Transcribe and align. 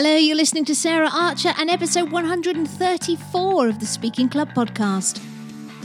Hello, 0.00 0.14
you're 0.14 0.36
listening 0.36 0.64
to 0.66 0.76
Sarah 0.76 1.10
Archer 1.12 1.52
and 1.58 1.68
episode 1.68 2.12
134 2.12 3.68
of 3.68 3.80
the 3.80 3.84
Speaking 3.84 4.28
Club 4.28 4.48
podcast. 4.50 5.20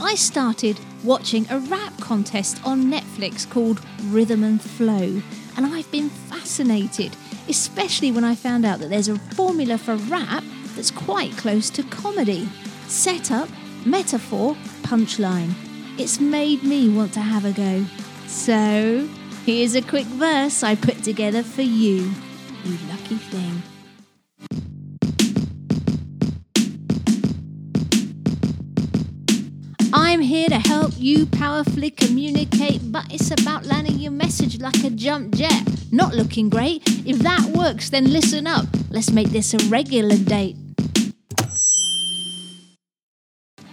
I 0.00 0.14
started 0.14 0.78
watching 1.02 1.50
a 1.50 1.58
rap 1.58 1.92
contest 1.98 2.64
on 2.64 2.84
Netflix 2.84 3.44
called 3.50 3.84
Rhythm 4.04 4.44
and 4.44 4.62
Flow, 4.62 5.20
and 5.56 5.66
I've 5.66 5.90
been 5.90 6.10
fascinated, 6.10 7.16
especially 7.48 8.12
when 8.12 8.22
I 8.22 8.36
found 8.36 8.64
out 8.64 8.78
that 8.78 8.88
there's 8.88 9.08
a 9.08 9.18
formula 9.18 9.78
for 9.78 9.96
rap 9.96 10.44
that's 10.76 10.92
quite 10.92 11.36
close 11.36 11.68
to 11.70 11.82
comedy. 11.82 12.48
Setup, 12.86 13.48
metaphor, 13.84 14.54
punchline. 14.82 15.54
It's 15.98 16.20
made 16.20 16.62
me 16.62 16.88
want 16.88 17.14
to 17.14 17.20
have 17.20 17.44
a 17.44 17.50
go. 17.50 17.84
So, 18.28 19.08
here's 19.44 19.74
a 19.74 19.82
quick 19.82 20.06
verse 20.06 20.62
I 20.62 20.76
put 20.76 21.02
together 21.02 21.42
for 21.42 21.62
you, 21.62 22.12
you 22.64 22.78
lucky 22.88 23.16
thing. 23.16 23.73
I'm 30.14 30.20
here 30.20 30.48
to 30.48 30.60
help 30.60 30.92
you 30.96 31.26
powerfully 31.26 31.90
communicate, 31.90 32.92
but 32.92 33.04
it's 33.12 33.32
about 33.32 33.66
landing 33.66 33.98
your 33.98 34.12
message 34.12 34.60
like 34.60 34.84
a 34.84 34.90
jump 34.90 35.34
jet. 35.34 35.60
Not 35.90 36.14
looking 36.14 36.48
great? 36.48 36.84
If 37.04 37.18
that 37.18 37.42
works, 37.46 37.90
then 37.90 38.12
listen 38.12 38.46
up. 38.46 38.66
Let's 38.90 39.10
make 39.10 39.30
this 39.30 39.54
a 39.54 39.58
regular 39.68 40.16
date. 40.16 40.54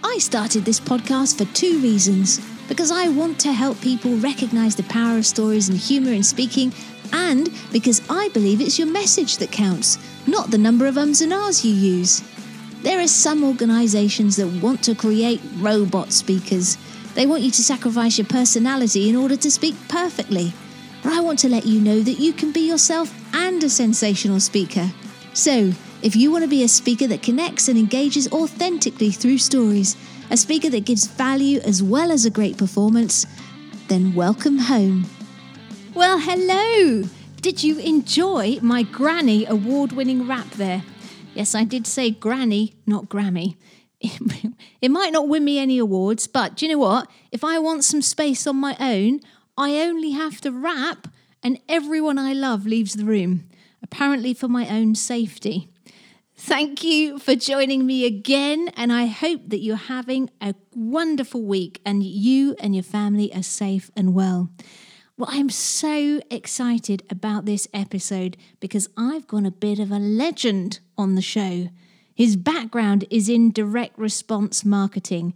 I 0.03 0.17
started 0.17 0.65
this 0.65 0.79
podcast 0.79 1.37
for 1.37 1.45
two 1.53 1.79
reasons. 1.79 2.39
Because 2.67 2.89
I 2.89 3.09
want 3.09 3.39
to 3.41 3.53
help 3.53 3.79
people 3.79 4.15
recognize 4.15 4.75
the 4.75 4.83
power 4.83 5.19
of 5.19 5.27
stories 5.27 5.69
and 5.69 5.77
humor 5.77 6.11
in 6.11 6.23
speaking, 6.23 6.73
and 7.13 7.51
because 7.71 8.01
I 8.09 8.29
believe 8.29 8.61
it's 8.61 8.79
your 8.79 8.87
message 8.87 9.37
that 9.37 9.51
counts, 9.51 9.99
not 10.25 10.49
the 10.49 10.57
number 10.57 10.87
of 10.87 10.97
ums 10.97 11.21
and 11.21 11.33
ahs 11.33 11.63
you 11.63 11.73
use. 11.73 12.23
There 12.81 12.99
are 12.99 13.07
some 13.07 13.43
organizations 13.43 14.37
that 14.37 14.47
want 14.47 14.83
to 14.85 14.95
create 14.95 15.39
robot 15.57 16.11
speakers. 16.11 16.79
They 17.13 17.27
want 17.27 17.43
you 17.43 17.51
to 17.51 17.63
sacrifice 17.63 18.17
your 18.17 18.25
personality 18.25 19.07
in 19.07 19.15
order 19.15 19.35
to 19.35 19.51
speak 19.51 19.75
perfectly. 19.87 20.51
But 21.03 21.13
I 21.13 21.19
want 21.19 21.37
to 21.39 21.49
let 21.49 21.67
you 21.67 21.79
know 21.79 21.99
that 21.99 22.19
you 22.19 22.33
can 22.33 22.51
be 22.51 22.67
yourself 22.67 23.13
and 23.35 23.63
a 23.63 23.69
sensational 23.69 24.39
speaker. 24.39 24.91
So, 25.33 25.73
if 26.01 26.15
you 26.15 26.31
want 26.31 26.43
to 26.43 26.49
be 26.49 26.63
a 26.63 26.67
speaker 26.67 27.05
that 27.05 27.21
connects 27.21 27.67
and 27.67 27.77
engages 27.77 28.27
authentically 28.31 29.11
through 29.11 29.37
stories, 29.37 29.95
a 30.31 30.37
speaker 30.37 30.71
that 30.71 30.85
gives 30.85 31.05
value 31.05 31.59
as 31.59 31.83
well 31.83 32.11
as 32.11 32.25
a 32.25 32.31
great 32.31 32.57
performance, 32.57 33.27
then 33.89 34.15
welcome 34.15 34.57
home. 34.57 35.05
Well, 35.93 36.17
hello! 36.17 37.03
Did 37.41 37.63
you 37.63 37.77
enjoy 37.77 38.57
my 38.63 38.81
Granny 38.81 39.45
award 39.45 39.91
winning 39.91 40.27
rap 40.27 40.49
there? 40.51 40.81
Yes, 41.33 41.55
I 41.55 41.63
did 41.63 41.87
say 41.87 42.11
Granny, 42.11 42.75
not 42.85 43.05
Grammy. 43.05 43.55
It 44.01 44.89
might 44.89 45.13
not 45.13 45.27
win 45.27 45.45
me 45.45 45.59
any 45.59 45.77
awards, 45.77 46.27
but 46.27 46.55
do 46.55 46.65
you 46.65 46.71
know 46.71 46.79
what? 46.79 47.09
If 47.31 47.43
I 47.43 47.59
want 47.59 47.83
some 47.83 48.01
space 48.01 48.45
on 48.47 48.57
my 48.57 48.75
own, 48.79 49.21
I 49.57 49.79
only 49.79 50.11
have 50.11 50.41
to 50.41 50.51
rap, 50.51 51.07
and 51.43 51.59
everyone 51.69 52.17
I 52.17 52.33
love 52.33 52.65
leaves 52.65 52.93
the 52.95 53.05
room, 53.05 53.47
apparently 53.81 54.33
for 54.33 54.47
my 54.47 54.67
own 54.67 54.95
safety. 54.95 55.69
Thank 56.35 56.83
you 56.83 57.19
for 57.19 57.35
joining 57.35 57.85
me 57.85 58.05
again, 58.05 58.69
and 58.75 58.91
I 58.91 59.05
hope 59.05 59.41
that 59.49 59.61
you're 59.61 59.75
having 59.75 60.31
a 60.41 60.55
wonderful 60.75 61.43
week 61.43 61.79
and 61.85 62.01
you 62.03 62.55
and 62.59 62.75
your 62.75 62.83
family 62.83 63.33
are 63.33 63.43
safe 63.43 63.91
and 63.95 64.15
well. 64.15 64.49
Well, 65.17 65.29
I'm 65.31 65.51
so 65.51 66.19
excited 66.31 67.03
about 67.11 67.45
this 67.45 67.67
episode 67.75 68.37
because 68.59 68.89
I've 68.97 69.27
gone 69.27 69.45
a 69.45 69.51
bit 69.51 69.77
of 69.77 69.91
a 69.91 69.99
legend 69.99 70.79
on 71.01 71.15
the 71.15 71.21
show. 71.21 71.67
His 72.13 72.35
background 72.35 73.05
is 73.09 73.27
in 73.27 73.51
direct 73.51 73.97
response 73.97 74.63
marketing, 74.63 75.33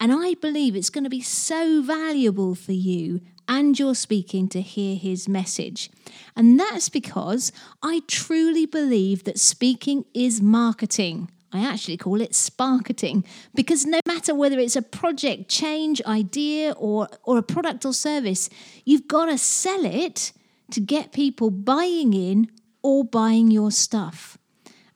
and 0.00 0.12
I 0.12 0.34
believe 0.34 0.76
it's 0.76 0.90
going 0.90 1.04
to 1.04 1.10
be 1.10 1.20
so 1.20 1.82
valuable 1.82 2.54
for 2.54 2.72
you 2.72 3.20
and 3.48 3.78
your 3.78 3.94
speaking 3.94 4.48
to 4.48 4.60
hear 4.60 4.94
his 4.94 5.28
message. 5.28 5.90
And 6.36 6.60
that's 6.60 6.88
because 6.88 7.50
I 7.82 8.02
truly 8.06 8.66
believe 8.66 9.24
that 9.24 9.38
speaking 9.38 10.04
is 10.14 10.40
marketing. 10.40 11.30
I 11.50 11.64
actually 11.64 11.96
call 11.96 12.20
it 12.20 12.34
sparketing 12.34 13.24
because 13.54 13.86
no 13.86 14.00
matter 14.06 14.34
whether 14.34 14.58
it's 14.58 14.76
a 14.76 14.82
project 14.82 15.48
change 15.48 16.02
idea 16.02 16.72
or, 16.72 17.08
or 17.24 17.38
a 17.38 17.42
product 17.42 17.86
or 17.86 17.94
service, 17.94 18.50
you've 18.84 19.08
got 19.08 19.26
to 19.26 19.38
sell 19.38 19.84
it 19.84 20.32
to 20.70 20.80
get 20.80 21.12
people 21.12 21.50
buying 21.50 22.12
in 22.12 22.50
or 22.82 23.04
buying 23.04 23.50
your 23.50 23.70
stuff. 23.70 24.37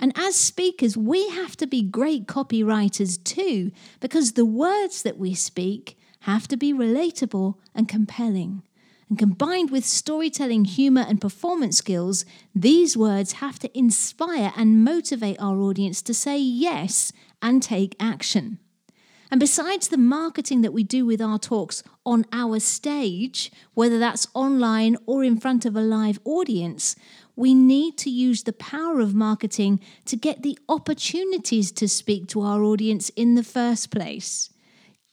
And 0.03 0.13
as 0.17 0.35
speakers, 0.35 0.97
we 0.97 1.29
have 1.29 1.57
to 1.59 1.67
be 1.67 1.81
great 1.81 2.27
copywriters 2.27 3.23
too, 3.23 3.71
because 4.01 4.33
the 4.33 4.45
words 4.45 5.03
that 5.05 5.17
we 5.17 5.33
speak 5.33 5.97
have 6.23 6.49
to 6.49 6.57
be 6.57 6.75
relatable 6.75 7.55
and 7.73 7.89
compelling. 7.89 8.65
And 9.09 9.17
combined 9.17 9.71
with 9.71 9.85
storytelling, 9.85 10.65
humor, 10.65 11.05
and 11.09 11.21
performance 11.21 11.79
skills, 11.79 12.25
these 12.53 12.97
words 12.97 13.35
have 13.35 13.61
to 13.61 13.79
inspire 13.79 14.53
and 14.57 14.83
motivate 14.83 15.37
our 15.39 15.61
audience 15.61 16.03
to 16.03 16.15
say 16.15 16.37
yes 16.37 17.13
and 17.41 17.63
take 17.63 17.95
action. 18.01 18.59
And 19.31 19.39
besides 19.41 19.89
the 19.89 19.97
marketing 19.97 20.61
that 20.61 20.75
we 20.75 20.83
do 20.83 21.07
with 21.07 21.23
our 21.23 21.39
talks 21.39 21.83
on 22.05 22.27
our 22.33 22.61
stage, 22.61 23.51
whether 23.73 23.99
that's 23.99 24.27
online 24.35 24.97
or 25.07 25.25
in 25.25 25.41
front 25.41 25.65
of 25.65 25.75
a 25.75 25.81
live 25.81 26.19
audience, 26.27 26.97
we 27.37 27.55
need 27.55 27.97
to 27.99 28.11
use 28.11 28.43
the 28.43 28.53
power 28.53 29.01
of 29.01 29.15
marketing 29.15 29.81
to 30.07 30.17
get 30.17 30.43
the 30.43 30.59
opportunities 30.69 31.73
to 31.73 31.89
speak 31.89 32.27
to 32.29 32.43
our 32.43 32.63
audience 32.63 33.09
in 33.11 33.35
the 33.35 33.43
first 33.43 33.91
place. 33.91 34.51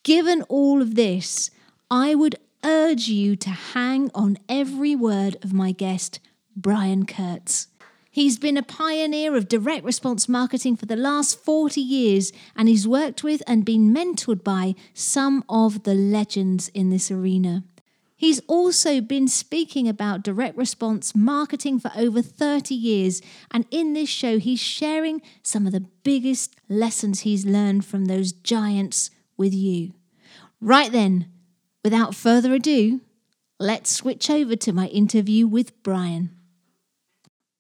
Given 0.04 0.44
all 0.44 0.82
of 0.82 0.96
this, 0.96 1.50
I 1.90 2.16
would 2.16 2.36
urge 2.64 3.08
you 3.08 3.36
to 3.38 3.50
hang 3.50 4.12
on 4.14 4.38
every 4.48 4.96
word 4.96 5.38
of 5.44 5.54
my 5.54 5.72
guest, 5.72 6.20
Brian 6.56 7.06
Kurtz. 7.06 7.68
He's 8.12 8.40
been 8.40 8.58
a 8.58 8.64
pioneer 8.64 9.36
of 9.36 9.48
direct 9.48 9.86
response 9.86 10.28
marketing 10.28 10.76
for 10.76 10.86
the 10.86 10.96
last 10.96 11.40
40 11.40 11.80
years, 11.80 12.34
and 12.56 12.68
he's 12.68 12.88
worked 12.88 13.24
with 13.24 13.44
and 13.46 13.64
been 13.64 13.94
mentored 13.94 14.44
by 14.44 14.76
some 14.94 15.44
of 15.48 15.84
the 15.84 15.94
legends 15.94 16.70
in 16.70 16.90
this 16.90 17.12
arena. 17.12 17.64
He's 18.20 18.40
also 18.48 19.02
been 19.02 19.28
speaking 19.28 19.88
about 19.88 20.22
direct 20.24 20.56
response 20.56 21.16
marketing 21.16 21.80
for 21.80 21.92
over 21.96 22.22
30 22.22 22.76
years, 22.76 23.22
and 23.50 23.66
in 23.72 23.94
this 23.94 24.10
show, 24.10 24.38
he's 24.38 24.60
sharing 24.60 25.24
some 25.42 25.66
of 25.66 25.72
the 25.72 25.88
biggest 26.04 26.56
lessons 26.70 27.22
he's 27.22 27.46
learned 27.48 27.86
from 27.86 28.06
those 28.06 28.32
giants 28.32 29.10
with 29.38 29.56
you. 29.56 29.94
Right 30.62 30.92
then, 30.92 31.32
Without 31.84 32.14
further 32.14 32.54
ado, 32.54 33.00
let's 33.58 33.90
switch 33.90 34.30
over 34.30 34.56
to 34.58 34.74
my 34.74 34.88
interview 34.88 35.48
with 35.48 35.82
Brian. 35.82 36.30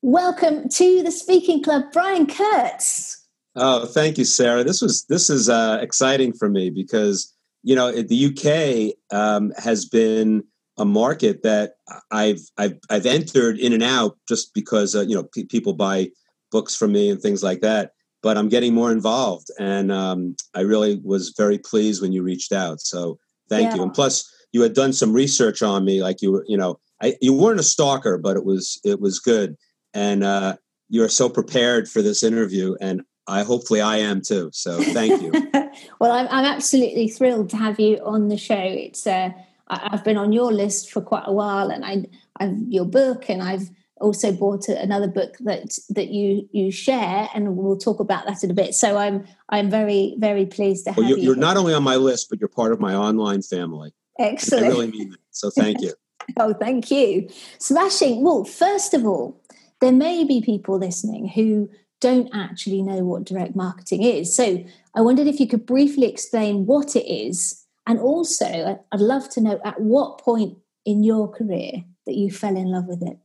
Welcome 0.02 0.68
to 0.70 1.04
the 1.04 1.12
Speaking 1.12 1.64
Club, 1.64 1.86
Brian 1.94 2.28
Kurtz. 2.28 3.26
Oh, 3.56 3.86
thank 3.86 4.18
you, 4.18 4.26
Sarah. 4.26 4.66
This 4.66 4.82
was 4.82 5.06
this 5.08 5.30
is 5.30 5.48
uh, 5.48 5.80
exciting 5.82 6.34
for 6.34 6.50
me 6.50 6.70
because 6.70 7.34
you 7.64 7.76
know 7.76 7.92
the 7.94 8.26
UK 8.28 9.18
um, 9.18 9.54
has 9.58 9.86
been 9.86 10.44
a 10.80 10.86
market 10.86 11.44
that 11.44 11.74
I've 12.12 12.42
I've, 12.58 12.80
I've 12.90 13.06
entered 13.06 13.60
in 13.60 13.74
and 13.74 13.84
out 13.84 14.18
just 14.28 14.54
because 14.54 14.96
uh, 14.96 15.02
you 15.02 15.16
know 15.16 15.24
people 15.50 15.74
buy 15.74 16.10
books 16.52 16.76
from 16.76 16.94
me 16.94 17.10
and 17.10 17.22
things 17.22 17.44
like 17.44 17.62
that. 17.62 17.92
But 18.22 18.38
I'm 18.38 18.50
getting 18.50 18.74
more 18.74 18.92
involved, 18.92 19.48
and 19.60 19.92
um, 19.92 20.36
I 20.54 20.62
really 20.62 21.00
was 21.04 21.34
very 21.38 21.58
pleased 21.58 22.02
when 22.02 22.12
you 22.12 22.22
reached 22.22 22.52
out. 22.52 22.82
So 22.82 23.18
Thank 23.50 23.72
yeah. 23.72 23.76
you. 23.76 23.84
And 23.84 23.94
plus, 23.94 24.32
you 24.54 24.62
had 24.62 24.74
done 24.74 24.94
some 24.94 25.12
research 25.12 25.62
on 25.62 25.84
me, 25.84 26.02
like 26.02 26.22
you 26.22 26.32
were, 26.32 26.46
you 26.48 26.58
know, 26.58 26.80
I, 27.02 27.16
you 27.22 27.34
weren't 27.34 27.60
a 27.60 27.64
stalker, 27.64 28.18
but 28.18 28.38
it 28.38 28.46
was 28.46 28.80
it 28.84 29.02
was 29.02 29.20
good, 29.20 29.58
and 29.94 30.24
uh, 30.24 30.56
you're 30.90 31.10
so 31.10 31.30
prepared 31.30 31.90
for 31.90 32.02
this 32.02 32.24
interview, 32.24 32.76
and 32.80 33.02
I 33.28 33.44
hopefully 33.44 33.82
I 33.82 33.98
am 33.98 34.22
too. 34.22 34.50
So 34.54 34.82
thank 34.82 35.22
you. 35.22 35.32
well, 36.00 36.12
I'm, 36.12 36.28
I'm 36.30 36.46
absolutely 36.46 37.08
thrilled 37.08 37.50
to 37.52 37.58
have 37.58 37.80
you 37.80 37.98
on 38.04 38.28
the 38.28 38.38
show. 38.38 38.56
It's 38.56 39.06
uh, 39.08 39.32
I, 39.70 39.90
have 39.92 40.04
been 40.04 40.18
on 40.18 40.32
your 40.32 40.52
list 40.52 40.92
for 40.92 41.02
quite 41.02 41.24
a 41.26 41.34
while, 41.34 41.70
and 41.70 41.86
I 41.86 42.06
I've 42.40 42.58
your 42.68 42.86
book, 42.86 43.30
and 43.30 43.42
I've 43.42 43.70
also 44.02 44.32
bought 44.32 44.68
another 44.70 45.08
book 45.08 45.36
that 45.42 45.78
that 45.90 46.10
you 46.10 46.48
you 46.52 46.72
share, 46.72 47.30
and 47.34 47.56
we'll 47.56 47.78
talk 47.78 48.00
about 48.00 48.26
that 48.26 48.44
in 48.44 48.52
a 48.52 48.54
bit. 48.54 48.76
So 48.76 48.98
I'm 48.98 49.26
I'm 49.50 49.70
very 49.70 50.16
very 50.18 50.46
pleased 50.46 50.86
to 50.86 50.92
have 50.92 50.98
well, 50.98 51.08
you're, 51.08 51.18
you. 51.18 51.24
You're 51.26 51.36
not 51.36 51.58
only 51.58 51.74
on 51.74 51.84
my 51.84 51.96
list, 51.96 52.30
but 52.30 52.40
you're 52.40 52.50
part 52.50 52.72
of 52.72 52.80
my 52.80 52.94
online 52.94 53.42
family. 53.42 53.94
Excellent. 54.18 54.66
I 54.66 54.70
really 54.70 54.92
mean 54.92 55.12
that. 55.12 55.20
So 55.32 55.50
thank 55.50 55.82
you. 55.82 55.94
oh, 56.38 56.54
thank 56.54 56.92
you. 56.92 57.30
Smashing. 57.60 58.24
Well, 58.24 58.44
first 58.44 58.94
of 58.94 59.06
all, 59.06 59.42
there 59.82 59.92
may 59.92 60.24
be 60.24 60.42
people 60.42 60.78
listening 60.78 61.28
who 61.28 61.70
don't 62.02 62.30
actually 62.34 62.82
know 62.82 63.04
what 63.04 63.26
direct 63.26 63.56
marketing 63.56 64.04
is. 64.04 64.36
So 64.36 64.64
I 64.96 65.02
wondered 65.02 65.28
if 65.28 65.40
you 65.40 65.48
could 65.48 65.66
briefly 65.66 66.08
explain 66.08 66.66
what 66.66 66.96
it 66.96 67.06
is, 67.10 67.66
and 67.90 68.00
also 68.00 68.80
I'd 68.92 69.00
love 69.02 69.30
to 69.32 69.42
know 69.42 69.60
at 69.66 69.82
what 69.82 70.20
point 70.20 70.60
in 70.86 71.04
your 71.04 71.28
career 71.28 71.84
that 72.06 72.16
you 72.16 72.30
fell 72.32 72.56
in 72.56 72.68
love 72.68 72.86
with 72.86 73.02
it. 73.02 73.18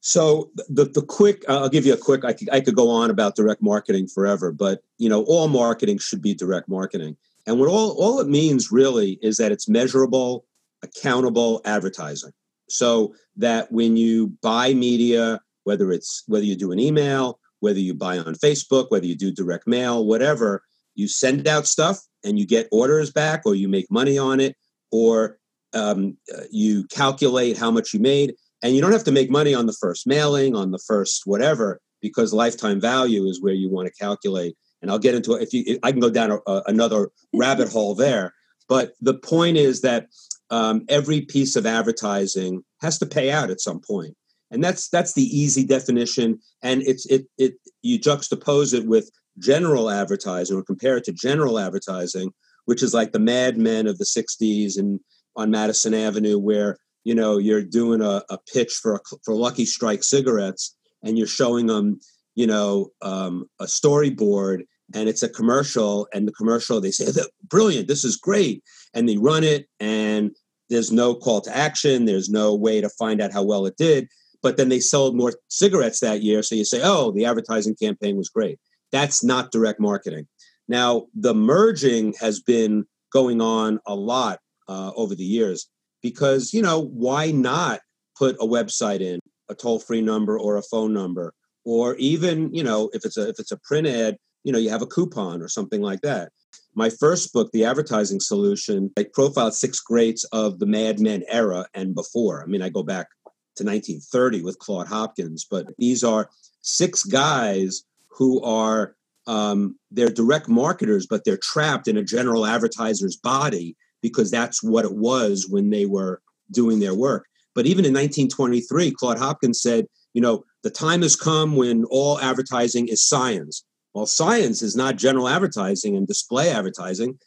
So 0.00 0.50
the 0.68 0.84
the 0.84 1.02
quick, 1.02 1.44
uh, 1.48 1.60
I'll 1.60 1.68
give 1.68 1.86
you 1.86 1.94
a 1.94 1.96
quick. 1.96 2.24
I 2.24 2.32
could 2.32 2.50
I 2.50 2.60
could 2.60 2.74
go 2.74 2.90
on 2.90 3.08
about 3.08 3.36
direct 3.36 3.62
marketing 3.62 4.08
forever, 4.08 4.50
but 4.50 4.82
you 4.98 5.08
know, 5.08 5.22
all 5.24 5.46
marketing 5.46 5.98
should 5.98 6.20
be 6.20 6.34
direct 6.34 6.68
marketing. 6.68 7.16
And 7.46 7.60
what 7.60 7.68
all 7.68 7.92
all 7.92 8.18
it 8.18 8.28
means 8.28 8.72
really 8.72 9.20
is 9.22 9.36
that 9.36 9.52
it's 9.52 9.68
measurable, 9.68 10.44
accountable 10.82 11.60
advertising. 11.64 12.32
So 12.68 13.14
that 13.36 13.70
when 13.70 13.96
you 13.96 14.32
buy 14.42 14.74
media, 14.74 15.40
whether 15.62 15.92
it's 15.92 16.24
whether 16.26 16.44
you 16.44 16.56
do 16.56 16.72
an 16.72 16.80
email, 16.80 17.38
whether 17.60 17.78
you 17.78 17.94
buy 17.94 18.18
on 18.18 18.34
Facebook, 18.34 18.90
whether 18.90 19.06
you 19.06 19.14
do 19.14 19.30
direct 19.30 19.68
mail, 19.68 20.04
whatever, 20.04 20.64
you 20.94 21.08
send 21.08 21.46
out 21.46 21.66
stuff 21.66 21.98
and 22.24 22.38
you 22.38 22.46
get 22.46 22.68
orders 22.70 23.10
back, 23.10 23.42
or 23.44 23.54
you 23.54 23.68
make 23.68 23.90
money 23.90 24.18
on 24.18 24.40
it, 24.40 24.56
or 24.90 25.38
um, 25.74 26.16
uh, 26.36 26.42
you 26.50 26.84
calculate 26.88 27.56
how 27.56 27.70
much 27.70 27.92
you 27.92 28.00
made. 28.00 28.34
And 28.62 28.74
you 28.74 28.80
don't 28.80 28.92
have 28.92 29.04
to 29.04 29.12
make 29.12 29.30
money 29.30 29.54
on 29.54 29.66
the 29.66 29.72
first 29.72 30.06
mailing 30.06 30.54
on 30.54 30.70
the 30.70 30.78
first 30.78 31.22
whatever 31.24 31.80
because 32.00 32.32
lifetime 32.32 32.80
value 32.80 33.24
is 33.24 33.42
where 33.42 33.54
you 33.54 33.68
want 33.68 33.88
to 33.88 33.94
calculate. 33.94 34.54
And 34.80 34.90
i'll 34.90 34.98
get 34.98 35.14
into 35.14 35.34
it 35.34 35.42
if 35.42 35.52
you 35.52 35.78
i 35.84 35.92
can 35.92 36.00
go 36.00 36.10
down 36.10 36.32
a, 36.32 36.38
a, 36.50 36.62
another 36.66 37.10
rabbit 37.34 37.68
hole 37.68 37.94
there. 37.94 38.34
But 38.68 38.92
the 39.00 39.14
point 39.14 39.56
is 39.56 39.80
that 39.80 40.06
um, 40.50 40.84
every 40.88 41.22
piece 41.22 41.56
of 41.56 41.66
advertising 41.66 42.62
has 42.80 42.98
to 42.98 43.06
pay 43.06 43.30
out 43.30 43.50
at 43.50 43.60
some 43.60 43.80
point. 43.80 44.14
And 44.50 44.62
that's 44.62 44.88
that's 44.88 45.14
the 45.14 45.24
easy 45.24 45.64
definition. 45.64 46.38
And 46.62 46.82
it's 46.82 47.06
it 47.06 47.26
it 47.38 47.54
you 47.80 47.98
juxtapose 47.98 48.74
it 48.74 48.86
with 48.86 49.10
general 49.38 49.90
advertising 49.90 50.56
or 50.56 50.62
compare 50.62 50.96
it 50.96 51.04
to 51.04 51.12
general 51.12 51.58
advertising 51.58 52.32
which 52.64 52.82
is 52.82 52.94
like 52.94 53.12
the 53.12 53.18
mad 53.18 53.56
men 53.56 53.86
of 53.86 53.98
the 53.98 54.04
60s 54.04 54.78
and 54.78 55.00
on 55.36 55.50
madison 55.50 55.94
avenue 55.94 56.38
where 56.38 56.76
you 57.04 57.14
know 57.14 57.38
you're 57.38 57.62
doing 57.62 58.00
a, 58.00 58.22
a 58.30 58.38
pitch 58.52 58.74
for 58.74 58.96
a, 58.96 59.00
for 59.24 59.34
Lucky 59.34 59.64
Strike 59.64 60.02
cigarettes 60.02 60.76
and 61.02 61.18
you're 61.18 61.26
showing 61.26 61.66
them 61.66 62.00
you 62.34 62.46
know 62.46 62.90
um, 63.02 63.46
a 63.60 63.64
storyboard 63.64 64.62
and 64.94 65.08
it's 65.08 65.22
a 65.22 65.28
commercial 65.28 66.06
and 66.12 66.26
the 66.26 66.32
commercial 66.32 66.80
they 66.80 66.90
say 66.90 67.10
brilliant 67.48 67.88
this 67.88 68.04
is 68.04 68.16
great 68.16 68.62
and 68.94 69.08
they 69.08 69.16
run 69.16 69.44
it 69.44 69.66
and 69.80 70.34
there's 70.70 70.92
no 70.92 71.14
call 71.14 71.40
to 71.40 71.56
action 71.56 72.04
there's 72.04 72.28
no 72.28 72.54
way 72.54 72.80
to 72.80 72.88
find 72.90 73.20
out 73.20 73.32
how 73.32 73.42
well 73.42 73.66
it 73.66 73.76
did 73.76 74.08
but 74.42 74.56
then 74.56 74.68
they 74.68 74.80
sold 74.80 75.16
more 75.16 75.32
cigarettes 75.48 76.00
that 76.00 76.22
year 76.22 76.42
so 76.42 76.54
you 76.54 76.64
say 76.64 76.80
oh 76.82 77.10
the 77.12 77.24
advertising 77.24 77.74
campaign 77.74 78.16
was 78.16 78.28
great 78.28 78.58
that's 78.92 79.24
not 79.24 79.50
direct 79.50 79.80
marketing. 79.80 80.28
Now 80.68 81.06
the 81.14 81.34
merging 81.34 82.14
has 82.20 82.40
been 82.40 82.84
going 83.12 83.40
on 83.40 83.80
a 83.86 83.94
lot 83.94 84.38
uh, 84.68 84.92
over 84.94 85.14
the 85.14 85.24
years 85.24 85.68
because 86.02 86.54
you 86.54 86.62
know 86.62 86.80
why 86.80 87.30
not 87.30 87.80
put 88.16 88.36
a 88.36 88.46
website 88.46 89.00
in 89.00 89.18
a 89.48 89.54
toll-free 89.54 90.02
number 90.02 90.38
or 90.38 90.56
a 90.56 90.62
phone 90.62 90.92
number? 90.92 91.34
Or 91.64 91.94
even 91.96 92.52
you 92.54 92.62
know 92.62 92.90
if 92.92 93.04
it's 93.04 93.16
a 93.16 93.28
if 93.28 93.38
it's 93.38 93.52
a 93.52 93.58
print 93.58 93.86
ad 93.86 94.16
you 94.44 94.52
know 94.52 94.58
you 94.58 94.70
have 94.70 94.82
a 94.82 94.86
coupon 94.86 95.42
or 95.42 95.48
something 95.48 95.80
like 95.80 96.00
that. 96.02 96.30
My 96.74 96.90
first 96.90 97.32
book 97.32 97.50
the 97.52 97.64
advertising 97.64 98.20
solution 98.20 98.90
i 98.98 99.04
profiled 99.12 99.54
six 99.54 99.80
greats 99.80 100.24
of 100.32 100.58
the 100.58 100.66
mad 100.66 101.00
men 101.00 101.24
era 101.28 101.66
and 101.74 101.94
before. 101.94 102.42
I 102.42 102.46
mean 102.46 102.62
i 102.62 102.68
go 102.68 102.82
back 102.82 103.08
to 103.56 103.64
1930 103.64 104.42
with 104.42 104.58
claude 104.58 104.88
hopkins 104.88 105.46
but 105.48 105.66
these 105.78 106.02
are 106.02 106.30
six 106.62 107.02
guys 107.02 107.84
who 108.16 108.42
are 108.42 108.94
um, 109.26 109.78
they're 109.90 110.08
direct 110.08 110.48
marketers 110.48 111.06
but 111.06 111.24
they're 111.24 111.38
trapped 111.40 111.86
in 111.86 111.96
a 111.96 112.04
general 112.04 112.44
advertiser's 112.44 113.16
body 113.16 113.76
because 114.02 114.30
that's 114.30 114.62
what 114.62 114.84
it 114.84 114.94
was 114.94 115.46
when 115.48 115.70
they 115.70 115.86
were 115.86 116.20
doing 116.50 116.80
their 116.80 116.94
work. 116.94 117.26
But 117.54 117.66
even 117.66 117.84
in 117.84 117.92
1923, 117.92 118.92
Claude 118.92 119.18
Hopkins 119.18 119.62
said, 119.62 119.86
you 120.14 120.20
know, 120.20 120.44
the 120.62 120.70
time 120.70 121.02
has 121.02 121.16
come 121.16 121.56
when 121.56 121.84
all 121.84 122.20
advertising 122.20 122.88
is 122.88 123.06
science. 123.06 123.64
Well, 123.94 124.06
science 124.06 124.62
is 124.62 124.76
not 124.76 124.96
general 124.96 125.28
advertising 125.28 125.96
and 125.96 126.06
display 126.06 126.50
advertising. 126.50 127.18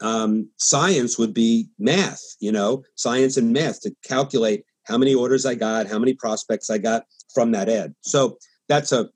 Um, 0.00 0.50
science 0.56 1.18
would 1.18 1.34
be 1.34 1.68
math, 1.78 2.20
you 2.40 2.52
know, 2.52 2.82
science 2.94 3.36
and 3.36 3.52
math 3.52 3.80
to 3.82 3.94
calculate 4.04 4.64
how 4.84 4.98
many 4.98 5.14
orders 5.14 5.44
I 5.44 5.54
got, 5.54 5.86
how 5.86 5.98
many 5.98 6.14
prospects 6.14 6.70
I 6.70 6.78
got 6.78 7.04
from 7.34 7.52
that 7.52 7.68
ad. 7.68 7.94
So 8.02 8.38
that's 8.68 8.92
a, 8.92 9.08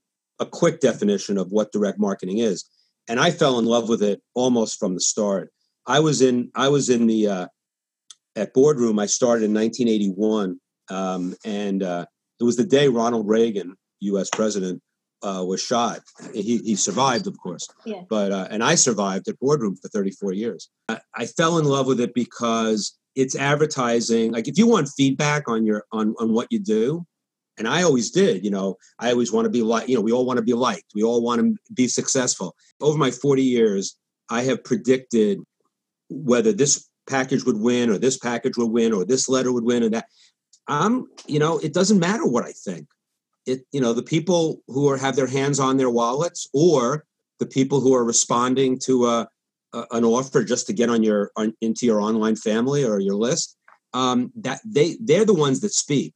a 0.42 0.46
quick 0.46 0.80
definition 0.80 1.38
of 1.38 1.52
what 1.52 1.72
direct 1.72 1.98
marketing 1.98 2.38
is. 2.38 2.68
And 3.08 3.18
I 3.18 3.30
fell 3.30 3.58
in 3.58 3.64
love 3.64 3.88
with 3.88 4.02
it 4.02 4.20
almost 4.34 4.78
from 4.78 4.94
the 4.94 5.00
start. 5.00 5.50
I 5.86 6.00
was 6.00 6.20
in 6.20 6.50
I 6.54 6.68
was 6.68 6.88
in 6.88 7.06
the 7.06 7.28
uh, 7.28 7.46
at 8.36 8.52
boardroom. 8.54 8.98
I 8.98 9.06
started 9.06 9.44
in 9.44 9.54
1981, 9.54 10.60
um, 10.90 11.34
and 11.44 11.82
uh, 11.82 12.06
it 12.40 12.44
was 12.44 12.56
the 12.56 12.64
day 12.64 12.88
Ronald 12.88 13.28
Reagan, 13.28 13.74
U.S. 14.00 14.30
president, 14.30 14.80
uh, 15.22 15.44
was 15.46 15.60
shot. 15.60 16.00
He, 16.32 16.58
he 16.58 16.76
survived, 16.76 17.26
of 17.26 17.36
course, 17.38 17.68
yeah. 17.84 18.02
but 18.08 18.32
uh, 18.32 18.48
and 18.50 18.62
I 18.62 18.74
survived 18.74 19.28
at 19.28 19.38
boardroom 19.40 19.76
for 19.76 19.88
34 19.88 20.32
years. 20.32 20.68
I, 20.88 21.00
I, 21.14 21.26
fell 21.26 21.58
in 21.58 21.64
love 21.64 21.86
with 21.86 22.00
it 22.00 22.14
because 22.14 22.96
it's 23.14 23.36
advertising. 23.36 24.32
Like 24.32 24.48
if 24.48 24.58
you 24.58 24.66
want 24.66 24.88
feedback 24.96 25.48
on 25.48 25.64
your 25.66 25.84
on 25.92 26.14
on 26.18 26.32
what 26.32 26.48
you 26.50 26.58
do, 26.60 27.06
and 27.58 27.68
I 27.68 27.82
always 27.82 28.10
did. 28.10 28.44
You 28.44 28.50
know, 28.50 28.76
I 28.98 29.10
always 29.10 29.32
want 29.32 29.44
to 29.46 29.50
be 29.50 29.62
like. 29.62 29.88
You 29.88 29.96
know, 29.96 30.00
we 30.00 30.12
all 30.12 30.26
want 30.26 30.38
to 30.38 30.44
be 30.44 30.54
liked. 30.54 30.92
We 30.94 31.02
all 31.02 31.22
want 31.22 31.40
to 31.40 31.72
be 31.72 31.88
successful. 31.88 32.54
Over 32.80 32.98
my 32.98 33.10
40 33.10 33.42
years, 33.42 33.96
I 34.30 34.42
have 34.42 34.64
predicted 34.64 35.40
whether 36.08 36.52
this 36.52 36.88
package 37.08 37.44
would 37.44 37.58
win 37.58 37.90
or 37.90 37.98
this 37.98 38.18
package 38.18 38.56
would 38.56 38.70
win 38.70 38.92
or 38.92 39.04
this 39.04 39.28
letter 39.28 39.52
would 39.52 39.64
win 39.64 39.82
and 39.82 39.94
that. 39.94 40.06
I'm, 40.68 41.06
you 41.26 41.38
know, 41.38 41.58
it 41.58 41.74
doesn't 41.74 41.98
matter 41.98 42.24
what 42.24 42.44
I 42.44 42.52
think. 42.52 42.86
It, 43.46 43.66
you 43.72 43.80
know, 43.80 43.92
the 43.92 44.02
people 44.02 44.62
who 44.68 44.88
are 44.88 44.96
have 44.96 45.16
their 45.16 45.26
hands 45.26 45.58
on 45.58 45.76
their 45.76 45.90
wallets 45.90 46.48
or 46.54 47.04
the 47.40 47.46
people 47.46 47.80
who 47.80 47.92
are 47.94 48.04
responding 48.04 48.78
to 48.84 49.06
a, 49.06 49.28
a 49.74 49.84
an 49.90 50.04
offer 50.04 50.44
just 50.44 50.68
to 50.68 50.72
get 50.72 50.88
on 50.88 51.02
your 51.02 51.32
on, 51.36 51.52
into 51.60 51.84
your 51.84 52.00
online 52.00 52.36
family 52.36 52.84
or 52.84 53.00
your 53.00 53.16
list. 53.16 53.56
Um, 53.94 54.32
that 54.36 54.60
they 54.64 54.96
they're 55.00 55.24
the 55.24 55.34
ones 55.34 55.60
that 55.60 55.74
speak, 55.74 56.14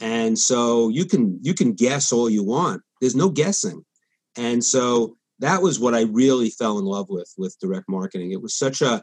and 0.00 0.38
so 0.38 0.88
you 0.88 1.04
can 1.04 1.38
you 1.42 1.54
can 1.54 1.72
guess 1.72 2.12
all 2.12 2.30
you 2.30 2.44
want. 2.44 2.82
There's 3.00 3.16
no 3.16 3.28
guessing, 3.28 3.84
and 4.36 4.64
so 4.64 5.16
that 5.40 5.62
was 5.62 5.78
what 5.78 5.94
I 5.94 6.02
really 6.02 6.50
fell 6.50 6.78
in 6.78 6.84
love 6.84 7.06
with 7.08 7.32
with 7.36 7.58
direct 7.60 7.88
marketing. 7.88 8.32
It 8.32 8.40
was 8.42 8.54
such 8.54 8.80
a 8.80 9.02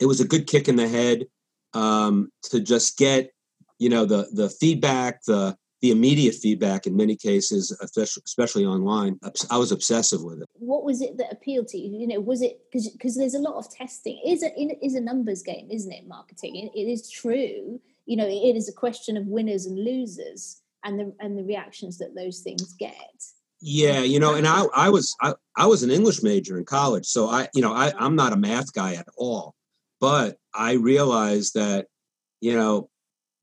it 0.00 0.06
was 0.06 0.20
a 0.20 0.26
good 0.26 0.46
kick 0.46 0.68
in 0.68 0.76
the 0.76 0.88
head 0.88 1.26
um, 1.74 2.30
to 2.44 2.60
just 2.60 2.98
get 2.98 3.30
you 3.78 3.88
know 3.88 4.04
the 4.04 4.28
the 4.32 4.50
feedback 4.50 5.22
the 5.26 5.56
the 5.80 5.92
immediate 5.92 6.34
feedback 6.34 6.88
in 6.88 6.96
many 6.96 7.14
cases 7.14 7.70
especially 7.96 8.64
online 8.64 9.16
i 9.48 9.56
was 9.56 9.70
obsessive 9.70 10.20
with 10.24 10.42
it. 10.42 10.48
What 10.54 10.82
was 10.82 11.00
it 11.00 11.18
that 11.18 11.32
appealed 11.32 11.68
to 11.68 11.78
you? 11.78 12.00
You 12.00 12.08
know 12.08 12.20
was 12.20 12.42
it 12.42 12.60
because 12.70 12.88
because 12.88 13.16
there's 13.16 13.34
a 13.34 13.38
lot 13.38 13.54
of 13.54 13.70
testing. 13.70 14.20
Is 14.26 14.42
it 14.42 14.54
is 14.82 14.94
a 14.94 15.00
numbers 15.00 15.42
game 15.42 15.68
isn't 15.70 15.92
it 15.92 16.08
marketing? 16.08 16.70
It 16.74 16.80
is 16.80 17.08
true 17.08 17.80
you 18.08 18.16
know 18.16 18.26
it 18.26 18.56
is 18.56 18.68
a 18.68 18.72
question 18.72 19.16
of 19.16 19.26
winners 19.26 19.66
and 19.66 19.78
losers 19.78 20.62
and 20.84 20.98
the 20.98 21.14
and 21.20 21.38
the 21.38 21.44
reactions 21.44 21.98
that 21.98 22.14
those 22.14 22.40
things 22.40 22.74
get. 22.74 22.94
Yeah 23.60 24.00
you 24.00 24.20
know 24.20 24.34
and 24.34 24.46
i 24.46 24.64
i 24.74 24.88
was 24.88 25.16
i, 25.20 25.34
I 25.56 25.66
was 25.66 25.82
an 25.82 25.90
english 25.90 26.22
major 26.22 26.56
in 26.58 26.64
college 26.64 27.06
so 27.06 27.28
i 27.28 27.48
you 27.54 27.60
know 27.60 27.72
i 27.72 27.92
i'm 27.98 28.14
not 28.14 28.32
a 28.32 28.36
math 28.36 28.72
guy 28.72 28.94
at 28.94 29.08
all. 29.16 29.56
But 30.00 30.36
I 30.54 30.72
realized 30.72 31.54
that, 31.54 31.86
you 32.40 32.54
know, 32.54 32.88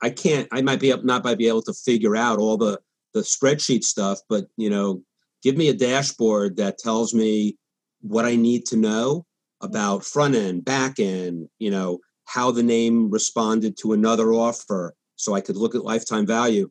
I 0.02 0.10
can't, 0.10 0.48
I 0.52 0.62
might 0.62 0.80
be 0.80 0.92
able, 0.92 1.04
not 1.04 1.24
might 1.24 1.38
be 1.38 1.48
able 1.48 1.64
to 1.64 1.74
figure 1.74 2.16
out 2.16 2.40
all 2.40 2.58
the, 2.58 2.80
the 3.14 3.22
spreadsheet 3.22 3.84
stuff, 3.84 4.20
but, 4.30 4.46
you 4.58 4.70
know, 4.70 5.02
give 5.44 5.58
me 5.58 5.70
a 5.70 5.74
dashboard 5.74 6.58
that 6.58 6.78
tells 6.78 7.14
me 7.14 7.58
what 8.02 8.26
I 8.26 8.36
need 8.36 8.66
to 8.68 8.78
know 8.78 9.26
about 9.62 10.06
front 10.06 10.36
end, 10.36 10.66
back 10.66 11.00
end, 11.00 11.50
you 11.60 11.72
know, 11.72 12.00
how 12.26 12.52
the 12.52 12.64
name 12.64 13.10
responded 13.10 13.78
to 13.78 13.94
another 13.94 14.34
offer 14.34 14.94
so 15.16 15.34
I 15.34 15.42
could 15.42 15.56
look 15.56 15.76
at 15.76 15.84
lifetime 15.84 16.26
value. 16.26 16.70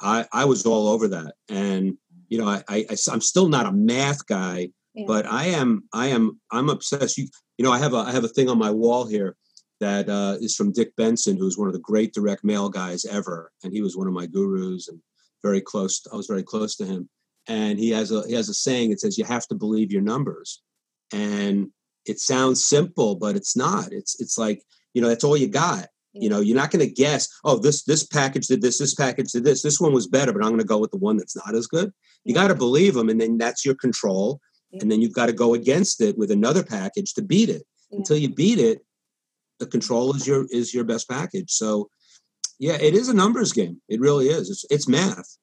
I, 0.00 0.26
I 0.32 0.44
was 0.44 0.66
all 0.66 0.88
over 0.88 1.08
that. 1.08 1.34
And, 1.48 1.96
you 2.28 2.38
know, 2.38 2.48
I, 2.48 2.62
I, 2.68 2.86
I'm 3.10 3.20
still 3.20 3.48
not 3.48 3.66
a 3.66 3.72
math 3.72 4.26
guy, 4.26 4.70
yeah. 4.94 5.04
but 5.06 5.26
I 5.26 5.46
am, 5.46 5.84
I 5.92 6.08
am, 6.08 6.40
I'm 6.50 6.68
obsessed. 6.68 7.16
You, 7.16 7.28
you 7.58 7.64
know, 7.64 7.72
I 7.72 7.78
have 7.78 7.94
a 7.94 7.98
I 7.98 8.12
have 8.12 8.24
a 8.24 8.28
thing 8.28 8.48
on 8.48 8.58
my 8.58 8.70
wall 8.70 9.06
here 9.06 9.36
that 9.80 10.08
uh, 10.08 10.36
is 10.40 10.54
from 10.54 10.72
Dick 10.72 10.94
Benson, 10.96 11.36
who's 11.36 11.58
one 11.58 11.68
of 11.68 11.74
the 11.74 11.80
great 11.80 12.12
direct 12.12 12.44
mail 12.44 12.68
guys 12.68 13.04
ever, 13.04 13.52
and 13.62 13.72
he 13.72 13.80
was 13.80 13.96
one 13.96 14.06
of 14.06 14.12
my 14.12 14.26
gurus 14.26 14.88
and 14.88 15.00
very 15.42 15.60
close. 15.60 16.00
To, 16.00 16.10
I 16.12 16.16
was 16.16 16.26
very 16.26 16.42
close 16.42 16.76
to 16.76 16.86
him, 16.86 17.08
and 17.48 17.78
he 17.78 17.90
has 17.90 18.12
a 18.12 18.26
he 18.26 18.34
has 18.34 18.48
a 18.48 18.54
saying. 18.54 18.92
It 18.92 19.00
says 19.00 19.16
you 19.16 19.24
have 19.24 19.46
to 19.48 19.54
believe 19.54 19.90
your 19.90 20.02
numbers, 20.02 20.62
and 21.12 21.68
it 22.04 22.20
sounds 22.20 22.64
simple, 22.64 23.16
but 23.16 23.36
it's 23.36 23.56
not. 23.56 23.92
It's 23.92 24.20
it's 24.20 24.38
like 24.38 24.62
you 24.96 25.02
know 25.02 25.08
that's 25.08 25.24
all 25.24 25.36
you 25.36 25.48
got. 25.48 25.88
You 26.18 26.30
know, 26.30 26.40
you're 26.40 26.56
not 26.56 26.70
going 26.70 26.86
to 26.86 26.90
guess. 26.90 27.28
Oh, 27.44 27.58
this 27.58 27.84
this 27.84 28.06
package 28.06 28.46
did 28.46 28.62
this. 28.62 28.78
This 28.78 28.94
package 28.94 29.32
did 29.32 29.44
this. 29.44 29.60
This 29.60 29.78
one 29.78 29.92
was 29.92 30.06
better, 30.06 30.32
but 30.32 30.42
I'm 30.42 30.48
going 30.48 30.60
to 30.60 30.64
go 30.64 30.78
with 30.78 30.90
the 30.90 30.96
one 30.96 31.18
that's 31.18 31.36
not 31.36 31.54
as 31.54 31.66
good. 31.66 31.92
You 32.24 32.32
got 32.32 32.48
to 32.48 32.54
believe 32.54 32.94
them, 32.94 33.10
and 33.10 33.20
then 33.20 33.36
that's 33.36 33.66
your 33.66 33.74
control 33.74 34.40
and 34.80 34.90
then 34.90 35.00
you've 35.00 35.12
got 35.12 35.26
to 35.26 35.32
go 35.32 35.54
against 35.54 36.00
it 36.00 36.16
with 36.18 36.30
another 36.30 36.62
package 36.62 37.14
to 37.14 37.22
beat 37.22 37.48
it. 37.48 37.62
Yeah. 37.90 37.98
Until 37.98 38.16
you 38.16 38.28
beat 38.28 38.58
it, 38.58 38.84
the 39.58 39.66
control 39.66 40.14
is 40.14 40.26
your 40.26 40.46
is 40.50 40.74
your 40.74 40.84
best 40.84 41.08
package. 41.08 41.50
So, 41.50 41.88
yeah, 42.58 42.74
it 42.74 42.94
is 42.94 43.08
a 43.08 43.14
numbers 43.14 43.52
game. 43.52 43.80
It 43.88 44.00
really 44.00 44.26
is. 44.26 44.50
It's 44.50 44.64
it's 44.70 44.88
math. 44.88 45.36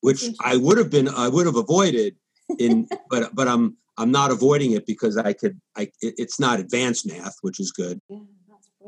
which 0.00 0.24
I 0.40 0.56
would 0.56 0.78
have 0.78 0.90
been 0.90 1.08
I 1.08 1.28
would 1.28 1.46
have 1.46 1.56
avoided 1.56 2.16
in 2.58 2.88
but 3.10 3.34
but 3.34 3.46
I'm 3.46 3.76
I'm 3.98 4.10
not 4.10 4.30
avoiding 4.30 4.72
it 4.72 4.86
because 4.86 5.16
I 5.16 5.32
could 5.32 5.60
I 5.76 5.82
it, 6.00 6.14
it's 6.16 6.40
not 6.40 6.60
advanced 6.60 7.06
math, 7.06 7.36
which 7.42 7.60
is 7.60 7.70
good. 7.70 8.00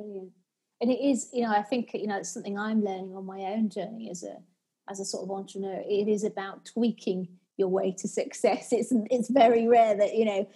Brilliant. 0.03 0.33
And 0.81 0.91
it 0.91 1.01
is, 1.01 1.29
you 1.33 1.43
know, 1.43 1.51
I 1.51 1.63
think 1.63 1.91
you 1.95 2.07
know 2.07 2.19
it's 2.19 2.33
something 2.33 2.59
I'm 2.59 2.83
learning 2.83 3.15
on 3.15 3.25
my 3.25 3.41
own 3.43 3.69
journey 3.71 4.11
as 4.11 4.25
a 4.25 4.37
as 4.91 4.99
a 4.99 5.05
sort 5.05 5.25
of 5.25 5.31
entrepreneur. 5.31 5.81
It 5.87 6.09
is 6.09 6.25
about 6.25 6.65
tweaking 6.65 7.29
your 7.57 7.69
way 7.69 7.95
to 7.99 8.09
success. 8.09 8.73
It's 8.73 8.93
it's 9.11 9.31
very 9.31 9.69
rare 9.69 9.97
that 9.97 10.15
you 10.15 10.25
know 10.25 10.49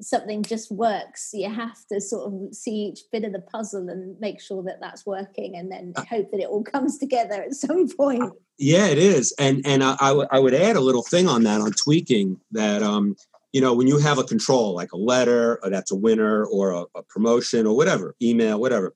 something 0.00 0.44
just 0.44 0.70
works. 0.70 1.30
You 1.32 1.50
have 1.50 1.84
to 1.90 2.00
sort 2.00 2.32
of 2.32 2.54
see 2.54 2.86
each 2.86 3.00
bit 3.10 3.24
of 3.24 3.32
the 3.32 3.40
puzzle 3.40 3.88
and 3.88 4.18
make 4.20 4.40
sure 4.40 4.62
that 4.62 4.80
that's 4.80 5.04
working, 5.04 5.56
and 5.56 5.72
then 5.72 5.92
uh 5.96 6.04
hope 6.08 6.30
that 6.30 6.40
it 6.40 6.48
all 6.48 6.62
comes 6.62 6.98
together 6.98 7.42
at 7.42 7.54
some 7.54 7.88
point. 7.88 8.32
Yeah, 8.58 8.86
it 8.86 8.98
is, 8.98 9.34
and 9.40 9.66
and 9.66 9.82
I, 9.82 9.96
I, 9.98 10.08
w- 10.08 10.28
I 10.30 10.38
would 10.38 10.54
add 10.54 10.76
a 10.76 10.80
little 10.80 11.02
thing 11.02 11.26
on 11.26 11.42
that 11.44 11.60
on 11.60 11.72
tweaking 11.72 12.40
that 12.52 12.82
um, 12.82 13.16
you 13.52 13.60
know 13.60 13.74
when 13.74 13.86
you 13.86 13.98
have 13.98 14.18
a 14.18 14.24
control 14.24 14.74
like 14.74 14.92
a 14.92 14.96
letter 14.96 15.58
or 15.62 15.70
that's 15.70 15.92
a 15.92 15.96
winner 15.96 16.44
or 16.46 16.70
a, 16.70 16.84
a 16.94 17.02
promotion 17.08 17.66
or 17.66 17.76
whatever 17.76 18.14
email 18.22 18.60
whatever, 18.60 18.94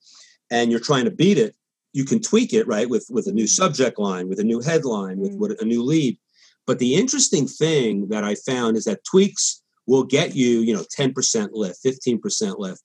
and 0.51 0.71
you're 0.71 0.81
trying 0.81 1.05
to 1.05 1.11
beat 1.11 1.39
it, 1.39 1.55
you 1.93 2.05
can 2.05 2.21
tweak 2.21 2.53
it 2.53 2.67
right 2.67 2.89
with 2.89 3.07
with 3.11 3.27
a 3.27 3.33
new 3.33 3.47
subject 3.47 3.99
line, 3.99 4.29
with 4.29 4.41
a 4.41 4.45
new 4.45 4.61
headline, 4.61 5.19
with, 5.19 5.33
mm. 5.33 5.39
with 5.39 5.61
a 5.61 5.65
new 5.65 5.83
lead. 5.83 6.19
But 6.67 6.79
the 6.79 6.97
interesting 6.97 7.47
thing 7.47 8.09
that 8.09 8.25
I 8.25 8.35
found 8.35 8.77
is 8.77 8.85
that 8.85 9.05
tweaks 9.05 9.63
will 9.87 10.05
get 10.05 10.35
you, 10.35 10.61
you 10.61 10.75
know, 10.75 10.83
10% 10.83 11.51
lift, 11.53 11.85
15% 11.85 12.59
lift. 12.59 12.83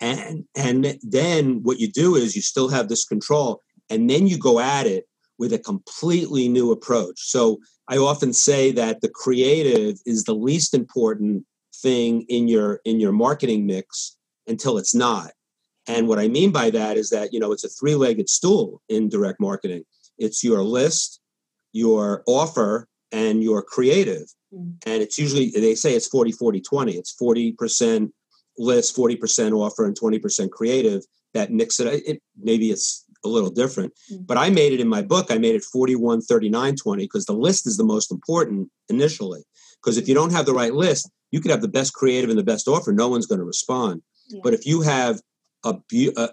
And 0.00 0.44
and 0.56 0.98
then 1.02 1.62
what 1.62 1.78
you 1.78 1.90
do 1.90 2.16
is 2.16 2.34
you 2.34 2.42
still 2.42 2.68
have 2.68 2.88
this 2.88 3.04
control 3.04 3.62
and 3.90 4.08
then 4.08 4.26
you 4.26 4.38
go 4.38 4.58
at 4.58 4.86
it 4.86 5.06
with 5.40 5.54
a 5.54 5.58
completely 5.58 6.48
new 6.48 6.70
approach. 6.70 7.18
So 7.18 7.58
I 7.88 7.96
often 7.96 8.34
say 8.34 8.70
that 8.72 9.00
the 9.00 9.08
creative 9.08 9.98
is 10.04 10.24
the 10.24 10.34
least 10.34 10.74
important 10.74 11.46
thing 11.74 12.26
in 12.28 12.46
your 12.46 12.80
in 12.84 13.00
your 13.00 13.10
marketing 13.10 13.66
mix 13.66 14.18
until 14.46 14.76
it's 14.76 14.94
not. 14.94 15.32
And 15.88 16.06
what 16.06 16.18
I 16.18 16.28
mean 16.28 16.52
by 16.52 16.68
that 16.70 16.98
is 16.98 17.08
that, 17.10 17.32
you 17.32 17.40
know, 17.40 17.52
it's 17.52 17.64
a 17.64 17.70
three-legged 17.70 18.28
stool 18.28 18.82
in 18.90 19.08
direct 19.08 19.40
marketing. 19.40 19.84
It's 20.18 20.44
your 20.44 20.62
list, 20.62 21.20
your 21.72 22.22
offer, 22.26 22.86
and 23.10 23.42
your 23.42 23.62
creative. 23.62 24.26
Mm. 24.52 24.74
And 24.86 25.02
it's 25.02 25.18
usually, 25.18 25.50
they 25.50 25.74
say 25.74 25.94
it's 25.94 26.06
40, 26.06 26.32
40, 26.32 26.60
20. 26.60 26.92
It's 26.92 27.16
40% 27.20 28.10
list, 28.58 28.94
40% 28.94 29.52
offer, 29.52 29.86
and 29.86 29.98
20% 29.98 30.50
creative 30.50 31.02
that 31.32 31.50
mix 31.50 31.80
it. 31.80 32.02
it 32.06 32.22
maybe 32.38 32.70
it's 32.70 33.06
a 33.24 33.28
little 33.28 33.50
different. 33.50 33.92
Mm. 34.12 34.26
But 34.26 34.38
I 34.38 34.50
made 34.50 34.72
it 34.72 34.80
in 34.80 34.88
my 34.88 35.02
book, 35.02 35.30
I 35.30 35.38
made 35.38 35.54
it 35.54 35.64
41, 35.64 36.22
39, 36.22 36.76
20, 36.76 37.04
because 37.04 37.26
the 37.26 37.32
list 37.32 37.66
is 37.66 37.76
the 37.76 37.84
most 37.84 38.10
important 38.10 38.70
initially. 38.88 39.42
Because 39.82 39.96
if 39.96 40.08
you 40.08 40.14
don't 40.14 40.32
have 40.32 40.46
the 40.46 40.54
right 40.54 40.74
list, 40.74 41.10
you 41.30 41.40
could 41.40 41.50
have 41.50 41.62
the 41.62 41.68
best 41.68 41.94
creative 41.94 42.30
and 42.30 42.38
the 42.38 42.44
best 42.44 42.68
offer, 42.68 42.92
no 42.92 43.08
one's 43.08 43.26
going 43.26 43.38
to 43.38 43.44
respond. 43.44 44.02
Yeah. 44.28 44.40
But 44.42 44.54
if 44.54 44.66
you 44.66 44.82
have 44.82 45.20
a, 45.64 45.76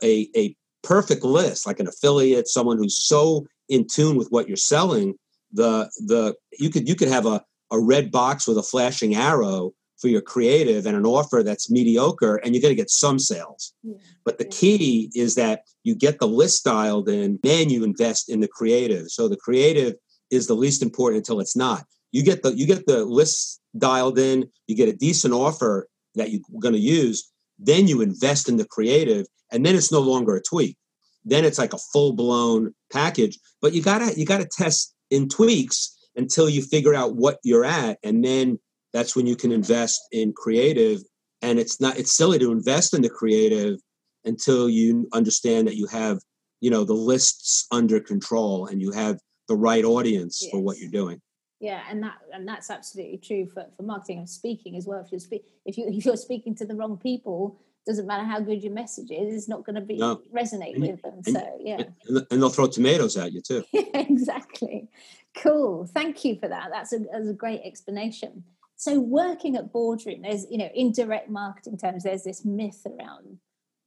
a, 0.04 0.30
a 0.36 0.56
perfect 0.84 1.24
list, 1.24 1.68
like 1.68 1.80
an 1.80 1.88
affiliate, 1.88 2.48
someone 2.48 2.78
who's 2.78 2.98
so 2.98 3.46
in 3.70 3.86
tune 3.88 4.18
with 4.18 4.30
what 4.30 4.48
you're 4.48 4.58
selling, 4.58 5.16
the 5.52 5.90
the 6.06 6.36
you 6.60 6.70
could 6.70 6.88
you 6.88 6.96
could 6.96 7.08
have 7.08 7.26
a, 7.26 7.44
a 7.72 7.80
red 7.80 8.12
box 8.12 8.48
with 8.48 8.58
a 8.58 8.64
flashing 8.64 9.16
arrow 9.16 9.72
for 10.00 10.08
your 10.08 10.22
creative 10.22 10.86
and 10.86 10.96
an 10.96 11.06
offer 11.06 11.44
that's 11.44 11.72
mediocre 11.72 12.36
and 12.38 12.54
you're 12.54 12.62
going 12.62 12.72
to 12.72 12.76
get 12.76 12.90
some 12.90 13.20
sales. 13.20 13.74
Yeah. 13.84 13.96
but 14.24 14.38
the 14.38 14.46
key 14.46 15.10
is 15.16 15.36
that 15.36 15.64
you 15.84 15.96
get 15.96 16.20
the 16.20 16.28
list 16.28 16.64
dialed 16.64 17.10
in 17.10 17.40
then 17.44 17.70
you 17.70 17.84
invest 17.84 18.30
in 18.30 18.40
the 18.40 18.48
creative. 18.48 19.08
So 19.10 19.28
the 19.28 19.38
creative 19.38 19.96
is 20.30 20.48
the 20.48 20.54
least 20.54 20.82
important 20.82 21.20
until 21.20 21.40
it's 21.40 21.56
not. 21.56 21.86
You 22.12 22.24
get 22.24 22.44
the 22.44 22.56
you 22.56 22.66
get 22.66 22.86
the 22.86 23.06
list 23.06 23.62
dialed 23.78 24.20
in 24.20 24.50
you 24.68 24.76
get 24.76 24.90
a 24.90 24.94
decent 24.94 25.34
offer 25.34 25.88
that 26.16 26.32
you're 26.32 26.42
going 26.60 26.74
to 26.74 26.80
use 26.80 27.32
then 27.60 27.88
you 27.88 28.02
invest 28.02 28.48
in 28.48 28.58
the 28.58 28.66
creative 28.66 29.26
and 29.52 29.66
then 29.66 29.76
it's 29.76 29.92
no 29.92 30.02
longer 30.02 30.36
a 30.36 30.42
tweak. 30.42 30.78
Then 31.26 31.44
it's 31.44 31.58
like 31.58 31.74
a 31.74 31.80
full 31.92 32.14
blown 32.14 32.74
package 32.92 33.40
but 33.62 33.74
you 33.74 33.82
got 33.82 34.00
to 34.00 34.20
you 34.20 34.26
got 34.26 34.42
to 34.42 34.48
test 34.48 34.94
in 35.10 35.28
tweaks 35.28 35.96
until 36.16 36.50
you 36.50 36.62
figure 36.62 36.94
out 36.94 37.16
what 37.16 37.38
you're 37.44 37.66
at 37.66 37.98
and 38.04 38.24
then 38.24 38.60
that's 38.98 39.16
when 39.16 39.28
you 39.28 39.36
can 39.36 39.52
invest 39.52 40.08
in 40.12 40.34
creative 40.34 41.02
and 41.44 41.60
it's 41.60 41.80
not 41.80 42.00
it's 42.00 42.18
silly 42.18 42.40
to 42.40 42.52
invest 42.52 42.96
in 42.96 43.04
the 43.04 43.10
creative 43.10 43.80
until 44.26 44.68
you 44.68 45.08
understand 45.14 45.68
that 45.68 45.76
you 45.76 45.86
have 45.86 46.18
you 46.62 46.72
know 46.72 46.84
the 46.84 46.94
lists 46.94 47.68
under 47.72 48.00
control 48.00 48.66
and 48.66 48.82
you 48.82 48.92
have 48.92 49.20
the 49.48 49.56
right 49.56 49.86
audience 49.86 50.40
yes. 50.42 50.50
for 50.52 50.60
what 50.60 50.80
you're 50.80 50.90
doing 50.90 51.22
yeah 51.60 51.84
and 51.92 52.02
that 52.02 52.16
and 52.34 52.48
that's 52.48 52.72
absolutely 52.72 53.20
true 53.20 53.46
for, 53.46 53.68
for 53.78 53.84
marketing 53.84 54.18
and 54.18 54.30
speaking 54.30 54.76
as 54.76 54.88
well 54.88 55.00
if 55.00 55.12
you're 55.12 55.20
speak 55.20 55.46
if 55.66 55.78
you 55.78 55.88
if 55.94 56.04
you're 56.04 56.18
speaking 56.18 56.56
to 56.56 56.66
the 56.66 56.76
wrong 56.76 56.98
people 56.98 57.60
doesn't 57.86 58.06
matter 58.06 58.26
how 58.26 58.42
good 58.42 58.62
your 58.62 58.74
message 58.74 59.10
is, 59.12 59.34
it's 59.34 59.48
not 59.48 59.66
going 59.66 59.76
to 59.76 59.82
be 59.82 59.96
no. 59.96 60.22
resonate 60.36 60.76
and, 60.76 60.82
with 60.82 61.02
them. 61.02 61.22
And, 61.26 61.36
so 61.38 61.58
yeah, 61.62 61.84
and 62.10 62.42
they'll 62.42 62.50
throw 62.50 62.68
tomatoes 62.68 63.16
at 63.16 63.32
you 63.32 63.42
too. 63.42 63.64
yeah, 63.72 63.84
exactly. 63.94 64.90
Cool. 65.38 65.88
Thank 65.88 66.26
you 66.26 66.36
for 66.36 66.50
that. 66.50 66.68
That's 66.72 66.92
a, 66.92 67.00
that's 67.12 67.30
a 67.30 67.34
great 67.34 67.62
explanation. 67.64 68.44
So 68.78 69.00
working 69.00 69.56
at 69.58 69.74
boardroom, 69.74 70.22
there's 70.22 70.46
you 70.50 70.58
know 70.60 70.70
in 70.74 70.92
direct 70.92 71.30
marketing 71.30 71.78
terms, 71.78 72.04
there's 72.04 72.24
this 72.24 72.46
myth 72.46 72.86
around 72.86 73.40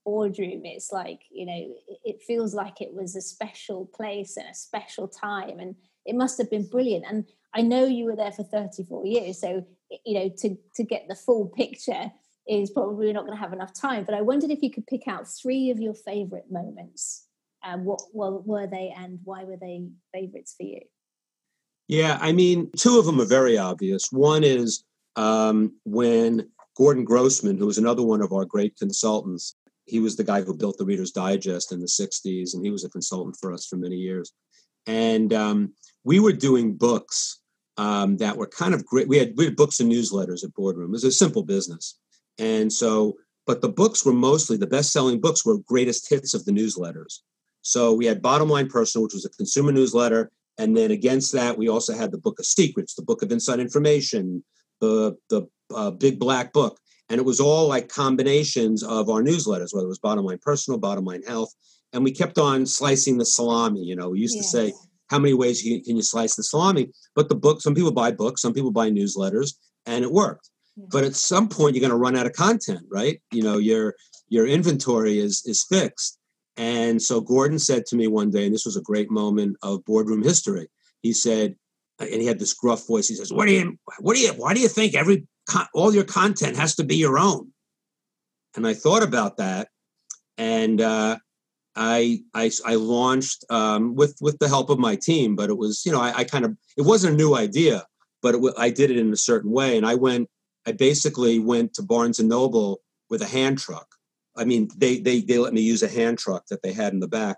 boardroom. 0.05 0.63
It's 0.65 0.91
like 0.93 1.21
you 1.31 1.47
know 1.47 1.75
it 2.05 2.21
feels 2.27 2.55
like 2.55 2.81
it 2.81 2.93
was 2.93 3.15
a 3.15 3.21
special 3.21 3.87
place 3.87 4.37
and 4.37 4.49
a 4.51 4.55
special 4.55 5.07
time, 5.07 5.61
and 5.61 5.77
it 6.05 6.17
must 6.17 6.39
have 6.39 6.51
been 6.51 6.69
brilliant. 6.69 7.05
And 7.09 7.25
I 7.55 7.63
know 7.63 7.85
you 7.85 8.05
were 8.05 8.17
there 8.17 8.33
for 8.33 8.43
34 8.43 9.07
years, 9.07 9.41
so 9.41 9.65
you 10.05 10.15
know 10.19 10.29
to 10.39 10.57
to 10.75 10.83
get 10.83 11.07
the 11.09 11.15
full 11.15 11.47
picture 11.47 12.11
is 12.49 12.71
probably 12.71 13.13
not 13.13 13.27
going 13.27 13.37
to 13.37 13.43
have 13.43 13.53
enough 13.53 13.73
time. 13.73 14.03
But 14.05 14.17
I 14.17 14.23
wondered 14.23 14.51
if 14.51 14.61
you 14.61 14.73
could 14.73 14.89
pick 14.89 15.07
out 15.07 15.29
three 15.29 15.71
of 15.71 15.79
your 15.79 15.95
favorite 15.95 16.51
moments. 16.51 17.27
Um, 17.63 17.85
what, 17.85 18.01
what 18.13 18.47
were 18.47 18.67
they 18.67 18.93
and 18.97 19.21
why 19.23 19.45
were 19.45 19.59
they 19.59 19.87
favorites 20.15 20.55
for 20.57 20.65
you? 20.65 20.81
Yeah, 21.91 22.19
I 22.21 22.31
mean, 22.31 22.71
two 22.77 23.01
of 23.01 23.05
them 23.05 23.21
are 23.21 23.25
very 23.25 23.59
obvious. 23.59 24.13
One 24.13 24.45
is 24.45 24.85
um, 25.17 25.75
when 25.85 26.49
Gordon 26.77 27.03
Grossman, 27.03 27.59
who 27.59 27.67
was 27.67 27.79
another 27.79 28.05
one 28.05 28.23
of 28.23 28.33
our 28.33 28.45
great 28.45 28.77
consultants, 28.79 29.57
he 29.87 29.99
was 29.99 30.15
the 30.15 30.23
guy 30.23 30.43
who 30.43 30.57
built 30.57 30.79
the 30.79 30.85
Reader's 30.85 31.11
Digest 31.11 31.73
in 31.73 31.81
the 31.81 31.89
60s, 31.89 32.55
and 32.55 32.65
he 32.65 32.71
was 32.71 32.85
a 32.85 32.91
consultant 32.91 33.37
for 33.41 33.53
us 33.53 33.67
for 33.67 33.75
many 33.75 33.97
years. 33.97 34.33
And 34.87 35.35
um, 35.35 35.73
we 36.05 36.21
were 36.21 36.33
doing 36.33 36.77
books 36.77 37.41
um, 37.77 38.19
that 38.19 38.37
were 38.37 38.47
kind 38.47 38.73
of 38.73 38.87
great. 38.87 39.09
We 39.09 39.19
had, 39.19 39.33
we 39.37 39.47
had 39.47 39.57
books 39.57 39.81
and 39.81 39.91
newsletters 39.91 40.45
at 40.45 40.55
Boardroom. 40.55 40.91
It 40.91 40.93
was 40.93 41.03
a 41.03 41.11
simple 41.11 41.43
business. 41.43 41.99
And 42.39 42.73
so, 42.73 43.17
but 43.49 43.63
the 43.63 43.69
books 43.69 44.07
were 44.07 44.13
mostly 44.13 44.57
the 44.57 44.69
best 44.69 44.93
selling 44.93 45.21
books 45.21 45.45
were 45.45 45.59
greatest 45.67 46.09
hits 46.09 46.35
of 46.35 46.45
the 46.45 46.53
newsletters. 46.53 47.19
So 47.63 47.93
we 47.93 48.07
had 48.07 48.23
Bottom 48.23 48.49
Line 48.49 48.69
Personal, 48.69 49.03
which 49.03 49.15
was 49.15 49.25
a 49.25 49.31
consumer 49.31 49.73
newsletter. 49.73 50.31
And 50.61 50.77
then 50.77 50.91
against 50.91 51.33
that, 51.33 51.57
we 51.57 51.69
also 51.69 51.95
had 51.95 52.13
the 52.13 52.19
Book 52.19 52.39
of 52.39 52.45
Secrets, 52.45 52.95
the 52.95 53.03
Book 53.03 53.23
of 53.23 53.33
Inside 53.33 53.61
Information, 53.61 54.45
the, 54.81 55.17
the 55.31 55.49
uh, 55.75 55.91
Big 55.91 56.19
Black 56.19 56.53
Book. 56.53 56.79
And 57.09 57.19
it 57.19 57.25
was 57.25 57.41
all 57.41 57.67
like 57.67 57.89
combinations 57.89 58.83
of 58.83 59.09
our 59.09 59.23
newsletters, 59.23 59.73
whether 59.73 59.87
it 59.87 59.89
was 59.89 59.99
Bottom 59.99 60.27
Line 60.27 60.39
Personal, 60.43 60.79
Bottom 60.79 61.07
Line 61.07 61.23
Health. 61.23 61.53
And 61.95 62.05
we 62.05 62.13
kept 62.13 62.39
on 62.39 62.67
slicing 62.67 63.17
the 63.17 63.25
salami. 63.25 63.81
You 63.81 63.97
know, 63.97 64.11
we 64.11 64.21
used 64.21 64.37
yes. 64.37 64.53
to 64.53 64.57
say, 64.59 64.75
how 65.09 65.19
many 65.19 65.33
ways 65.33 65.63
can 65.63 65.97
you 65.97 66.03
slice 66.03 66.37
the 66.37 66.45
salami? 66.45 66.91
But 67.17 67.31
the 67.31 67.35
book, 67.35 67.63
some 67.63 67.75
people 67.75 67.91
buy 67.91 68.11
books, 68.13 68.43
some 68.43 68.53
people 68.53 68.71
buy 68.71 68.91
newsletters, 68.91 69.55
and 69.87 70.05
it 70.05 70.13
worked 70.13 70.51
but 70.77 71.05
at 71.05 71.15
some 71.15 71.49
point 71.49 71.75
you're 71.75 71.81
going 71.81 71.91
to 71.91 71.97
run 71.97 72.17
out 72.17 72.27
of 72.27 72.33
content 72.33 72.81
right 72.91 73.21
you 73.33 73.43
know 73.43 73.59
your 73.59 73.95
your 74.29 74.47
inventory 74.47 75.19
is 75.19 75.43
is 75.47 75.65
fixed 75.65 76.19
and 76.57 77.01
so 77.01 77.21
gordon 77.21 77.59
said 77.59 77.87
to 77.87 77.97
me 77.97 78.07
one 78.07 78.31
day 78.31 78.45
and 78.45 78.55
this 78.55 78.67
was 78.67 78.77
a 78.77 78.83
great 78.83 79.11
moment 79.11 79.57
of 79.63 79.85
boardroom 79.85 80.23
history. 80.23 80.69
He 81.03 81.13
said 81.13 81.57
and 81.99 82.21
he 82.21 82.27
had 82.27 82.39
this 82.39 82.55
gruff 82.55 82.87
voice. 82.87 83.09
He 83.09 83.15
says 83.15 83.33
what 83.33 83.47
do 83.47 83.53
you 83.53 83.79
what 83.99 84.15
do 84.15 84.21
you 84.21 84.33
why 84.33 84.55
do 84.55 84.61
you 84.61 84.69
think 84.69 84.95
every 84.95 85.27
all 85.75 85.95
your 85.95 86.05
content 86.05 86.57
has 86.57 86.75
to 86.77 86.85
be 86.85 86.97
your 86.97 87.19
own? 87.19 87.53
And 88.57 88.67
i 88.67 88.75
thought 88.75 89.05
about 89.05 89.37
that 89.37 89.69
and 90.41 90.81
uh, 90.81 91.19
I, 91.77 92.23
I, 92.35 92.51
I 92.65 92.75
launched 92.77 93.45
um, 93.51 93.95
with 93.95 94.17
with 94.21 94.39
the 94.39 94.49
help 94.49 94.71
of 94.71 94.79
my 94.79 94.97
team, 94.97 95.37
but 95.37 95.51
it 95.51 95.59
was 95.59 95.85
you 95.85 95.93
know 95.93 96.01
I, 96.01 96.19
I 96.19 96.25
kind 96.25 96.45
of 96.45 96.57
it 96.77 96.83
wasn't 96.83 97.15
a 97.15 97.17
new 97.17 97.37
idea, 97.37 97.85
but 98.23 98.35
it, 98.35 98.55
I 98.59 98.71
did 98.71 98.91
it 98.91 98.99
in 98.99 99.13
a 99.13 99.17
certain 99.17 99.51
way, 99.51 99.77
and 99.77 99.87
I 99.87 99.95
went 99.95 100.29
I 100.67 100.73
basically 100.73 101.39
went 101.39 101.75
to 101.75 101.83
Barnes 101.83 102.19
and 102.19 102.29
Noble 102.29 102.81
with 103.11 103.23
a 103.23 103.27
hand 103.27 103.59
truck. 103.59 103.90
I 104.41 104.45
mean, 104.45 104.69
they 104.77 104.99
they 104.99 105.21
they 105.21 105.39
let 105.39 105.53
me 105.53 105.61
use 105.61 105.83
a 105.83 105.89
hand 105.89 106.19
truck 106.19 106.47
that 106.47 106.63
they 106.63 106.73
had 106.73 106.93
in 106.93 107.01
the 107.01 107.09
back, 107.09 107.37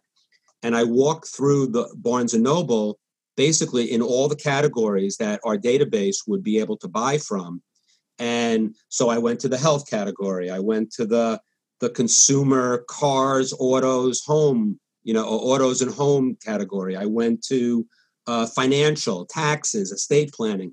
and 0.62 0.76
I 0.76 0.84
walked 0.84 1.28
through 1.28 1.68
the 1.68 1.92
Barnes 1.96 2.34
and 2.34 2.44
Noble 2.44 2.98
basically 3.36 3.90
in 3.90 4.02
all 4.02 4.28
the 4.28 4.36
categories 4.36 5.16
that 5.16 5.40
our 5.44 5.56
database 5.56 6.18
would 6.26 6.42
be 6.42 6.58
able 6.58 6.76
to 6.76 6.88
buy 6.88 7.18
from. 7.18 7.62
And 8.18 8.74
so 8.88 9.08
I 9.08 9.18
went 9.18 9.40
to 9.40 9.48
the 9.48 9.58
health 9.58 9.88
category. 9.88 10.50
I 10.50 10.60
went 10.60 10.92
to 10.92 11.06
the 11.06 11.40
the 11.80 11.90
consumer 11.90 12.84
cars, 12.88 13.52
autos, 13.58 14.22
home, 14.24 14.78
you 15.02 15.12
know, 15.12 15.26
autos 15.26 15.82
and 15.82 15.92
home 15.92 16.36
category. 16.44 16.96
I 16.96 17.06
went 17.06 17.42
to 17.46 17.84
uh, 18.26 18.46
financial, 18.46 19.26
taxes, 19.26 19.90
estate 19.90 20.32
planning. 20.32 20.72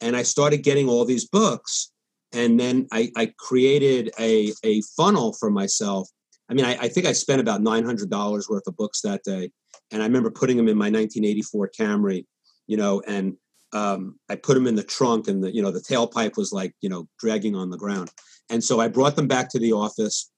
And 0.00 0.16
I 0.16 0.22
started 0.22 0.58
getting 0.58 0.88
all 0.88 1.04
these 1.04 1.26
books. 1.26 1.92
And 2.32 2.58
then 2.58 2.86
I, 2.92 3.10
I 3.16 3.32
created 3.38 4.10
a, 4.18 4.52
a 4.64 4.82
funnel 4.96 5.32
for 5.32 5.50
myself. 5.50 6.08
I 6.48 6.54
mean, 6.54 6.64
I, 6.64 6.76
I 6.76 6.88
think 6.88 7.06
I 7.06 7.12
spent 7.12 7.40
about 7.40 7.60
$900 7.60 8.50
worth 8.50 8.66
of 8.66 8.76
books 8.76 9.00
that 9.02 9.22
day. 9.24 9.50
And 9.90 10.02
I 10.02 10.06
remember 10.06 10.30
putting 10.30 10.56
them 10.56 10.68
in 10.68 10.76
my 10.76 10.86
1984 10.86 11.70
Camry, 11.78 12.26
you 12.66 12.76
know, 12.76 13.02
and 13.06 13.36
um, 13.72 14.18
I 14.28 14.36
put 14.36 14.54
them 14.54 14.66
in 14.66 14.74
the 14.74 14.82
trunk 14.82 15.28
and 15.28 15.42
the, 15.42 15.54
you 15.54 15.62
know, 15.62 15.70
the 15.70 15.80
tailpipe 15.80 16.36
was 16.36 16.52
like, 16.52 16.72
you 16.80 16.88
know, 16.88 17.08
dragging 17.18 17.54
on 17.54 17.70
the 17.70 17.76
ground. 17.76 18.10
And 18.48 18.62
so 18.62 18.80
I 18.80 18.88
brought 18.88 19.16
them 19.16 19.28
back 19.28 19.48
to 19.50 19.58
the 19.58 19.72
office 19.72 20.30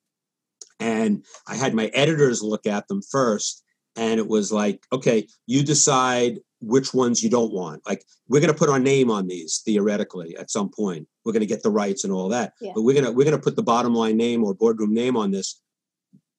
and 0.80 1.24
I 1.46 1.56
had 1.56 1.74
my 1.74 1.86
editors 1.86 2.42
look 2.42 2.66
at 2.66 2.88
them 2.88 3.02
first. 3.02 3.62
And 3.96 4.20
it 4.20 4.28
was 4.28 4.52
like, 4.52 4.84
okay, 4.92 5.26
you 5.46 5.62
decide 5.62 6.38
which 6.60 6.92
ones 6.92 7.22
you 7.22 7.30
don't 7.30 7.52
want. 7.52 7.86
Like 7.86 8.04
we're 8.28 8.40
going 8.40 8.52
to 8.52 8.58
put 8.58 8.70
our 8.70 8.78
name 8.78 9.10
on 9.10 9.28
these 9.28 9.62
theoretically 9.64 10.36
at 10.36 10.50
some 10.50 10.70
point. 10.70 11.06
We're 11.24 11.32
going 11.32 11.40
to 11.40 11.46
get 11.46 11.62
the 11.62 11.70
rights 11.70 12.04
and 12.04 12.12
all 12.12 12.28
that. 12.30 12.52
Yeah. 12.60 12.72
But 12.74 12.82
we're 12.82 12.94
going 12.94 13.06
to 13.06 13.12
we're 13.12 13.24
going 13.24 13.36
to 13.36 13.42
put 13.42 13.56
the 13.56 13.62
bottom 13.62 13.94
line 13.94 14.16
name 14.16 14.44
or 14.44 14.54
boardroom 14.54 14.92
name 14.92 15.16
on 15.16 15.30
this. 15.30 15.60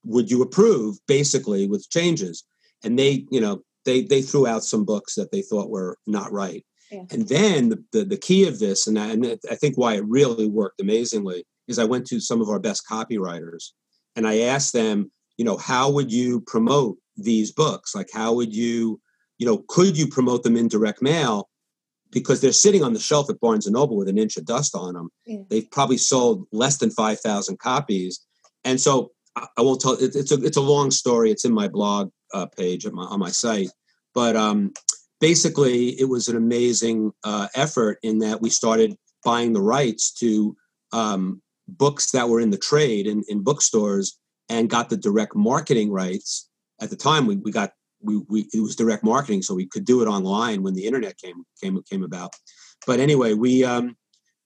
Would 0.03 0.29
you 0.31 0.41
approve 0.41 0.97
basically 1.07 1.67
with 1.67 1.89
changes? 1.89 2.43
And 2.83 2.97
they, 2.97 3.25
you 3.31 3.41
know, 3.41 3.63
they 3.85 4.01
they 4.01 4.21
threw 4.21 4.47
out 4.47 4.63
some 4.63 4.85
books 4.85 5.15
that 5.15 5.31
they 5.31 5.41
thought 5.41 5.69
were 5.69 5.97
not 6.07 6.31
right. 6.31 6.65
Yeah. 6.91 7.03
And 7.11 7.27
then 7.27 7.69
the, 7.69 7.83
the, 7.91 8.03
the 8.03 8.17
key 8.17 8.47
of 8.47 8.59
this, 8.59 8.87
and 8.87 8.97
I, 8.97 9.11
and 9.11 9.39
I 9.49 9.55
think 9.55 9.77
why 9.77 9.95
it 9.95 10.05
really 10.07 10.47
worked 10.47 10.81
amazingly, 10.81 11.45
is 11.67 11.77
I 11.77 11.83
went 11.83 12.07
to 12.07 12.19
some 12.19 12.41
of 12.41 12.49
our 12.49 12.59
best 12.59 12.83
copywriters 12.89 13.71
and 14.15 14.27
I 14.27 14.39
asked 14.39 14.73
them, 14.73 15.11
you 15.37 15.45
know, 15.45 15.57
how 15.57 15.91
would 15.91 16.11
you 16.11 16.41
promote 16.41 16.97
these 17.15 17.51
books? 17.51 17.93
Like, 17.93 18.09
how 18.11 18.33
would 18.33 18.55
you, 18.55 18.99
you 19.39 19.45
know, 19.47 19.63
could 19.67 19.97
you 19.97 20.07
promote 20.07 20.43
them 20.43 20.55
in 20.55 20.67
direct 20.67 21.01
mail? 21.01 21.49
Because 22.11 22.41
they're 22.41 22.51
sitting 22.51 22.83
on 22.83 22.93
the 22.93 22.99
shelf 22.99 23.29
at 23.29 23.39
Barnes 23.39 23.65
and 23.65 23.73
Noble 23.73 23.97
with 23.97 24.09
an 24.09 24.17
inch 24.17 24.37
of 24.37 24.45
dust 24.45 24.75
on 24.75 24.93
them. 24.93 25.09
Yeah. 25.25 25.39
They've 25.49 25.71
probably 25.71 25.97
sold 25.97 26.45
less 26.51 26.77
than 26.77 26.91
five 26.91 27.19
thousand 27.19 27.59
copies, 27.59 28.19
and 28.63 28.79
so 28.79 29.11
I, 29.35 29.47
I 29.57 29.61
won't 29.61 29.81
tell. 29.81 29.93
It, 29.93 30.15
it's 30.15 30.31
a 30.31 30.43
it's 30.43 30.57
a 30.57 30.61
long 30.61 30.91
story. 30.91 31.31
It's 31.31 31.45
in 31.45 31.53
my 31.53 31.67
blog 31.67 32.11
uh, 32.33 32.45
page 32.45 32.85
my, 32.91 33.03
on 33.03 33.19
my 33.19 33.29
site, 33.29 33.69
but 34.13 34.35
um, 34.35 34.73
basically, 35.19 35.99
it 35.99 36.09
was 36.09 36.27
an 36.27 36.35
amazing 36.35 37.11
uh, 37.23 37.47
effort 37.55 37.99
in 38.03 38.19
that 38.19 38.41
we 38.41 38.49
started 38.49 38.95
buying 39.23 39.53
the 39.53 39.61
rights 39.61 40.11
to 40.13 40.55
um, 40.93 41.41
books 41.67 42.11
that 42.11 42.29
were 42.29 42.39
in 42.39 42.49
the 42.49 42.57
trade 42.57 43.05
in, 43.05 43.23
in 43.27 43.43
bookstores 43.43 44.17
and 44.47 44.69
got 44.69 44.89
the 44.89 44.97
direct 44.97 45.35
marketing 45.35 45.91
rights. 45.91 46.49
At 46.81 46.89
the 46.89 46.95
time, 46.95 47.27
we, 47.27 47.35
we 47.35 47.51
got 47.51 47.73
we, 48.01 48.17
we 48.29 48.47
it 48.53 48.61
was 48.61 48.75
direct 48.75 49.03
marketing, 49.03 49.41
so 49.41 49.53
we 49.53 49.65
could 49.65 49.85
do 49.85 50.01
it 50.01 50.07
online 50.07 50.63
when 50.63 50.73
the 50.73 50.85
internet 50.85 51.17
came 51.17 51.43
came 51.61 51.81
came 51.89 52.03
about. 52.03 52.33
But 52.87 52.99
anyway, 52.99 53.33
we 53.33 53.63
um, 53.63 53.95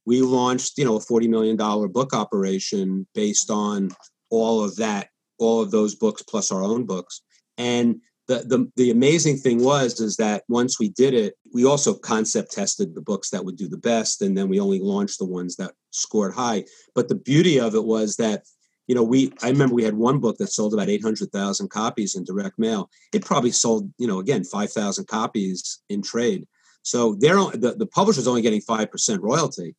we 0.06 0.22
launched 0.22 0.78
you 0.78 0.86
know 0.86 0.98
a 0.98 1.02
forty 1.02 1.28
million 1.28 1.56
dollar 1.56 1.88
book 1.88 2.14
operation 2.14 3.08
based 3.14 3.50
on 3.50 3.90
all 4.30 4.64
of 4.64 4.76
that, 4.78 5.10
all 5.40 5.62
of 5.62 5.72
those 5.72 5.96
books 5.96 6.24
plus 6.24 6.52
our 6.52 6.64
own 6.64 6.86
books, 6.86 7.22
and 7.58 8.02
the, 8.28 8.36
the 8.40 8.72
the 8.76 8.92
amazing 8.92 9.38
thing 9.38 9.64
was 9.64 10.00
is 10.00 10.16
that 10.18 10.44
once 10.48 10.80
we 10.80 10.90
did 10.90 11.14
it, 11.14 11.36
we 11.54 11.66
also 11.66 11.94
concept 11.94 12.52
tested 12.52 12.96
the 12.96 13.02
books 13.02 13.30
that 13.30 13.44
would 13.44 13.58
do 13.58 13.68
the 13.68 13.78
best, 13.78 14.22
and 14.22 14.38
then 14.38 14.48
we 14.48 14.60
only 14.60 14.80
launched 14.80 15.20
the 15.20 15.26
ones 15.26 15.56
that 15.58 15.74
scored 15.92 16.34
high. 16.34 16.64
But 16.96 17.10
the 17.10 17.16
beauty 17.16 17.60
of 17.60 17.76
it 17.76 17.84
was 17.84 18.16
that 18.18 18.44
you 18.88 18.96
know 18.96 19.04
we 19.04 19.34
I 19.42 19.50
remember 19.50 19.76
we 19.76 19.84
had 19.84 19.96
one 19.96 20.20
book 20.20 20.38
that 20.38 20.48
sold 20.48 20.74
about 20.74 20.90
eight 20.90 21.04
hundred 21.04 21.32
thousand 21.32 21.70
copies 21.70 22.16
in 22.16 22.24
direct 22.24 22.60
mail. 22.60 22.90
It 23.14 23.26
probably 23.26 23.52
sold 23.52 23.92
you 23.98 24.08
know 24.08 24.20
again 24.20 24.44
five 24.44 24.72
thousand 24.72 25.08
copies 25.08 25.82
in 25.90 26.02
trade. 26.02 26.46
So 26.82 27.16
they're 27.20 27.36
the, 27.36 27.76
the 27.78 27.88
publisher's 27.88 28.28
only 28.28 28.42
getting 28.42 28.62
five 28.62 28.92
percent 28.92 29.22
royalty. 29.22 29.76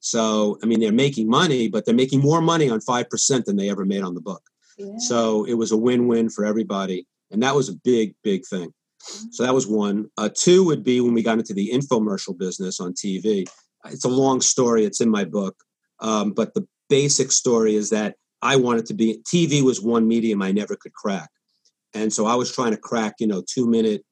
So 0.00 0.58
I 0.62 0.66
mean 0.66 0.80
they're 0.80 0.92
making 0.92 1.28
money, 1.28 1.68
but 1.68 1.84
they're 1.84 1.94
making 1.94 2.20
more 2.20 2.40
money 2.40 2.70
on 2.70 2.80
five 2.80 3.10
percent 3.10 3.46
than 3.46 3.56
they 3.56 3.70
ever 3.70 3.84
made 3.84 4.02
on 4.02 4.14
the 4.14 4.20
book. 4.20 4.42
Yeah. 4.78 4.98
So 4.98 5.44
it 5.44 5.54
was 5.54 5.72
a 5.72 5.76
win-win 5.76 6.28
for 6.28 6.44
everybody 6.44 7.06
and 7.30 7.42
that 7.42 7.54
was 7.54 7.68
a 7.68 7.74
big 7.84 8.14
big 8.22 8.46
thing 8.46 8.72
so 8.98 9.44
that 9.44 9.54
was 9.54 9.66
one 9.66 10.06
uh, 10.18 10.28
two 10.34 10.64
would 10.64 10.82
be 10.82 11.00
when 11.00 11.14
we 11.14 11.22
got 11.22 11.38
into 11.38 11.54
the 11.54 11.70
infomercial 11.72 12.36
business 12.36 12.80
on 12.80 12.92
tv 12.92 13.46
it's 13.86 14.04
a 14.04 14.08
long 14.08 14.40
story 14.40 14.84
it's 14.84 15.00
in 15.00 15.10
my 15.10 15.24
book 15.24 15.56
um, 16.00 16.32
but 16.32 16.54
the 16.54 16.66
basic 16.88 17.32
story 17.32 17.74
is 17.74 17.90
that 17.90 18.16
i 18.42 18.56
wanted 18.56 18.86
to 18.86 18.94
be 18.94 19.20
tv 19.26 19.62
was 19.62 19.80
one 19.80 20.06
medium 20.06 20.42
i 20.42 20.52
never 20.52 20.76
could 20.76 20.92
crack 20.92 21.30
and 21.94 22.12
so 22.12 22.26
i 22.26 22.34
was 22.34 22.52
trying 22.52 22.70
to 22.70 22.76
crack 22.76 23.14
you 23.18 23.26
know 23.26 23.42
two 23.48 23.66
minute 23.66 24.04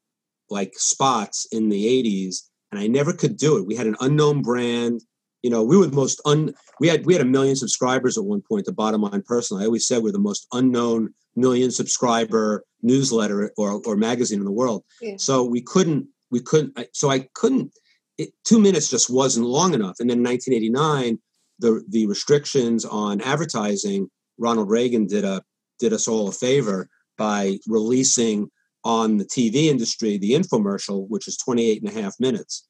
like 0.49 0.73
spots 0.75 1.47
in 1.51 1.69
the 1.69 1.85
80s 2.03 2.37
and 2.71 2.79
i 2.79 2.87
never 2.87 3.13
could 3.13 3.37
do 3.37 3.57
it 3.57 3.65
we 3.65 3.75
had 3.75 3.87
an 3.87 3.97
unknown 4.01 4.41
brand 4.41 5.01
you 5.41 5.49
know 5.49 5.63
we 5.63 5.77
were 5.77 5.87
the 5.87 5.95
most 5.95 6.21
un 6.25 6.53
we 6.79 6.87
had 6.87 7.05
we 7.05 7.13
had 7.13 7.21
a 7.21 7.25
million 7.25 7.55
subscribers 7.55 8.17
at 8.17 8.25
one 8.25 8.41
point 8.41 8.65
the 8.65 8.73
bottom 8.73 9.01
line 9.01 9.23
personally 9.25 9.63
i 9.63 9.65
always 9.65 9.87
said 9.87 10.01
we're 10.01 10.11
the 10.11 10.19
most 10.19 10.47
unknown 10.53 11.13
million 11.35 11.71
subscriber 11.71 12.63
newsletter 12.81 13.51
or, 13.57 13.81
or 13.85 13.95
magazine 13.95 14.39
in 14.39 14.45
the 14.45 14.51
world. 14.51 14.83
Yeah. 15.01 15.15
So 15.17 15.43
we 15.43 15.61
couldn't, 15.61 16.07
we 16.31 16.39
couldn't, 16.39 16.77
so 16.93 17.09
I 17.09 17.27
couldn't, 17.33 17.73
it, 18.17 18.29
two 18.45 18.59
minutes 18.59 18.89
just 18.89 19.09
wasn't 19.09 19.47
long 19.47 19.73
enough. 19.73 19.97
And 19.99 20.09
then 20.09 20.19
in 20.19 20.23
1989, 20.23 21.19
the, 21.59 21.83
the 21.89 22.07
restrictions 22.07 22.85
on 22.85 23.21
advertising, 23.21 24.09
Ronald 24.37 24.69
Reagan 24.69 25.07
did 25.07 25.23
a, 25.23 25.43
did 25.79 25.93
us 25.93 26.07
all 26.07 26.27
a 26.27 26.31
favor 26.31 26.89
by 27.17 27.57
releasing 27.67 28.49
on 28.83 29.17
the 29.17 29.25
TV 29.25 29.65
industry, 29.65 30.17
the 30.17 30.33
infomercial, 30.33 31.07
which 31.09 31.27
is 31.27 31.37
28 31.37 31.81
and 31.81 31.91
a 31.91 32.01
half 32.01 32.13
minutes. 32.19 32.67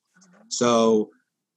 So 0.47 1.09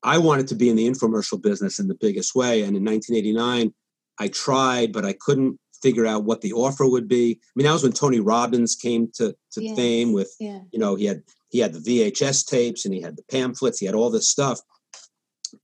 I 0.03 0.19
wanted 0.19 0.49
to 0.49 0.55
be 0.55 0.69
in 0.69 0.77
the 0.77 0.89
infomercial 0.89 1.41
business 1.41 1.79
in 1.79 1.89
the 1.89 1.95
biggest 1.95 2.35
way. 2.35 2.63
And 2.63 2.77
in 2.77 2.85
1989, 2.85 3.73
I 4.19 4.29
tried, 4.29 4.93
but 4.93 5.05
I 5.05 5.15
couldn't 5.21 5.59
figure 5.83 6.07
out 6.07 6.25
what 6.25 6.41
the 6.41 6.53
offer 6.53 6.89
would 6.89 7.09
be. 7.09 7.39
I 7.41 7.53
mean, 7.55 7.67
that 7.67 7.73
was 7.73 7.83
when 7.83 7.93
Tony 7.93 8.21
Robbins 8.21 8.75
came 8.75 9.11
to, 9.15 9.35
to 9.53 9.75
fame 9.77 10.13
with, 10.13 10.35
yeah. 10.41 10.61
you 10.73 10.79
know, 10.79 10.95
he 10.95 11.07
had 11.07 11.23
he 11.51 11.61
had 11.61 11.73
the 11.73 11.79
VHS 11.79 12.47
tapes 12.47 12.85
and 12.85 12.93
he 12.93 13.01
had 13.01 13.17
the 13.17 13.23
pamphlets, 13.31 13.79
he 13.79 13.87
had 13.87 13.95
all 13.95 14.11
this 14.11 14.29
stuff. 14.29 14.61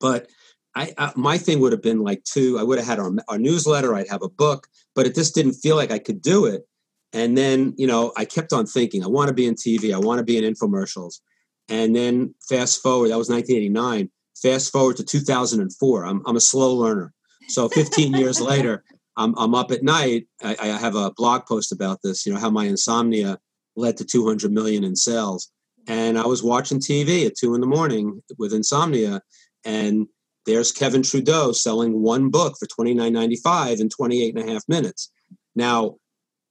But 0.01 0.29
I, 0.75 0.93
I 0.99 1.13
my 1.17 1.39
thing 1.39 1.61
would 1.61 1.73
have 1.73 1.83
been 1.83 2.01
like 2.01 2.25
two. 2.25 2.59
I 2.59 2.63
would 2.63 2.79
have 2.79 2.87
had 2.87 2.99
our, 2.99 3.13
our 3.29 3.39
newsletter. 3.39 3.95
I'd 3.95 4.09
have 4.09 4.23
a 4.23 4.29
book, 4.29 4.69
but 4.95 5.07
it 5.07 5.15
just 5.15 5.35
didn't 5.35 5.55
feel 5.55 5.77
like 5.77 5.91
I 5.91 5.99
could 5.99 6.21
do 6.21 6.47
it. 6.47 6.67
And 7.13 7.39
then, 7.39 7.75
you 7.77 7.87
know, 7.87 8.13
I 8.17 8.25
kept 8.25 8.53
on 8.53 8.67
thinking, 8.67 9.05
I 9.05 9.07
want 9.07 9.29
to 9.29 9.35
be 9.35 9.47
in 9.47 9.55
TV. 9.55 9.95
I 9.95 9.99
want 9.99 10.19
to 10.19 10.25
be 10.25 10.37
in 10.37 10.53
infomercials. 10.53 11.21
And 11.69 11.95
then 11.95 12.35
fast 12.49 12.83
forward, 12.83 13.11
that 13.11 13.19
was 13.19 13.31
1989. 13.31 14.11
Fast 14.43 14.73
forward 14.73 14.97
to 14.97 15.05
2004. 15.05 16.05
I'm, 16.05 16.23
I'm 16.27 16.37
a 16.37 16.41
slow 16.41 16.75
learner. 16.75 17.13
So 17.49 17.69
15 17.69 18.15
years 18.15 18.41
later, 18.53 18.83
I'm, 19.17 19.33
I'm 19.39 19.55
up 19.55 19.71
at 19.71 19.85
night. 19.85 20.27
I, 20.43 20.57
I 20.61 20.67
have 20.67 20.97
a 20.97 21.13
blog 21.13 21.47
post 21.47 21.71
about 21.71 22.01
this, 22.03 22.27
you 22.27 22.33
know, 22.33 22.41
how 22.41 22.51
my 22.51 22.65
insomnia 22.65 23.39
led 23.77 23.97
to 23.99 24.05
200 24.05 24.53
million 24.53 24.83
in 24.83 24.97
sales. 24.97 25.53
And 25.87 26.19
I 26.19 26.27
was 26.27 26.43
watching 26.43 26.81
TV 26.81 27.27
at 27.27 27.37
two 27.37 27.55
in 27.55 27.61
the 27.61 27.67
morning 27.67 28.23
with 28.39 28.53
insomnia. 28.53 29.23
And 29.65 30.09
there's 30.47 30.73
Kevin 30.73 31.03
Trudeau 31.03 31.53
selling 31.53 32.03
one 32.03 32.31
book 32.31 32.57
for 32.59 32.67
$29.95 32.67 33.81
in 33.81 33.89
28 33.89 34.37
and 34.37 34.49
a 34.49 34.53
half 34.53 34.63
minutes. 34.69 35.11
Now, 35.55 35.97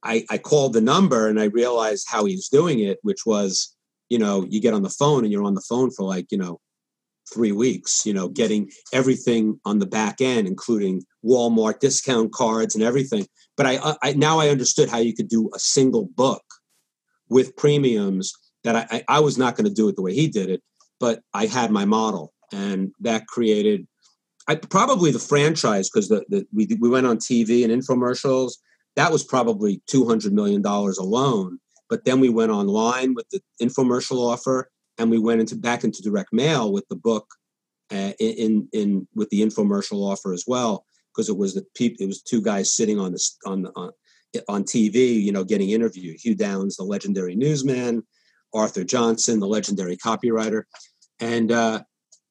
I, 0.02 0.24
I 0.30 0.38
called 0.38 0.72
the 0.72 0.80
number 0.80 1.28
and 1.28 1.40
I 1.40 1.44
realized 1.44 2.06
how 2.08 2.24
he 2.24 2.34
was 2.34 2.48
doing 2.48 2.80
it, 2.80 2.98
which 3.02 3.24
was, 3.24 3.74
you 4.08 4.18
know, 4.18 4.46
you 4.48 4.60
get 4.60 4.74
on 4.74 4.82
the 4.82 4.90
phone 4.90 5.24
and 5.24 5.32
you're 5.32 5.44
on 5.44 5.54
the 5.54 5.64
phone 5.68 5.90
for 5.90 6.04
like, 6.04 6.30
you 6.30 6.38
know, 6.38 6.60
three 7.32 7.52
weeks, 7.52 8.04
you 8.04 8.12
know, 8.12 8.28
getting 8.28 8.70
everything 8.92 9.58
on 9.64 9.78
the 9.78 9.86
back 9.86 10.20
end, 10.20 10.46
including 10.46 11.02
Walmart 11.24 11.80
discount 11.80 12.32
cards 12.32 12.74
and 12.74 12.84
everything. 12.84 13.26
But 13.56 13.66
I, 13.66 13.96
I 14.02 14.12
now 14.12 14.40
I 14.40 14.50
understood 14.50 14.90
how 14.90 14.98
you 14.98 15.14
could 15.14 15.28
do 15.28 15.50
a 15.54 15.58
single 15.58 16.04
book 16.04 16.42
with 17.30 17.56
premiums 17.56 18.34
that 18.64 18.76
I, 18.90 19.04
I 19.08 19.20
was 19.20 19.38
not 19.38 19.56
going 19.56 19.66
to 19.66 19.72
do 19.72 19.88
it 19.88 19.96
the 19.96 20.02
way 20.02 20.12
he 20.12 20.28
did 20.28 20.50
it, 20.50 20.62
but 21.00 21.20
I 21.32 21.46
had 21.46 21.70
my 21.70 21.86
model 21.86 22.33
and 22.54 22.92
that 23.00 23.26
created 23.26 23.86
I, 24.46 24.56
probably 24.56 25.10
the 25.10 25.18
franchise 25.18 25.88
because 25.88 26.08
the, 26.08 26.24
the 26.28 26.46
we, 26.52 26.68
we 26.80 26.88
went 26.88 27.06
on 27.06 27.16
TV 27.16 27.64
and 27.64 27.72
infomercials. 27.72 28.52
That 28.96 29.10
was 29.10 29.24
probably 29.24 29.82
$200 29.90 30.30
million 30.32 30.64
alone. 30.64 31.58
But 31.88 32.04
then 32.04 32.20
we 32.20 32.28
went 32.28 32.52
online 32.52 33.14
with 33.14 33.28
the 33.30 33.40
infomercial 33.60 34.18
offer 34.18 34.70
and 34.98 35.10
we 35.10 35.18
went 35.18 35.40
into 35.40 35.56
back 35.56 35.82
into 35.82 36.02
direct 36.02 36.32
mail 36.32 36.72
with 36.72 36.86
the 36.88 36.96
book 36.96 37.26
uh, 37.90 38.12
in 38.18 38.68
in 38.72 39.06
with 39.14 39.28
the 39.30 39.42
infomercial 39.42 40.10
offer 40.10 40.32
as 40.32 40.44
well 40.46 40.84
because 41.12 41.28
it 41.28 41.36
was 41.36 41.54
the 41.54 41.64
peop, 41.74 41.96
it 42.00 42.06
was 42.06 42.22
two 42.22 42.42
guys 42.42 42.74
sitting 42.74 42.98
on 42.98 43.12
the 43.12 43.30
on 43.46 43.62
the 43.62 43.72
on, 43.76 43.90
on 44.48 44.64
TV, 44.64 45.20
you 45.20 45.32
know, 45.32 45.44
getting 45.44 45.70
interviewed. 45.70 46.16
Hugh 46.18 46.34
Downs, 46.34 46.76
the 46.76 46.84
legendary 46.84 47.36
newsman, 47.36 48.02
Arthur 48.52 48.84
Johnson, 48.84 49.40
the 49.40 49.46
legendary 49.46 49.96
copywriter, 49.96 50.64
and 51.20 51.52
uh, 51.52 51.82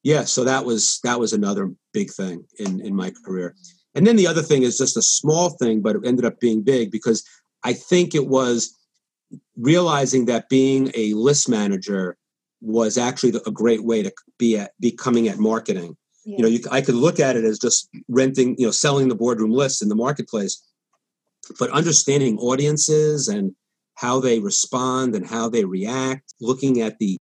yeah, 0.03 0.25
so 0.25 0.43
that 0.43 0.65
was 0.65 0.99
that 1.03 1.19
was 1.19 1.33
another 1.33 1.71
big 1.93 2.11
thing 2.11 2.45
in 2.59 2.81
in 2.81 2.95
my 2.95 3.11
career. 3.25 3.55
And 3.95 4.05
then 4.05 4.15
the 4.15 4.27
other 4.27 4.41
thing 4.41 4.63
is 4.63 4.77
just 4.77 4.97
a 4.97 5.01
small 5.01 5.51
thing, 5.51 5.81
but 5.81 5.95
it 5.95 6.01
ended 6.05 6.25
up 6.25 6.39
being 6.39 6.61
big 6.63 6.91
because 6.91 7.23
I 7.63 7.73
think 7.73 8.13
it 8.13 8.27
was 8.27 8.77
realizing 9.57 10.25
that 10.25 10.49
being 10.49 10.91
a 10.95 11.13
list 11.13 11.47
manager 11.47 12.17
was 12.61 12.97
actually 12.97 13.39
a 13.45 13.51
great 13.51 13.83
way 13.83 14.03
to 14.03 14.11
be 14.37 14.57
at 14.57 14.71
be 14.79 14.91
coming 14.91 15.27
at 15.27 15.37
marketing. 15.37 15.95
Yeah. 16.25 16.37
You 16.37 16.43
know, 16.43 16.49
you, 16.49 16.59
I 16.71 16.81
could 16.81 16.95
look 16.95 17.19
at 17.19 17.35
it 17.35 17.45
as 17.45 17.59
just 17.59 17.89
renting, 18.07 18.55
you 18.57 18.65
know, 18.65 18.71
selling 18.71 19.07
the 19.07 19.15
boardroom 19.15 19.51
list 19.51 19.81
in 19.81 19.89
the 19.89 19.95
marketplace, 19.95 20.61
but 21.59 21.69
understanding 21.71 22.37
audiences 22.39 23.27
and 23.27 23.53
how 23.95 24.19
they 24.19 24.39
respond 24.39 25.15
and 25.15 25.27
how 25.27 25.49
they 25.49 25.65
react, 25.65 26.33
looking 26.41 26.81
at 26.81 26.97
the 26.99 27.17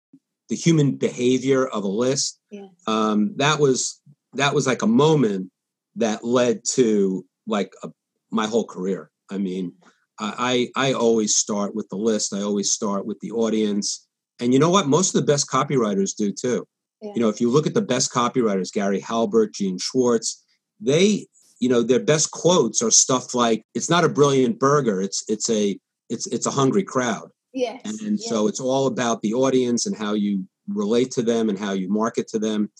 the 0.51 0.57
human 0.57 0.97
behavior 0.97 1.67
of 1.67 1.85
a 1.85 1.89
list. 1.89 2.39
Yeah. 2.51 2.67
Um, 2.87 3.33
that 3.37 3.59
was 3.59 4.01
that 4.35 4.55
was 4.55 4.67
like 4.67 4.83
a 4.83 4.87
moment 4.87 5.51
that 5.97 6.25
led 6.25 6.63
to 6.73 7.25
like 7.47 7.73
a, 7.83 7.91
my 8.31 8.47
whole 8.47 8.67
career. 8.67 9.11
I 9.31 9.39
mean, 9.39 9.73
I 10.19 10.69
I 10.77 10.93
always 10.93 11.35
start 11.35 11.75
with 11.75 11.89
the 11.89 11.97
list. 11.97 12.35
I 12.35 12.43
always 12.43 12.71
start 12.73 13.07
with 13.07 13.19
the 13.21 13.31
audience. 13.31 14.07
And 14.41 14.53
you 14.53 14.59
know 14.59 14.71
what? 14.71 14.89
Most 14.89 15.15
of 15.15 15.21
the 15.21 15.27
best 15.27 15.49
copywriters 15.49 16.15
do 16.17 16.33
too. 16.33 16.67
Yeah. 17.01 17.13
You 17.15 17.21
know, 17.23 17.29
if 17.29 17.41
you 17.41 17.49
look 17.49 17.67
at 17.67 17.75
the 17.75 17.81
best 17.81 18.13
copywriters, 18.13 18.73
Gary 18.73 19.01
Halbert, 19.01 19.55
Gene 19.55 19.79
Schwartz, 19.79 20.45
they, 20.81 21.27
you 21.61 21.69
know, 21.69 21.83
their 21.83 22.01
best 22.01 22.31
quotes 22.33 22.83
are 22.83 22.91
stuff 22.91 23.35
like, 23.35 23.63
"It's 23.75 23.89
not 23.89 24.05
a 24.05 24.09
brilliant 24.09 24.59
burger. 24.59 25.01
It's 25.01 25.23
it's 25.29 25.49
a 25.49 25.79
it's 26.09 26.27
it's 26.27 26.47
a 26.47 26.51
hungry 26.51 26.83
crowd." 26.83 27.31
Yes. 27.53 28.01
And, 28.01 28.19
yes. 28.19 28.29
so 28.29 28.47
it's 28.47 28.61
all 28.61 28.87
about 28.87 29.23
the 29.23 29.35
audience 29.35 29.87
and 29.87 29.97
how 29.97 30.15
you 30.15 30.47
relate 30.69 31.11
to 31.13 31.23
them 31.23 31.49
and 31.49 31.59
how 31.59 31.73
you 31.73 31.89
market 31.89 32.29
to 32.29 32.39
them. 32.39 32.71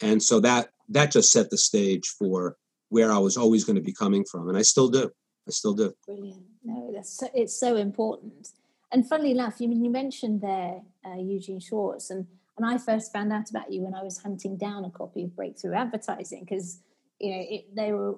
And 0.00 0.22
so 0.22 0.40
that 0.40 0.68
that 0.90 1.10
just 1.10 1.32
set 1.32 1.50
the 1.50 1.58
stage 1.58 2.08
for 2.08 2.56
where 2.88 3.12
I 3.12 3.18
was 3.18 3.36
always 3.36 3.64
going 3.64 3.76
to 3.76 3.82
be 3.82 3.92
coming 3.92 4.24
from, 4.24 4.48
and 4.48 4.56
I 4.56 4.62
still 4.62 4.88
do. 4.88 5.10
I 5.46 5.50
still 5.50 5.74
do. 5.74 5.92
Brilliant. 6.06 6.42
No, 6.64 6.90
that's 6.94 7.18
so, 7.18 7.28
it's 7.34 7.58
so 7.58 7.76
important. 7.76 8.48
And 8.90 9.06
funnily 9.06 9.30
enough, 9.32 9.60
you 9.60 9.68
you 9.70 9.90
mentioned 9.90 10.40
there 10.40 10.82
uh, 11.04 11.16
Eugene 11.18 11.60
Schwartz, 11.60 12.10
and 12.10 12.26
and 12.56 12.66
I 12.66 12.78
first 12.78 13.12
found 13.12 13.32
out 13.32 13.50
about 13.50 13.72
you 13.72 13.82
when 13.82 13.94
I 13.94 14.02
was 14.02 14.18
hunting 14.18 14.56
down 14.56 14.84
a 14.84 14.90
copy 14.90 15.24
of 15.24 15.36
Breakthrough 15.36 15.74
Advertising 15.74 16.44
because 16.44 16.80
you 17.18 17.30
know 17.30 17.44
it, 17.48 17.76
they 17.76 17.92
were 17.92 18.16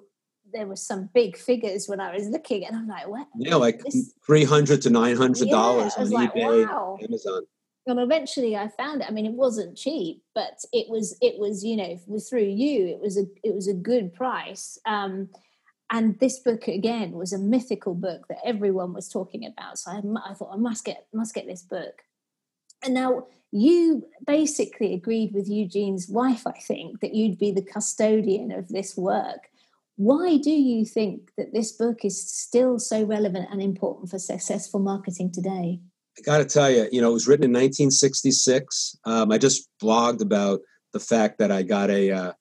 there 0.53 0.67
were 0.67 0.75
some 0.75 1.09
big 1.13 1.37
figures 1.37 1.87
when 1.87 1.99
I 1.99 2.13
was 2.13 2.27
looking, 2.27 2.65
and 2.65 2.75
I'm 2.75 2.87
like, 2.87 3.07
what? 3.07 3.27
Yeah, 3.35 3.55
like 3.55 3.81
three 4.25 4.43
hundred 4.43 4.81
to 4.83 4.89
nine 4.89 5.17
hundred 5.17 5.49
dollars 5.49 5.93
yeah, 5.97 6.03
on 6.03 6.09
like, 6.09 6.33
eBay, 6.33 6.67
wow. 6.67 6.97
Amazon. 7.01 7.43
And 7.87 7.99
eventually, 7.99 8.55
I 8.55 8.67
found 8.67 9.01
it. 9.01 9.07
I 9.07 9.11
mean, 9.11 9.25
it 9.25 9.33
wasn't 9.33 9.77
cheap, 9.77 10.21
but 10.35 10.59
it 10.71 10.89
was. 10.89 11.17
It 11.21 11.39
was, 11.39 11.63
you 11.63 11.75
know, 11.75 11.97
through 12.19 12.43
you, 12.43 12.87
it 12.87 12.99
was 13.01 13.17
a. 13.17 13.25
It 13.43 13.55
was 13.55 13.67
a 13.67 13.73
good 13.73 14.13
price. 14.13 14.77
Um, 14.85 15.29
and 15.91 16.17
this 16.19 16.39
book 16.39 16.67
again 16.67 17.11
was 17.11 17.33
a 17.33 17.37
mythical 17.37 17.93
book 17.93 18.27
that 18.29 18.37
everyone 18.45 18.93
was 18.93 19.09
talking 19.09 19.45
about. 19.45 19.77
So 19.77 19.91
I, 19.91 20.29
I 20.29 20.33
thought 20.33 20.53
I 20.53 20.57
must 20.57 20.85
get 20.85 21.07
must 21.13 21.35
get 21.35 21.47
this 21.47 21.63
book. 21.63 22.03
And 22.83 22.93
now 22.93 23.27
you 23.51 24.07
basically 24.25 24.93
agreed 24.93 25.33
with 25.33 25.49
Eugene's 25.49 26.07
wife, 26.07 26.47
I 26.47 26.53
think, 26.53 27.01
that 27.01 27.13
you'd 27.13 27.37
be 27.37 27.51
the 27.51 27.61
custodian 27.61 28.51
of 28.51 28.69
this 28.69 28.95
work. 28.95 29.49
Why 30.01 30.37
do 30.37 30.49
you 30.49 30.83
think 30.83 31.29
that 31.37 31.53
this 31.53 31.73
book 31.73 32.03
is 32.03 32.27
still 32.27 32.79
so 32.79 33.03
relevant 33.03 33.49
and 33.51 33.61
important 33.61 34.09
for 34.09 34.17
successful 34.17 34.79
marketing 34.79 35.31
today? 35.31 35.79
I 36.17 36.21
got 36.23 36.39
to 36.39 36.45
tell 36.45 36.71
you, 36.71 36.89
you 36.91 37.01
know, 37.01 37.11
it 37.11 37.13
was 37.13 37.27
written 37.27 37.43
in 37.43 37.51
1966. 37.51 38.97
Um, 39.05 39.31
I 39.31 39.37
just 39.37 39.69
blogged 39.79 40.21
about 40.21 40.61
the 40.91 40.99
fact 40.99 41.37
that 41.37 41.51
I 41.51 41.61
got 41.61 41.91
a, 41.91 42.09
uh, 42.09 42.31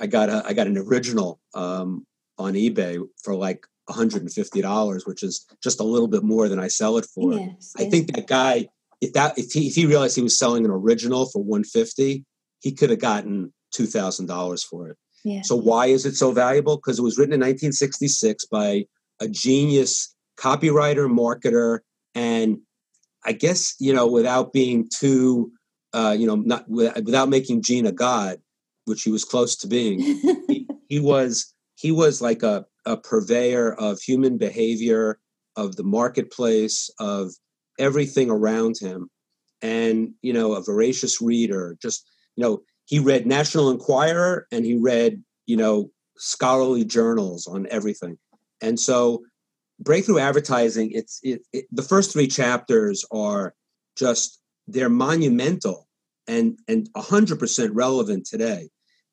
I 0.00 0.06
got 0.06 0.30
a, 0.30 0.42
I 0.46 0.54
got 0.54 0.68
an 0.68 0.78
original 0.78 1.38
um, 1.52 2.06
on 2.38 2.54
eBay 2.54 2.98
for 3.22 3.34
like 3.34 3.66
$150, 3.90 5.06
which 5.06 5.22
is 5.22 5.46
just 5.62 5.80
a 5.80 5.84
little 5.84 6.08
bit 6.08 6.22
more 6.22 6.48
than 6.48 6.58
I 6.58 6.68
sell 6.68 6.96
it 6.96 7.06
for. 7.14 7.34
Yes, 7.34 7.74
I 7.76 7.90
think 7.90 8.14
that 8.14 8.26
guy, 8.26 8.68
if 9.02 9.12
that 9.12 9.38
if 9.38 9.52
he 9.52 9.66
if 9.66 9.74
he 9.74 9.84
realized 9.84 10.16
he 10.16 10.22
was 10.22 10.38
selling 10.38 10.64
an 10.64 10.70
original 10.70 11.26
for 11.26 11.42
150, 11.42 12.24
he 12.60 12.72
could 12.72 12.88
have 12.88 13.00
gotten 13.00 13.52
two 13.70 13.84
thousand 13.84 14.28
dollars 14.28 14.64
for 14.64 14.88
it. 14.88 14.96
Yeah. 15.24 15.42
So 15.42 15.56
why 15.56 15.86
is 15.86 16.04
it 16.04 16.16
so 16.16 16.32
valuable? 16.32 16.76
Because 16.76 16.98
it 16.98 17.02
was 17.02 17.18
written 17.18 17.34
in 17.34 17.40
1966 17.40 18.46
by 18.46 18.86
a 19.20 19.28
genius 19.28 20.14
copywriter, 20.38 21.08
marketer, 21.08 21.80
and 22.14 22.58
I 23.24 23.32
guess 23.32 23.74
you 23.78 23.92
know 23.92 24.06
without 24.06 24.52
being 24.52 24.88
too, 24.92 25.52
uh, 25.92 26.16
you 26.18 26.26
know, 26.26 26.36
not 26.36 26.68
without 26.68 27.28
making 27.28 27.62
Gene 27.62 27.86
a 27.86 27.92
god, 27.92 28.38
which 28.86 29.02
he 29.02 29.10
was 29.10 29.24
close 29.24 29.56
to 29.56 29.68
being. 29.68 30.00
he, 30.48 30.66
he 30.88 31.00
was 31.00 31.52
he 31.76 31.90
was 31.90 32.22
like 32.22 32.42
a, 32.42 32.64
a 32.86 32.96
purveyor 32.96 33.74
of 33.74 34.00
human 34.00 34.38
behavior, 34.38 35.18
of 35.56 35.76
the 35.76 35.82
marketplace, 35.82 36.90
of 36.98 37.32
everything 37.78 38.30
around 38.30 38.76
him. 38.80 39.10
And, 39.60 40.14
you 40.22 40.32
know, 40.32 40.52
a 40.54 40.62
voracious 40.62 41.20
reader, 41.20 41.76
just, 41.80 42.08
you 42.36 42.44
know, 42.44 42.62
he 42.86 42.98
read 42.98 43.26
National 43.26 43.70
Enquirer 43.70 44.46
and 44.50 44.64
he 44.64 44.76
read, 44.76 45.22
you 45.46 45.56
know, 45.56 45.90
scholarly 46.16 46.84
journals 46.84 47.46
on 47.46 47.66
everything. 47.70 48.18
And 48.60 48.78
so 48.78 49.22
breakthrough 49.80 50.18
advertising, 50.18 50.92
it's 50.92 51.20
it, 51.22 51.42
it, 51.52 51.66
the 51.72 51.82
first 51.82 52.12
three 52.12 52.28
chapters 52.28 53.04
are 53.10 53.54
just 53.96 54.40
they're 54.68 54.88
monumental 54.88 55.88
and 56.26 56.58
and 56.68 56.88
100% 56.96 57.70
relevant 57.72 58.26
today. 58.26 58.70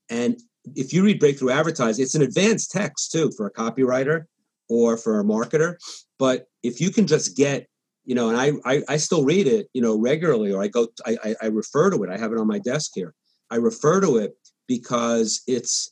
And 0.09 0.39
if 0.75 0.93
you 0.93 1.03
read 1.03 1.19
breakthrough 1.19 1.51
advertising, 1.51 2.03
it's 2.03 2.15
an 2.15 2.21
advanced 2.21 2.71
text 2.71 3.11
too 3.11 3.31
for 3.35 3.47
a 3.47 3.53
copywriter 3.53 4.25
or 4.67 4.97
for 4.97 5.19
a 5.19 5.23
marketer. 5.23 5.75
But 6.17 6.45
if 6.63 6.79
you 6.79 6.91
can 6.91 7.07
just 7.07 7.35
get, 7.35 7.67
you 8.05 8.15
know, 8.15 8.29
and 8.29 8.37
I 8.37 8.51
I, 8.65 8.83
I 8.87 8.97
still 8.97 9.23
read 9.23 9.47
it, 9.47 9.67
you 9.73 9.81
know, 9.81 9.97
regularly, 9.97 10.51
or 10.51 10.61
I 10.61 10.67
go, 10.67 10.87
I, 11.05 11.35
I 11.41 11.47
refer 11.47 11.89
to 11.89 12.03
it. 12.03 12.09
I 12.09 12.17
have 12.17 12.31
it 12.31 12.37
on 12.37 12.47
my 12.47 12.59
desk 12.59 12.91
here. 12.93 13.13
I 13.51 13.55
refer 13.57 14.01
to 14.01 14.17
it 14.17 14.37
because 14.67 15.41
it's, 15.47 15.91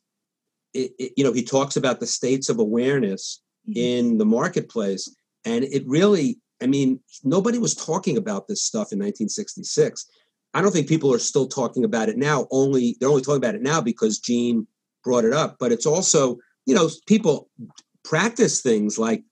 it, 0.74 0.92
it, 1.00 1.14
you 1.18 1.24
know, 1.24 1.34
he 1.34 1.44
talks 1.44 1.76
about 1.76 2.00
the 2.00 2.08
states 2.08 2.50
of 2.50 2.60
awareness 2.60 3.42
mm-hmm. 3.68 3.78
in 3.78 4.18
the 4.18 4.26
marketplace, 4.26 5.14
and 5.46 5.64
it 5.64 5.84
really, 5.88 6.40
I 6.62 6.68
mean, 6.68 7.00
nobody 7.24 7.58
was 7.58 7.74
talking 7.74 8.18
about 8.18 8.48
this 8.48 8.62
stuff 8.62 8.92
in 8.92 9.00
1966. 9.00 10.06
I 10.54 10.62
don't 10.62 10.72
think 10.72 10.88
people 10.88 11.14
are 11.14 11.20
still 11.20 11.48
talking 11.48 11.84
about 11.84 12.10
it 12.10 12.18
now. 12.18 12.48
Only 12.52 12.98
they're 13.00 13.10
only 13.10 13.22
talking 13.22 13.38
about 13.38 13.56
it 13.56 13.62
now 13.62 13.82
because 13.82 14.20
Gene 14.20 14.66
brought 15.04 15.26
it 15.26 15.34
up. 15.34 15.58
But 15.60 15.72
it's 15.72 15.86
also, 15.86 16.38
you 16.66 16.76
know, 16.76 16.90
people 17.06 17.50
practice 18.04 18.62
things 18.62 18.98
like 18.98 19.24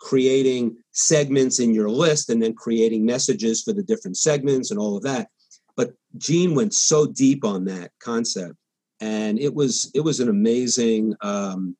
creating 0.00 0.76
segments 0.90 1.60
in 1.60 1.74
your 1.74 1.88
list 1.88 2.28
and 2.28 2.42
then 2.42 2.54
creating 2.54 3.04
messages 3.04 3.62
for 3.62 3.72
the 3.72 3.82
different 3.82 4.16
segments 4.16 4.70
and 4.70 4.80
all 4.80 4.96
of 4.96 5.02
that. 5.04 5.28
But 5.76 5.94
Gene 6.16 6.54
went 6.54 6.74
so 6.74 7.06
deep 7.06 7.44
on 7.44 7.64
that 7.66 7.92
concept, 8.00 8.56
and 9.00 9.38
it 9.38 9.54
was 9.54 9.90
it 9.94 10.00
was 10.00 10.20
an 10.20 10.28
amazing 10.28 11.14
um, 11.22 11.76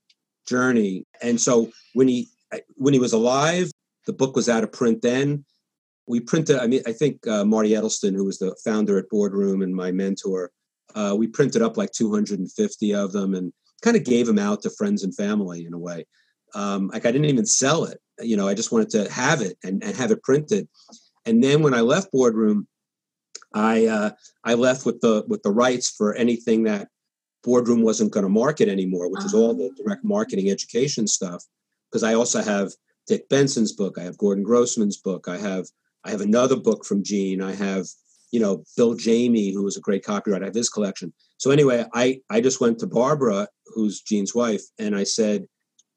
journey. 0.47 1.07
And 1.23 1.41
so 1.41 1.71
when 1.95 2.09
he 2.09 2.29
when 2.75 2.95
he 2.95 3.01
was 3.01 3.13
alive, 3.13 3.71
the 4.07 4.13
book 4.13 4.37
was 4.37 4.49
out 4.49 4.65
of 4.65 4.73
print 4.73 5.03
then. 5.03 5.45
We 6.09 6.21
printed 6.21 6.59
i 6.59 6.67
mean 6.67 6.83
i 6.87 6.93
think 6.93 7.25
uh, 7.29 7.45
marty 7.45 7.71
edelston 7.71 8.15
who 8.15 8.25
was 8.25 8.39
the 8.39 8.57
founder 8.65 8.99
at 8.99 9.09
boardroom 9.09 9.63
and 9.63 9.75
my 9.75 9.93
mentor 9.93 10.51
uh, 10.95 11.15
we 11.17 11.27
printed 11.27 11.63
up 11.63 11.77
like 11.77 11.93
250 11.93 12.95
of 12.95 13.13
them 13.13 13.35
and 13.35 13.53
kind 13.83 13.97
of 13.97 14.05
gave 14.05 14.27
them 14.27 14.39
out 14.39 14.63
to 14.63 14.71
friends 14.71 15.05
and 15.05 15.15
family 15.15 15.65
in 15.65 15.73
a 15.73 15.79
way. 15.79 16.05
Um, 16.55 16.89
like 16.89 17.07
i 17.07 17.13
didn't 17.13 17.31
even 17.31 17.47
sell 17.47 17.85
it. 17.85 17.99
You 18.21 18.37
know 18.37 18.49
i 18.49 18.55
just 18.55 18.73
wanted 18.73 18.91
to 18.91 19.11
have 19.11 19.41
it 19.41 19.57
and, 19.63 19.83
and 19.83 19.97
have 19.97 20.11
it 20.11 20.23
printed. 20.23 20.69
And 21.25 21.43
then 21.43 21.63
when 21.63 21.73
i 21.73 21.81
left 21.81 22.13
boardroom 22.13 22.67
i 23.55 23.87
uh, 23.87 24.11
i 24.45 24.55
left 24.55 24.87
with 24.87 25.01
the 25.01 25.25
with 25.29 25.43
the 25.43 25.51
rights 25.51 25.91
for 25.91 26.15
anything 26.15 26.65
that 26.65 26.89
boardroom 27.45 27.83
wasn't 27.83 28.13
going 28.13 28.25
to 28.25 28.31
market 28.31 28.69
anymore 28.69 29.09
which 29.09 29.21
uh-huh. 29.21 29.27
is 29.27 29.35
all 29.35 29.55
the 29.55 29.71
ah. 29.73 29.83
direct 29.83 30.05
marketing 30.05 30.51
education 30.51 31.07
stuff 31.07 31.45
because 31.91 32.03
i 32.03 32.15
also 32.15 32.43
have 32.43 32.71
dick 33.07 33.29
benson's 33.29 33.73
book 33.73 33.99
i 33.99 34.03
have 34.03 34.17
gordon 34.17 34.45
grossman's 34.45 34.97
book 34.97 35.29
i 35.29 35.37
have 35.37 35.67
I 36.05 36.11
have 36.11 36.21
another 36.21 36.57
book 36.57 36.85
from 36.85 37.03
Gene. 37.03 37.43
I 37.43 37.55
have, 37.55 37.87
you 38.31 38.41
know, 38.41 38.65
Bill 38.77 38.95
Jayme, 38.95 39.53
who 39.53 39.63
was 39.63 39.77
a 39.77 39.81
great 39.81 40.05
copywriter. 40.05 40.43
I 40.43 40.47
have 40.47 40.55
his 40.55 40.69
collection. 40.69 41.13
So 41.39 41.51
anyway, 41.51 41.85
I 41.95 42.21
I 42.31 42.41
just 42.41 42.61
went 42.61 42.79
to 42.81 42.87
Barbara, 42.87 43.49
who's 43.67 44.01
Gene's 44.01 44.35
wife, 44.35 44.63
and 44.79 44.97
I 44.97 45.05
said, 45.05 45.47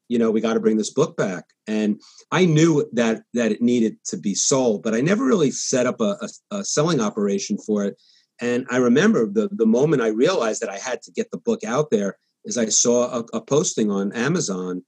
you 0.08 0.18
know, 0.18 0.30
we 0.30 0.40
got 0.40 0.54
to 0.54 0.60
bring 0.60 0.76
this 0.76 0.92
book 0.92 1.16
back. 1.16 1.44
And 1.66 2.00
I 2.30 2.44
knew 2.44 2.88
that 2.92 3.22
that 3.34 3.52
it 3.52 3.62
needed 3.62 3.96
to 4.06 4.16
be 4.16 4.34
sold, 4.34 4.82
but 4.82 4.94
I 4.94 5.00
never 5.00 5.24
really 5.24 5.50
set 5.50 5.86
up 5.86 6.00
a, 6.00 6.16
a, 6.20 6.56
a 6.58 6.64
selling 6.64 7.00
operation 7.00 7.58
for 7.58 7.84
it. 7.84 8.00
And 8.40 8.66
I 8.70 8.76
remember 8.76 9.26
the 9.26 9.48
the 9.52 9.66
moment 9.66 10.02
I 10.02 10.08
realized 10.08 10.62
that 10.62 10.70
I 10.70 10.78
had 10.78 11.02
to 11.02 11.12
get 11.12 11.30
the 11.30 11.38
book 11.38 11.64
out 11.64 11.90
there 11.90 12.18
is 12.44 12.56
I 12.56 12.66
saw 12.66 13.20
a, 13.20 13.24
a 13.36 13.40
posting 13.40 13.90
on 13.90 14.12
Amazon 14.12 14.84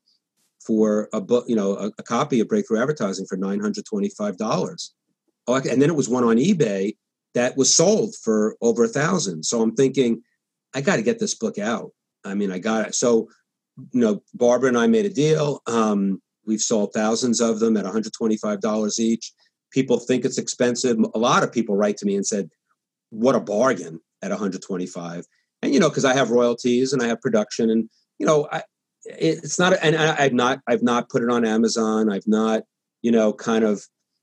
for 0.65 1.09
a 1.13 1.21
book, 1.21 1.47
you 1.49 1.57
know, 1.57 1.77
a, 1.77 1.87
a 1.99 2.03
copy 2.03 2.41
of 2.41 2.49
Breakthrough 2.49 2.81
Advertising 2.81 3.27
for 3.27 3.37
nine 3.37 3.61
hundred 3.61 3.85
twenty 3.87 4.11
five 4.11 4.37
dollars. 4.37 4.95
Oh, 5.47 5.55
and 5.55 5.81
then 5.81 5.89
it 5.89 5.97
was 5.97 6.09
one 6.09 6.25
on 6.25 6.37
eBay 6.37 6.97
that 7.35 7.57
was 7.57 7.75
sold 7.75 8.15
for 8.23 8.57
over 8.61 8.85
a 8.85 8.89
thousand. 8.89 9.45
So 9.45 9.63
I'm 9.63 9.75
thinking, 9.75 10.23
I 10.75 10.81
got 10.81 10.97
to 10.97 11.03
get 11.03 11.19
this 11.19 11.35
book 11.35 11.59
out. 11.59 11.93
I 12.25 12.35
mean, 12.35 12.51
I 12.53 12.59
got 12.59 12.89
it. 12.89 12.95
So, 12.95 13.29
you 13.93 14.01
know, 14.01 14.23
Barbara 14.35 14.69
and 14.69 14.79
I 14.79 14.87
made 14.87 15.07
a 15.07 15.11
deal. 15.11 15.63
Um, 15.67 16.21
we've 16.47 16.61
sold 16.61 16.93
thousands 16.93 17.41
of 17.41 17.61
them 17.61 17.77
at 17.77 17.85
$125 17.85 18.99
each. 18.99 19.33
People 19.71 19.99
think 19.99 20.25
it's 20.25 20.39
expensive. 20.39 20.97
A 21.15 21.19
lot 21.19 21.43
of 21.43 21.53
people 21.53 21.77
write 21.77 21.97
to 21.99 22.07
me 22.07 22.17
and 22.17 22.27
said, 22.27 22.51
what 23.11 23.35
a 23.35 23.41
bargain 23.41 24.01
at 24.23 24.31
125. 24.31 25.25
And 25.63 25.75
you 25.75 25.81
know, 25.81 25.89
because 25.89 26.05
I 26.05 26.15
have 26.15 26.31
royalties 26.31 26.93
and 26.93 27.03
I 27.03 27.07
have 27.07 27.21
production, 27.21 27.71
and 27.71 27.89
you 28.19 28.27
know, 28.27 28.49
I, 28.51 28.63
it's 29.05 29.59
not. 29.59 29.75
And 29.83 29.97
I, 29.97 30.25
I've 30.25 30.33
not. 30.33 30.61
I've 30.69 30.83
not 30.83 31.09
put 31.09 31.23
it 31.23 31.31
on 31.31 31.45
Amazon. 31.45 32.11
I've 32.11 32.27
not. 32.27 32.63
You 33.03 33.11
know, 33.11 33.33
kind 33.33 33.65
of. 33.65 33.83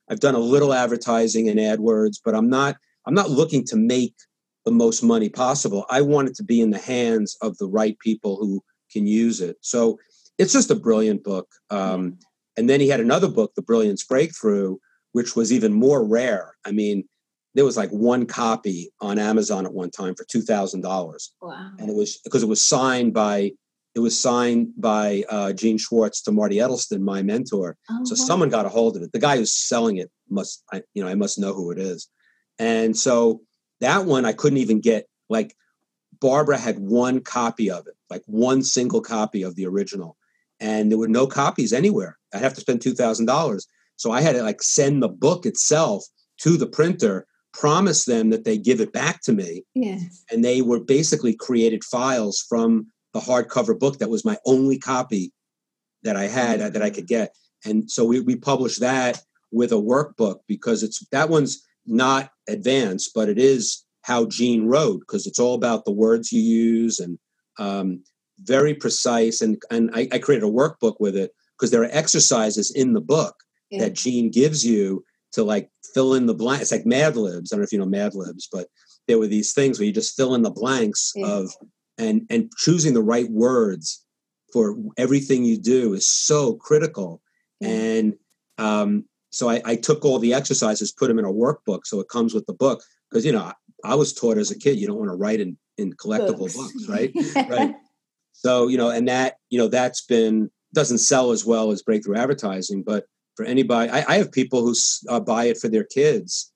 I've 0.09 0.19
done 0.19 0.35
a 0.35 0.39
little 0.39 0.73
advertising 0.73 1.49
and 1.49 1.59
AdWords, 1.59 2.19
but 2.23 2.35
I'm 2.35 2.49
not. 2.49 2.77
I'm 3.05 3.13
not 3.13 3.29
looking 3.29 3.65
to 3.65 3.75
make 3.75 4.15
the 4.63 4.71
most 4.71 5.03
money 5.03 5.29
possible. 5.29 5.85
I 5.89 6.01
want 6.01 6.29
it 6.29 6.35
to 6.35 6.43
be 6.43 6.61
in 6.61 6.71
the 6.71 6.79
hands 6.79 7.37
of 7.41 7.57
the 7.57 7.67
right 7.67 7.97
people 7.99 8.37
who 8.37 8.63
can 8.95 9.05
use 9.07 9.37
it. 9.41 9.57
So 9.61 9.99
it's 10.39 10.53
just 10.53 10.71
a 10.71 10.75
brilliant 10.87 11.23
book. 11.23 11.47
Um, 11.69 12.17
and 12.57 12.69
then 12.69 12.79
he 12.79 12.89
had 12.89 12.99
another 12.99 13.29
book, 13.37 13.51
The 13.55 13.67
Brilliance 13.69 14.03
Breakthrough, 14.03 14.77
which 15.11 15.35
was 15.35 15.51
even 15.51 15.73
more 15.73 16.01
rare. 16.03 16.55
I 16.65 16.71
mean, 16.71 16.97
there 17.53 17.65
was 17.65 17.77
like 17.77 17.89
one 17.91 18.25
copy 18.25 18.91
on 18.99 19.19
Amazon 19.19 19.65
at 19.65 19.73
one 19.73 19.91
time 19.91 20.13
for 20.15 20.25
two 20.25 20.41
thousand 20.41 20.81
dollars. 20.81 21.33
Wow! 21.41 21.71
And 21.79 21.89
it 21.89 21.95
was 21.95 22.19
because 22.23 22.43
it 22.43 22.49
was 22.49 22.65
signed 22.75 23.13
by 23.13 23.51
it 23.95 23.99
was 23.99 24.19
signed 24.19 24.73
by 24.77 25.23
uh, 25.29 25.53
Gene 25.53 25.77
Schwartz 25.77 26.21
to 26.23 26.31
Marty 26.31 26.57
Edelston, 26.57 27.01
my 27.01 27.21
mentor. 27.21 27.77
Oh, 27.89 28.01
so 28.03 28.13
wow. 28.13 28.25
someone 28.25 28.49
got 28.49 28.65
a 28.65 28.69
hold 28.69 28.97
of 28.97 29.03
it. 29.03 29.13
The 29.13 29.19
guy 29.19 29.37
who's 29.37 29.53
selling 29.53 29.97
it 29.97 30.11
must, 30.29 30.63
I, 30.73 30.81
you 30.93 31.01
know, 31.01 31.09
I 31.09 31.15
must 31.15 31.39
know 31.39 31.53
who 31.53 31.71
it 31.71 31.79
is. 31.79 32.09
And 32.59 32.95
so 32.95 33.41
that 33.79 34.05
one 34.05 34.25
I 34.25 34.33
couldn't 34.33 34.59
even 34.59 34.81
get. 34.81 35.07
Like 35.29 35.55
Barbara 36.19 36.57
had 36.57 36.79
one 36.79 37.21
copy 37.21 37.69
of 37.69 37.87
it, 37.87 37.95
like 38.09 38.23
one 38.25 38.63
single 38.63 39.01
copy 39.01 39.43
of 39.43 39.55
the 39.55 39.65
original, 39.65 40.17
and 40.59 40.91
there 40.91 40.97
were 40.97 41.07
no 41.07 41.27
copies 41.27 41.73
anywhere. 41.73 42.17
I'd 42.33 42.41
have 42.41 42.53
to 42.55 42.61
spend 42.61 42.81
two 42.81 42.93
thousand 42.93 43.25
dollars. 43.25 43.67
So 43.97 44.11
I 44.11 44.21
had 44.21 44.35
to 44.35 44.43
like 44.43 44.61
send 44.61 45.01
the 45.01 45.09
book 45.09 45.45
itself 45.45 46.05
to 46.39 46.57
the 46.57 46.67
printer, 46.67 47.25
promise 47.53 48.05
them 48.05 48.29
that 48.29 48.43
they 48.43 48.57
give 48.57 48.81
it 48.81 48.91
back 48.91 49.21
to 49.23 49.31
me. 49.31 49.63
Yes. 49.73 50.23
And 50.29 50.43
they 50.43 50.61
were 50.61 50.79
basically 50.79 51.33
created 51.33 51.83
files 51.83 52.43
from 52.47 52.87
the 53.13 53.21
hardcover 53.21 53.79
book 53.79 53.99
that 53.99 54.09
was 54.09 54.25
my 54.25 54.37
only 54.45 54.77
copy 54.77 55.31
that 56.03 56.17
I 56.17 56.27
had 56.27 56.59
mm-hmm. 56.59 56.73
that 56.73 56.81
I 56.81 56.89
could 56.89 57.07
get. 57.07 57.33
And 57.63 57.89
so 57.89 58.03
we, 58.03 58.19
we 58.19 58.35
published 58.35 58.81
that 58.81 59.21
with 59.51 59.71
a 59.71 59.75
workbook 59.75 60.39
because 60.47 60.83
it's 60.83 60.99
that 61.11 61.29
one's 61.29 61.63
not 61.85 62.31
advanced, 62.49 63.11
but 63.15 63.29
it 63.29 63.39
is 63.39 63.84
how 64.05 64.27
Gene 64.27 64.67
wrote 64.67 64.99
because 64.99 65.25
it's 65.25 65.39
all 65.39 65.55
about 65.55 65.83
the 65.83 65.91
words 65.91 66.31
you 66.31 66.39
use 66.39 66.99
and 66.99 67.17
um, 67.57 68.03
very 68.39 68.75
precise. 68.75 69.41
And 69.41 69.61
and 69.71 69.89
I, 69.95 70.07
I 70.11 70.19
created 70.19 70.47
a 70.47 70.51
workbook 70.51 70.97
with 70.99 71.15
it 71.15 71.31
because 71.57 71.71
there 71.71 71.81
are 71.81 71.89
exercises 71.91 72.71
in 72.71 72.93
the 72.93 73.01
book 73.01 73.35
yeah. 73.71 73.79
that 73.79 73.93
Gene 73.93 74.29
gives 74.29 74.63
you 74.63 75.03
to 75.31 75.43
like 75.43 75.71
fill 75.93 76.13
in 76.13 76.27
the 76.27 76.35
blank. 76.35 76.61
It's 76.61 76.71
like 76.71 76.85
Mad 76.85 77.17
Libs. 77.17 77.51
I 77.51 77.55
don't 77.55 77.61
know 77.61 77.65
if 77.65 77.73
you 77.73 77.79
know 77.79 77.85
Mad 77.85 78.13
Libs, 78.13 78.47
but 78.51 78.67
there 79.07 79.17
were 79.17 79.27
these 79.27 79.53
things 79.53 79.79
where 79.79 79.87
you 79.87 79.93
just 79.93 80.15
fill 80.15 80.35
in 80.35 80.43
the 80.43 80.51
blanks 80.51 81.11
yeah. 81.15 81.27
of 81.27 81.51
and 81.97 82.27
and 82.29 82.51
choosing 82.57 82.93
the 82.93 83.03
right 83.03 83.29
words 83.31 84.05
for 84.53 84.77
everything 84.97 85.43
you 85.43 85.57
do 85.57 85.93
is 85.93 86.07
so 86.07 86.53
critical. 86.53 87.23
Yeah. 87.59 87.69
And 87.69 88.13
um, 88.59 89.05
so 89.31 89.49
I, 89.49 89.61
I, 89.65 89.75
took 89.75 90.05
all 90.05 90.17
the 90.17 90.33
exercises, 90.33 90.93
put 90.93 91.07
them 91.07 91.19
in 91.19 91.25
a 91.25 91.31
workbook, 91.31 91.81
so 91.83 91.99
it 91.99 92.07
comes 92.07 92.33
with 92.33 92.45
the 92.45 92.53
book. 92.53 92.81
Because 93.09 93.25
you 93.25 93.31
know, 93.33 93.51
I, 93.83 93.95
was 93.95 94.13
taught 94.13 94.37
as 94.37 94.51
a 94.51 94.57
kid, 94.57 94.77
you 94.77 94.87
don't 94.87 94.97
want 94.97 95.11
to 95.11 95.17
write 95.17 95.39
in 95.39 95.57
in 95.77 95.93
collectible 95.93 96.37
books, 96.37 96.55
books 96.55 96.87
right? 96.87 97.11
right. 97.49 97.75
So 98.33 98.67
you 98.67 98.77
know, 98.77 98.89
and 98.89 99.07
that 99.07 99.37
you 99.49 99.57
know 99.57 99.67
that's 99.67 100.01
been 100.01 100.49
doesn't 100.73 100.99
sell 100.99 101.31
as 101.31 101.45
well 101.45 101.71
as 101.71 101.81
breakthrough 101.81 102.17
advertising, 102.17 102.83
but 102.83 103.05
for 103.35 103.45
anybody. 103.45 103.89
I, 103.91 104.13
I 104.13 104.17
have 104.17 104.31
people 104.31 104.61
who 104.61 104.73
uh, 105.09 105.19
buy 105.19 105.45
it 105.45 105.57
for 105.57 105.67
their 105.67 105.83
kids 105.83 106.51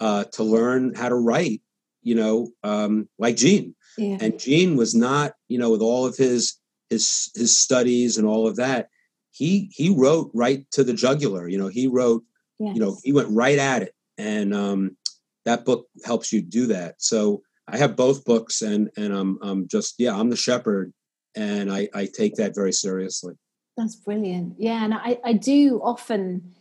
uh, 0.00 0.24
to 0.32 0.42
learn 0.42 0.94
how 0.94 1.08
to 1.08 1.14
write. 1.14 1.62
You 2.02 2.16
know, 2.16 2.50
um, 2.64 3.08
like 3.18 3.36
Gene. 3.36 3.76
Yeah. 3.96 4.18
And 4.20 4.38
Gene 4.38 4.76
was 4.76 4.94
not, 4.94 5.34
you 5.48 5.58
know, 5.58 5.70
with 5.70 5.82
all 5.82 6.04
of 6.04 6.16
his 6.16 6.58
his 6.90 7.30
his 7.34 7.56
studies 7.56 8.18
and 8.18 8.26
all 8.26 8.48
of 8.48 8.56
that, 8.56 8.88
he 9.30 9.70
he 9.72 9.90
wrote 9.90 10.30
right 10.34 10.68
to 10.72 10.82
the 10.82 10.94
jugular. 10.94 11.48
You 11.48 11.58
know, 11.58 11.68
he 11.68 11.86
wrote, 11.86 12.24
yes. 12.58 12.74
you 12.74 12.80
know, 12.80 12.98
he 13.04 13.12
went 13.12 13.28
right 13.30 13.58
at 13.58 13.82
it, 13.82 13.94
and 14.18 14.52
um, 14.52 14.96
that 15.44 15.64
book 15.64 15.86
helps 16.04 16.32
you 16.32 16.42
do 16.42 16.66
that. 16.68 16.96
So 16.98 17.42
I 17.68 17.76
have 17.78 17.96
both 17.96 18.24
books, 18.24 18.62
and 18.62 18.90
and 18.96 19.12
I'm 19.12 19.38
I'm 19.42 19.68
just 19.68 19.94
yeah, 19.98 20.16
I'm 20.16 20.30
the 20.30 20.36
shepherd, 20.36 20.92
and 21.34 21.72
I 21.72 21.88
I 21.94 22.06
take 22.06 22.36
that 22.36 22.54
very 22.54 22.72
seriously. 22.72 23.34
That's 23.76 23.96
brilliant. 23.96 24.56
Yeah, 24.58 24.84
and 24.84 24.94
I, 24.94 25.18
I 25.24 25.32
do 25.32 25.80
often 25.82 26.52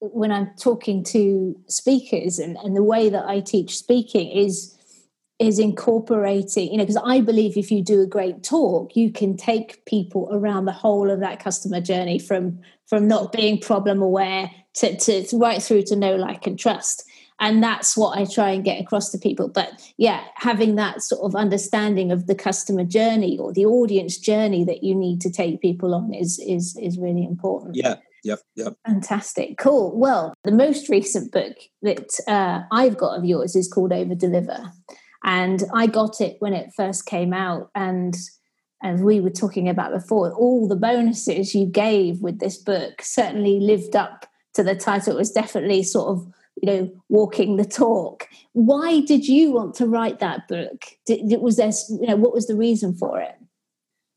when 0.00 0.32
I'm 0.32 0.52
talking 0.58 1.04
to 1.04 1.58
speakers 1.66 2.38
and, 2.38 2.56
and 2.58 2.74
the 2.74 2.82
way 2.82 3.10
that 3.10 3.26
I 3.26 3.40
teach 3.40 3.76
speaking 3.76 4.30
is 4.30 4.72
is 5.38 5.58
incorporating, 5.58 6.70
you 6.70 6.78
know, 6.78 6.84
because 6.84 7.02
I 7.04 7.20
believe 7.20 7.58
if 7.58 7.70
you 7.70 7.82
do 7.82 8.00
a 8.00 8.06
great 8.06 8.42
talk, 8.42 8.96
you 8.96 9.12
can 9.12 9.36
take 9.36 9.84
people 9.84 10.30
around 10.32 10.64
the 10.64 10.72
whole 10.72 11.10
of 11.10 11.20
that 11.20 11.40
customer 11.40 11.80
journey 11.80 12.18
from 12.18 12.60
from 12.86 13.06
not 13.06 13.32
being 13.32 13.60
problem 13.60 14.00
aware 14.00 14.50
to, 14.74 14.96
to 14.96 15.26
right 15.34 15.62
through 15.62 15.82
to 15.82 15.96
know, 15.96 16.16
like, 16.16 16.46
and 16.46 16.58
trust 16.58 17.04
and 17.40 17.62
that's 17.62 17.96
what 17.96 18.16
i 18.16 18.24
try 18.24 18.50
and 18.50 18.64
get 18.64 18.80
across 18.80 19.10
to 19.10 19.18
people 19.18 19.48
but 19.48 19.70
yeah 19.96 20.24
having 20.34 20.74
that 20.76 21.02
sort 21.02 21.22
of 21.22 21.34
understanding 21.34 22.10
of 22.10 22.26
the 22.26 22.34
customer 22.34 22.84
journey 22.84 23.38
or 23.38 23.52
the 23.52 23.66
audience 23.66 24.18
journey 24.18 24.64
that 24.64 24.82
you 24.82 24.94
need 24.94 25.20
to 25.20 25.30
take 25.30 25.60
people 25.60 25.94
on 25.94 26.12
is 26.12 26.38
is 26.38 26.76
is 26.80 26.98
really 26.98 27.24
important 27.24 27.74
yeah 27.76 27.96
Yep, 28.26 28.40
yep. 28.56 28.74
Fantastic. 28.84 29.56
Cool. 29.56 29.96
Well, 29.96 30.34
the 30.42 30.50
most 30.50 30.88
recent 30.88 31.30
book 31.30 31.56
that 31.82 32.10
uh, 32.26 32.62
I've 32.72 32.96
got 32.96 33.16
of 33.16 33.24
yours 33.24 33.54
is 33.54 33.72
called 33.72 33.92
Over 33.92 34.16
Deliver. 34.16 34.72
And 35.22 35.62
I 35.72 35.86
got 35.86 36.20
it 36.20 36.36
when 36.40 36.52
it 36.52 36.72
first 36.76 37.06
came 37.06 37.32
out. 37.32 37.70
And 37.76 38.16
as 38.82 39.00
we 39.00 39.20
were 39.20 39.30
talking 39.30 39.68
about 39.68 39.92
before, 39.92 40.32
all 40.32 40.66
the 40.66 40.76
bonuses 40.76 41.54
you 41.54 41.66
gave 41.66 42.20
with 42.20 42.40
this 42.40 42.56
book 42.56 43.00
certainly 43.00 43.60
lived 43.60 43.94
up 43.94 44.26
to 44.54 44.64
the 44.64 44.74
title. 44.74 45.14
It 45.14 45.18
was 45.18 45.30
definitely 45.30 45.84
sort 45.84 46.08
of 46.08 46.26
you 46.66 46.72
know 46.72 46.90
walking 47.08 47.56
the 47.56 47.64
talk. 47.64 48.28
Why 48.52 49.00
did 49.00 49.26
you 49.26 49.52
want 49.52 49.74
to 49.76 49.86
write 49.86 50.18
that 50.20 50.48
book? 50.48 50.84
Did, 51.06 51.40
was 51.40 51.56
there 51.56 51.70
you 51.88 52.06
know 52.06 52.16
what 52.16 52.34
was 52.34 52.46
the 52.46 52.56
reason 52.56 52.96
for 52.96 53.20
it? 53.20 53.36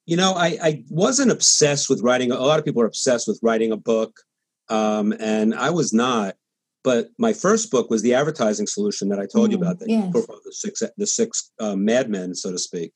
You 0.06 0.18
know 0.18 0.34
I, 0.34 0.58
I 0.62 0.84
wasn't 0.90 1.32
obsessed 1.32 1.90
with 1.90 2.02
writing 2.02 2.32
a 2.32 2.40
lot 2.40 2.60
of 2.60 2.66
people 2.66 2.82
are 2.82 2.88
obsessed 2.88 3.28
with 3.28 3.40
writing 3.44 3.72
a 3.72 3.78
book 3.78 4.22
um, 4.70 5.14
and 5.20 5.54
i 5.54 5.70
was 5.70 5.94
not 5.94 6.36
but 6.84 7.10
my 7.20 7.34
first 7.34 7.70
book 7.70 7.92
was 7.92 8.02
the 8.02 8.16
advertising 8.16 8.66
solution 8.66 9.10
that 9.10 9.20
i 9.20 9.28
told 9.28 9.50
mm, 9.50 9.52
you 9.52 9.58
about 9.60 9.78
the, 9.78 9.86
yes. 9.88 10.12
the 10.12 10.52
six 10.52 10.82
the 10.98 11.06
six 11.06 11.52
uh, 11.60 11.76
madmen 11.76 12.34
so 12.34 12.52
to 12.52 12.58
speak. 12.58 12.92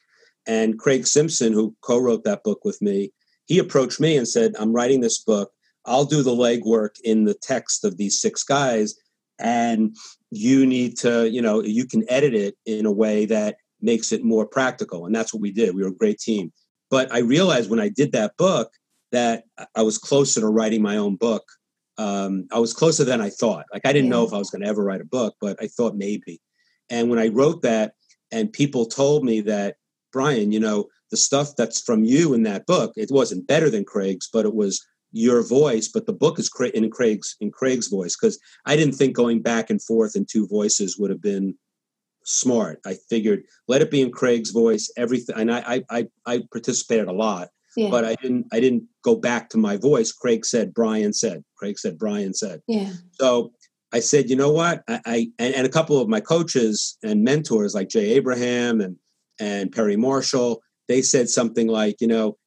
And 0.48 0.80
craig 0.80 1.06
simpson 1.06 1.54
who 1.54 1.76
co-wrote 1.82 2.24
that 2.24 2.44
book 2.44 2.66
with 2.66 2.82
me 2.82 3.12
he 3.46 3.60
approached 3.60 4.00
me 4.00 4.18
and 4.18 4.28
said 4.28 4.56
i'm 4.58 4.74
writing 4.74 5.02
this 5.02 5.20
book. 5.20 5.52
I'll 5.86 6.06
do 6.06 6.24
the 6.24 6.32
legwork 6.32 6.96
in 7.04 7.26
the 7.26 7.34
text 7.34 7.84
of 7.84 7.98
these 7.98 8.20
six 8.20 8.42
guys 8.44 8.96
and 9.40 9.96
you 10.32 10.66
need 10.66 10.98
to 10.98 11.30
you 11.30 11.42
know 11.42 11.62
you 11.62 11.86
can 11.86 12.04
edit 12.10 12.34
it 12.34 12.56
in 12.66 12.86
a 12.86 12.92
way 12.92 13.26
that 13.26 13.58
makes 13.82 14.12
it 14.12 14.24
more 14.24 14.46
practical 14.46 15.06
and 15.06 15.14
that's 15.14 15.34
what 15.34 15.42
we 15.42 15.52
did. 15.52 15.76
We 15.76 15.84
were 15.84 15.90
a 15.90 15.94
great 15.94 16.20
team. 16.20 16.52
But 16.90 17.12
i 17.14 17.20
realized 17.20 17.70
when 17.70 17.80
i 17.80 17.90
did 17.90 18.12
that 18.12 18.38
book 18.38 18.72
that 19.12 19.44
i 19.76 19.82
was 19.82 19.98
closer 19.98 20.42
to 20.42 20.48
writing 20.48 20.82
my 20.82 20.98
own 20.98 21.16
book. 21.16 21.44
Um, 21.98 22.48
i 22.52 22.60
was 22.60 22.74
closer 22.74 23.04
than 23.04 23.22
i 23.22 23.30
thought. 23.30 23.66
Like 23.74 23.86
i 23.86 23.94
didn't 23.94 24.06
yeah. 24.06 24.18
know 24.18 24.26
if 24.26 24.34
i 24.34 24.38
was 24.38 24.50
going 24.50 24.62
to 24.62 24.68
ever 24.68 24.84
write 24.84 25.02
a 25.02 25.06
book 25.06 25.36
but 25.42 25.62
i 25.62 25.68
thought 25.68 25.96
maybe. 25.96 26.40
And 26.90 27.10
when 27.10 27.20
i 27.20 27.28
wrote 27.30 27.62
that 27.64 27.94
and 28.32 28.52
people 28.52 28.86
told 28.86 29.24
me 29.24 29.42
that 29.42 29.76
brian 30.12 30.52
you 30.52 30.60
know 30.60 30.88
the 31.12 31.18
stuff 31.18 31.56
that's 31.56 31.82
from 31.82 32.04
you 32.04 32.34
in 32.34 32.44
that 32.44 32.66
book 32.66 32.92
it 32.96 33.12
wasn't 33.12 33.48
better 33.48 33.70
than 33.70 33.86
craig's 33.86 34.30
but 34.32 34.46
it 34.46 34.56
was 34.56 34.84
your 35.14 35.48
voice, 35.48 35.88
but 35.88 36.08
the 36.08 36.14
book 36.14 36.40
is 36.40 36.52
in 36.74 36.90
Craig's 36.90 37.38
in 37.40 37.52
Craig's 37.52 37.88
voice 37.88 38.18
because 38.20 38.38
I 38.66 38.76
didn't 38.76 38.96
think 38.96 39.16
going 39.16 39.42
back 39.42 39.70
and 39.70 39.82
forth 39.82 40.16
in 40.16 40.26
two 40.26 40.48
voices 40.48 40.98
would 40.98 41.12
have 41.12 41.22
been 41.22 41.56
smart. 42.26 42.80
I 42.86 42.96
figured 43.10 43.44
let 43.68 43.82
it 43.82 43.92
be 43.92 44.02
in 44.02 44.12
Craig's 44.12 44.50
voice. 44.50 44.92
Everything, 44.98 45.36
and 45.38 45.54
I 45.54 45.84
I 45.90 46.08
I 46.26 46.44
participated 46.52 47.08
a 47.08 47.14
lot, 47.14 47.50
yeah. 47.78 47.90
but 47.90 48.04
I 48.04 48.16
didn't 48.16 48.48
I 48.52 48.60
didn't 48.60 48.84
go 49.04 49.16
back 49.16 49.50
to 49.50 49.58
my 49.58 49.78
voice. 49.78 50.12
Craig 50.12 50.46
said, 50.46 50.74
Brian 50.74 51.14
said. 51.14 51.44
Craig 51.58 51.78
said, 51.78 52.00
Brian 52.00 52.34
said. 52.34 52.62
Yeah. 52.68 52.92
So 53.14 53.54
I 53.94 54.00
said, 54.00 54.32
you 54.32 54.36
know 54.36 54.52
what? 54.52 54.84
I, 54.88 55.02
I 55.06 55.32
and, 55.38 55.54
and 55.54 55.66
a 55.68 55.70
couple 55.70 56.02
of 56.02 56.10
my 56.10 56.22
coaches 56.22 56.98
and 57.04 57.24
mentors 57.24 57.76
like 57.76 57.90
Jay 57.90 58.14
Abraham 58.14 58.82
and 58.82 58.98
and 59.40 59.72
Perry 59.72 59.96
Marshall, 59.96 60.62
they 60.88 61.04
said 61.04 61.30
something 61.30 61.68
like, 61.68 62.02
you 62.02 62.08
know, 62.08 62.38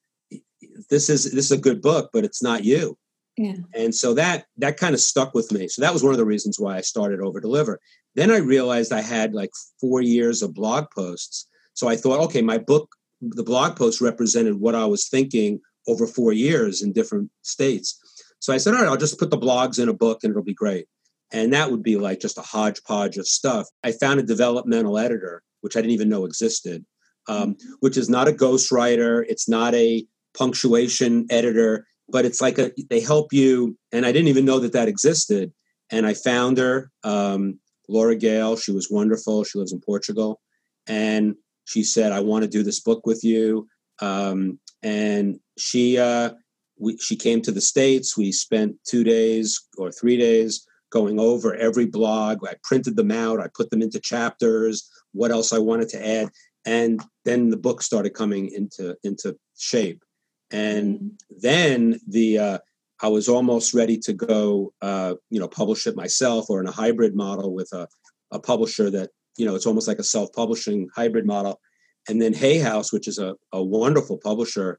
this 0.90 1.08
is 1.08 1.30
this 1.32 1.46
is 1.46 1.52
a 1.52 1.58
good 1.58 1.80
book, 1.82 2.10
but 2.12 2.24
it's 2.24 2.42
not 2.42 2.64
you. 2.64 2.96
Yeah. 3.36 3.56
And 3.74 3.94
so 3.94 4.14
that 4.14 4.46
that 4.56 4.78
kind 4.78 4.94
of 4.94 5.00
stuck 5.00 5.34
with 5.34 5.52
me. 5.52 5.68
So 5.68 5.82
that 5.82 5.92
was 5.92 6.02
one 6.02 6.12
of 6.12 6.18
the 6.18 6.24
reasons 6.24 6.58
why 6.58 6.76
I 6.76 6.80
started 6.80 7.20
Over 7.20 7.40
Deliver. 7.40 7.80
Then 8.14 8.30
I 8.30 8.38
realized 8.38 8.92
I 8.92 9.02
had 9.02 9.34
like 9.34 9.50
four 9.80 10.00
years 10.00 10.42
of 10.42 10.54
blog 10.54 10.86
posts. 10.94 11.46
So 11.74 11.86
I 11.88 11.96
thought, 11.96 12.20
okay, 12.26 12.40
my 12.40 12.56
book, 12.56 12.88
the 13.20 13.42
blog 13.42 13.76
posts 13.76 14.00
represented 14.00 14.54
what 14.60 14.74
I 14.74 14.86
was 14.86 15.08
thinking 15.08 15.60
over 15.86 16.06
four 16.06 16.32
years 16.32 16.82
in 16.82 16.92
different 16.92 17.30
states. 17.42 17.98
So 18.38 18.54
I 18.54 18.58
said, 18.58 18.74
all 18.74 18.80
right, 18.80 18.88
I'll 18.88 18.96
just 18.96 19.18
put 19.18 19.30
the 19.30 19.38
blogs 19.38 19.78
in 19.78 19.88
a 19.88 19.94
book 19.94 20.20
and 20.22 20.30
it'll 20.30 20.42
be 20.42 20.54
great. 20.54 20.86
and 21.32 21.52
that 21.52 21.70
would 21.70 21.82
be 21.82 21.96
like 21.96 22.20
just 22.20 22.38
a 22.38 22.42
hodgepodge 22.42 23.16
of 23.16 23.26
stuff. 23.26 23.68
I 23.82 23.92
found 23.92 24.20
a 24.20 24.22
developmental 24.22 24.98
editor, 24.98 25.42
which 25.60 25.76
I 25.76 25.80
didn't 25.80 25.92
even 25.94 26.08
know 26.08 26.24
existed, 26.24 26.84
um, 27.28 27.54
mm-hmm. 27.54 27.72
which 27.80 27.96
is 27.96 28.08
not 28.08 28.28
a 28.28 28.32
ghostwriter. 28.32 29.24
It's 29.28 29.48
not 29.48 29.74
a 29.74 30.06
punctuation 30.36 31.26
editor, 31.30 31.86
but 32.08 32.24
it's 32.24 32.40
like 32.40 32.58
a 32.58 32.72
they 32.90 33.00
help 33.00 33.32
you. 33.32 33.76
And 33.92 34.06
I 34.06 34.12
didn't 34.12 34.28
even 34.28 34.44
know 34.44 34.58
that 34.60 34.72
that 34.72 34.88
existed. 34.88 35.52
And 35.90 36.06
I 36.06 36.14
found 36.14 36.58
her, 36.58 36.90
um, 37.04 37.58
Laura 37.88 38.16
Gale. 38.16 38.56
She 38.56 38.72
was 38.72 38.90
wonderful. 38.90 39.44
She 39.44 39.58
lives 39.58 39.72
in 39.72 39.80
Portugal, 39.80 40.40
and 40.86 41.34
she 41.64 41.82
said, 41.82 42.12
"I 42.12 42.20
want 42.20 42.42
to 42.42 42.50
do 42.50 42.62
this 42.62 42.80
book 42.80 43.06
with 43.06 43.22
you." 43.24 43.68
Um, 44.00 44.58
and 44.82 45.38
she 45.56 45.98
uh, 45.98 46.30
we, 46.78 46.96
she 46.98 47.16
came 47.16 47.40
to 47.42 47.52
the 47.52 47.60
states. 47.60 48.16
We 48.16 48.32
spent 48.32 48.76
two 48.86 49.04
days 49.04 49.60
or 49.78 49.90
three 49.90 50.16
days 50.16 50.66
going 50.90 51.18
over 51.18 51.54
every 51.54 51.86
blog. 51.86 52.46
I 52.46 52.54
printed 52.62 52.96
them 52.96 53.10
out. 53.10 53.40
I 53.40 53.48
put 53.54 53.70
them 53.70 53.82
into 53.82 54.00
chapters. 54.00 54.88
What 55.12 55.30
else 55.30 55.52
I 55.52 55.58
wanted 55.58 55.88
to 55.90 56.06
add, 56.06 56.30
and 56.64 57.00
then 57.24 57.50
the 57.50 57.56
book 57.56 57.82
started 57.82 58.10
coming 58.10 58.50
into 58.52 58.96
into 59.02 59.36
shape. 59.56 60.02
And 60.50 61.20
then 61.30 62.00
the 62.06 62.38
uh, 62.38 62.58
I 63.02 63.08
was 63.08 63.28
almost 63.28 63.74
ready 63.74 63.98
to 63.98 64.12
go, 64.12 64.72
uh, 64.80 65.14
you 65.30 65.38
know, 65.38 65.48
publish 65.48 65.86
it 65.86 65.96
myself 65.96 66.48
or 66.48 66.60
in 66.60 66.66
a 66.66 66.72
hybrid 66.72 67.14
model 67.14 67.54
with 67.54 67.72
a, 67.72 67.88
a 68.30 68.38
publisher 68.38 68.90
that 68.90 69.10
you 69.36 69.44
know 69.44 69.54
it's 69.54 69.66
almost 69.66 69.88
like 69.88 69.98
a 69.98 70.04
self-publishing 70.04 70.88
hybrid 70.94 71.26
model. 71.26 71.60
And 72.08 72.22
then 72.22 72.32
Hay 72.32 72.58
House, 72.58 72.92
which 72.92 73.08
is 73.08 73.18
a, 73.18 73.34
a 73.52 73.62
wonderful 73.62 74.18
publisher, 74.18 74.78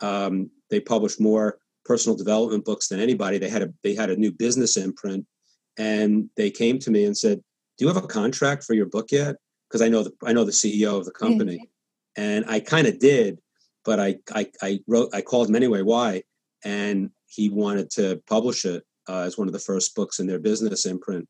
um, 0.00 0.50
they 0.70 0.80
publish 0.80 1.18
more 1.18 1.58
personal 1.84 2.16
development 2.16 2.64
books 2.64 2.88
than 2.88 3.00
anybody. 3.00 3.38
They 3.38 3.48
had 3.48 3.62
a 3.62 3.72
they 3.82 3.94
had 3.94 4.10
a 4.10 4.16
new 4.16 4.30
business 4.30 4.76
imprint, 4.76 5.26
and 5.76 6.30
they 6.36 6.50
came 6.50 6.78
to 6.80 6.90
me 6.90 7.04
and 7.04 7.16
said, 7.16 7.42
"Do 7.76 7.84
you 7.84 7.92
have 7.92 8.02
a 8.02 8.06
contract 8.06 8.64
for 8.64 8.74
your 8.74 8.86
book 8.86 9.10
yet?" 9.10 9.36
Because 9.68 9.82
I 9.82 9.88
know 9.88 10.04
the 10.04 10.12
I 10.24 10.32
know 10.32 10.44
the 10.44 10.52
CEO 10.52 10.96
of 10.96 11.04
the 11.04 11.12
company, 11.12 11.56
mm-hmm. 11.56 12.22
and 12.22 12.44
I 12.48 12.60
kind 12.60 12.86
of 12.86 12.98
did, 12.98 13.40
but 13.84 14.00
I, 14.00 14.16
I 14.34 14.50
I 14.62 14.80
wrote 14.86 15.10
I 15.14 15.20
called 15.20 15.48
him 15.48 15.56
anyway. 15.56 15.82
Why? 15.82 16.22
And 16.64 17.10
he 17.26 17.48
wanted 17.48 17.90
to 17.92 18.22
publish 18.28 18.64
it 18.64 18.84
uh, 19.08 19.20
as 19.20 19.38
one 19.38 19.48
of 19.48 19.52
the 19.52 19.58
first 19.58 19.94
books 19.94 20.18
in 20.18 20.26
their 20.26 20.38
business 20.38 20.86
imprint, 20.86 21.28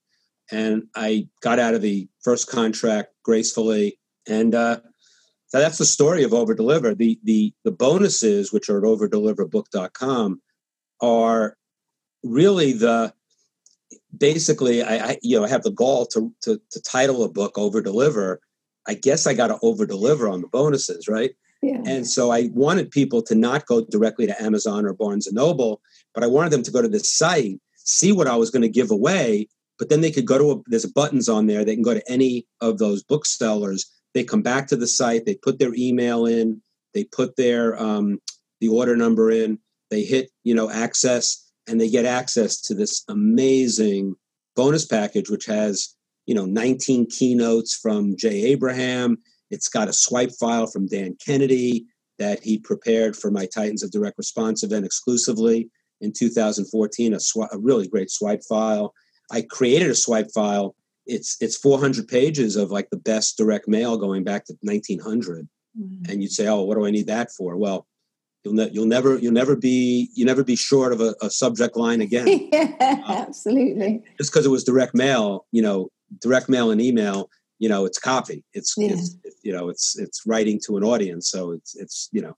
and 0.51 0.85
I 0.95 1.29
got 1.43 1.59
out 1.59 1.75
of 1.75 1.83
the 1.83 2.09
first 2.23 2.49
contract 2.49 3.11
gracefully, 3.25 3.99
and 4.27 4.55
uh, 4.55 4.81
so 5.49 5.59
that's 5.59 5.79
the 5.79 5.85
story 5.85 6.25
of 6.25 6.35
Over 6.35 6.55
Deliver. 6.55 6.95
The 6.95 7.19
the 7.25 7.53
the 7.65 7.73
bonuses, 7.73 8.53
which 8.53 8.69
are 8.69 8.79
at 8.79 8.85
overdeliverbook.com, 8.85 10.43
are 11.01 11.57
really 12.23 12.73
the 12.73 13.13
basically 14.17 14.83
I, 14.83 15.11
I 15.11 15.19
you 15.23 15.39
know 15.39 15.45
I 15.45 15.49
have 15.49 15.63
the 15.63 15.71
goal 15.71 16.07
to, 16.07 16.33
to 16.43 16.61
to 16.71 16.83
title 16.83 17.25
a 17.25 17.31
book 17.31 17.59
Over 17.59 17.81
Deliver. 17.81 18.41
I 18.87 18.95
guess 18.95 19.27
I 19.27 19.35
got 19.35 19.49
to 19.49 19.59
over 19.61 19.85
deliver 19.85 20.29
on 20.29 20.41
the 20.41 20.49
bonuses, 20.49 21.09
right? 21.09 21.33
And 21.63 22.07
so 22.07 22.31
I 22.31 22.51
wanted 22.53 22.91
people 22.91 23.23
to 23.23 23.35
not 23.35 23.67
go 23.67 23.85
directly 23.85 24.27
to 24.27 24.43
Amazon 24.43 24.87
or 24.87 24.93
Barnes 24.93 25.27
and 25.27 25.35
Noble, 25.35 25.81
but 26.15 26.23
I 26.23 26.29
wanted 26.29 26.51
them 26.51 26.63
to 26.63 26.71
go 26.71 26.83
to 26.83 26.89
the 26.89 27.01
site, 27.01 27.61
see 27.77 28.13
what 28.13 28.29
I 28.29 28.37
was 28.37 28.51
going 28.51 28.63
to 28.63 28.69
give 28.69 28.91
away, 28.91 29.49
but 29.79 29.89
then 29.89 30.01
they 30.01 30.11
could 30.11 30.27
go 30.27 30.39
to 30.39 30.53
a, 30.53 30.63
there's 30.67 30.87
buttons 30.87 31.29
on 31.29 31.47
there. 31.47 31.65
They 31.65 31.75
can 31.75 31.83
go 31.83 31.95
to 31.95 32.11
any 32.11 32.47
of 32.61 32.79
those 32.79 33.03
booksellers 33.03 33.91
they 34.15 34.25
come 34.25 34.43
back 34.43 34.67
to 34.69 34.77
the 34.77 34.87
site, 34.87 35.27
they 35.27 35.35
put 35.35 35.59
their 35.59 35.75
email 35.75 36.27
in, 36.27 36.61
they 36.95 37.05
put 37.05 37.37
their 37.37 37.81
um, 37.81 38.19
the 38.61 38.69
order 38.69 38.97
number 38.97 39.31
in, 39.31 39.59
they 39.91 40.03
hit 40.03 40.31
you 40.45 40.55
know 40.55 40.71
access, 40.71 41.51
and 41.69 41.81
they 41.81 41.89
get 41.89 42.05
access 42.05 42.61
to 42.63 42.75
this 42.75 43.05
amazing 43.09 44.15
bonus 44.57 44.85
package, 44.85 45.31
which 45.31 45.47
has 45.47 45.95
you 46.27 46.35
know 46.35 46.47
19 46.47 47.07
keynotes 47.11 47.75
from 47.75 48.17
Jay 48.17 48.45
Abraham. 48.47 49.19
It's 49.51 49.69
got 49.69 49.89
a 49.89 49.93
swipe 49.93 50.33
file 50.39 50.67
from 50.67 50.87
Dan 50.87 51.17
Kennedy 51.25 51.87
that 52.19 52.43
he 52.43 52.59
prepared 52.59 53.17
for 53.17 53.31
my 53.31 53.47
Titans 53.47 53.83
of 53.83 53.91
Direct 53.91 54.19
Response 54.19 54.63
event 54.63 54.85
exclusively 54.85 55.71
in 56.01 56.13
2014. 56.13 57.15
A, 57.15 57.21
sw- 57.21 57.37
a 57.53 57.59
really 57.59 57.89
great 57.89 58.11
swipe 58.11 58.43
file. 58.49 58.93
I 59.31 59.43
created 59.43 59.91
a 59.91 59.95
swipe 59.95 60.31
file 60.35 60.75
it's 61.09 61.37
it's 61.41 61.57
400 61.57 62.07
pages 62.07 62.55
of 62.55 62.71
like 62.71 62.91
the 62.91 62.97
best 62.97 63.37
direct 63.37 63.67
mail 63.67 63.97
going 63.97 64.23
back 64.23 64.45
to 64.45 64.57
1900 64.61 65.49
mm. 65.81 66.09
and 66.09 66.23
you'd 66.23 66.31
say 66.31 66.47
oh 66.47 66.63
what 66.63 66.77
do 66.77 66.87
i 66.87 66.91
need 66.91 67.07
that 67.07 67.33
for 67.33 67.57
well 67.57 67.87
you'll, 68.45 68.55
ne- 68.55 68.71
you'll 68.71 68.87
never 68.87 69.19
you'll 69.19 69.33
never 69.33 69.57
be 69.57 70.11
you 70.15 70.25
never 70.25 70.45
be 70.45 70.55
short 70.55 70.93
of 70.93 71.01
a, 71.01 71.15
a 71.23 71.31
subject 71.31 71.77
line 71.77 72.01
again 72.09 72.49
yeah, 72.53 73.03
um, 73.07 73.27
absolutely 73.27 74.05
just 74.19 74.33
because 74.33 74.47
it 74.47 74.51
was 74.51 74.63
direct 74.63 74.95
mail 74.95 75.47
you 75.51 75.63
know 75.63 75.89
direct 76.21 76.49
mail 76.49 76.71
and 76.71 76.81
email 76.81 77.31
you 77.59 77.69
know 77.69 77.85
it's 77.85 77.99
copy 77.99 78.45
it's, 78.55 78.75
yeah. 78.77 78.91
it's 78.93 79.17
you 79.43 79.53
know 79.53 79.69
it's 79.69 79.99
it's 79.99 80.23
writing 80.27 80.61
to 80.65 80.77
an 80.77 80.85
audience 80.85 81.31
so 81.31 81.53
it's 81.53 81.77
it's 81.77 82.09
you 82.13 82.23
know 82.23 82.37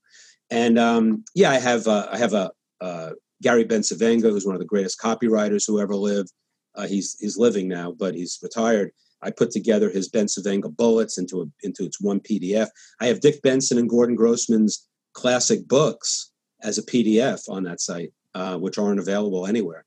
and 0.49 0.79
um 0.79 1.23
yeah 1.35 1.51
i 1.51 1.59
have 1.59 1.87
uh, 1.87 2.07
i 2.11 2.17
have 2.17 2.33
a 2.33 2.51
uh, 2.81 3.11
gary 3.41 3.63
bencivenga 3.63 4.29
who's 4.29 4.45
one 4.45 4.55
of 4.55 4.61
the 4.61 4.65
greatest 4.65 4.99
copywriters 4.99 5.65
who 5.67 5.79
ever 5.79 5.95
lived 5.95 6.31
uh, 6.75 6.87
he's 6.87 7.17
he's 7.19 7.37
living 7.37 7.67
now, 7.67 7.91
but 7.91 8.15
he's 8.15 8.39
retired. 8.41 8.91
I 9.21 9.29
put 9.29 9.51
together 9.51 9.89
his 9.89 10.09
Bencivenga 10.09 10.75
bullets 10.75 11.17
into 11.17 11.41
a, 11.41 11.45
into 11.63 11.83
its 11.83 12.01
one 12.01 12.19
PDF. 12.19 12.67
I 12.99 13.07
have 13.07 13.21
Dick 13.21 13.41
Benson 13.41 13.77
and 13.77 13.89
Gordon 13.89 14.15
Grossman's 14.15 14.87
classic 15.13 15.67
books 15.67 16.31
as 16.63 16.77
a 16.77 16.83
PDF 16.83 17.47
on 17.49 17.63
that 17.63 17.81
site, 17.81 18.11
uh, 18.33 18.57
which 18.57 18.77
aren't 18.77 18.99
available 18.99 19.45
anywhere. 19.45 19.85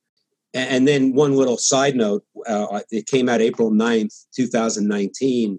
And, 0.55 0.71
and, 0.71 0.89
then 0.89 1.13
one 1.15 1.35
little 1.35 1.59
side 1.59 1.97
note: 1.97 2.25
uh, 2.47 2.81
it 2.91 3.07
came 3.07 3.29
out 3.29 3.41
April 3.41 3.71
9th, 3.71 4.27
2019, 4.37 5.59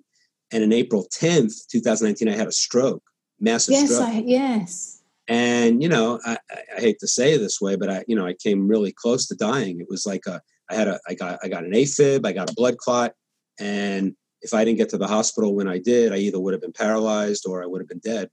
and 0.51 0.63
in 0.63 0.73
April 0.73 1.08
10th, 1.13 1.67
2019, 1.67 2.29
I 2.29 2.36
had 2.36 2.47
a 2.47 2.51
stroke, 2.51 3.03
massive 3.39 3.73
yes, 3.73 3.93
stroke. 3.93 4.10
I, 4.10 4.23
yes. 4.25 5.03
And 5.27 5.81
you 5.81 5.89
know, 5.89 6.19
I, 6.25 6.38
I 6.49 6.79
hate 6.79 6.99
to 6.99 7.08
say 7.08 7.34
it 7.34 7.39
this 7.39 7.60
way, 7.60 7.75
but 7.75 7.89
I, 7.89 8.05
you 8.08 8.15
know, 8.15 8.25
I 8.25 8.34
came 8.34 8.67
really 8.67 8.91
close 8.91 9.27
to 9.27 9.36
dying. 9.36 9.79
It 9.79 9.88
was 9.89 10.05
like 10.05 10.25
a 10.27 10.41
I 10.69 10.75
had 10.75 10.88
a 10.88 10.99
I 11.08 11.13
got 11.13 11.39
I 11.43 11.47
got 11.47 11.63
an 11.63 11.71
AFib, 11.71 12.25
I 12.25 12.31
got 12.31 12.49
a 12.49 12.53
blood 12.53 12.77
clot, 12.77 13.13
and 13.60 14.15
if 14.41 14.53
I 14.53 14.63
didn't 14.63 14.77
get 14.77 14.89
to 14.89 14.97
the 14.97 15.08
hospital 15.08 15.55
when 15.55 15.67
I 15.67 15.79
did, 15.79 16.13
I 16.13 16.17
either 16.17 16.39
would 16.39 16.53
have 16.53 16.62
been 16.62 16.73
paralyzed 16.73 17.45
or 17.47 17.63
I 17.63 17.65
would 17.65 17.81
have 17.81 17.89
been 17.89 17.99
dead. 17.99 18.29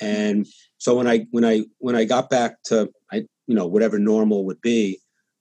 And 0.00 0.46
so 0.78 0.96
when 0.96 1.06
I 1.06 1.26
when 1.30 1.44
I 1.44 1.64
when 1.78 1.94
I 1.94 2.04
got 2.04 2.30
back 2.30 2.62
to 2.64 2.90
I 3.12 3.26
you 3.46 3.54
know 3.54 3.66
whatever 3.66 3.98
normal 3.98 4.46
would 4.46 4.60
be, 4.62 4.98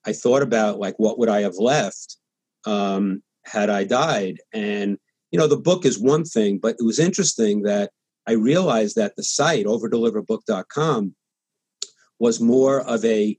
I 0.10 0.14
thought 0.14 0.42
about 0.42 0.80
like 0.80 0.96
what 0.98 1.20
would 1.20 1.30
I 1.30 1.42
have 1.42 1.58
left 1.58 2.18
um, 2.66 3.22
had 3.46 3.70
I 3.70 3.84
died. 3.84 4.40
And 4.52 4.98
you 5.32 5.40
know 5.40 5.48
the 5.48 5.58
book 5.70 5.86
is 5.86 6.00
one 6.00 6.26
thing, 6.26 6.58
but 6.58 6.76
it 6.80 6.84
was 6.84 6.98
interesting 7.00 7.62
that 7.64 7.92
I 8.28 8.32
realized 8.34 8.96
that 8.96 9.16
the 9.16 9.24
site 9.24 9.68
overdeliverbook.com 9.68 11.16
was 12.20 12.42
more 12.42 12.82
of 12.82 13.06
a 13.06 13.38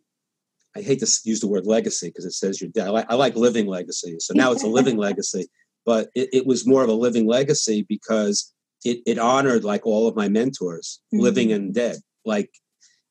I 0.77 0.83
hate 0.83 1.01
to 1.01 1.11
use 1.25 1.41
the 1.41 1.49
word 1.49 1.67
legacy 1.67 2.07
because 2.09 2.25
it 2.25 2.35
says 2.35 2.61
you're 2.61 2.71
dead. 2.71 2.87
I 2.87 2.91
like, 2.91 3.07
I 3.11 3.15
like 3.17 3.35
living 3.35 3.67
legacy. 3.67 4.17
So 4.21 4.35
now 4.35 4.53
it's 4.53 4.63
a 4.63 4.69
living 4.69 4.97
legacy, 5.09 5.49
but 5.85 6.11
it, 6.15 6.29
it, 6.33 6.47
was 6.47 6.65
more 6.65 6.85
of 6.85 6.89
a 6.89 6.93
living 6.95 7.27
legacy 7.27 7.85
because 7.89 8.55
it, 8.85 9.01
it 9.05 9.19
honored 9.19 9.65
like 9.65 9.85
all 9.85 10.07
of 10.07 10.15
my 10.15 10.29
mentors, 10.29 11.01
mm-hmm. 11.13 11.25
living 11.25 11.51
and 11.51 11.75
dead. 11.75 11.97
Like, 12.25 12.51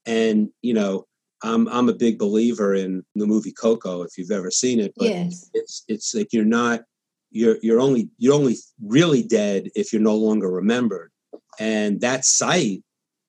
and 0.06 0.48
you 0.62 0.74
know, 0.74 1.06
I'm 1.43 1.67
I'm 1.69 1.89
a 1.89 1.93
big 1.93 2.17
believer 2.17 2.75
in 2.75 3.04
the 3.15 3.28
movie 3.28 3.52
Coco 3.52 4.02
if 4.02 4.17
you've 4.17 4.32
ever 4.32 4.52
seen 4.52 4.80
it. 4.80 4.93
But 4.97 5.08
yes. 5.08 5.49
it's 5.54 5.84
it's 5.88 6.13
like 6.13 6.34
you're 6.34 6.45
not 6.45 6.82
you're 7.32 7.58
you're 7.62 7.80
only 7.80 8.10
you're 8.17 8.34
only 8.34 8.58
really 8.84 9.23
dead 9.23 9.69
if 9.75 9.93
you're 9.93 10.02
no 10.02 10.15
longer 10.15 10.49
remembered. 10.49 11.12
And 11.60 12.02
that 12.02 12.25
site, 12.25 12.84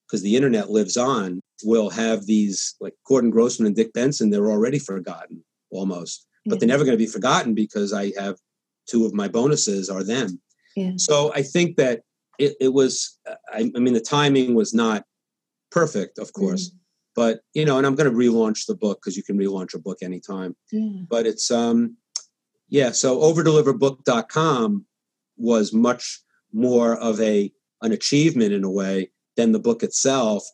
because 0.06 0.22
the 0.22 0.36
internet 0.36 0.70
lives 0.70 0.96
on, 0.96 1.40
will 1.64 1.90
have 1.90 2.26
these 2.26 2.76
like 2.80 2.94
Gordon 3.06 3.30
Grossman 3.30 3.66
and 3.66 3.76
Dick 3.76 3.92
Benson. 3.92 4.30
They're 4.30 4.50
already 4.50 4.78
forgotten 4.78 5.44
almost, 5.70 6.26
but 6.46 6.54
yeah. 6.54 6.58
they're 6.60 6.68
never 6.68 6.84
going 6.84 6.96
to 6.96 7.04
be 7.04 7.10
forgotten 7.10 7.54
because 7.54 7.92
I 7.92 8.12
have 8.18 8.36
two 8.86 9.04
of 9.04 9.14
my 9.14 9.28
bonuses 9.28 9.88
are 9.88 10.04
them. 10.04 10.40
Yeah. 10.76 10.92
So 10.96 11.32
I 11.34 11.42
think 11.42 11.76
that 11.76 12.02
it, 12.38 12.56
it 12.60 12.72
was. 12.72 13.18
I, 13.52 13.70
I, 13.74 13.78
mean, 13.78 13.94
the 13.94 14.00
timing 14.00 14.54
was 14.54 14.72
not 14.72 15.04
perfect, 15.70 16.18
of 16.18 16.32
course, 16.32 16.70
mm. 16.70 16.74
But 17.20 17.40
you 17.52 17.66
know, 17.66 17.76
and 17.76 17.86
I'm 17.86 17.96
going 17.96 18.10
to 18.10 18.16
relaunch 18.16 18.64
the 18.64 18.74
book 18.74 19.00
because 19.02 19.14
you 19.14 19.22
can 19.22 19.36
relaunch 19.36 19.74
a 19.74 19.78
book 19.78 19.98
anytime. 20.00 20.56
Yeah. 20.72 21.02
But 21.06 21.26
it's 21.26 21.50
um, 21.50 21.98
yeah. 22.70 22.92
So 22.92 23.20
overdeliverbook.com 23.20 24.86
was 25.36 25.74
much 25.74 26.22
more 26.50 26.96
of 26.96 27.20
a 27.20 27.52
an 27.82 27.92
achievement 27.92 28.54
in 28.54 28.64
a 28.64 28.70
way 28.70 29.10
than 29.36 29.52
the 29.52 29.58
book 29.58 29.82
itself 29.82 30.44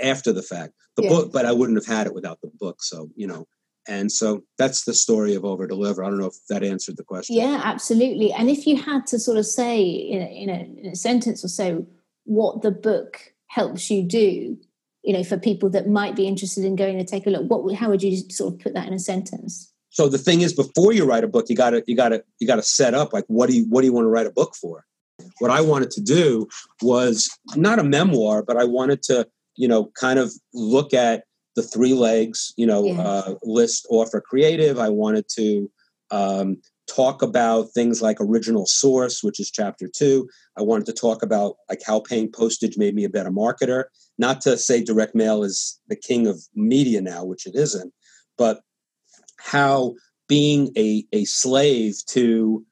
after 0.00 0.32
the 0.32 0.44
fact. 0.44 0.74
The 0.94 1.02
yeah. 1.02 1.08
book, 1.08 1.32
but 1.32 1.44
I 1.44 1.50
wouldn't 1.50 1.76
have 1.76 1.92
had 1.92 2.06
it 2.06 2.14
without 2.14 2.40
the 2.40 2.52
book. 2.56 2.84
So, 2.84 3.08
you 3.16 3.26
know, 3.26 3.48
and 3.88 4.12
so 4.12 4.44
that's 4.58 4.84
the 4.84 4.94
story 4.94 5.34
of 5.34 5.44
over 5.44 5.66
deliver. 5.66 6.04
I 6.04 6.08
don't 6.08 6.20
know 6.20 6.26
if 6.26 6.36
that 6.50 6.62
answered 6.62 6.98
the 6.98 7.02
question. 7.02 7.34
Yeah, 7.34 7.62
absolutely. 7.64 8.32
And 8.32 8.48
if 8.48 8.64
you 8.64 8.80
had 8.80 9.08
to 9.08 9.18
sort 9.18 9.38
of 9.38 9.46
say 9.46 9.82
in 9.82 10.22
a, 10.22 10.26
in 10.26 10.48
a, 10.50 10.86
in 10.86 10.92
a 10.92 10.94
sentence 10.94 11.44
or 11.44 11.48
so 11.48 11.84
what 12.26 12.62
the 12.62 12.70
book 12.70 13.34
helps 13.48 13.90
you 13.90 14.04
do, 14.04 14.56
you 15.02 15.12
know, 15.12 15.24
for 15.24 15.36
people 15.36 15.68
that 15.70 15.88
might 15.88 16.14
be 16.14 16.26
interested 16.26 16.64
in 16.64 16.76
going 16.76 16.98
to 16.98 17.04
take 17.04 17.26
a 17.26 17.30
look, 17.30 17.50
what 17.50 17.64
would, 17.64 17.74
how 17.74 17.90
would 17.90 18.02
you 18.02 18.16
sort 18.30 18.54
of 18.54 18.60
put 18.60 18.74
that 18.74 18.86
in 18.86 18.94
a 18.94 18.98
sentence? 18.98 19.72
so 19.92 20.08
the 20.08 20.18
thing 20.18 20.40
is, 20.40 20.54
before 20.54 20.94
you 20.94 21.04
write 21.04 21.22
a 21.22 21.28
book, 21.28 21.46
you 21.50 21.54
got 21.54 21.70
to 21.70 21.84
you 21.86 21.94
got 21.94 22.08
to 22.08 22.24
you 22.40 22.46
got 22.46 22.56
to 22.56 22.62
set 22.62 22.94
up 22.94 23.12
like 23.12 23.24
what 23.28 23.48
do 23.48 23.56
you 23.56 23.66
what 23.68 23.82
do 23.82 23.86
you 23.86 23.92
want 23.92 24.06
to 24.06 24.08
write 24.08 24.26
a 24.26 24.30
book 24.30 24.54
for? 24.56 24.86
What 25.38 25.50
I 25.50 25.60
wanted 25.60 25.90
to 25.92 26.00
do 26.00 26.48
was 26.80 27.30
not 27.56 27.78
a 27.78 27.84
memoir, 27.84 28.42
but 28.42 28.56
I 28.56 28.64
wanted 28.64 29.02
to 29.04 29.28
you 29.54 29.68
know 29.68 29.90
kind 29.94 30.18
of 30.18 30.32
look 30.54 30.94
at 30.94 31.24
the 31.56 31.62
three 31.62 31.92
legs, 31.92 32.54
you 32.56 32.64
know, 32.64 32.88
uh, 32.98 33.34
list, 33.42 33.86
offer, 33.90 34.22
creative. 34.22 34.78
I 34.78 34.88
wanted 34.88 35.26
to 35.36 35.70
um, 36.10 36.56
talk 36.88 37.20
about 37.20 37.68
things 37.74 38.00
like 38.00 38.16
original 38.18 38.64
source, 38.64 39.22
which 39.22 39.38
is 39.38 39.50
chapter 39.50 39.90
two. 39.94 40.26
I 40.56 40.62
wanted 40.62 40.86
to 40.86 40.94
talk 40.94 41.22
about 41.22 41.56
like 41.68 41.82
how 41.86 42.00
paying 42.00 42.32
postage 42.32 42.78
made 42.78 42.94
me 42.94 43.04
a 43.04 43.10
better 43.10 43.30
marketer. 43.30 43.84
Not 44.18 44.40
to 44.42 44.56
say 44.58 44.82
direct 44.82 45.14
mail 45.14 45.42
is 45.42 45.80
the 45.88 45.96
king 45.96 46.26
of 46.26 46.42
media 46.54 47.00
now, 47.00 47.24
which 47.24 47.46
it 47.46 47.54
isn't, 47.54 47.92
but 48.36 48.60
how 49.38 49.94
being 50.28 50.70
a, 50.76 51.04
a 51.12 51.24
slave 51.24 51.96
to 52.08 52.64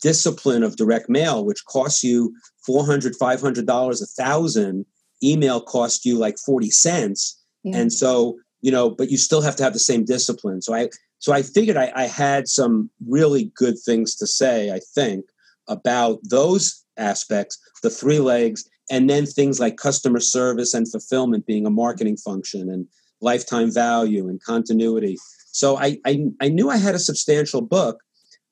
discipline 0.00 0.62
of 0.62 0.76
direct 0.76 1.08
mail, 1.08 1.44
which 1.44 1.64
costs 1.64 2.04
you 2.04 2.34
$400, 2.68 3.12
$500, 3.20 4.02
a 4.02 4.06
thousand, 4.06 4.86
email 5.22 5.60
cost 5.60 6.04
you 6.04 6.18
like 6.18 6.38
40 6.38 6.70
cents. 6.70 7.38
Yeah. 7.64 7.78
And 7.78 7.92
so, 7.92 8.38
you 8.60 8.70
know, 8.70 8.90
but 8.90 9.10
you 9.10 9.16
still 9.16 9.42
have 9.42 9.56
to 9.56 9.62
have 9.62 9.72
the 9.72 9.78
same 9.78 10.04
discipline. 10.04 10.62
So 10.62 10.74
I, 10.74 10.90
so 11.18 11.32
I 11.32 11.42
figured 11.42 11.76
I, 11.76 11.92
I 11.94 12.04
had 12.04 12.48
some 12.48 12.90
really 13.06 13.52
good 13.54 13.76
things 13.78 14.14
to 14.16 14.26
say, 14.26 14.70
I 14.70 14.80
think, 14.94 15.26
about 15.68 16.18
those 16.24 16.84
aspects, 16.96 17.58
the 17.82 17.90
three 17.90 18.18
legs, 18.18 18.64
and 18.90 19.08
then 19.08 19.24
things 19.24 19.60
like 19.60 19.76
customer 19.76 20.20
service 20.20 20.74
and 20.74 20.90
fulfillment 20.90 21.46
being 21.46 21.64
a 21.64 21.70
marketing 21.70 22.16
function 22.16 22.68
and 22.68 22.86
lifetime 23.20 23.72
value 23.72 24.28
and 24.28 24.42
continuity. 24.42 25.16
So 25.52 25.78
I, 25.78 25.98
I, 26.04 26.26
I 26.40 26.48
knew 26.48 26.70
I 26.70 26.76
had 26.76 26.94
a 26.94 26.98
substantial 26.98 27.60
book. 27.60 28.00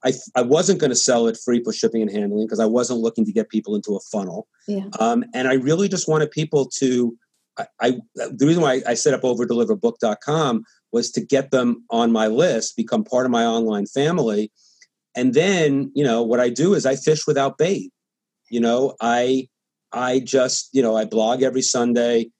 I, 0.04 0.12
I 0.36 0.42
wasn't 0.42 0.78
going 0.78 0.90
to 0.90 0.96
sell 0.96 1.26
it 1.26 1.36
free 1.44 1.60
plus 1.60 1.74
shipping 1.74 2.02
and 2.02 2.10
handling 2.10 2.46
because 2.46 2.60
I 2.60 2.66
wasn't 2.66 3.00
looking 3.00 3.24
to 3.24 3.32
get 3.32 3.48
people 3.48 3.74
into 3.74 3.96
a 3.96 4.00
funnel. 4.12 4.46
Yeah. 4.68 4.84
Um, 5.00 5.24
and 5.34 5.48
I 5.48 5.54
really 5.54 5.88
just 5.88 6.08
wanted 6.08 6.30
people 6.30 6.66
to, 6.76 7.16
I, 7.58 7.66
I 7.80 7.90
the 8.14 8.46
reason 8.46 8.62
why 8.62 8.82
I 8.86 8.94
set 8.94 9.14
up 9.14 9.22
overdeliverbook.com 9.22 10.64
was 10.92 11.10
to 11.12 11.20
get 11.20 11.50
them 11.50 11.84
on 11.90 12.12
my 12.12 12.28
list, 12.28 12.76
become 12.76 13.02
part 13.02 13.26
of 13.26 13.32
my 13.32 13.44
online 13.44 13.86
family. 13.86 14.52
And 15.16 15.34
then, 15.34 15.90
you 15.94 16.04
know, 16.04 16.22
what 16.22 16.38
I 16.38 16.48
do 16.48 16.74
is 16.74 16.86
I 16.86 16.94
fish 16.94 17.26
without 17.26 17.58
bait. 17.58 17.90
You 18.50 18.60
know, 18.60 18.94
I, 19.00 19.48
I 19.92 20.20
just, 20.20 20.68
you 20.72 20.82
know, 20.82 20.96
I 20.96 21.04
blog 21.04 21.42
every 21.42 21.62
Sunday. 21.62 22.30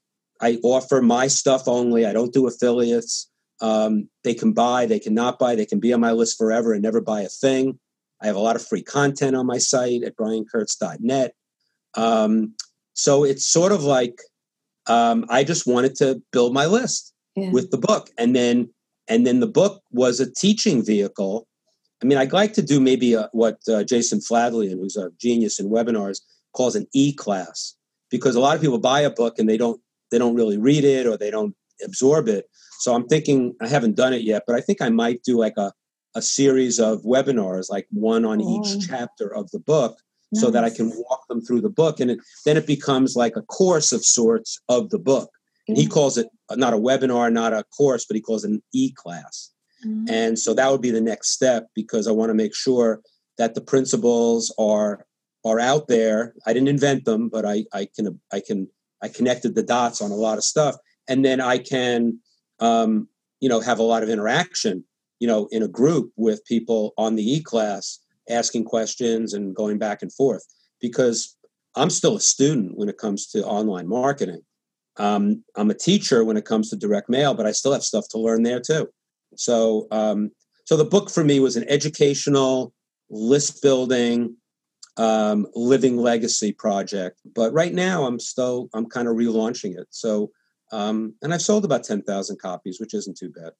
I 0.41 0.59
offer 0.63 1.03
my 1.03 1.27
stuff 1.27 1.67
only. 1.67 2.07
I 2.07 2.13
don't 2.13 2.33
do 2.33 2.47
affiliates. 2.47 3.31
Um, 3.61 4.09
they 4.23 4.35
can 4.35 4.53
buy, 4.53 4.87
they 4.87 5.01
can 5.01 5.15
not 5.15 5.39
buy, 5.39 5.57
they 5.57 5.67
can 5.67 5.81
be 5.81 5.93
on 5.93 6.01
my 6.01 6.13
list 6.13 6.39
forever 6.39 6.73
and 6.73 6.83
never 6.83 7.01
buy 7.01 7.23
a 7.23 7.29
thing. 7.29 7.79
I 8.23 8.27
have 8.27 8.37
a 8.37 8.41
lot 8.41 8.57
of 8.57 8.65
free 8.65 8.83
content 8.83 9.35
on 9.35 9.47
my 9.47 9.59
site 9.59 10.03
at 10.03 10.17
briankurtz.net. 10.17 11.33
Um, 11.95 12.55
so 12.95 13.25
it's 13.25 13.47
sort 13.47 13.73
of 13.73 13.83
like 13.83 14.21
um, 14.89 15.27
I 15.29 15.45
just 15.45 15.67
wanted 15.67 15.95
to 15.97 16.23
build 16.33 16.53
my 16.53 16.67
list 16.67 17.13
yeah. 17.37 17.51
with 17.51 17.71
the 17.71 17.79
book, 17.79 18.11
and 18.19 18.35
then 18.35 18.71
and 19.07 19.27
then 19.27 19.41
the 19.41 19.47
book 19.47 19.83
was 19.93 20.21
a 20.21 20.33
teaching 20.33 20.85
vehicle. 20.85 21.47
I 22.03 22.07
mean, 22.07 22.19
I'd 22.19 22.33
like 22.33 22.53
to 22.55 22.63
do 22.63 22.81
maybe 22.81 23.15
a, 23.15 23.29
what 23.33 23.59
uh, 23.69 23.85
Jason 23.85 24.21
Fladlien, 24.21 24.79
who's 24.79 24.97
a 24.97 25.11
genius 25.21 25.59
in 25.59 25.69
webinars, 25.69 26.21
calls 26.59 26.75
an 26.77 26.87
e 26.93 27.13
class, 27.13 27.75
because 28.11 28.35
a 28.35 28.41
lot 28.41 28.57
of 28.57 28.61
people 28.61 28.79
buy 28.79 29.01
a 29.01 29.11
book 29.11 29.39
and 29.39 29.49
they 29.49 29.57
don't 29.57 29.81
they 30.11 30.19
don't 30.19 30.35
really 30.35 30.59
read 30.59 30.85
it 30.85 31.07
or 31.07 31.17
they 31.17 31.31
don't 31.31 31.55
absorb 31.85 32.29
it. 32.29 32.47
So 32.81 32.95
I'm 32.95 33.07
thinking, 33.07 33.55
I 33.61 33.69
haven't 33.69 33.97
done 33.97 34.13
it 34.13 34.23
yet, 34.23 34.43
but 34.47 34.57
I 34.57 34.61
think 34.61 34.83
I 34.83 34.89
might 34.89 35.23
do 35.23 35.39
like 35.39 35.57
a, 35.57 35.73
a 36.15 36.23
series 36.23 36.79
of 36.79 37.03
webinars, 37.03 37.71
like 37.71 37.87
one 37.91 38.25
on 38.25 38.41
oh. 38.43 38.49
each 38.51 38.89
chapter 38.89 39.33
of 39.35 39.51
the 39.51 39.59
book, 39.59 39.99
nice. 40.33 40.43
so 40.43 40.51
that 40.51 40.65
I 40.65 40.71
can 40.71 40.91
walk 40.97 41.27
them 41.29 41.41
through 41.41 41.61
the 41.61 41.71
book. 41.71 42.01
And 42.01 42.11
it, 42.13 42.19
then 42.45 42.57
it 42.57 42.67
becomes 42.67 43.17
like 43.17 43.37
a 43.37 43.43
course 43.43 43.93
of 43.93 44.05
sorts 44.05 44.61
of 44.69 44.91
the 44.91 44.99
book. 44.99 45.31
And 45.67 45.77
he 45.77 45.87
calls 45.87 46.17
it 46.17 46.29
not 46.53 46.73
a 46.73 46.79
webinar, 46.79 47.31
not 47.31 47.53
a 47.53 47.63
course, 47.77 48.07
but 48.07 48.15
he 48.15 48.23
calls 48.23 48.45
it 48.45 48.51
an 48.51 48.63
e 48.73 48.91
class. 48.93 49.53
Mm-hmm. 49.85 50.07
And 50.09 50.39
so 50.39 50.55
that 50.55 50.71
would 50.71 50.81
be 50.81 50.91
the 50.91 51.01
next 51.01 51.31
step 51.31 51.67
because 51.75 52.09
I 52.09 52.13
want 52.13 52.31
to 52.31 52.35
make 52.35 52.55
sure 52.55 53.03
that 53.37 53.55
the 53.55 53.61
principles 53.61 54.53
are 54.59 55.05
are 55.49 55.61
out 55.61 55.89
there. 55.89 56.35
I 56.47 56.53
didn't 56.53 56.69
invent 56.69 57.05
them, 57.05 57.29
but 57.29 57.45
I, 57.45 57.65
I 57.73 57.89
can 57.95 58.21
I 58.33 58.41
can 58.41 58.69
I 59.03 59.09
connected 59.09 59.55
the 59.55 59.63
dots 59.63 60.01
on 60.01 60.11
a 60.11 60.17
lot 60.17 60.39
of 60.39 60.45
stuff, 60.45 60.77
and 61.09 61.25
then 61.25 61.41
I 61.41 61.59
can 61.59 62.21
um, 62.61 63.09
you 63.41 63.49
know, 63.49 63.61
have 63.61 63.79
a 63.79 63.85
lot 63.85 64.03
of 64.03 64.09
interaction, 64.09 64.85
you 65.21 65.29
know, 65.29 65.49
in 65.51 65.63
a 65.63 65.69
group 65.69 66.13
with 66.17 66.45
people 66.45 66.93
on 66.97 67.15
the 67.15 67.23
E 67.23 67.43
class 67.43 67.99
asking 68.29 68.65
questions 68.65 69.33
and 69.33 69.55
going 69.55 69.79
back 69.79 70.03
and 70.03 70.13
forth 70.13 70.45
because 70.81 71.37
I'm 71.77 71.91
still 71.91 72.17
a 72.17 72.21
student 72.21 72.77
when 72.77 72.89
it 72.89 72.99
comes 72.99 73.27
to 73.29 73.45
online 73.45 73.89
marketing. 73.89 74.43
Um, 74.97 75.45
I'm 75.57 75.71
a 75.71 75.75
teacher 75.75 76.25
when 76.25 76.37
it 76.37 76.45
comes 76.45 76.71
to 76.71 76.77
direct 76.77 77.09
mail, 77.09 77.35
but 77.35 77.47
I 77.47 77.53
still 77.53 77.73
have 77.73 77.85
stuff 77.85 78.09
to 78.11 78.19
learn 78.19 78.43
there 78.43 78.61
too. 78.61 78.89
So, 79.37 79.87
um, 79.91 80.33
so 80.65 80.77
the 80.77 80.85
book 80.85 81.09
for 81.09 81.23
me 81.23 81.39
was 81.41 81.57
an 81.57 81.65
educational 81.69 82.73
list 83.09 83.63
building, 83.63 84.37
um, 84.99 85.47
living 85.55 85.97
legacy 85.97 86.53
project. 86.53 87.19
But 87.35 87.53
right 87.53 87.73
now, 87.73 88.05
I'm 88.05 88.21
still 88.21 88.69
I'm 88.75 88.87
kind 88.87 89.09
of 89.09 89.17
relaunching 89.17 89.79
it. 89.79 89.87
So 89.91 90.31
um, 90.73 91.15
and 91.23 91.33
I've 91.33 91.43
sold 91.43 91.65
about 91.65 91.85
10,000 91.85 92.39
copies, 92.39 92.81
which 92.81 92.95
isn't 92.95 93.17
too 93.17 93.31
bad. 93.31 93.53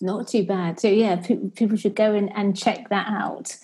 Not 0.00 0.28
too 0.28 0.44
bad. 0.44 0.78
So, 0.80 0.88
yeah, 0.88 1.16
people 1.54 1.76
should 1.76 1.94
go 1.94 2.14
in 2.14 2.28
and 2.30 2.56
check 2.56 2.88
that 2.90 3.06
out. 3.08 3.56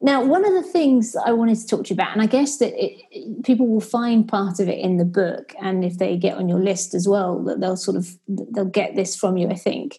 Now, 0.00 0.22
one 0.22 0.44
of 0.44 0.52
the 0.52 0.62
things 0.62 1.16
I 1.16 1.32
wanted 1.32 1.58
to 1.58 1.66
talk 1.66 1.84
to 1.84 1.90
you 1.90 1.94
about, 1.94 2.12
and 2.12 2.22
I 2.22 2.26
guess 2.26 2.58
that 2.58 2.72
it, 2.76 3.44
people 3.44 3.66
will 3.66 3.80
find 3.80 4.28
part 4.28 4.60
of 4.60 4.68
it 4.68 4.78
in 4.78 4.98
the 4.98 5.04
book, 5.06 5.54
and 5.60 5.84
if 5.84 5.98
they 5.98 6.16
get 6.16 6.36
on 6.36 6.48
your 6.48 6.60
list 6.60 6.94
as 6.94 7.08
well, 7.08 7.42
that 7.44 7.60
they'll 7.60 7.78
sort 7.78 7.96
of 7.96 8.18
they'll 8.28 8.66
get 8.66 8.94
this 8.94 9.16
from 9.16 9.38
you, 9.38 9.48
I 9.48 9.54
think. 9.54 9.98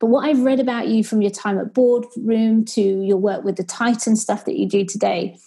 But 0.00 0.08
what 0.08 0.28
I've 0.28 0.42
read 0.42 0.60
about 0.60 0.88
you 0.88 1.02
from 1.02 1.22
your 1.22 1.30
time 1.30 1.58
at 1.58 1.72
Boardroom 1.72 2.64
to 2.66 2.82
your 2.82 3.16
work 3.16 3.42
with 3.42 3.56
the 3.56 3.64
Titan 3.64 4.16
stuff 4.16 4.44
that 4.44 4.56
you 4.56 4.68
do 4.68 4.84
today, 4.84 5.38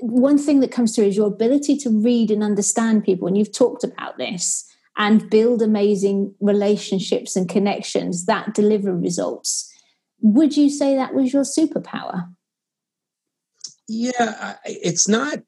one 0.00 0.38
thing 0.38 0.60
that 0.60 0.70
comes 0.70 0.94
through 0.94 1.06
is 1.06 1.16
your 1.16 1.28
ability 1.28 1.76
to 1.78 1.90
read 1.90 2.30
and 2.30 2.42
understand 2.42 3.04
people, 3.04 3.28
and 3.28 3.36
you've 3.36 3.52
talked 3.52 3.84
about 3.84 4.18
this 4.18 4.64
and 4.96 5.28
build 5.28 5.60
amazing 5.60 6.34
relationships 6.40 7.36
and 7.36 7.48
connections 7.48 8.26
that 8.26 8.54
deliver 8.54 8.94
results. 8.94 9.70
Would 10.20 10.56
you 10.56 10.70
say 10.70 10.94
that 10.94 11.14
was 11.14 11.32
your 11.32 11.42
superpower? 11.42 12.28
Yeah, 13.88 14.56
it's 14.64 15.08
not. 15.08 15.40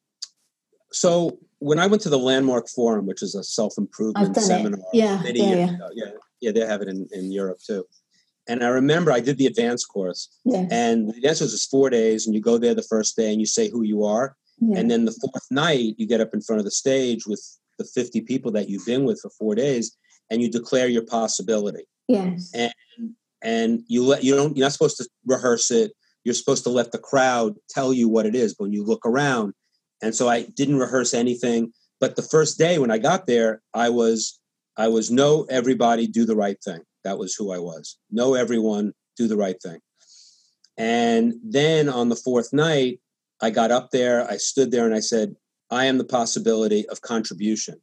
So 0.92 1.38
when 1.58 1.78
I 1.78 1.86
went 1.86 2.02
to 2.02 2.10
the 2.10 2.18
Landmark 2.18 2.68
Forum, 2.68 3.06
which 3.06 3.22
is 3.22 3.34
a 3.34 3.42
self 3.42 3.78
improvement 3.78 4.36
seminar, 4.36 4.80
yeah, 4.92 5.22
yeah, 5.24 5.32
yeah. 5.32 5.74
Ago, 5.74 5.88
yeah, 5.94 6.10
yeah, 6.40 6.52
they 6.52 6.66
have 6.66 6.82
it 6.82 6.88
in, 6.88 7.08
in 7.12 7.32
Europe 7.32 7.58
too. 7.64 7.86
And 8.48 8.62
I 8.62 8.68
remember 8.68 9.10
I 9.10 9.20
did 9.20 9.38
the 9.38 9.46
advanced 9.46 9.88
course, 9.88 10.28
yeah. 10.44 10.66
and 10.70 11.08
the 11.08 11.16
advanced 11.16 11.40
course 11.40 11.52
is 11.52 11.66
four 11.66 11.90
days, 11.90 12.26
and 12.26 12.34
you 12.34 12.40
go 12.40 12.58
there 12.58 12.74
the 12.74 12.82
first 12.82 13.16
day 13.16 13.30
and 13.30 13.40
you 13.40 13.46
say 13.46 13.68
who 13.68 13.82
you 13.82 14.04
are, 14.04 14.36
yeah. 14.60 14.78
and 14.78 14.90
then 14.90 15.04
the 15.04 15.12
fourth 15.12 15.46
night 15.50 15.94
you 15.98 16.06
get 16.06 16.20
up 16.20 16.32
in 16.32 16.40
front 16.40 16.60
of 16.60 16.64
the 16.64 16.70
stage 16.70 17.26
with 17.26 17.42
the 17.78 17.84
50 17.84 18.22
people 18.22 18.52
that 18.52 18.68
you've 18.68 18.86
been 18.86 19.04
with 19.04 19.20
for 19.20 19.30
four 19.30 19.54
days 19.54 19.96
and 20.30 20.40
you 20.40 20.50
declare 20.50 20.88
your 20.88 21.04
possibility. 21.04 21.84
Yes. 22.08 22.50
And 22.54 22.72
and 23.42 23.82
you 23.86 24.02
let 24.02 24.24
you 24.24 24.34
don't 24.34 24.56
you're 24.56 24.64
not 24.64 24.72
supposed 24.72 24.96
to 24.98 25.08
rehearse 25.26 25.70
it. 25.70 25.92
You're 26.24 26.34
supposed 26.34 26.64
to 26.64 26.70
let 26.70 26.92
the 26.92 26.98
crowd 26.98 27.54
tell 27.68 27.92
you 27.92 28.08
what 28.08 28.26
it 28.26 28.34
is. 28.34 28.54
But 28.54 28.64
when 28.64 28.72
you 28.72 28.84
look 28.84 29.06
around, 29.06 29.54
and 30.02 30.14
so 30.14 30.28
I 30.28 30.42
didn't 30.42 30.78
rehearse 30.78 31.14
anything. 31.14 31.72
But 32.00 32.16
the 32.16 32.22
first 32.22 32.58
day 32.58 32.78
when 32.78 32.90
I 32.90 32.98
got 32.98 33.26
there, 33.26 33.62
I 33.74 33.90
was 33.90 34.38
I 34.76 34.88
was 34.88 35.10
know 35.10 35.46
everybody 35.48 36.06
do 36.06 36.24
the 36.24 36.36
right 36.36 36.58
thing. 36.62 36.80
That 37.06 37.18
was 37.18 37.36
who 37.36 37.52
I 37.52 37.58
was. 37.58 37.96
Know 38.10 38.34
everyone 38.34 38.92
do 39.16 39.28
the 39.28 39.36
right 39.36 39.62
thing. 39.62 39.78
And 40.76 41.34
then 41.44 41.88
on 41.88 42.08
the 42.08 42.16
fourth 42.16 42.52
night, 42.52 42.98
I 43.40 43.50
got 43.50 43.70
up 43.70 43.92
there, 43.92 44.28
I 44.28 44.38
stood 44.38 44.72
there 44.72 44.84
and 44.86 44.94
I 44.94 44.98
said, 44.98 45.36
I 45.70 45.84
am 45.84 45.98
the 45.98 46.04
possibility 46.04 46.84
of 46.88 47.02
contribution. 47.02 47.80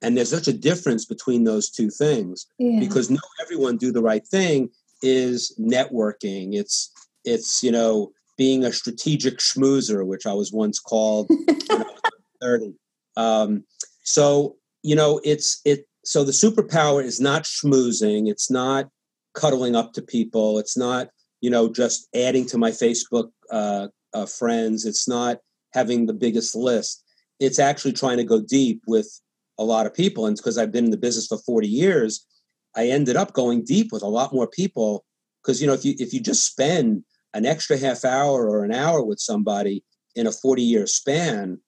And 0.00 0.16
there's 0.16 0.30
such 0.30 0.48
a 0.48 0.54
difference 0.54 1.04
between 1.04 1.44
those 1.44 1.68
two 1.68 1.90
things 1.90 2.46
yeah. 2.58 2.80
because 2.80 3.10
know 3.10 3.18
everyone 3.42 3.76
do 3.76 3.92
the 3.92 4.02
right 4.02 4.26
thing 4.26 4.70
is 5.02 5.54
networking. 5.60 6.54
It's 6.54 6.90
it's 7.24 7.62
you 7.62 7.72
know 7.72 8.12
being 8.38 8.64
a 8.64 8.72
strategic 8.72 9.38
schmoozer, 9.38 10.06
which 10.06 10.26
I 10.26 10.32
was 10.32 10.52
once 10.52 10.78
called 10.78 11.28
when 11.28 11.58
I 11.70 11.76
was 11.76 12.12
30. 12.40 12.74
Um, 13.16 13.64
so 14.02 14.56
you 14.82 14.94
know 14.94 15.20
it's 15.24 15.60
it. 15.64 15.86
So 16.06 16.24
the 16.24 16.32
superpower 16.32 17.02
is 17.02 17.20
not 17.20 17.42
schmoozing. 17.44 18.28
It's 18.28 18.50
not 18.50 18.88
cuddling 19.34 19.76
up 19.76 19.92
to 19.94 20.02
people. 20.02 20.58
It's 20.58 20.76
not 20.76 21.08
you 21.40 21.50
know 21.50 21.70
just 21.70 22.08
adding 22.14 22.46
to 22.46 22.58
my 22.58 22.70
Facebook 22.70 23.30
uh, 23.50 23.88
uh, 24.14 24.26
friends. 24.26 24.84
It's 24.84 25.08
not 25.08 25.38
having 25.72 26.06
the 26.06 26.14
biggest 26.14 26.54
list 26.54 27.02
it's 27.38 27.58
actually 27.58 27.92
trying 27.92 28.16
to 28.16 28.24
go 28.24 28.40
deep 28.40 28.82
with 28.86 29.20
a 29.58 29.64
lot 29.64 29.86
of 29.86 29.94
people. 29.94 30.26
And 30.26 30.36
because 30.36 30.58
I've 30.58 30.72
been 30.72 30.86
in 30.86 30.90
the 30.90 30.96
business 30.96 31.26
for 31.26 31.38
40 31.38 31.68
years, 31.68 32.26
I 32.74 32.88
ended 32.88 33.16
up 33.16 33.32
going 33.32 33.64
deep 33.64 33.92
with 33.92 34.02
a 34.02 34.08
lot 34.08 34.32
more 34.32 34.46
people 34.46 35.04
because 35.42 35.60
you 35.60 35.66
know 35.66 35.72
if 35.72 35.84
you 35.84 35.94
if 35.98 36.12
you 36.12 36.20
just 36.20 36.46
spend 36.46 37.04
an 37.32 37.46
extra 37.46 37.78
half 37.78 38.04
hour 38.04 38.48
or 38.50 38.64
an 38.64 38.72
hour 38.72 39.02
with 39.02 39.18
somebody 39.18 39.82
in 40.14 40.26
a 40.26 40.32
40 40.32 40.62
year 40.62 40.86
span 40.86 41.58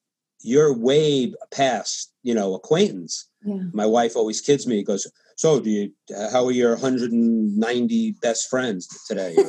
you're 0.42 0.76
way 0.76 1.32
past 1.50 2.12
you 2.22 2.34
know 2.34 2.54
acquaintance 2.54 3.26
Yeah. 3.48 3.62
my 3.72 3.86
wife 3.86 4.14
always 4.16 4.40
kids 4.40 4.66
me 4.66 4.82
goes 4.82 5.06
so 5.36 5.60
do 5.60 5.70
you 5.70 5.92
how 6.32 6.44
are 6.46 6.52
your 6.52 6.72
190 6.72 8.12
best 8.22 8.48
friends 8.50 8.86
today? 9.08 9.36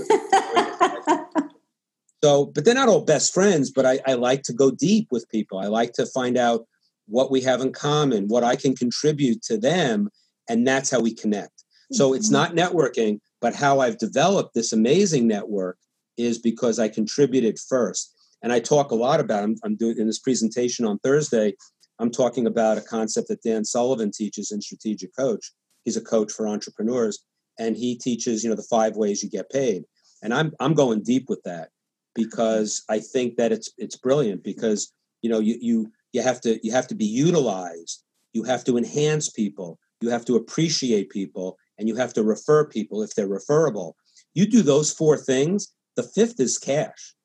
So 2.23 2.47
but 2.47 2.65
they're 2.65 2.73
not 2.75 2.89
all 2.89 3.01
best 3.05 3.33
friends 3.33 3.71
but 3.71 3.85
I, 3.85 3.99
I 4.05 4.13
like 4.15 4.43
to 4.43 4.53
go 4.53 4.71
deep 4.71 5.07
with 5.09 5.29
people. 5.29 5.57
I 5.59 5.67
like 5.67 5.93
to 5.93 6.05
find 6.05 6.37
out 6.37 6.65
what 7.07 7.31
we 7.31 7.41
have 7.41 7.61
in 7.61 7.71
common 7.71 8.27
what 8.27 8.43
i 8.43 8.55
can 8.55 8.75
contribute 8.75 9.41
to 9.43 9.57
them 9.57 10.09
and 10.49 10.67
that's 10.67 10.89
how 10.91 10.99
we 10.99 11.13
connect. 11.13 11.63
So 11.91 12.13
it's 12.13 12.29
Mhm. 12.29 12.33
not 12.39 12.55
networking 12.55 13.19
but 13.41 13.55
how 13.55 13.79
i've 13.79 13.97
developed 13.97 14.53
this 14.53 14.73
amazing 14.73 15.27
network 15.27 15.77
is 16.17 16.37
because 16.37 16.77
i 16.77 16.87
contributed 16.89 17.57
first. 17.57 18.13
And 18.43 18.51
i 18.53 18.59
talk 18.59 18.91
a 18.91 18.95
lot 18.95 19.19
about 19.21 19.43
I'm, 19.45 19.55
I'm 19.63 19.75
doing 19.75 19.97
in 19.97 20.07
this 20.07 20.19
presentation 20.19 20.85
on 20.85 20.99
thursday 20.99 21.55
i'm 21.99 22.11
talking 22.11 22.47
about 22.47 22.77
a 22.77 22.81
concept 22.81 23.27
that 23.27 23.43
dan 23.43 23.63
sullivan 23.65 24.11
teaches 24.11 24.51
in 24.51 24.61
strategic 24.61 25.15
coach. 25.15 25.51
He's 25.85 25.97
a 25.97 26.01
coach 26.01 26.31
for 26.31 26.47
entrepreneurs 26.47 27.19
and 27.57 27.75
he 27.77 27.97
teaches 27.97 28.43
you 28.43 28.49
know 28.49 28.55
the 28.55 28.63
five 28.63 28.95
ways 28.95 29.23
you 29.23 29.29
get 29.29 29.49
paid. 29.49 29.83
And 30.23 30.33
i'm 30.33 30.51
i'm 30.59 30.73
going 30.73 31.03
deep 31.03 31.25
with 31.29 31.43
that 31.43 31.69
because 32.15 32.83
i 32.89 32.99
think 32.99 33.37
that 33.37 33.51
it's 33.51 33.69
it's 33.77 33.95
brilliant 33.95 34.43
because 34.43 34.91
you 35.21 35.29
know 35.29 35.39
you 35.39 35.57
you 35.61 35.91
you 36.13 36.21
have 36.21 36.41
to 36.41 36.59
you 36.65 36.71
have 36.71 36.87
to 36.87 36.95
be 36.95 37.05
utilized. 37.05 38.03
You 38.33 38.43
have 38.43 38.63
to 38.65 38.77
enhance 38.77 39.29
people. 39.29 39.79
You 40.01 40.09
have 40.09 40.25
to 40.25 40.35
appreciate 40.35 41.09
people 41.09 41.57
and 41.77 41.87
you 41.87 41.95
have 41.95 42.13
to 42.13 42.23
refer 42.23 42.65
people 42.65 43.01
if 43.01 43.15
they're 43.15 43.27
referable. 43.27 43.95
You 44.33 44.45
do 44.45 44.61
those 44.61 44.91
four 44.91 45.17
things 45.17 45.73
the 45.95 46.03
fifth 46.03 46.39
is 46.39 46.57
cash. 46.57 47.15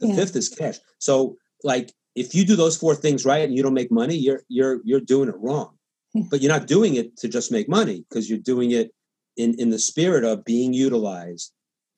The 0.00 0.08
Yeah. 0.08 0.16
fifth 0.16 0.36
is 0.36 0.48
cash. 0.48 0.78
So 0.98 1.36
like 1.64 1.92
if 2.14 2.34
you 2.34 2.44
do 2.44 2.56
those 2.56 2.76
four 2.76 2.94
things 2.94 3.24
right 3.24 3.44
and 3.44 3.54
you 3.54 3.62
don't 3.62 3.74
make 3.74 3.90
money 3.90 4.16
you're 4.16 4.42
you're 4.48 4.80
you're 4.84 5.00
doing 5.00 5.28
it 5.28 5.36
wrong. 5.38 5.76
But 6.30 6.42
you're 6.42 6.52
not 6.52 6.66
doing 6.66 6.96
it 6.96 7.16
to 7.18 7.28
just 7.28 7.50
make 7.50 7.70
money 7.70 8.04
because 8.06 8.28
you're 8.28 8.38
doing 8.38 8.72
it 8.72 8.92
in 9.36 9.58
in 9.58 9.70
the 9.70 9.78
spirit 9.78 10.24
of 10.24 10.44
being 10.44 10.74
utilized 10.74 11.52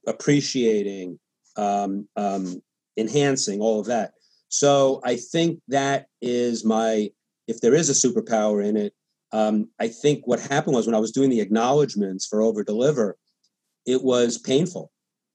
appreciating 0.07 1.19
um, 1.57 2.09
um, 2.17 2.63
enhancing 2.97 3.61
all 3.61 3.81
of 3.81 3.87
that. 3.87 4.13
So 4.49 5.01
i 5.05 5.17
think 5.17 5.61
that 5.69 6.07
is 6.23 6.65
my 6.65 7.11
if 7.49 7.61
there 7.61 7.75
is 7.75 7.91
a 7.91 8.09
superpower 8.09 8.65
in 8.65 8.77
it 8.77 8.95
um, 9.33 9.69
i 9.81 9.89
think 9.89 10.27
what 10.27 10.39
happened 10.39 10.77
was 10.77 10.87
when 10.87 10.95
i 10.95 11.01
was 11.01 11.11
doing 11.11 11.29
the 11.29 11.41
acknowledgments 11.41 12.25
for 12.25 12.41
over 12.41 12.63
deliver 12.63 13.17
it 13.85 14.05
was 14.05 14.39
painful 14.39 14.93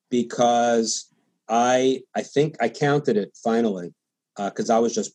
because 0.10 1.14
i 1.50 2.02
i 2.16 2.22
think 2.22 2.56
i 2.62 2.70
counted 2.70 3.18
it 3.18 3.38
finally 3.44 3.94
Uh, 4.40 4.50
because 4.50 4.70
i 4.70 4.80
was 4.80 4.94
just 4.96 5.12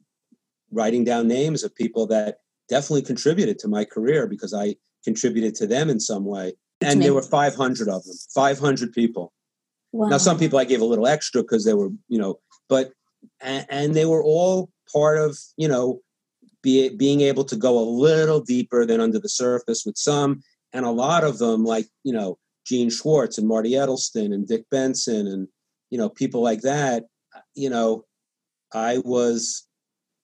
writing 0.71 1.05
down 1.05 1.27
names 1.27 1.65
of 1.65 1.75
people 1.75 2.07
that 2.07 2.39
definitely 2.69 3.03
contributed 3.03 3.59
to 3.59 3.69
my 3.69 3.85
career 3.85 4.27
because 4.27 4.55
i 4.55 4.75
contributed 5.05 5.55
to 5.55 5.67
them 5.67 5.91
in 5.91 5.99
some 5.99 6.25
way 6.25 6.53
and 6.81 7.03
there 7.03 7.15
were 7.15 7.23
500 7.23 7.89
of 7.89 8.05
them 8.05 8.17
500 8.35 8.93
people 8.93 9.33
wow. 9.95 10.09
now, 10.09 10.19
some 10.19 10.39
people 10.39 10.59
I 10.59 10.65
gave 10.65 10.81
a 10.81 10.85
little 10.85 11.07
extra 11.07 11.43
because 11.43 11.65
they 11.65 11.75
were, 11.75 11.91
you 12.09 12.19
know, 12.19 12.39
but 12.69 12.93
and, 13.41 13.67
and 13.71 13.95
they 13.95 14.05
were 14.05 14.23
all 14.23 14.71
part 14.93 15.19
of, 15.19 15.39
you 15.57 15.69
know, 15.69 16.01
be, 16.63 16.91
being 16.91 17.23
able 17.23 17.45
to 17.45 17.57
go 17.57 17.79
a 17.79 17.89
little 17.89 18.41
deeper 18.41 18.85
than 18.85 19.01
under 19.01 19.19
the 19.19 19.29
surface 19.29 19.85
with 19.87 19.97
some, 19.97 20.43
and 20.73 20.85
a 20.85 20.91
lot 20.91 21.25
of 21.25 21.39
them, 21.39 21.65
like 21.65 21.87
you 22.03 22.13
know, 22.13 22.39
Gene 22.67 22.91
Schwartz 22.91 23.39
and 23.39 23.49
Marty 23.49 23.73
Edelston 23.73 24.35
and 24.35 24.47
Dick 24.47 24.65
Benson 24.71 25.27
and 25.27 25.49
you 25.91 25.99
know 25.99 26.09
people 26.09 26.43
like 26.43 26.63
that. 26.63 27.05
Uh, 27.35 27.41
you 27.55 27.71
know, 27.71 28.05
I 28.75 28.99
was, 28.99 29.67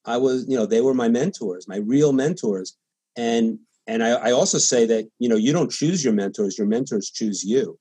I 0.05 0.17
was, 0.17 0.47
you 0.49 0.57
know, 0.57 0.67
they 0.67 0.81
were 0.81 0.95
my 0.95 1.09
mentors, 1.09 1.69
my 1.69 1.79
real 1.79 2.13
mentors, 2.13 2.77
and 3.17 3.59
and 3.87 4.03
I, 4.03 4.11
I 4.11 4.33
also 4.33 4.59
say 4.59 4.85
that 4.87 5.09
you 5.19 5.29
know 5.29 5.37
you 5.37 5.53
don't 5.53 5.71
choose 5.71 6.05
your 6.05 6.13
mentors, 6.13 6.59
your 6.59 6.67
mentors 6.67 7.11
choose 7.11 7.45
you 7.45 7.79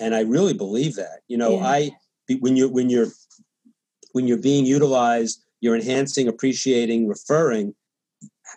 and 0.00 0.14
I 0.14 0.20
really 0.22 0.54
believe 0.54 0.96
that. 0.96 1.20
You 1.28 1.36
know, 1.36 1.58
Yeah. 1.58 1.66
I 1.66 1.90
when 2.40 2.56
you're 2.56 2.68
when 2.68 2.90
you're 2.90 3.08
when 4.12 4.26
you're 4.26 4.38
being 4.38 4.66
utilized, 4.66 5.44
you're 5.60 5.76
enhancing, 5.76 6.26
appreciating, 6.26 7.06
referring. 7.06 7.74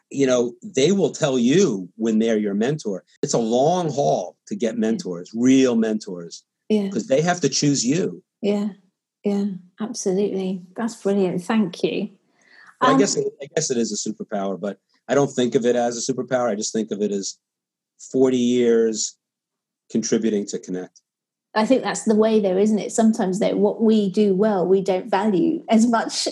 You 0.10 0.26
know, 0.26 0.54
they 0.64 0.92
will 0.92 1.12
tell 1.12 1.38
you 1.38 1.90
when 1.98 2.20
they're 2.20 2.38
your 2.38 2.54
mentor. 2.54 3.04
It's 3.22 3.34
a 3.34 3.40
long 3.40 3.92
haul 3.92 4.38
to 4.48 4.56
get 4.56 4.78
mentors, 4.78 5.32
real 5.36 5.76
mentors, 5.76 6.44
yeah. 6.70 6.84
because 6.84 7.08
they 7.08 7.22
have 7.22 7.42
to 7.42 7.50
choose 7.50 7.86
you. 7.86 8.24
Yeah. 8.42 8.70
Yeah. 9.24 9.46
Absolutely. 9.80 10.62
That's 10.76 10.96
brilliant. 11.02 11.44
Thank 11.44 11.84
you. 11.84 12.10
I 12.82 12.92
Um, 12.92 13.00
guess 13.00 13.18
I 13.18 13.46
guess 13.56 13.72
it 13.72 13.78
is 13.78 13.92
a 13.92 14.10
superpower, 14.10 14.60
but 14.60 14.78
I 15.08 15.16
don't 15.16 15.32
think 15.32 15.56
of 15.56 15.66
it 15.66 15.76
as 15.76 15.98
a 15.98 16.14
superpower. 16.14 16.50
I 16.50 16.56
just 16.56 16.74
think 16.74 16.92
of 16.92 17.02
it 17.02 17.12
as 17.12 17.38
40 18.12 18.38
years 18.38 19.18
contributing 19.90 20.46
to 20.48 20.60
connect. 20.60 21.02
I 21.56 21.66
think 21.66 21.84
that's 21.84 22.04
the 22.04 22.16
way 22.16 22.40
there, 22.40 22.58
isn't 22.58 22.80
it? 22.80 22.92
Sometimes 22.92 23.40
though, 23.40 23.56
what 23.56 23.82
we 23.82 24.10
do 24.10 24.34
well, 24.36 24.66
we 24.68 24.82
don't 24.82 25.10
value 25.10 25.64
as 25.70 25.86
much 25.88 26.28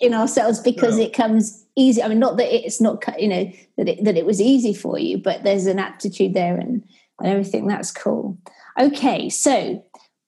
in 0.00 0.14
ourselves 0.14 0.58
because 0.60 0.96
No. 0.96 1.02
it 1.04 1.12
comes 1.12 1.64
easy. 1.76 2.02
I 2.02 2.08
mean, 2.08 2.18
not 2.18 2.38
that 2.38 2.52
it's 2.54 2.80
not, 2.80 3.04
you 3.20 3.28
know, 3.28 3.52
that 3.76 3.88
it, 3.88 4.04
that 4.04 4.16
it 4.16 4.24
was 4.26 4.40
easy 4.40 4.72
for 4.74 4.98
you, 4.98 5.18
but 5.18 5.44
there's 5.44 5.66
an 5.66 5.78
aptitude 5.78 6.32
there 6.34 6.56
and, 6.56 6.82
and 7.20 7.28
everything. 7.28 7.66
That's 7.66 7.90
cool. 7.92 8.38
Okay. 8.80 9.28
So 9.28 9.84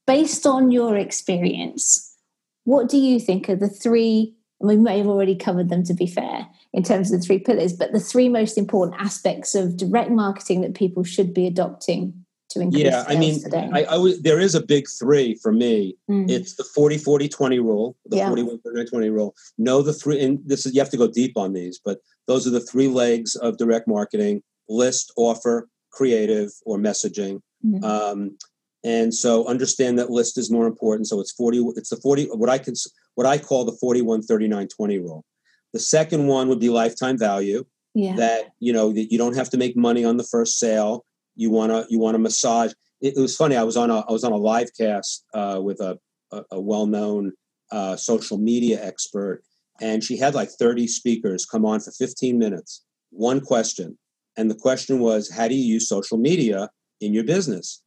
based 0.06 0.46
on 0.46 0.70
your 0.70 0.96
experience, 0.96 2.16
what 2.64 2.88
do 2.88 2.98
you 2.98 3.20
think 3.20 3.48
are 3.48 3.56
the 3.56 3.68
three, 3.68 4.34
and 4.60 4.68
we 4.68 4.76
may 4.76 4.98
have 4.98 5.06
already 5.06 5.34
covered 5.34 5.68
them 5.68 5.84
to 5.84 5.94
be 5.94 6.06
fair 6.06 6.46
in 6.72 6.82
terms 6.82 7.12
of 7.12 7.20
the 7.20 7.26
three 7.26 7.38
pillars, 7.38 7.72
but 7.72 7.92
the 7.92 8.00
three 8.00 8.28
most 8.28 8.58
important 8.58 9.00
aspects 9.00 9.54
of 9.54 9.76
direct 9.76 10.10
marketing 10.10 10.60
that 10.62 10.74
people 10.74 11.04
should 11.04 11.32
be 11.32 11.46
adopting 11.46 12.24
to 12.50 12.60
increase 12.60 12.84
Yeah, 12.84 13.04
I 13.06 13.16
mean, 13.16 13.42
today? 13.42 13.68
I, 13.72 13.84
I 13.84 13.96
would, 13.96 14.22
there 14.22 14.40
is 14.40 14.54
a 14.54 14.62
big 14.62 14.86
three 14.88 15.34
for 15.36 15.52
me. 15.52 15.96
Mm. 16.10 16.30
It's 16.30 16.56
the 16.56 16.64
40 16.64 16.98
40 16.98 17.28
20 17.28 17.58
rule, 17.58 17.96
the 18.06 18.18
Yeah. 18.18 18.28
41 18.28 18.58
39 18.60 18.86
20 18.86 19.10
rule. 19.10 19.34
Know 19.58 19.82
the 19.82 19.92
three, 19.92 20.20
and 20.20 20.38
this 20.44 20.66
is, 20.66 20.74
you 20.74 20.80
have 20.80 20.90
to 20.90 20.96
go 20.96 21.06
deep 21.06 21.36
on 21.36 21.52
these, 21.52 21.80
but 21.84 21.98
those 22.26 22.46
are 22.46 22.50
the 22.50 22.60
three 22.60 22.88
legs 22.88 23.34
of 23.36 23.56
direct 23.56 23.86
marketing 23.86 24.42
list, 24.68 25.12
offer, 25.16 25.68
creative, 25.90 26.50
or 26.64 26.78
messaging. 26.78 27.40
Mhm. 27.64 27.84
Um, 27.84 28.36
and 28.84 29.14
so 29.14 29.46
understand 29.46 29.98
that 29.98 30.10
list 30.10 30.36
is 30.36 30.50
more 30.50 30.66
important. 30.66 31.08
So 31.08 31.18
it's 31.20 31.32
40, 31.32 31.72
it's 31.76 31.88
the 31.88 31.96
40, 31.96 32.26
what 32.26 32.50
I 32.50 32.58
can, 32.58 32.74
what 33.14 33.26
I 33.26 33.38
call 33.38 33.64
the 33.64 33.76
41 33.80 34.22
39 34.22 34.68
20 34.68 34.98
rule. 34.98 35.24
The 35.72 35.80
second 35.80 36.26
one 36.26 36.48
would 36.48 36.60
be 36.60 36.68
lifetime 36.68 37.18
value 37.18 37.64
yeah. 37.94 38.14
that 38.16 38.52
you 38.58 38.72
know 38.72 38.92
that 38.92 39.10
you 39.10 39.18
don't 39.18 39.36
have 39.36 39.48
to 39.50 39.56
make 39.56 39.76
money 39.76 40.04
on 40.04 40.16
the 40.16 40.24
first 40.24 40.58
sale 40.58 41.04
you 41.36 41.50
want 41.50 41.70
to 41.70 41.86
you 41.88 41.98
want 41.98 42.14
to 42.14 42.18
massage 42.18 42.72
it, 43.00 43.16
it 43.16 43.20
was 43.20 43.36
funny 43.36 43.56
i 43.56 43.62
was 43.62 43.76
on 43.76 43.90
a 43.90 44.00
i 44.00 44.12
was 44.12 44.24
on 44.24 44.32
a 44.32 44.36
live 44.36 44.68
cast 44.78 45.24
uh, 45.32 45.60
with 45.62 45.80
a, 45.80 45.98
a, 46.32 46.42
a 46.52 46.60
well-known 46.60 47.32
uh, 47.70 47.96
social 47.96 48.38
media 48.38 48.84
expert 48.84 49.42
and 49.80 50.04
she 50.04 50.16
had 50.16 50.34
like 50.34 50.50
30 50.50 50.86
speakers 50.86 51.46
come 51.46 51.64
on 51.64 51.80
for 51.80 51.92
15 51.92 52.38
minutes 52.38 52.84
one 53.10 53.40
question 53.40 53.96
and 54.36 54.50
the 54.50 54.56
question 54.56 54.98
was 54.98 55.30
how 55.30 55.48
do 55.48 55.54
you 55.54 55.74
use 55.74 55.88
social 55.88 56.18
media 56.18 56.68
in 57.00 57.14
your 57.14 57.24
business 57.24 57.82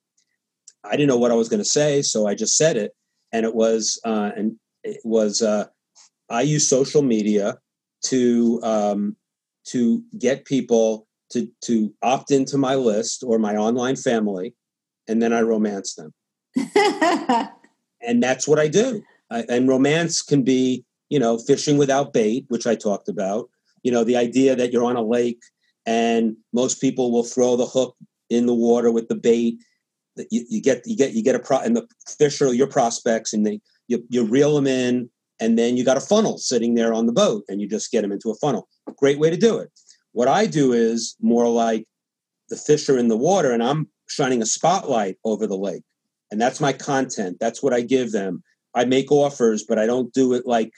i 0.88 0.92
didn't 0.92 1.08
know 1.08 1.18
what 1.18 1.32
i 1.32 1.36
was 1.36 1.50
going 1.50 1.60
to 1.60 1.66
say 1.66 2.02
so 2.02 2.28
i 2.28 2.34
just 2.36 2.58
said 2.58 2.78
it. 2.78 2.94
And 3.34 3.46
it 3.46 3.56
was 3.56 4.00
uh, 4.06 4.32
and 4.36 4.58
it 4.84 5.02
was 5.04 5.42
uh, 5.42 5.66
i 6.30 6.42
use 6.42 6.68
social 6.68 7.02
media 7.02 7.58
to 8.06 8.62
um, 8.64 9.16
to 9.66 10.02
get 10.18 10.46
people 10.46 11.08
to 11.32 11.48
to 11.66 11.94
opt 12.02 12.32
into 12.32 12.58
my 12.58 12.76
list 12.76 13.24
or 13.26 13.38
my 13.38 13.56
online 13.56 13.98
family 13.98 14.56
and 15.08 15.22
then 15.22 15.34
i 15.34 15.42
romance 15.42 15.96
them. 15.96 16.14
And 18.00 18.22
that's 18.22 18.48
what 18.48 18.60
i 18.60 18.68
do. 18.68 19.04
I, 19.30 19.44
and 19.50 19.68
romance 19.68 20.22
can 20.22 20.44
be 20.44 20.86
you 21.10 21.20
know 21.20 21.38
fishing 21.38 21.78
without 21.78 22.14
bait 22.14 22.46
which 22.48 22.66
i 22.68 22.76
talked 22.76 23.10
about. 23.10 23.50
You 23.84 23.92
know 23.92 24.04
the 24.04 24.16
idea 24.16 24.56
that 24.56 24.72
you're 24.72 24.86
on 24.86 24.96
a 24.96 25.02
lake 25.02 25.42
and 25.86 26.38
most 26.54 26.80
people 26.80 27.12
will 27.12 27.24
throw 27.24 27.56
the 27.56 27.66
hook 27.66 27.96
in 28.30 28.46
the 28.46 28.54
water 28.54 28.92
with 28.92 29.08
the 29.08 29.16
bait 29.16 29.58
you, 30.32 30.46
you 30.50 30.62
get 30.62 30.86
you 30.86 30.96
get 30.96 31.14
you 31.14 31.24
get 31.24 31.36
a 31.36 31.40
pro 31.40 31.60
and 31.60 31.76
the 31.76 31.88
fish 32.18 32.42
are 32.42 32.54
your 32.54 32.68
prospects 32.68 33.34
and 33.34 33.46
they 33.46 33.60
you, 33.88 34.04
you 34.10 34.24
reel 34.24 34.56
them 34.56 34.68
in 34.68 35.10
and 35.40 35.58
then 35.58 35.78
you 35.78 35.86
got 35.86 35.98
a 35.98 36.02
funnel 36.02 36.38
sitting 36.38 36.76
there 36.76 36.94
on 36.94 37.06
the 37.06 37.14
boat 37.14 37.44
and 37.48 37.62
you 37.62 37.68
just 37.68 37.92
get 37.92 38.02
them 38.02 38.12
into 38.12 38.32
a 38.32 38.36
funnel. 38.36 38.68
Great 38.98 39.20
way 39.20 39.30
to 39.30 39.38
do 39.38 39.58
it. 39.58 39.70
What 40.12 40.28
i 40.28 40.46
do 40.46 40.74
is 40.74 41.16
more 41.22 41.48
like 41.48 41.86
the 42.50 42.58
fish 42.58 42.90
are 42.90 42.98
in 42.98 43.08
the 43.08 43.18
water 43.18 43.52
and 43.52 43.62
i'm 43.62 43.90
shining 44.08 44.42
a 44.42 44.46
spotlight 44.46 45.18
over 45.26 45.46
the 45.46 45.58
lake 45.58 45.84
and 46.32 46.42
that's 46.42 46.60
my 46.60 46.74
content. 46.74 47.38
That's 47.40 47.62
what 47.62 47.74
i 47.74 47.82
give 47.82 48.12
them. 48.12 48.44
I 48.74 48.86
make 48.86 49.12
offers 49.12 49.64
but 49.68 49.80
i 49.80 49.86
don't 49.86 50.14
do 50.14 50.34
it 50.34 50.46
like 50.46 50.72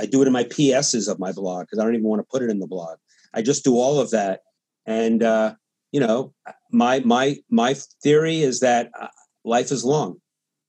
i 0.00 0.06
do 0.06 0.22
it 0.22 0.26
in 0.26 0.32
my 0.32 0.46
ps's 0.48 1.08
of 1.08 1.18
my 1.18 1.32
blog 1.32 1.66
because 1.66 1.78
i 1.78 1.84
don't 1.84 1.94
even 1.94 2.08
want 2.08 2.20
to 2.20 2.30
put 2.30 2.42
it 2.42 2.50
in 2.50 2.58
the 2.58 2.66
blog. 2.66 2.98
I 3.32 3.42
just 3.42 3.64
do 3.64 3.74
all 3.78 4.00
of 4.00 4.10
that 4.10 4.40
and 4.86 5.22
uh, 5.22 5.54
you 5.92 6.00
know 6.00 6.32
my 6.74 7.00
my 7.00 7.36
my 7.48 7.74
theory 8.02 8.42
is 8.42 8.60
that 8.60 8.90
uh, 9.00 9.06
life 9.44 9.70
is 9.70 9.84
long 9.84 10.20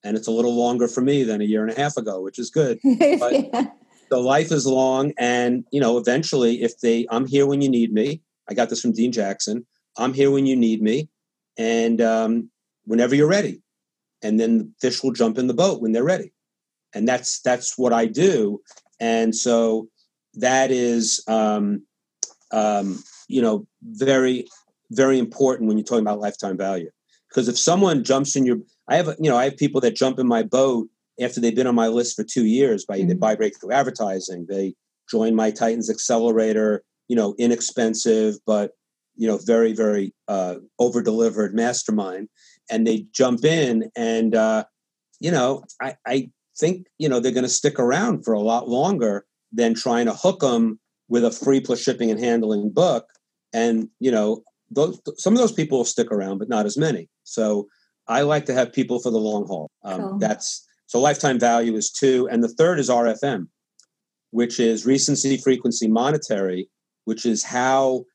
and 0.04 0.16
it's 0.16 0.28
a 0.28 0.32
little 0.32 0.56
longer 0.56 0.88
for 0.88 1.02
me 1.02 1.24
than 1.24 1.42
a 1.42 1.46
year 1.46 1.64
and 1.64 1.76
a 1.76 1.82
half 1.82 1.98
ago, 1.98 2.22
which 2.22 2.40
is 2.40 2.50
good. 2.50 2.80
But 3.20 3.34
yeah. 3.34 3.68
the 4.10 4.20
life 4.20 4.52
is 4.52 4.68
long, 4.68 5.14
and 5.18 5.66
you 5.72 5.82
know, 5.82 5.98
eventually, 5.98 6.62
if 6.62 6.80
they, 6.80 7.08
I'm 7.10 7.26
here 7.26 7.48
when 7.48 7.62
you 7.62 7.70
need 7.70 7.92
me. 7.92 8.22
I 8.48 8.54
got 8.54 8.70
this 8.70 8.82
from 8.82 8.94
Dean 8.94 9.12
Jackson. 9.12 9.66
I'm 9.98 10.14
here 10.14 10.30
when 10.30 10.46
you 10.46 10.56
need 10.56 10.82
me, 10.82 11.10
and 11.58 12.00
um, 12.00 12.52
whenever 12.86 13.16
you're 13.16 13.28
ready, 13.28 13.64
and 14.22 14.40
then 14.40 14.58
the 14.60 14.72
fish 14.80 15.04
will 15.04 15.12
jump 15.12 15.40
in 15.40 15.48
the 15.48 15.54
boat 15.56 15.82
when 15.82 15.92
they're 15.92 16.04
ready, 16.04 16.32
and 16.94 17.08
that's 17.08 17.42
that's 17.42 17.76
what 17.78 17.92
I 17.92 18.06
do. 18.06 18.62
And 19.00 19.36
so 19.36 19.90
that 20.36 20.70
is, 20.70 21.24
um, 21.28 21.84
um, 22.52 23.04
you 23.28 23.42
know, 23.42 23.68
very 23.82 24.48
very 24.92 25.20
important 25.20 25.68
when 25.68 25.78
you're 25.78 25.86
talking 25.86 26.04
about 26.04 26.20
lifetime 26.20 26.58
value. 26.58 26.90
Because 27.30 27.48
if 27.48 27.58
someone 27.58 28.04
jumps 28.04 28.36
in 28.36 28.46
your 28.46 28.58
I 28.88 28.98
have, 28.98 29.16
you 29.20 29.30
know, 29.30 29.38
I 29.38 29.46
have 29.46 29.58
people 29.58 29.82
that 29.82 29.96
jump 29.96 30.20
in 30.20 30.28
my 30.28 30.44
boat 30.44 30.88
after 31.20 31.40
they've 31.40 31.56
been 31.56 31.68
on 31.68 31.76
my 31.76 31.88
list 31.88 32.16
for 32.16 32.24
two 32.24 32.46
years 32.46 32.86
by 32.86 33.00
mm-hmm. 33.00 33.08
they 33.10 33.14
buy 33.16 33.36
breakthrough 33.36 33.72
advertising. 33.72 34.46
They 34.48 34.76
join 35.10 35.36
my 35.36 35.52
Titans 35.52 35.90
Accelerator, 35.90 36.84
you 37.08 37.16
know, 37.16 37.36
inexpensive 37.38 38.36
but 38.46 38.72
you 39.18 39.28
know 39.28 39.40
very 39.46 39.74
very 39.74 40.14
uh, 40.28 40.56
over 40.80 41.02
delivered 41.02 41.56
mastermind, 41.56 42.30
and 42.70 42.86
they 42.86 43.06
jump 43.14 43.46
in 43.46 43.90
and 43.96 44.36
uh, 44.36 44.66
you 45.20 45.32
know 45.32 45.64
I, 45.82 45.96
I 46.06 46.30
think 46.58 46.88
you 46.98 47.10
know 47.10 47.20
they're 47.20 47.32
going 47.32 47.44
to 47.44 47.50
stick 47.50 47.80
around 47.80 48.24
for 48.24 48.34
a 48.34 48.40
lot 48.40 48.70
longer 48.70 49.26
than 49.52 49.74
trying 49.74 50.06
to 50.06 50.14
hook 50.14 50.42
them 50.42 50.80
with 51.08 51.24
a 51.24 51.32
free 51.32 51.62
plus 51.62 51.80
shipping 51.80 52.12
and 52.12 52.20
handling 52.20 52.72
book. 52.72 53.08
And 53.54 53.90
you 54.00 54.12
know, 54.12 54.44
those, 54.72 55.00
some 55.18 55.34
of 55.34 55.40
those 55.40 55.52
people 55.52 55.80
will 55.80 55.86
stick 55.86 56.12
around, 56.12 56.40
but 56.40 56.50
not 56.50 56.66
as 56.66 56.78
many. 56.78 57.10
So 57.24 57.68
I 58.08 58.22
like 58.22 58.46
to 58.46 58.54
have 58.54 58.74
people 58.74 59.00
for 59.00 59.12
the 59.12 59.18
long 59.18 59.46
haul. 59.48 59.72
Um, 59.84 60.02
cool. 60.02 60.18
That's 60.20 60.66
so 60.88 61.00
lifetime 61.00 61.40
value 61.40 61.76
is 61.76 61.92
two, 61.92 62.28
and 62.32 62.44
the 62.44 62.50
third 62.50 62.80
is 62.80 62.90
RFM, 62.90 63.48
which 64.32 64.60
is 64.60 64.86
recency, 64.86 65.38
frequency, 65.38 65.88
monetary, 65.88 66.70
which 67.06 67.26
is 67.26 67.44
how 67.44 68.06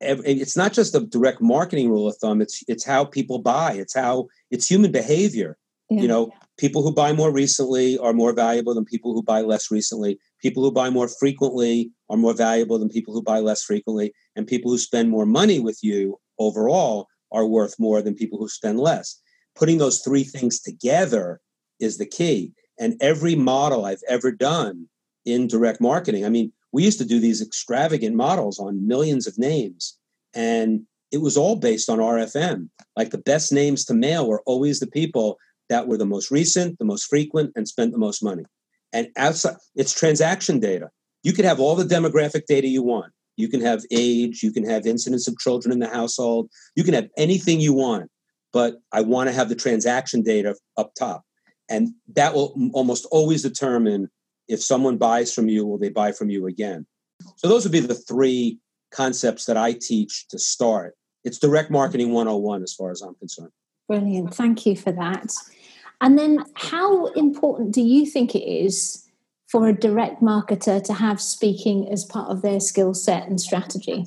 it's 0.00 0.56
not 0.56 0.72
just 0.72 0.94
a 0.94 1.00
direct 1.00 1.40
marketing 1.40 1.88
rule 1.88 2.08
of 2.08 2.16
thumb. 2.16 2.40
It's 2.42 2.62
it's 2.68 2.84
how 2.84 3.04
people 3.04 3.38
buy. 3.38 3.74
It's 3.74 3.94
how 3.94 4.28
it's 4.50 4.68
human 4.68 4.92
behavior. 4.92 5.56
Yeah. 5.90 6.02
You 6.02 6.08
know, 6.08 6.32
people 6.58 6.82
who 6.82 6.92
buy 6.92 7.12
more 7.12 7.30
recently 7.30 7.98
are 7.98 8.12
more 8.12 8.32
valuable 8.32 8.74
than 8.74 8.84
people 8.84 9.14
who 9.14 9.22
buy 9.22 9.42
less 9.42 9.70
recently. 9.70 10.18
People 10.44 10.62
who 10.62 10.70
buy 10.70 10.90
more 10.90 11.08
frequently 11.08 11.90
are 12.10 12.18
more 12.18 12.34
valuable 12.34 12.78
than 12.78 12.90
people 12.90 13.14
who 13.14 13.22
buy 13.22 13.38
less 13.38 13.62
frequently, 13.62 14.12
and 14.36 14.46
people 14.46 14.70
who 14.70 14.76
spend 14.76 15.08
more 15.08 15.24
money 15.24 15.58
with 15.58 15.78
you 15.82 16.20
overall 16.38 17.08
are 17.32 17.46
worth 17.46 17.80
more 17.80 18.02
than 18.02 18.14
people 18.14 18.38
who 18.38 18.50
spend 18.50 18.78
less. 18.78 19.18
Putting 19.54 19.78
those 19.78 20.00
three 20.00 20.22
things 20.22 20.60
together 20.60 21.40
is 21.80 21.96
the 21.96 22.04
key. 22.04 22.52
And 22.78 22.94
every 23.00 23.34
model 23.34 23.86
I've 23.86 24.02
ever 24.06 24.30
done 24.30 24.86
in 25.24 25.46
direct 25.46 25.80
marketing, 25.80 26.26
I 26.26 26.28
mean, 26.28 26.52
we 26.72 26.84
used 26.84 26.98
to 26.98 27.06
do 27.06 27.20
these 27.20 27.40
extravagant 27.40 28.14
models 28.14 28.58
on 28.58 28.86
millions 28.86 29.26
of 29.26 29.38
names, 29.38 29.96
and 30.34 30.82
it 31.10 31.22
was 31.22 31.38
all 31.38 31.56
based 31.56 31.88
on 31.88 32.00
RFM. 32.00 32.68
Like 32.98 33.12
the 33.12 33.24
best 33.32 33.50
names 33.50 33.86
to 33.86 33.94
mail 33.94 34.28
were 34.28 34.42
always 34.44 34.78
the 34.78 34.88
people 34.88 35.38
that 35.70 35.88
were 35.88 35.96
the 35.96 36.04
most 36.04 36.30
recent, 36.30 36.78
the 36.78 36.84
most 36.84 37.04
frequent, 37.06 37.52
and 37.56 37.66
spent 37.66 37.92
the 37.92 37.98
most 37.98 38.22
money. 38.22 38.44
And 38.94 39.08
outside, 39.18 39.56
it's 39.74 39.92
transaction 39.92 40.60
data. 40.60 40.88
You 41.22 41.32
could 41.32 41.44
have 41.44 41.60
all 41.60 41.74
the 41.74 41.84
demographic 41.84 42.46
data 42.46 42.68
you 42.68 42.82
want. 42.82 43.12
You 43.36 43.48
can 43.48 43.60
have 43.60 43.82
age, 43.90 44.42
you 44.42 44.52
can 44.52 44.64
have 44.64 44.86
incidence 44.86 45.26
of 45.26 45.36
children 45.38 45.72
in 45.72 45.80
the 45.80 45.88
household, 45.88 46.48
you 46.76 46.84
can 46.84 46.94
have 46.94 47.08
anything 47.18 47.60
you 47.60 47.72
want, 47.72 48.08
but 48.52 48.76
I 48.92 49.00
want 49.00 49.28
to 49.28 49.34
have 49.34 49.48
the 49.48 49.56
transaction 49.56 50.22
data 50.22 50.54
up 50.76 50.92
top. 50.96 51.24
And 51.68 51.90
that 52.14 52.34
will 52.34 52.54
almost 52.72 53.06
always 53.10 53.42
determine 53.42 54.08
if 54.46 54.62
someone 54.62 54.98
buys 54.98 55.34
from 55.34 55.48
you, 55.48 55.66
will 55.66 55.78
they 55.78 55.88
buy 55.88 56.12
from 56.12 56.30
you 56.30 56.46
again? 56.46 56.86
So 57.36 57.48
those 57.48 57.64
would 57.64 57.72
be 57.72 57.80
the 57.80 57.94
three 57.94 58.58
concepts 58.92 59.46
that 59.46 59.56
I 59.56 59.72
teach 59.72 60.28
to 60.28 60.38
start. 60.38 60.94
It's 61.24 61.38
direct 61.38 61.70
marketing 61.70 62.12
101 62.12 62.62
as 62.62 62.74
far 62.74 62.92
as 62.92 63.02
I'm 63.02 63.14
concerned. 63.16 63.50
Brilliant. 63.88 64.34
Thank 64.34 64.66
you 64.66 64.76
for 64.76 64.92
that. 64.92 65.32
And 66.04 66.18
then, 66.18 66.44
how 66.52 67.06
important 67.06 67.72
do 67.72 67.80
you 67.80 68.04
think 68.04 68.34
it 68.34 68.44
is 68.46 69.08
for 69.46 69.66
a 69.66 69.72
direct 69.72 70.20
marketer 70.20 70.84
to 70.84 70.92
have 70.92 71.18
speaking 71.18 71.88
as 71.90 72.04
part 72.04 72.30
of 72.30 72.42
their 72.42 72.60
skill 72.60 72.92
set 72.92 73.26
and 73.26 73.40
strategy? 73.40 74.04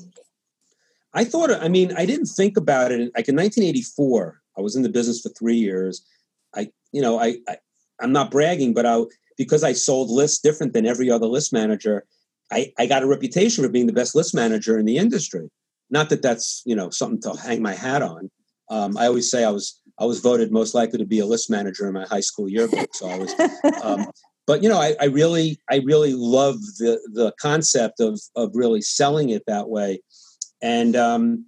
I 1.12 1.24
thought, 1.24 1.50
I 1.50 1.66
mean, 1.66 1.92
I 1.96 2.06
didn't 2.06 2.26
think 2.26 2.56
about 2.56 2.92
it. 2.92 3.10
Like 3.16 3.28
in 3.28 3.34
1984, 3.34 4.40
I 4.56 4.60
was 4.60 4.76
in 4.76 4.82
the 4.82 4.88
business 4.88 5.20
for 5.20 5.30
three 5.30 5.56
years. 5.56 6.06
I, 6.54 6.70
you 6.92 7.02
know, 7.02 7.18
I, 7.18 7.38
I 7.48 7.56
I'm 8.00 8.12
not 8.12 8.30
bragging, 8.30 8.74
but 8.74 8.86
I, 8.86 9.02
because 9.36 9.64
I 9.64 9.72
sold 9.72 10.08
lists 10.08 10.38
different 10.38 10.74
than 10.74 10.86
every 10.86 11.10
other 11.10 11.26
list 11.26 11.52
manager, 11.52 12.04
I, 12.52 12.72
I 12.78 12.86
got 12.86 13.02
a 13.02 13.08
reputation 13.08 13.64
for 13.64 13.70
being 13.70 13.88
the 13.88 13.92
best 13.92 14.14
list 14.14 14.36
manager 14.36 14.78
in 14.78 14.86
the 14.86 14.98
industry. 14.98 15.50
Not 15.90 16.10
that 16.10 16.22
that's 16.22 16.62
you 16.64 16.76
know 16.76 16.90
something 16.90 17.20
to 17.22 17.36
hang 17.40 17.60
my 17.60 17.74
hat 17.74 18.02
on. 18.02 18.30
Um, 18.70 18.96
I 18.96 19.06
always 19.06 19.28
say 19.28 19.42
I 19.42 19.50
was 19.50 19.80
I 20.00 20.04
was 20.04 20.20
voted 20.20 20.52
most 20.52 20.74
likely 20.74 20.98
to 20.98 21.06
be 21.06 21.18
a 21.18 21.26
list 21.26 21.50
manager 21.50 21.86
in 21.86 21.94
my 21.94 22.06
high 22.06 22.20
school 22.20 22.48
yearbook. 22.48 22.94
So 22.94 23.08
I 23.08 23.18
was, 23.18 23.34
um, 23.82 24.06
but 24.46 24.62
you 24.62 24.68
know, 24.68 24.78
I, 24.78 24.94
I, 25.00 25.06
really, 25.06 25.58
I 25.70 25.82
really 25.84 26.14
love 26.14 26.60
the 26.78 27.00
the 27.12 27.32
concept 27.40 28.00
of 28.00 28.20
of 28.36 28.50
really 28.54 28.80
selling 28.80 29.30
it 29.30 29.42
that 29.46 29.68
way, 29.68 30.00
and 30.62 30.94
um, 30.94 31.46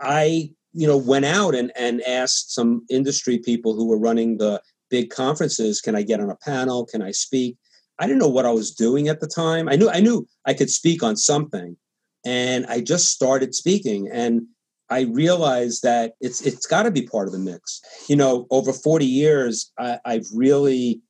I, 0.00 0.50
you 0.72 0.86
know, 0.86 0.96
went 0.96 1.24
out 1.24 1.54
and 1.54 1.72
and 1.76 2.02
asked 2.02 2.52
some 2.52 2.84
industry 2.90 3.38
people 3.38 3.74
who 3.74 3.86
were 3.86 3.98
running 3.98 4.38
the 4.38 4.60
big 4.90 5.10
conferences, 5.10 5.80
can 5.80 5.94
I 5.94 6.02
get 6.02 6.20
on 6.20 6.30
a 6.30 6.36
panel? 6.36 6.84
Can 6.86 7.02
I 7.02 7.12
speak? 7.12 7.56
I 7.98 8.06
didn't 8.06 8.18
know 8.18 8.28
what 8.28 8.46
I 8.46 8.52
was 8.52 8.72
doing 8.72 9.08
at 9.08 9.20
the 9.20 9.26
time. 9.26 9.68
I 9.68 9.76
knew 9.76 9.88
I 9.88 10.00
knew 10.00 10.26
I 10.44 10.54
could 10.54 10.70
speak 10.70 11.02
on 11.04 11.16
something, 11.16 11.76
and 12.24 12.66
I 12.66 12.80
just 12.80 13.06
started 13.06 13.54
speaking 13.54 14.08
and. 14.12 14.48
I 14.88 15.02
realized 15.02 15.82
that 15.82 16.14
it's 16.20 16.42
it's 16.42 16.66
got 16.66 16.84
to 16.84 16.90
be 16.90 17.02
part 17.02 17.26
of 17.26 17.32
the 17.32 17.38
mix. 17.38 17.80
You 18.08 18.16
know, 18.16 18.46
over 18.50 18.72
40 18.72 19.04
years, 19.04 19.72
I, 19.78 19.98
I've 20.04 20.26
really 20.32 21.02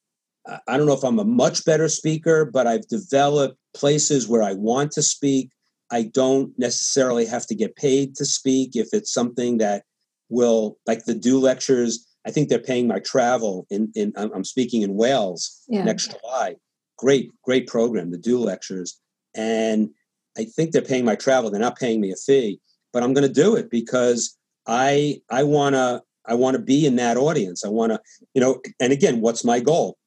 I 0.66 0.76
don't 0.76 0.86
know 0.86 0.94
if 0.94 1.04
I'm 1.04 1.18
a 1.18 1.24
much 1.24 1.64
better 1.64 1.88
speaker, 1.88 2.44
but 2.44 2.66
I've 2.66 2.86
developed 2.88 3.58
places 3.74 4.28
where 4.28 4.42
I 4.42 4.52
want 4.52 4.92
to 4.92 5.02
speak. 5.02 5.50
I 5.90 6.04
don't 6.04 6.56
necessarily 6.58 7.26
have 7.26 7.46
to 7.46 7.54
get 7.54 7.76
paid 7.76 8.16
to 8.16 8.24
speak 8.24 8.74
if 8.74 8.88
it's 8.92 9.12
something 9.12 9.58
that 9.58 9.84
will, 10.28 10.78
like 10.86 11.04
the 11.04 11.14
do 11.14 11.38
lectures. 11.38 12.06
I 12.26 12.30
think 12.30 12.48
they're 12.48 12.58
paying 12.58 12.88
my 12.88 13.00
travel. 13.00 13.66
In, 13.70 13.92
in 13.94 14.12
I'm 14.16 14.44
speaking 14.44 14.82
in 14.82 14.94
Wales 14.94 15.62
yeah. 15.68 15.84
next 15.84 16.16
July. 16.18 16.56
Great, 16.98 17.30
great 17.44 17.66
program, 17.66 18.10
the 18.10 18.18
do 18.18 18.38
lectures, 18.38 18.98
and 19.34 19.90
I 20.38 20.44
think 20.44 20.72
they're 20.72 20.82
paying 20.82 21.04
my 21.04 21.14
travel. 21.14 21.50
They're 21.50 21.60
not 21.60 21.78
paying 21.78 22.00
me 22.00 22.10
a 22.10 22.16
fee, 22.16 22.58
but 22.96 23.02
I'm 23.02 23.12
going 23.12 23.28
to 23.28 23.42
do 23.42 23.56
it 23.56 23.68
because 23.68 24.38
I 24.66 25.20
I 25.30 25.42
want 25.42 25.74
to 25.74 26.00
I 26.24 26.32
want 26.32 26.56
to 26.56 26.62
be 26.62 26.86
in 26.86 26.96
that 26.96 27.18
audience. 27.18 27.62
I 27.62 27.68
want 27.68 27.92
to, 27.92 28.00
you 28.32 28.40
know, 28.40 28.62
and 28.80 28.90
again, 28.90 29.20
what's 29.20 29.44
my 29.44 29.60
goal? 29.60 29.98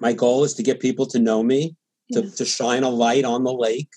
my 0.00 0.14
goal 0.14 0.42
is 0.42 0.54
to 0.54 0.62
get 0.62 0.80
people 0.80 1.04
to 1.06 1.18
know 1.18 1.42
me, 1.42 1.76
to, 2.12 2.22
yeah. 2.22 2.30
to 2.36 2.44
shine 2.46 2.84
a 2.84 2.88
light 2.88 3.26
on 3.26 3.44
the 3.44 3.52
lake. 3.52 3.90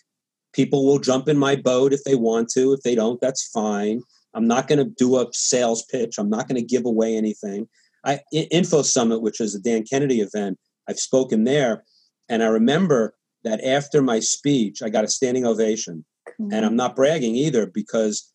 People 0.51 0.85
will 0.85 0.99
jump 0.99 1.29
in 1.29 1.37
my 1.37 1.55
boat 1.55 1.93
if 1.93 2.03
they 2.03 2.15
want 2.15 2.49
to. 2.49 2.73
If 2.73 2.81
they 2.81 2.93
don't, 2.93 3.21
that's 3.21 3.47
fine. 3.49 4.01
I'm 4.33 4.47
not 4.47 4.67
going 4.67 4.79
to 4.79 4.91
do 4.97 5.17
a 5.17 5.27
sales 5.31 5.85
pitch. 5.85 6.15
I'm 6.17 6.29
not 6.29 6.49
going 6.49 6.59
to 6.59 6.75
give 6.75 6.85
away 6.85 7.15
anything. 7.15 7.69
I 8.05 8.19
Info 8.31 8.81
Summit, 8.81 9.21
which 9.21 9.39
is 9.39 9.55
a 9.55 9.61
Dan 9.61 9.83
Kennedy 9.83 10.19
event, 10.19 10.57
I've 10.89 10.99
spoken 10.99 11.45
there, 11.45 11.85
and 12.27 12.43
I 12.43 12.47
remember 12.47 13.15
that 13.43 13.63
after 13.63 14.01
my 14.01 14.19
speech, 14.19 14.81
I 14.81 14.89
got 14.89 15.05
a 15.05 15.07
standing 15.07 15.45
ovation, 15.45 16.05
mm-hmm. 16.39 16.53
and 16.53 16.65
I'm 16.65 16.75
not 16.75 16.95
bragging 16.95 17.35
either 17.35 17.65
because 17.65 18.31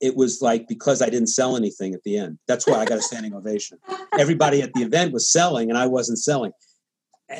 it 0.00 0.16
was 0.16 0.40
like 0.40 0.68
because 0.68 1.02
I 1.02 1.10
didn't 1.10 1.28
sell 1.28 1.56
anything 1.56 1.92
at 1.92 2.02
the 2.04 2.16
end. 2.16 2.38
That's 2.46 2.66
why 2.66 2.76
I 2.78 2.84
got 2.84 2.98
a 2.98 3.02
standing 3.02 3.34
ovation. 3.34 3.78
Everybody 4.18 4.62
at 4.62 4.72
the 4.74 4.82
event 4.82 5.12
was 5.12 5.30
selling, 5.30 5.70
and 5.70 5.78
I 5.78 5.86
wasn't 5.86 6.18
selling 6.18 6.52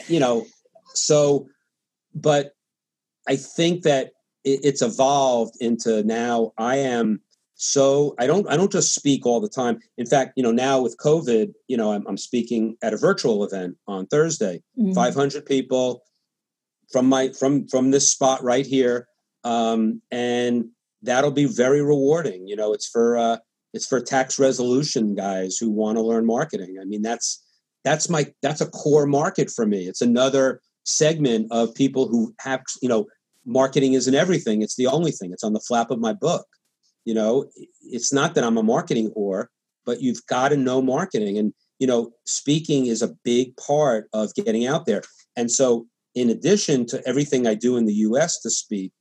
you 0.07 0.21
know, 0.21 0.47
so, 0.95 1.49
but 2.15 2.53
I 3.29 3.37
think 3.37 3.83
that 3.83 4.13
it, 4.45 4.61
it's 4.65 4.83
evolved 4.83 5.55
into 5.61 6.03
now 6.05 6.53
I 6.59 6.77
am 6.77 7.21
so 7.61 8.15
I 8.19 8.27
don't 8.27 8.49
I 8.49 8.57
don't 8.57 8.71
just 8.71 8.95
speak 8.95 9.27
all 9.27 9.41
the 9.41 9.49
time. 9.49 9.81
In 9.97 10.07
fact, 10.07 10.35
you 10.37 10.43
know, 10.43 10.53
now 10.53 10.81
with 10.81 10.97
COVID, 10.99 11.53
you 11.67 11.77
know, 11.77 11.93
I'm, 11.93 12.07
I'm 12.07 12.17
speaking 12.17 12.77
at 12.83 12.95
a 12.95 12.97
virtual 12.97 13.45
event 13.45 13.77
on 13.87 14.07
Thursday, 14.07 14.63
mm-hmm. 14.79 14.93
500 14.93 15.45
people 15.45 16.03
from 16.93 17.07
my 17.07 17.31
from 17.33 17.67
from 17.67 17.91
this 17.91 18.11
spot 18.11 18.43
right 18.43 18.67
here, 18.67 19.09
um, 19.49 20.03
and 20.11 20.67
that'll 21.03 21.31
be 21.31 21.47
very 21.47 21.83
rewarding. 21.83 22.47
You 22.47 22.57
know, 22.57 22.73
it's 22.73 22.87
for 22.87 23.17
uh, 23.17 23.39
it's 23.73 23.87
for 23.87 24.01
tax 24.01 24.39
resolution 24.39 25.15
guys 25.15 25.57
who 25.57 25.71
want 25.71 25.97
to 25.97 26.03
learn 26.03 26.27
marketing. 26.27 26.79
I 26.81 26.85
mean, 26.85 27.03
that's 27.03 27.45
that's 27.85 28.09
my 28.09 28.33
that's 28.43 28.61
a 28.61 28.71
core 28.71 29.07
market 29.07 29.51
for 29.51 29.65
me 29.65 29.87
it's 29.87 30.01
another 30.01 30.61
segment 30.85 31.47
of 31.53 31.75
people 31.75 32.09
who 32.09 32.35
have 32.41 32.61
you 32.83 32.89
know 32.89 33.07
marketing 33.47 33.93
isn't 33.93 34.15
everything 34.15 34.63
it's 34.63 34.75
the 34.77 34.87
only 34.87 35.13
thing 35.13 35.33
it's 35.33 35.45
on 35.45 35.53
the 35.53 35.61
flap 35.61 35.91
of 35.91 36.01
my 36.01 36.13
book 36.13 36.47
you 37.05 37.15
know 37.15 37.47
it's 37.83 38.13
not 38.13 38.35
that 38.35 38.43
i'm 38.43 38.59
a 38.59 38.63
marketing 38.63 39.11
whore 39.17 39.47
but 39.87 40.03
you've 40.03 40.27
got 40.27 40.49
to 40.49 40.57
know 40.57 40.83
marketing 40.83 41.39
and 41.39 41.55
you 41.79 41.87
know, 41.87 42.13
speaking 42.25 42.87
is 42.87 43.03
a 43.03 43.15
big 43.25 43.57
part 43.57 44.09
of 44.13 44.35
getting 44.35 44.67
out 44.67 44.87
there. 44.87 45.03
And 45.37 45.51
so, 45.51 45.87
in 46.15 46.31
addition 46.31 46.87
to 46.87 47.07
everything 47.07 47.47
I 47.47 47.55
do 47.55 47.77
in 47.77 47.87
the 47.87 47.95
US 47.95 48.41
to 48.41 48.51
speak, 48.51 48.93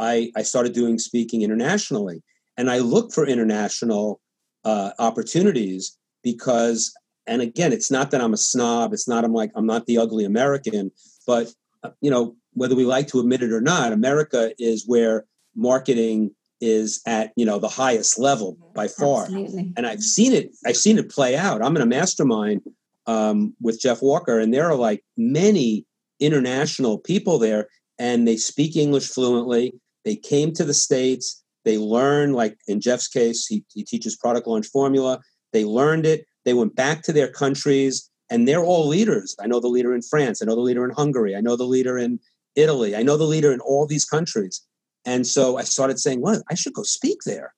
I, 0.00 0.32
I 0.34 0.42
started 0.42 0.72
doing 0.72 0.98
speaking 0.98 1.42
internationally. 1.42 2.22
And 2.56 2.70
I 2.70 2.78
look 2.78 3.12
for 3.12 3.26
international 3.26 4.20
uh, 4.64 4.90
opportunities 4.98 5.96
because, 6.22 6.92
and 7.26 7.42
again, 7.42 7.72
it's 7.72 7.90
not 7.90 8.10
that 8.10 8.20
I'm 8.20 8.34
a 8.34 8.38
snob. 8.38 8.92
It's 8.92 9.08
not 9.08 9.24
I'm 9.24 9.32
like 9.32 9.50
I'm 9.54 9.66
not 9.66 9.86
the 9.86 9.98
ugly 9.98 10.24
American, 10.24 10.90
but 11.26 11.52
uh, 11.82 11.90
you 12.00 12.10
know 12.10 12.36
whether 12.54 12.74
we 12.74 12.84
like 12.84 13.06
to 13.08 13.20
admit 13.20 13.42
it 13.42 13.52
or 13.52 13.60
not, 13.60 13.92
America 13.92 14.52
is 14.58 14.84
where 14.86 15.24
marketing 15.54 16.34
is 16.60 17.00
at 17.06 17.32
you 17.36 17.44
know 17.44 17.58
the 17.58 17.68
highest 17.68 18.18
level 18.18 18.56
by 18.74 18.86
far 18.86 19.22
Absolutely. 19.22 19.72
and 19.76 19.86
i've 19.86 20.02
seen 20.02 20.32
it 20.32 20.50
i've 20.66 20.76
seen 20.76 20.98
it 20.98 21.10
play 21.10 21.36
out 21.36 21.62
i'm 21.62 21.74
in 21.74 21.82
a 21.82 21.86
mastermind 21.86 22.60
um, 23.06 23.54
with 23.60 23.80
jeff 23.80 24.02
walker 24.02 24.38
and 24.38 24.52
there 24.52 24.68
are 24.68 24.74
like 24.74 25.02
many 25.16 25.86
international 26.20 26.98
people 26.98 27.38
there 27.38 27.68
and 27.98 28.28
they 28.28 28.36
speak 28.36 28.76
english 28.76 29.08
fluently 29.08 29.72
they 30.10 30.16
came 30.16 30.52
to 30.54 30.64
the 30.64 30.74
states. 30.74 31.40
They 31.64 31.78
learn 31.78 32.32
like 32.32 32.58
in 32.66 32.80
jeff's 32.80 33.06
case 33.06 33.46
he, 33.46 33.64
he 33.72 33.84
teaches 33.84 34.16
product 34.16 34.48
launch 34.48 34.66
formula. 34.66 35.20
They 35.52 35.64
learned 35.64 36.04
it. 36.04 36.26
They 36.44 36.52
went 36.52 36.74
back 36.74 37.02
to 37.02 37.12
their 37.12 37.28
countries 37.28 38.10
and 38.28 38.48
they're 38.48 38.64
all 38.64 38.88
leaders. 38.88 39.36
I 39.40 39.46
know 39.46 39.60
the 39.60 39.68
leader 39.68 39.94
in 39.94 40.02
france. 40.02 40.42
I 40.42 40.46
know 40.46 40.56
the 40.56 40.62
leader 40.62 40.84
in 40.84 40.90
hungary. 40.90 41.36
I 41.36 41.40
know 41.40 41.54
the 41.54 41.62
leader 41.62 41.96
in 41.96 42.18
italy. 42.56 42.96
I 42.96 43.04
know 43.04 43.16
the 43.16 43.22
leader 43.22 43.52
in 43.52 43.60
all 43.60 43.86
these 43.86 44.04
countries. 44.04 44.66
And 45.04 45.24
so 45.28 45.58
I 45.58 45.62
started 45.62 46.00
saying, 46.00 46.20
well, 46.22 46.42
I 46.50 46.56
should 46.56 46.74
go 46.74 46.82
speak 46.82 47.18
there, 47.24 47.54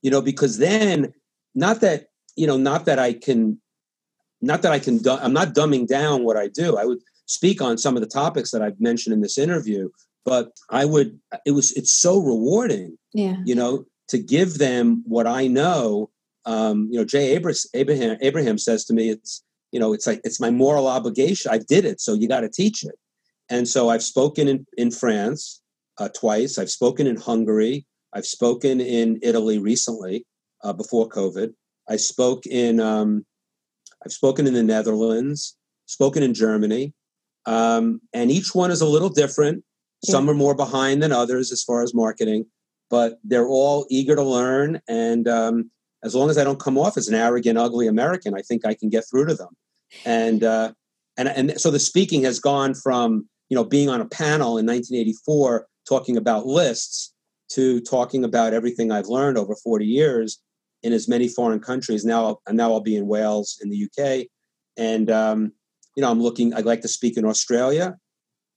you 0.00 0.10
know, 0.10 0.22
because 0.22 0.56
then 0.56 1.12
not 1.54 1.82
that, 1.82 2.06
you 2.34 2.46
know, 2.46 2.56
not 2.56 2.86
that 2.86 2.98
I 2.98 3.12
can, 3.12 3.60
not 4.40 4.62
that 4.62 4.72
I 4.72 4.78
can, 4.78 5.06
I'm 5.06 5.34
not 5.34 5.54
dumbing 5.54 5.86
down 5.86 6.24
what 6.24 6.38
I 6.38 6.48
do. 6.48 6.78
I 6.78 6.86
would 6.86 7.00
speak 7.26 7.60
on 7.60 7.76
some 7.76 7.94
of 7.94 8.00
the 8.00 8.08
topics 8.08 8.52
that 8.52 8.62
I've 8.62 8.80
mentioned 8.80 9.12
in 9.12 9.20
this 9.20 9.36
interview, 9.36 9.90
but 10.24 10.52
I 10.70 10.84
would, 10.84 11.18
it 11.46 11.52
was, 11.52 11.72
it's 11.72 11.92
so 11.92 12.18
rewarding, 12.20 12.98
yeah, 13.12 13.36
you 13.44 13.54
know, 13.54 13.84
to 14.08 14.18
give 14.18 14.58
them 14.58 15.02
what 15.06 15.26
I 15.26 15.46
know. 15.46 16.10
Um, 16.44 16.88
you 16.90 16.98
know, 16.98 17.04
Jay 17.04 17.32
Abraham, 17.74 18.16
Abraham 18.20 18.58
says 18.58 18.84
to 18.86 18.94
me, 18.94 19.10
it's, 19.10 19.42
you 19.72 19.78
know, 19.78 19.92
it's 19.92 20.06
like, 20.06 20.20
it's 20.24 20.40
my 20.40 20.50
moral 20.50 20.88
obligation. 20.88 21.52
I 21.52 21.58
did 21.58 21.84
it. 21.84 22.00
So 22.00 22.14
you 22.14 22.28
got 22.28 22.40
to 22.40 22.48
teach 22.48 22.82
it. 22.84 22.96
And 23.48 23.68
so 23.68 23.88
I've 23.88 24.02
spoken 24.02 24.48
in, 24.48 24.66
in 24.76 24.90
France 24.90 25.60
uh, 25.98 26.08
twice. 26.08 26.58
I've 26.58 26.70
spoken 26.70 27.06
in 27.06 27.16
Hungary. 27.16 27.86
I've 28.12 28.26
spoken 28.26 28.80
in 28.80 29.18
Italy 29.22 29.58
recently 29.58 30.26
uh, 30.64 30.72
before 30.72 31.08
COVID. 31.08 31.52
I 31.88 31.96
spoke 31.96 32.46
in 32.46 32.80
um, 32.80 33.24
I've 34.04 34.12
spoken 34.12 34.46
in 34.46 34.54
the 34.54 34.62
Netherlands, 34.62 35.56
spoken 35.86 36.22
in 36.22 36.34
Germany, 36.34 36.94
um, 37.46 38.00
and 38.12 38.30
each 38.30 38.54
one 38.54 38.70
is 38.70 38.80
a 38.80 38.88
little 38.88 39.08
different. 39.08 39.64
Some 40.04 40.30
are 40.30 40.34
more 40.34 40.54
behind 40.54 41.02
than 41.02 41.12
others 41.12 41.52
as 41.52 41.62
far 41.62 41.82
as 41.82 41.94
marketing, 41.94 42.46
but 42.88 43.18
they're 43.22 43.48
all 43.48 43.86
eager 43.90 44.16
to 44.16 44.22
learn. 44.22 44.80
And 44.88 45.28
um, 45.28 45.70
as 46.02 46.14
long 46.14 46.30
as 46.30 46.38
I 46.38 46.44
don't 46.44 46.60
come 46.60 46.78
off 46.78 46.96
as 46.96 47.08
an 47.08 47.14
arrogant, 47.14 47.58
ugly 47.58 47.86
American, 47.86 48.34
I 48.34 48.42
think 48.42 48.64
I 48.64 48.74
can 48.74 48.88
get 48.88 49.04
through 49.08 49.26
to 49.26 49.34
them. 49.34 49.50
And 50.04 50.42
uh, 50.44 50.72
and 51.16 51.28
and 51.28 51.60
so 51.60 51.70
the 51.70 51.78
speaking 51.78 52.22
has 52.22 52.38
gone 52.38 52.74
from 52.74 53.28
you 53.48 53.54
know 53.54 53.64
being 53.64 53.88
on 53.88 54.00
a 54.00 54.06
panel 54.06 54.56
in 54.58 54.66
1984 54.66 55.66
talking 55.88 56.16
about 56.16 56.46
lists 56.46 57.12
to 57.50 57.80
talking 57.80 58.24
about 58.24 58.54
everything 58.54 58.92
I've 58.92 59.08
learned 59.08 59.36
over 59.36 59.56
40 59.56 59.84
years 59.84 60.40
in 60.82 60.92
as 60.92 61.08
many 61.08 61.26
foreign 61.28 61.58
countries. 61.58 62.04
Now, 62.04 62.38
now 62.48 62.72
I'll 62.72 62.80
be 62.80 62.96
in 62.96 63.08
Wales 63.08 63.58
in 63.60 63.70
the 63.70 63.84
UK, 63.84 64.28
and 64.76 65.10
um, 65.10 65.52
you 65.96 66.00
know 66.02 66.10
I'm 66.10 66.22
looking. 66.22 66.54
I'd 66.54 66.66
like 66.66 66.80
to 66.82 66.88
speak 66.88 67.16
in 67.16 67.24
Australia. 67.24 67.96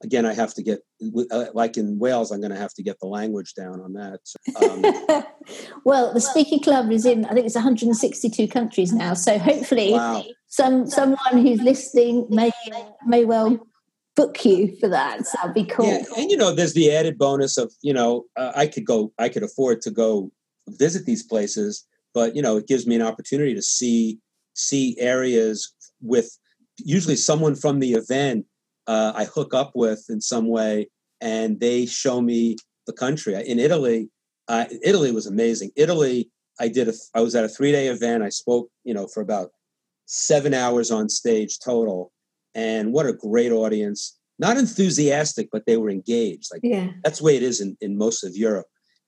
Again, 0.04 0.26
I 0.26 0.34
have 0.34 0.54
to 0.56 0.64
get 0.64 0.82
uh, 1.32 1.46
like 1.54 1.78
in 1.78 1.98
Wales. 1.98 2.32
I'm 2.32 2.42
going 2.42 2.52
to 2.52 2.58
have 2.58 2.74
to 2.76 2.84
get 2.84 3.00
the 3.00 3.08
language 3.08 3.54
down 3.54 3.80
on 3.82 3.94
that. 3.94 4.20
Um, 4.62 5.24
well, 5.86 6.14
the 6.14 6.22
speaking 6.22 6.60
club 6.60 6.92
is 6.92 7.06
in. 7.06 7.26
I 7.26 7.34
think 7.34 7.46
it's 7.46 7.56
162 7.56 8.48
countries 8.48 8.92
now. 8.92 9.14
So 9.14 9.38
hopefully, 9.40 9.94
wow. 9.94 10.24
some 10.48 10.88
someone 10.88 11.38
who's 11.38 11.62
listening 11.62 12.28
may 12.30 12.52
may 13.06 13.26
well 13.26 13.66
book 14.16 14.44
you 14.46 14.76
for 14.80 14.90
that. 14.90 15.26
So 15.26 15.38
that'd 15.42 15.54
be 15.54 15.66
cool. 15.66 15.88
Yeah, 15.88 16.04
and 16.18 16.30
you 16.30 16.38
know, 16.38 16.54
there's 16.54 16.74
the 16.74 16.92
added 16.92 17.18
bonus 17.18 17.58
of 17.58 17.74
you 17.82 17.94
know, 17.94 18.26
uh, 18.36 18.52
I 18.56 18.68
could 18.68 18.86
go, 18.86 19.14
I 19.18 19.30
could 19.30 19.44
afford 19.44 19.82
to 19.84 19.92
go 19.92 20.32
visit 20.68 21.06
these 21.06 21.24
places, 21.24 21.86
but 22.14 22.36
you 22.36 22.42
know, 22.42 22.58
it 22.58 22.68
gives 22.68 22.86
me 22.86 22.96
an 22.96 23.02
opportunity 23.02 23.54
to 23.56 23.62
see 23.62 24.20
see 24.54 24.98
areas 25.00 25.74
with 26.02 26.38
usually 26.78 27.16
someone 27.16 27.56
from 27.56 27.80
the 27.80 27.94
event 27.94 28.46
uh, 28.88 29.14
I 29.16 29.26
hook 29.26 29.54
up 29.54 29.72
with 29.76 30.06
in 30.10 30.22
some 30.22 30.48
way, 30.48 30.90
and 31.22 31.60
they 31.60 31.86
show 31.86 32.22
me 32.22 32.58
the 32.88 32.94
country. 32.94 33.36
In 33.36 33.60
Italy, 33.60 34.10
uh, 34.48 34.66
Italy 34.84 35.12
was 35.12 35.26
amazing. 35.26 35.72
Italy, 35.76 36.30
I 36.60 36.68
did. 36.68 36.88
A, 36.90 36.94
I 37.14 37.22
was 37.22 37.36
at 37.36 37.46
a 37.46 37.50
three 37.50 37.72
day 37.72 37.88
event. 37.88 38.24
I 38.24 38.30
spoke, 38.30 38.70
you 38.84 38.94
know, 38.94 39.08
for 39.08 39.22
about 39.22 39.52
seven 40.06 40.54
hours 40.54 40.92
on 40.92 41.10
stage 41.10 41.60
total 41.60 42.12
and 42.56 42.92
what 42.94 43.06
a 43.06 43.14
great 43.14 43.52
audience 43.52 44.18
not 44.40 44.58
enthusiastic 44.58 45.50
but 45.52 45.66
they 45.66 45.78
were 45.78 45.90
engaged 45.90 46.50
like 46.52 46.62
yeah. 46.64 46.90
that's 47.04 47.20
the 47.20 47.26
way 47.26 47.36
it 47.36 47.44
is 47.44 47.62
in, 47.62 47.78
in 47.82 47.98
most 47.98 48.24
of 48.24 48.36
europe 48.36 48.68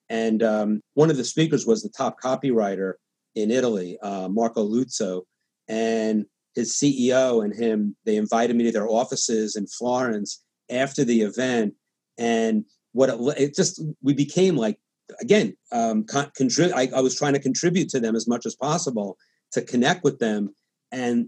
and 0.10 0.44
um, 0.44 0.82
one 0.94 1.10
of 1.10 1.18
the 1.18 1.24
speakers 1.24 1.66
was 1.66 1.84
the 1.84 1.90
top 1.90 2.20
copywriter 2.22 2.94
in 3.36 3.52
italy 3.52 3.98
uh, 4.02 4.28
marco 4.30 4.68
lutzu 4.68 5.22
and 5.68 6.26
his 6.56 6.74
ceo 6.74 7.44
and 7.44 7.56
him 7.56 7.96
they 8.06 8.16
invited 8.16 8.56
me 8.56 8.64
to 8.64 8.72
their 8.72 8.88
offices 8.88 9.56
in 9.56 9.68
florence 9.68 10.44
after 10.70 11.04
the 11.04 11.22
event 11.22 11.74
and 12.18 12.66
what 12.94 13.10
it, 13.10 13.20
it 13.38 13.56
just 13.56 13.82
we 14.02 14.14
became 14.14 14.56
like 14.56 14.80
again 15.22 15.56
um, 15.72 16.04
con- 16.04 16.32
contrib- 16.40 16.74
I, 16.74 16.90
I 16.96 17.02
was 17.02 17.16
trying 17.16 17.34
to 17.34 17.40
contribute 17.40 17.90
to 17.90 18.00
them 18.00 18.16
as 18.16 18.28
much 18.28 18.46
as 18.46 18.56
possible 18.56 19.18
to 19.52 19.62
connect 19.62 20.04
with 20.04 20.20
them 20.20 20.54
and 20.92 21.28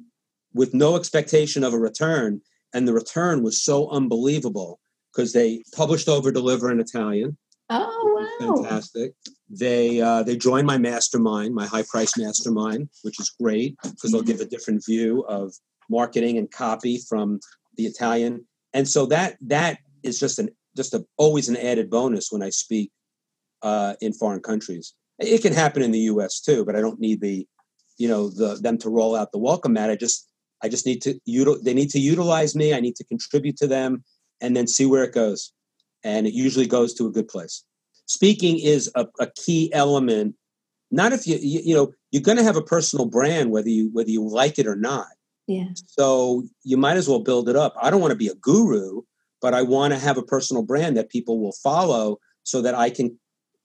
with 0.54 0.74
no 0.74 0.96
expectation 0.96 1.64
of 1.64 1.74
a 1.74 1.80
return. 1.80 2.42
And 2.74 2.88
the 2.88 2.94
return 2.94 3.44
was 3.44 3.64
so 3.64 3.90
unbelievable 3.90 4.80
because 5.12 5.34
they 5.34 5.64
published 5.74 6.10
over 6.10 6.32
deliver 6.32 6.72
in 6.72 6.80
Italian. 6.80 7.38
Oh 7.70 8.38
wow! 8.40 8.56
Fantastic. 8.56 9.14
They 9.50 10.02
uh, 10.02 10.24
they 10.24 10.36
join 10.36 10.66
my 10.66 10.78
mastermind, 10.78 11.56
my 11.56 11.66
high 11.66 11.84
price 11.84 12.18
mastermind, 12.18 12.90
which 13.04 13.20
is 13.20 13.30
great 13.42 13.78
because 13.82 14.12
they'll 14.12 14.22
give 14.22 14.42
a 14.42 14.46
different 14.46 14.86
view 14.86 15.22
of 15.28 15.54
marketing 15.90 16.38
and 16.38 16.52
copy 16.52 17.00
from 17.10 17.40
the 17.78 17.86
Italian. 17.86 18.46
And 18.74 18.88
so 18.88 19.06
that 19.06 19.38
that 19.42 19.80
is 20.04 20.20
just 20.20 20.38
an 20.40 20.50
just 20.76 20.94
a 20.94 21.06
always 21.18 21.48
an 21.48 21.56
added 21.56 21.90
bonus 21.90 22.30
when 22.30 22.44
I 22.44 22.50
speak 22.50 22.92
uh, 23.62 23.96
in 24.02 24.14
foreign 24.14 24.42
countries. 24.42 24.94
It 25.20 25.42
can 25.42 25.54
happen 25.54 25.82
in 25.82 25.92
the 25.92 26.00
U.S. 26.12 26.42
too, 26.42 26.66
but 26.66 26.76
I 26.76 26.82
don't 26.82 27.00
need 27.00 27.22
the 27.22 27.48
you 27.98 28.08
know 28.08 28.30
the 28.30 28.56
them 28.56 28.78
to 28.80 28.90
roll 28.90 29.16
out 29.16 29.32
the 29.32 29.40
welcome 29.40 29.74
mat. 29.74 29.90
I 29.90 29.96
just 29.96 30.30
I 30.62 30.70
just 30.70 30.86
need 30.86 31.02
to 31.04 31.20
util- 31.28 31.64
they 31.64 31.74
need 31.74 31.90
to 31.92 32.00
utilize 32.00 32.56
me. 32.56 32.74
I 32.74 32.80
need 32.80 32.96
to 32.98 33.04
contribute 33.06 33.58
to 33.58 33.68
them 33.68 34.04
and 34.42 34.56
then 34.56 34.68
see 34.68 34.86
where 34.86 35.04
it 35.04 35.14
goes. 35.14 35.54
And 36.04 36.28
it 36.28 36.34
usually 36.34 36.68
goes 36.68 36.94
to 36.96 37.08
a 37.08 37.12
good 37.12 37.28
place. 37.28 37.64
Speaking 38.08 38.58
is 38.60 38.90
a, 38.96 39.06
a 39.20 39.28
key 39.28 39.72
element. 39.74 40.36
Not 40.90 41.14
if 41.14 41.28
you, 41.28 41.38
you, 41.40 41.62
you 41.64 41.76
know 41.76 41.92
you're 42.12 42.24
going 42.24 42.38
to 42.38 42.44
have 42.44 42.56
a 42.56 42.62
personal 42.62 43.06
brand 43.06 43.52
whether 43.52 43.70
you 43.70 43.90
whether 43.94 44.10
you 44.10 44.28
like 44.28 44.58
it 44.58 44.66
or 44.66 44.76
not. 44.76 45.08
Yeah. 45.46 45.68
So 45.86 46.44
you 46.64 46.78
might 46.78 46.98
as 46.98 47.08
well 47.08 47.20
build 47.20 47.48
it 47.48 47.56
up. 47.56 47.76
I 47.82 47.90
don't 47.90 48.02
want 48.02 48.12
to 48.12 48.18
be 48.18 48.28
a 48.28 48.36
guru, 48.36 49.02
but 49.42 49.54
I 49.54 49.62
want 49.62 49.94
to 49.94 50.00
have 50.00 50.18
a 50.18 50.24
personal 50.24 50.64
brand 50.64 50.98
that 50.98 51.10
people 51.10 51.40
will 51.40 51.54
follow 51.64 52.18
so 52.44 52.62
that 52.62 52.76
I 52.76 52.90
can 52.90 53.18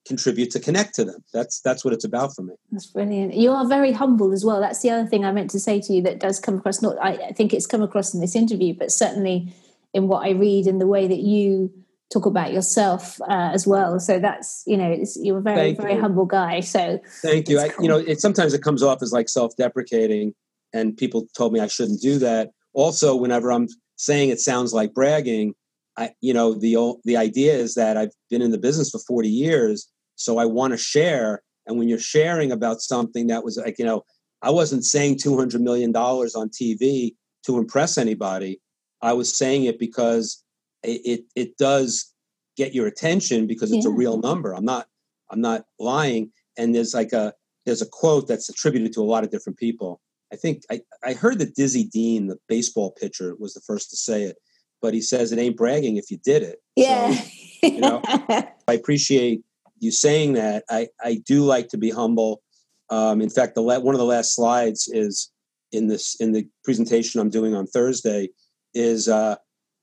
contribute 0.07 0.51
to 0.51 0.61
connect 0.61 0.95
to 0.97 1.05
them. 1.05 1.23
That's 1.33 1.61
that's 1.61 1.85
what 1.85 1.95
it's 1.95 2.05
about 2.05 2.35
for 2.35 2.43
me. 2.43 2.55
That's 2.71 2.87
brilliant. 2.87 3.35
You 3.35 3.51
are 3.53 3.67
very 3.67 3.93
humble 3.93 4.33
as 4.33 4.45
well. 4.45 4.61
That's 4.61 4.83
the 4.83 4.91
other 4.91 5.09
thing 5.09 5.25
I 5.25 5.33
meant 5.33 5.51
to 5.51 5.61
say 5.61 5.81
to 5.81 5.93
you 5.93 6.03
that 6.03 6.21
does 6.21 6.41
come 6.41 6.59
across. 6.59 6.83
Not 6.83 6.97
I, 7.01 7.13
I 7.29 7.33
think 7.33 7.53
it's 7.55 7.67
come 7.67 7.83
across 7.83 8.13
in 8.15 8.21
this 8.21 8.35
interview, 8.35 8.75
but 8.75 8.91
certainly 8.91 9.55
in 9.95 10.09
what 10.09 10.27
I 10.27 10.31
read 10.31 10.67
and 10.67 10.81
the 10.81 10.87
way 10.87 11.07
that 11.07 11.21
you 11.21 11.73
talk 12.13 12.27
about 12.27 12.53
yourself 12.53 13.21
uh, 13.23 13.51
as 13.53 13.67
well. 13.67 13.99
So 13.99 14.19
that's 14.19 14.63
you 14.67 14.77
know 14.77 15.03
you're 15.17 15.39
a 15.39 15.43
very 15.43 15.57
Thank 15.57 15.81
very 15.81 15.95
you. 15.95 16.01
humble 16.01 16.27
guy. 16.27 16.61
So 16.61 17.01
Thank 17.23 17.49
you. 17.49 17.59
I, 17.59 17.69
cool. 17.69 17.85
You 17.85 17.89
know, 17.89 17.99
it 17.99 18.21
sometimes 18.21 18.55
it 18.55 18.63
comes 18.63 18.83
off 18.83 19.03
as 19.03 19.13
like 19.13 19.29
self 19.29 19.57
deprecating, 19.57 20.35
and 20.73 20.97
people 20.97 21.27
told 21.37 21.53
me 21.53 21.61
I 21.61 21.67
shouldn't 21.67 22.01
do 22.01 22.19
that. 22.19 22.51
Also, 22.75 23.17
whenever 23.17 23.53
I'm 23.53 23.69
saying 23.97 24.31
it 24.31 24.41
sounds 24.41 24.73
like 24.73 24.95
bragging, 24.95 25.55
I, 25.97 26.11
you 26.21 26.35
know, 26.35 26.55
the 26.55 26.95
the 27.05 27.17
idea 27.17 27.55
is 27.55 27.75
that 27.75 27.97
I've 27.97 28.13
been 28.31 28.43
in 28.43 28.51
the 28.51 28.59
business 28.59 28.91
for 28.91 28.99
40 28.99 29.29
years, 29.29 29.89
so 30.17 30.39
I 30.39 30.45
want 30.47 30.73
to 30.73 30.79
share. 30.79 31.43
And 31.67 31.79
when 31.79 31.89
you're 31.89 31.99
sharing 31.99 32.51
about 32.51 32.81
something 32.81 33.29
that 33.29 33.45
was 33.45 33.57
like, 33.57 33.79
you 33.79 33.85
know, 33.85 34.03
I 34.43 34.51
wasn't 34.51 34.85
saying 34.85 35.19
200 35.19 35.61
million 35.61 35.93
dollars 35.93 36.35
on 36.35 36.49
TV 36.49 37.15
to 37.47 37.59
impress 37.59 37.97
anybody. 37.97 38.61
I 39.01 39.13
was 39.13 39.37
saying 39.37 39.65
it 39.65 39.79
because 39.79 40.43
it 40.83 41.25
it, 41.37 41.57
does 41.59 42.13
get 42.57 42.75
your 42.75 42.87
attention 42.87 43.47
because 43.47 43.73
it's 43.73 43.85
yeah. 43.85 43.91
a 43.91 43.95
real 43.95 44.19
number. 44.19 44.55
I'm 44.55 44.65
not 44.65 44.87
I'm 45.31 45.41
not 45.41 45.65
lying. 45.79 46.33
And 46.59 46.75
there's 46.75 46.95
like 46.95 47.13
a 47.13 47.33
there's 47.65 47.83
a 47.83 47.87
quote 47.87 48.29
that's 48.29 48.49
attributed 48.49 48.93
to 48.95 49.01
a 49.01 49.05
lot 49.05 49.25
of 49.25 49.31
different 49.31 49.59
people, 49.59 50.01
I 50.33 50.37
think 50.37 50.63
I, 50.71 50.81
I 51.05 51.13
heard 51.13 51.39
that 51.41 51.55
Dizzy 51.55 51.85
Dean, 51.85 52.29
the 52.29 52.39
baseball 52.49 52.91
pitcher, 52.91 53.37
was 53.39 53.53
the 53.53 53.61
first 53.61 53.91
to 53.91 53.97
say 53.97 54.23
it, 54.23 54.39
but 54.81 54.95
he 54.95 55.03
says 55.03 55.31
it 55.31 55.39
ain't 55.39 55.57
bragging 55.57 55.97
if 55.97 56.11
you 56.11 56.19
did 56.25 56.43
it. 56.43 56.59
Yeah. 56.75 57.13
So, 57.13 57.29
you 57.63 57.81
know, 57.81 58.01
I 58.07 58.73
appreciate 58.73 59.43
you 59.79 59.91
saying 59.91 60.33
that. 60.33 60.65
I, 60.71 60.89
I 61.03 61.23
do 61.27 61.45
like 61.45 61.69
to 61.69 61.77
be 61.77 61.91
humble. 61.91 62.43
Um, 62.89 63.21
in 63.21 63.29
fact, 63.29 63.55
the 63.55 63.63
one 63.63 63.95
of 63.95 63.99
the 63.99 64.07
last 64.07 64.35
slides 64.35 64.89
is 64.89 65.31
in 65.71 65.89
this 65.89 66.17
in 66.17 66.33
the 66.33 66.47
presentation 66.65 67.21
I'm 67.21 67.31
doing 67.31 67.55
on 67.55 67.67
Thursday 67.67 68.31
is 68.75 69.09
uh, 69.09 69.37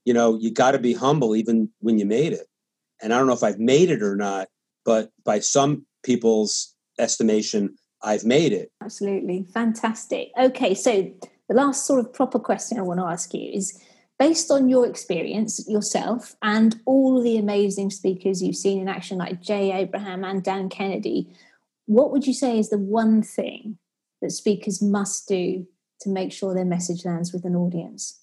you 0.09 0.13
know 0.15 0.39
you 0.41 0.51
got 0.51 0.71
to 0.71 0.79
be 0.79 0.95
humble 0.95 1.35
even 1.35 1.69
when 1.81 1.99
you 1.99 2.05
made 2.07 2.33
it. 2.33 2.47
And 2.99 3.13
I 3.13 3.19
don't 3.19 3.27
know 3.27 3.33
if 3.33 3.43
I've 3.43 3.59
made 3.59 3.91
it 3.91 4.01
or 4.01 4.15
not, 4.15 4.47
but 4.83 5.11
by 5.23 5.39
some 5.39 5.85
people's 6.01 6.73
estimation, 6.97 7.75
I've 8.01 8.25
made 8.25 8.51
it. 8.51 8.71
Absolutely. 8.81 9.45
Fantastic. 9.53 10.31
Okay, 10.35 10.73
so 10.73 10.91
the 11.47 11.53
last 11.53 11.85
sort 11.85 11.99
of 11.99 12.11
proper 12.11 12.39
question 12.39 12.79
I 12.79 12.81
want 12.81 12.99
to 12.99 13.05
ask 13.05 13.35
you 13.35 13.51
is 13.53 13.79
based 14.17 14.49
on 14.49 14.67
your 14.67 14.87
experience 14.87 15.63
yourself 15.69 16.35
and 16.41 16.81
all 16.87 17.21
the 17.21 17.37
amazing 17.37 17.91
speakers 17.91 18.41
you've 18.41 18.55
seen 18.55 18.81
in 18.81 18.89
action, 18.89 19.19
like 19.19 19.43
Jay 19.43 19.71
Abraham 19.71 20.23
and 20.23 20.43
Dan 20.43 20.69
Kennedy, 20.69 21.31
what 21.85 22.11
would 22.11 22.25
you 22.25 22.33
say 22.33 22.57
is 22.57 22.71
the 22.71 22.79
one 22.79 23.21
thing 23.21 23.77
that 24.23 24.31
speakers 24.31 24.81
must 24.81 25.27
do 25.27 25.67
to 26.01 26.09
make 26.09 26.31
sure 26.31 26.55
their 26.55 26.65
message 26.65 27.05
lands 27.05 27.31
with 27.31 27.45
an 27.45 27.55
audience? 27.55 28.18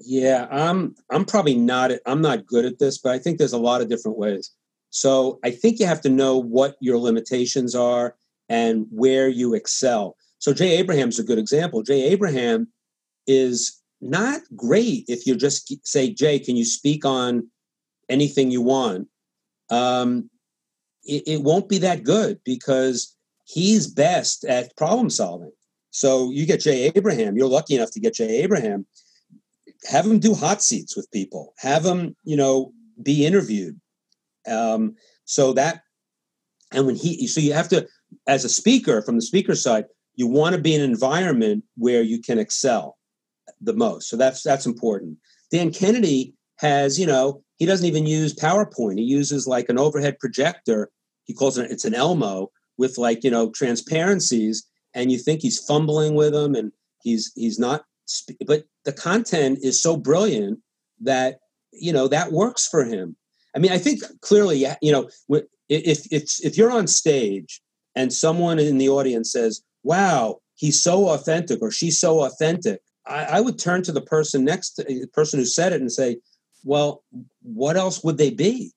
Yeah, 0.00 0.46
I'm 0.50 0.94
I'm 1.10 1.24
probably 1.24 1.54
not 1.54 1.90
I'm 2.06 2.20
not 2.20 2.46
good 2.46 2.64
at 2.64 2.78
this, 2.78 2.98
but 2.98 3.12
I 3.12 3.18
think 3.18 3.38
there's 3.38 3.52
a 3.52 3.58
lot 3.58 3.80
of 3.80 3.88
different 3.88 4.18
ways. 4.18 4.50
So 4.90 5.40
I 5.44 5.50
think 5.50 5.78
you 5.78 5.86
have 5.86 6.00
to 6.02 6.08
know 6.08 6.38
what 6.38 6.76
your 6.80 6.98
limitations 6.98 7.74
are 7.74 8.16
and 8.48 8.86
where 8.90 9.28
you 9.28 9.54
excel. 9.54 10.16
So 10.38 10.52
Jay 10.52 10.76
Abraham's 10.76 11.18
a 11.18 11.24
good 11.24 11.38
example. 11.38 11.82
Jay 11.82 12.04
Abraham 12.04 12.68
is 13.26 13.80
not 14.00 14.42
great 14.54 15.04
if 15.08 15.26
you 15.26 15.34
just 15.34 15.74
say, 15.86 16.12
Jay, 16.12 16.38
can 16.38 16.56
you 16.56 16.64
speak 16.64 17.04
on 17.04 17.48
anything 18.08 18.50
you 18.50 18.60
want? 18.60 19.08
Um, 19.70 20.30
it, 21.04 21.22
it 21.26 21.42
won't 21.42 21.68
be 21.68 21.78
that 21.78 22.04
good 22.04 22.38
because 22.44 23.16
he's 23.44 23.86
best 23.86 24.44
at 24.44 24.76
problem 24.76 25.10
solving. 25.10 25.52
So 25.90 26.30
you 26.30 26.44
get 26.46 26.60
Jay 26.60 26.92
Abraham, 26.94 27.36
you're 27.36 27.48
lucky 27.48 27.76
enough 27.76 27.92
to 27.92 28.00
get 28.00 28.14
Jay 28.14 28.42
Abraham. 28.42 28.86
Have 29.86 30.06
them 30.06 30.18
do 30.18 30.34
hot 30.34 30.62
seats 30.62 30.96
with 30.96 31.10
people. 31.10 31.54
Have 31.58 31.82
them, 31.82 32.16
you 32.24 32.36
know, 32.36 32.72
be 33.02 33.26
interviewed. 33.26 33.80
Um, 34.50 34.96
so 35.24 35.52
that, 35.54 35.82
and 36.72 36.86
when 36.86 36.96
he, 36.96 37.26
so 37.26 37.40
you 37.40 37.52
have 37.52 37.68
to 37.68 37.86
as 38.26 38.44
a 38.44 38.48
speaker, 38.48 39.02
from 39.02 39.16
the 39.16 39.22
speaker 39.22 39.54
side, 39.54 39.84
you 40.14 40.26
want 40.26 40.54
to 40.54 40.60
be 40.60 40.74
in 40.74 40.80
an 40.80 40.90
environment 40.90 41.64
where 41.76 42.02
you 42.02 42.20
can 42.20 42.38
excel 42.38 42.96
the 43.60 43.74
most. 43.74 44.08
So 44.08 44.16
that's 44.16 44.42
that's 44.42 44.66
important. 44.66 45.18
Dan 45.50 45.72
Kennedy 45.72 46.34
has, 46.58 46.98
you 46.98 47.06
know, 47.06 47.42
he 47.56 47.66
doesn't 47.66 47.86
even 47.86 48.06
use 48.06 48.34
PowerPoint. 48.34 48.98
He 48.98 49.04
uses 49.04 49.46
like 49.46 49.68
an 49.68 49.78
overhead 49.78 50.18
projector. 50.18 50.90
He 51.24 51.34
calls 51.34 51.58
it 51.58 51.70
it's 51.70 51.84
an 51.84 51.94
Elmo 51.94 52.50
with 52.76 52.98
like 52.98 53.24
you 53.24 53.30
know 53.30 53.50
transparencies, 53.50 54.66
and 54.94 55.10
you 55.10 55.18
think 55.18 55.42
he's 55.42 55.64
fumbling 55.64 56.14
with 56.14 56.32
them, 56.32 56.54
and 56.54 56.72
he's 57.02 57.32
he's 57.34 57.58
not. 57.58 57.84
But 58.46 58.64
the 58.84 58.92
content 58.92 59.58
is 59.62 59.80
so 59.80 59.96
brilliant 59.96 60.60
that 61.00 61.38
you 61.72 61.92
know 61.92 62.08
that 62.08 62.32
works 62.32 62.66
for 62.66 62.84
him. 62.84 63.16
I 63.54 63.58
mean, 63.58 63.72
I 63.72 63.78
think 63.78 64.02
clearly, 64.20 64.66
you 64.82 64.92
know, 64.92 65.08
if 65.68 66.06
if 66.12 66.44
if 66.44 66.56
you're 66.56 66.70
on 66.72 66.86
stage 66.86 67.60
and 67.94 68.12
someone 68.12 68.58
in 68.58 68.78
the 68.78 68.88
audience 68.88 69.32
says, 69.32 69.62
wow, 69.82 70.40
he's 70.54 70.82
so 70.82 71.08
authentic 71.08 71.62
or 71.62 71.70
she's 71.70 71.98
so 71.98 72.24
authentic, 72.24 72.80
I, 73.06 73.24
I 73.24 73.40
would 73.40 73.58
turn 73.58 73.82
to 73.84 73.92
the 73.92 74.00
person 74.00 74.44
next 74.44 74.70
to 74.72 74.84
the 74.84 75.06
person 75.12 75.38
who 75.38 75.46
said 75.46 75.72
it 75.72 75.80
and 75.80 75.92
say, 75.92 76.18
well, 76.64 77.04
what 77.42 77.76
else 77.76 78.02
would 78.02 78.18
they 78.18 78.30
be? 78.30 78.72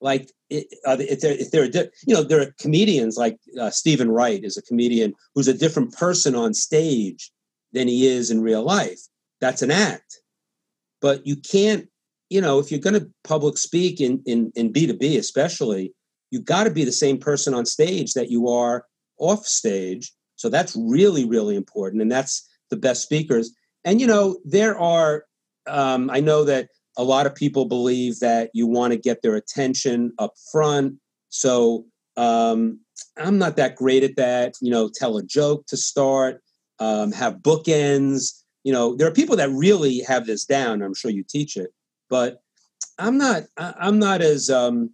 Like, 0.00 0.30
if 0.50 1.20
they're, 1.20 1.32
if 1.32 1.50
they're, 1.50 1.90
you 2.06 2.14
know, 2.14 2.22
there 2.22 2.42
are 2.42 2.54
comedians 2.58 3.16
like 3.16 3.38
uh, 3.58 3.70
Steven 3.70 4.10
Wright 4.10 4.44
is 4.44 4.58
a 4.58 4.62
comedian 4.62 5.14
who's 5.34 5.48
a 5.48 5.56
different 5.56 5.94
person 5.94 6.34
on 6.34 6.52
stage 6.52 7.32
than 7.74 7.88
he 7.88 8.06
is 8.06 8.30
in 8.30 8.40
real 8.40 8.62
life. 8.62 9.00
That's 9.40 9.62
an 9.62 9.70
act. 9.70 10.20
But 11.02 11.26
you 11.26 11.36
can't, 11.36 11.88
you 12.30 12.40
know, 12.40 12.58
if 12.58 12.70
you're 12.70 12.80
going 12.80 12.98
to 12.98 13.10
public 13.24 13.58
speak 13.58 14.00
in, 14.00 14.22
in, 14.24 14.50
in 14.54 14.72
B2B, 14.72 15.18
especially, 15.18 15.92
you've 16.30 16.46
got 16.46 16.64
to 16.64 16.70
be 16.70 16.84
the 16.84 16.92
same 16.92 17.18
person 17.18 17.52
on 17.52 17.66
stage 17.66 18.14
that 18.14 18.30
you 18.30 18.48
are 18.48 18.86
off 19.18 19.44
stage. 19.44 20.12
So 20.36 20.48
that's 20.48 20.74
really, 20.76 21.26
really 21.26 21.56
important. 21.56 22.00
And 22.00 22.10
that's 22.10 22.48
the 22.70 22.76
best 22.76 23.02
speakers. 23.02 23.50
And, 23.84 24.00
you 24.00 24.06
know, 24.06 24.38
there 24.44 24.78
are, 24.78 25.24
um, 25.66 26.10
I 26.10 26.20
know 26.20 26.44
that 26.44 26.68
a 26.96 27.04
lot 27.04 27.26
of 27.26 27.34
people 27.34 27.66
believe 27.66 28.20
that 28.20 28.50
you 28.54 28.66
want 28.66 28.92
to 28.92 28.98
get 28.98 29.22
their 29.22 29.36
attention 29.36 30.12
up 30.18 30.32
front. 30.50 30.94
So 31.28 31.84
um, 32.16 32.80
I'm 33.16 33.38
not 33.38 33.56
that 33.56 33.76
great 33.76 34.04
at 34.04 34.16
that. 34.16 34.54
You 34.60 34.70
know, 34.70 34.88
tell 34.92 35.16
a 35.16 35.22
joke 35.22 35.66
to 35.66 35.76
start, 35.76 36.40
um, 36.78 37.12
have 37.12 37.36
bookends. 37.36 38.42
You 38.64 38.72
know, 38.72 38.94
there 38.96 39.06
are 39.06 39.12
people 39.12 39.36
that 39.36 39.50
really 39.50 40.00
have 40.00 40.26
this 40.26 40.44
down. 40.44 40.82
I'm 40.82 40.94
sure 40.94 41.10
you 41.10 41.24
teach 41.28 41.56
it, 41.56 41.70
but 42.08 42.40
I'm 42.98 43.18
not. 43.18 43.44
I'm 43.56 43.98
not 43.98 44.22
as 44.22 44.50
um, 44.50 44.90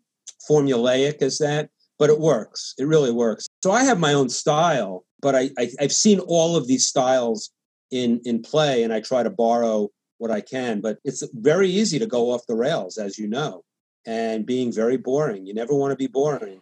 formulaic 0.48 1.22
as 1.22 1.38
that, 1.38 1.70
but 1.98 2.10
it 2.10 2.18
works. 2.18 2.74
It 2.78 2.84
really 2.84 3.12
works. 3.12 3.46
So 3.62 3.70
I 3.70 3.84
have 3.84 3.98
my 3.98 4.12
own 4.12 4.28
style, 4.28 5.04
but 5.20 5.34
I, 5.34 5.50
I 5.58 5.70
have 5.78 5.92
seen 5.92 6.18
all 6.20 6.56
of 6.56 6.66
these 6.66 6.86
styles 6.86 7.50
in 7.90 8.20
in 8.24 8.42
play, 8.42 8.82
and 8.82 8.92
I 8.92 9.00
try 9.00 9.22
to 9.22 9.30
borrow 9.30 9.90
what 10.18 10.30
I 10.30 10.40
can. 10.40 10.80
But 10.80 10.98
it's 11.04 11.22
very 11.34 11.68
easy 11.68 11.98
to 11.98 12.06
go 12.06 12.30
off 12.30 12.46
the 12.46 12.56
rails, 12.56 12.98
as 12.98 13.18
you 13.18 13.28
know, 13.28 13.62
and 14.06 14.46
being 14.46 14.72
very 14.72 14.96
boring. 14.96 15.46
You 15.46 15.54
never 15.54 15.74
want 15.74 15.92
to 15.92 15.96
be 15.96 16.06
boring. 16.06 16.60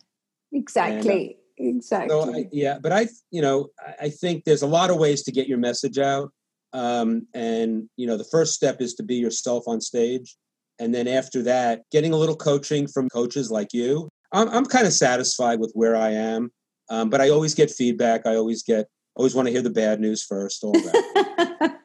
Exactly. 0.52 1.38
Exactly. 1.58 2.08
So 2.08 2.34
I, 2.34 2.48
yeah, 2.52 2.78
but 2.80 2.92
I, 2.92 3.08
you 3.30 3.42
know, 3.42 3.68
I 4.00 4.10
think 4.10 4.44
there's 4.44 4.62
a 4.62 4.66
lot 4.66 4.90
of 4.90 4.96
ways 4.96 5.22
to 5.24 5.32
get 5.32 5.48
your 5.48 5.58
message 5.58 5.98
out. 5.98 6.30
Um, 6.72 7.26
and 7.34 7.88
you 7.96 8.06
know, 8.06 8.16
the 8.16 8.24
first 8.24 8.54
step 8.54 8.80
is 8.80 8.94
to 8.94 9.02
be 9.02 9.16
yourself 9.16 9.64
on 9.66 9.80
stage. 9.80 10.36
And 10.78 10.94
then 10.94 11.08
after 11.08 11.42
that, 11.42 11.82
getting 11.90 12.12
a 12.12 12.16
little 12.16 12.36
coaching 12.36 12.86
from 12.86 13.08
coaches 13.08 13.50
like 13.50 13.72
you. 13.72 14.08
I'm, 14.32 14.48
I'm 14.50 14.66
kind 14.66 14.86
of 14.86 14.92
satisfied 14.92 15.58
with 15.58 15.72
where 15.74 15.96
I 15.96 16.10
am, 16.10 16.52
um, 16.90 17.10
but 17.10 17.20
I 17.20 17.30
always 17.30 17.54
get 17.54 17.70
feedback. 17.70 18.26
I 18.26 18.36
always 18.36 18.62
get, 18.62 18.86
always 19.16 19.34
want 19.34 19.46
to 19.46 19.52
hear 19.52 19.62
the 19.62 19.70
bad 19.70 20.00
news 20.00 20.22
first. 20.22 20.62
All 20.62 20.72
that. 20.72 21.74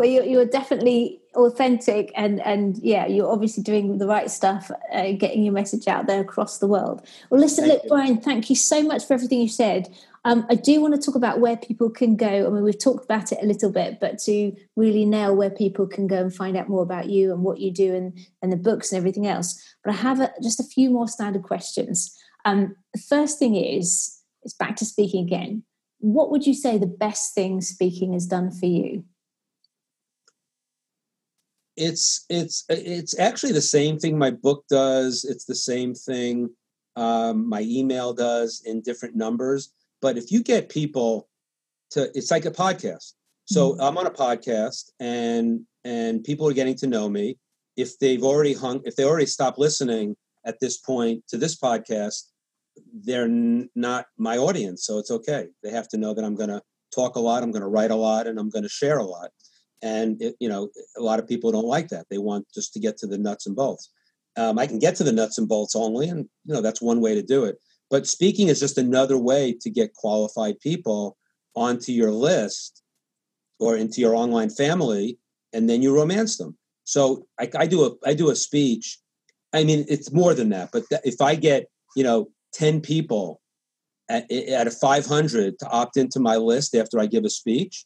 well, 0.00 0.08
you're, 0.08 0.24
you're 0.24 0.46
definitely 0.46 1.20
authentic, 1.34 2.10
and 2.16 2.40
and 2.40 2.78
yeah, 2.78 3.06
you're 3.06 3.30
obviously 3.30 3.62
doing 3.62 3.98
the 3.98 4.06
right 4.06 4.30
stuff, 4.30 4.70
uh, 4.90 5.12
getting 5.12 5.44
your 5.44 5.52
message 5.52 5.86
out 5.88 6.06
there 6.06 6.22
across 6.22 6.56
the 6.56 6.66
world. 6.66 7.06
Well, 7.28 7.38
listen, 7.38 7.66
thank 7.66 7.74
look, 7.74 7.82
you. 7.84 7.88
Brian, 7.90 8.18
thank 8.18 8.48
you 8.48 8.56
so 8.56 8.82
much 8.82 9.04
for 9.04 9.12
everything 9.12 9.40
you 9.40 9.48
said. 9.48 9.94
Um, 10.24 10.46
I 10.48 10.54
do 10.54 10.80
want 10.80 10.94
to 10.94 11.00
talk 11.00 11.16
about 11.16 11.40
where 11.40 11.58
people 11.58 11.90
can 11.90 12.16
go. 12.16 12.46
I 12.46 12.48
mean, 12.48 12.62
we've 12.62 12.78
talked 12.78 13.04
about 13.04 13.30
it 13.30 13.40
a 13.42 13.46
little 13.46 13.70
bit, 13.70 14.00
but 14.00 14.18
to 14.20 14.56
really 14.74 15.04
nail 15.04 15.36
where 15.36 15.50
people 15.50 15.86
can 15.86 16.06
go 16.06 16.16
and 16.16 16.34
find 16.34 16.56
out 16.56 16.70
more 16.70 16.82
about 16.82 17.10
you 17.10 17.30
and 17.30 17.42
what 17.42 17.60
you 17.60 17.70
do 17.70 17.94
and, 17.94 18.18
and 18.40 18.50
the 18.50 18.56
books 18.56 18.92
and 18.92 18.98
everything 18.98 19.26
else. 19.26 19.62
But 19.84 19.92
I 19.92 19.96
have 19.98 20.20
a, 20.20 20.32
just 20.42 20.60
a 20.60 20.64
few 20.64 20.88
more 20.88 21.08
standard 21.08 21.42
questions. 21.42 22.18
Um, 22.46 22.74
the 22.94 23.02
first 23.06 23.38
thing 23.38 23.54
is, 23.54 24.18
it's 24.44 24.54
back 24.54 24.76
to 24.76 24.86
speaking 24.86 25.26
again. 25.26 25.62
What 25.98 26.30
would 26.30 26.46
you 26.46 26.54
say 26.54 26.78
the 26.78 26.86
best 26.86 27.34
thing 27.34 27.60
speaking 27.60 28.14
has 28.14 28.26
done 28.26 28.50
for 28.50 28.64
you? 28.64 29.04
It's 31.80 32.26
it's 32.28 32.64
it's 32.68 33.18
actually 33.18 33.52
the 33.52 33.62
same 33.62 33.98
thing 33.98 34.18
my 34.18 34.30
book 34.30 34.64
does. 34.68 35.24
It's 35.24 35.46
the 35.46 35.54
same 35.54 35.94
thing 35.94 36.50
um, 36.94 37.48
my 37.48 37.62
email 37.62 38.12
does 38.12 38.62
in 38.66 38.82
different 38.82 39.16
numbers 39.16 39.72
but 40.00 40.16
if 40.16 40.32
you 40.32 40.42
get 40.42 40.68
people 40.68 41.28
to, 41.90 42.10
it's 42.16 42.30
like 42.30 42.44
a 42.44 42.50
podcast. 42.50 43.12
So 43.46 43.72
mm-hmm. 43.72 43.80
I'm 43.80 43.98
on 43.98 44.06
a 44.06 44.10
podcast, 44.10 44.90
and 44.98 45.60
and 45.84 46.24
people 46.24 46.48
are 46.48 46.52
getting 46.52 46.76
to 46.76 46.86
know 46.86 47.08
me. 47.08 47.38
If 47.76 47.98
they've 47.98 48.22
already 48.22 48.54
hung, 48.54 48.82
if 48.84 48.96
they 48.96 49.04
already 49.04 49.26
stopped 49.26 49.58
listening 49.58 50.16
at 50.46 50.60
this 50.60 50.78
point 50.78 51.24
to 51.28 51.36
this 51.36 51.56
podcast, 51.58 52.24
they're 52.92 53.24
n- 53.24 53.68
not 53.74 54.06
my 54.18 54.36
audience. 54.38 54.84
So 54.84 54.98
it's 54.98 55.10
okay. 55.10 55.48
They 55.62 55.70
have 55.70 55.88
to 55.88 55.98
know 55.98 56.14
that 56.14 56.24
I'm 56.24 56.34
going 56.34 56.50
to 56.50 56.62
talk 56.94 57.16
a 57.16 57.20
lot, 57.20 57.42
I'm 57.42 57.52
going 57.52 57.62
to 57.62 57.68
write 57.68 57.90
a 57.90 57.96
lot, 57.96 58.26
and 58.26 58.38
I'm 58.38 58.50
going 58.50 58.64
to 58.64 58.68
share 58.68 58.98
a 58.98 59.04
lot. 59.04 59.30
And 59.82 60.20
it, 60.20 60.36
you 60.40 60.48
know, 60.48 60.70
a 60.96 61.02
lot 61.02 61.18
of 61.18 61.28
people 61.28 61.52
don't 61.52 61.66
like 61.66 61.88
that. 61.88 62.06
They 62.10 62.18
want 62.18 62.46
just 62.54 62.72
to 62.74 62.80
get 62.80 62.98
to 62.98 63.06
the 63.06 63.18
nuts 63.18 63.46
and 63.46 63.56
bolts. 63.56 63.90
Um, 64.36 64.58
I 64.58 64.66
can 64.66 64.78
get 64.78 64.96
to 64.96 65.04
the 65.04 65.12
nuts 65.12 65.38
and 65.38 65.48
bolts 65.48 65.74
only, 65.74 66.08
and 66.08 66.28
you 66.44 66.54
know 66.54 66.60
that's 66.60 66.80
one 66.82 67.00
way 67.00 67.14
to 67.14 67.22
do 67.22 67.44
it. 67.44 67.58
But 67.90 68.06
speaking 68.06 68.48
is 68.48 68.60
just 68.60 68.78
another 68.78 69.18
way 69.18 69.56
to 69.60 69.70
get 69.70 69.94
qualified 69.94 70.60
people 70.60 71.16
onto 71.56 71.92
your 71.92 72.12
list 72.12 72.82
or 73.58 73.76
into 73.76 74.00
your 74.00 74.14
online 74.14 74.50
family, 74.50 75.18
and 75.52 75.68
then 75.68 75.82
you 75.82 75.94
romance 75.94 76.38
them. 76.38 76.56
So 76.84 77.26
I, 77.38 77.50
I 77.56 77.66
do 77.66 77.84
a 77.84 78.08
I 78.08 78.14
do 78.14 78.30
a 78.30 78.36
speech. 78.36 78.98
I 79.52 79.64
mean, 79.64 79.84
it's 79.88 80.12
more 80.12 80.34
than 80.34 80.50
that. 80.50 80.70
But 80.72 80.84
th- 80.88 81.02
if 81.04 81.20
I 81.20 81.34
get 81.34 81.66
you 81.96 82.04
know 82.04 82.30
ten 82.52 82.80
people 82.80 83.40
at, 84.10 84.30
at 84.30 84.66
a 84.66 84.70
500 84.70 85.58
to 85.58 85.68
opt 85.68 85.96
into 85.96 86.20
my 86.20 86.36
list 86.36 86.74
after 86.74 86.98
I 86.98 87.06
give 87.06 87.24
a 87.24 87.30
speech, 87.30 87.84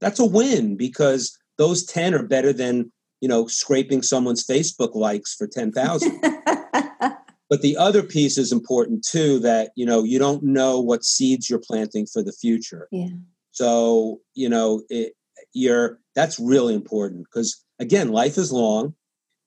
that's 0.00 0.20
a 0.20 0.26
win 0.26 0.76
because 0.76 1.36
those 1.56 1.84
10 1.84 2.14
are 2.14 2.22
better 2.22 2.52
than, 2.52 2.92
you 3.20 3.28
know, 3.28 3.46
scraping 3.46 4.02
someone's 4.02 4.46
Facebook 4.46 4.94
likes 4.94 5.34
for 5.34 5.46
10,000. 5.46 6.20
but 7.50 7.62
the 7.62 7.76
other 7.76 8.02
piece 8.02 8.38
is 8.38 8.52
important 8.52 9.04
too 9.04 9.38
that, 9.40 9.70
you 9.74 9.84
know, 9.84 10.04
you 10.04 10.18
don't 10.18 10.42
know 10.42 10.80
what 10.80 11.04
seeds 11.04 11.50
you're 11.50 11.58
planting 11.58 12.06
for 12.06 12.22
the 12.22 12.32
future. 12.32 12.88
Yeah. 12.92 13.08
So, 13.50 14.20
you 14.34 14.48
know, 14.48 14.82
it, 14.88 15.14
you're 15.52 15.98
that's 16.14 16.38
really 16.38 16.74
important 16.74 17.24
because 17.24 17.64
again, 17.78 18.10
life 18.10 18.38
is 18.38 18.52
long. 18.52 18.94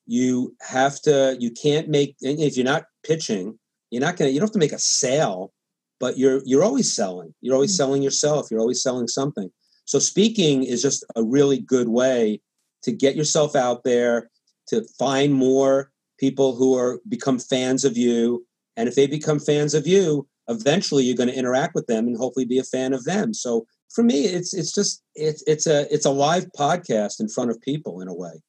You 0.05 0.55
have 0.61 1.01
to 1.03 1.37
you 1.39 1.51
can't 1.51 1.87
make 1.87 2.15
if 2.21 2.57
you're 2.57 2.65
not 2.65 2.85
pitching, 3.03 3.57
you're 3.89 4.01
not 4.01 4.17
gonna 4.17 4.31
you 4.31 4.39
don't 4.39 4.47
have 4.47 4.53
to 4.53 4.59
make 4.59 4.73
a 4.73 4.79
sale, 4.79 5.53
but 5.99 6.17
you're 6.17 6.41
you're 6.45 6.63
always 6.63 6.93
selling. 6.93 7.33
You're 7.41 7.55
always 7.55 7.71
mm-hmm. 7.71 7.77
selling 7.77 8.01
yourself. 8.01 8.47
You're 8.49 8.59
always 8.59 8.81
selling 8.81 9.07
something. 9.07 9.51
So 9.85 9.99
speaking 9.99 10.63
is 10.63 10.81
just 10.81 11.05
a 11.15 11.23
really 11.23 11.59
good 11.59 11.89
way 11.89 12.41
to 12.83 12.91
get 12.91 13.15
yourself 13.15 13.55
out 13.55 13.83
there, 13.83 14.29
to 14.67 14.83
find 14.97 15.33
more 15.33 15.91
people 16.19 16.55
who 16.55 16.77
are 16.77 16.99
become 17.07 17.39
fans 17.39 17.83
of 17.83 17.97
you. 17.97 18.45
And 18.77 18.87
if 18.87 18.95
they 18.95 19.07
become 19.07 19.39
fans 19.39 19.73
of 19.73 19.85
you, 19.87 20.27
eventually 20.47 21.03
you're 21.03 21.17
going 21.17 21.29
to 21.29 21.35
interact 21.37 21.75
with 21.75 21.87
them 21.87 22.07
and 22.07 22.17
hopefully 22.17 22.45
be 22.45 22.59
a 22.59 22.63
fan 22.63 22.93
of 22.93 23.03
them. 23.05 23.33
So 23.33 23.65
for 23.93 24.03
me, 24.03 24.25
it's 24.25 24.53
it's 24.53 24.73
just 24.73 25.03
it's 25.15 25.43
it's 25.47 25.67
a 25.67 25.91
it's 25.93 26.05
a 26.05 26.11
live 26.11 26.45
podcast 26.57 27.19
in 27.19 27.27
front 27.27 27.51
of 27.51 27.61
people 27.61 28.01
in 28.01 28.07
a 28.07 28.13
way. 28.13 28.41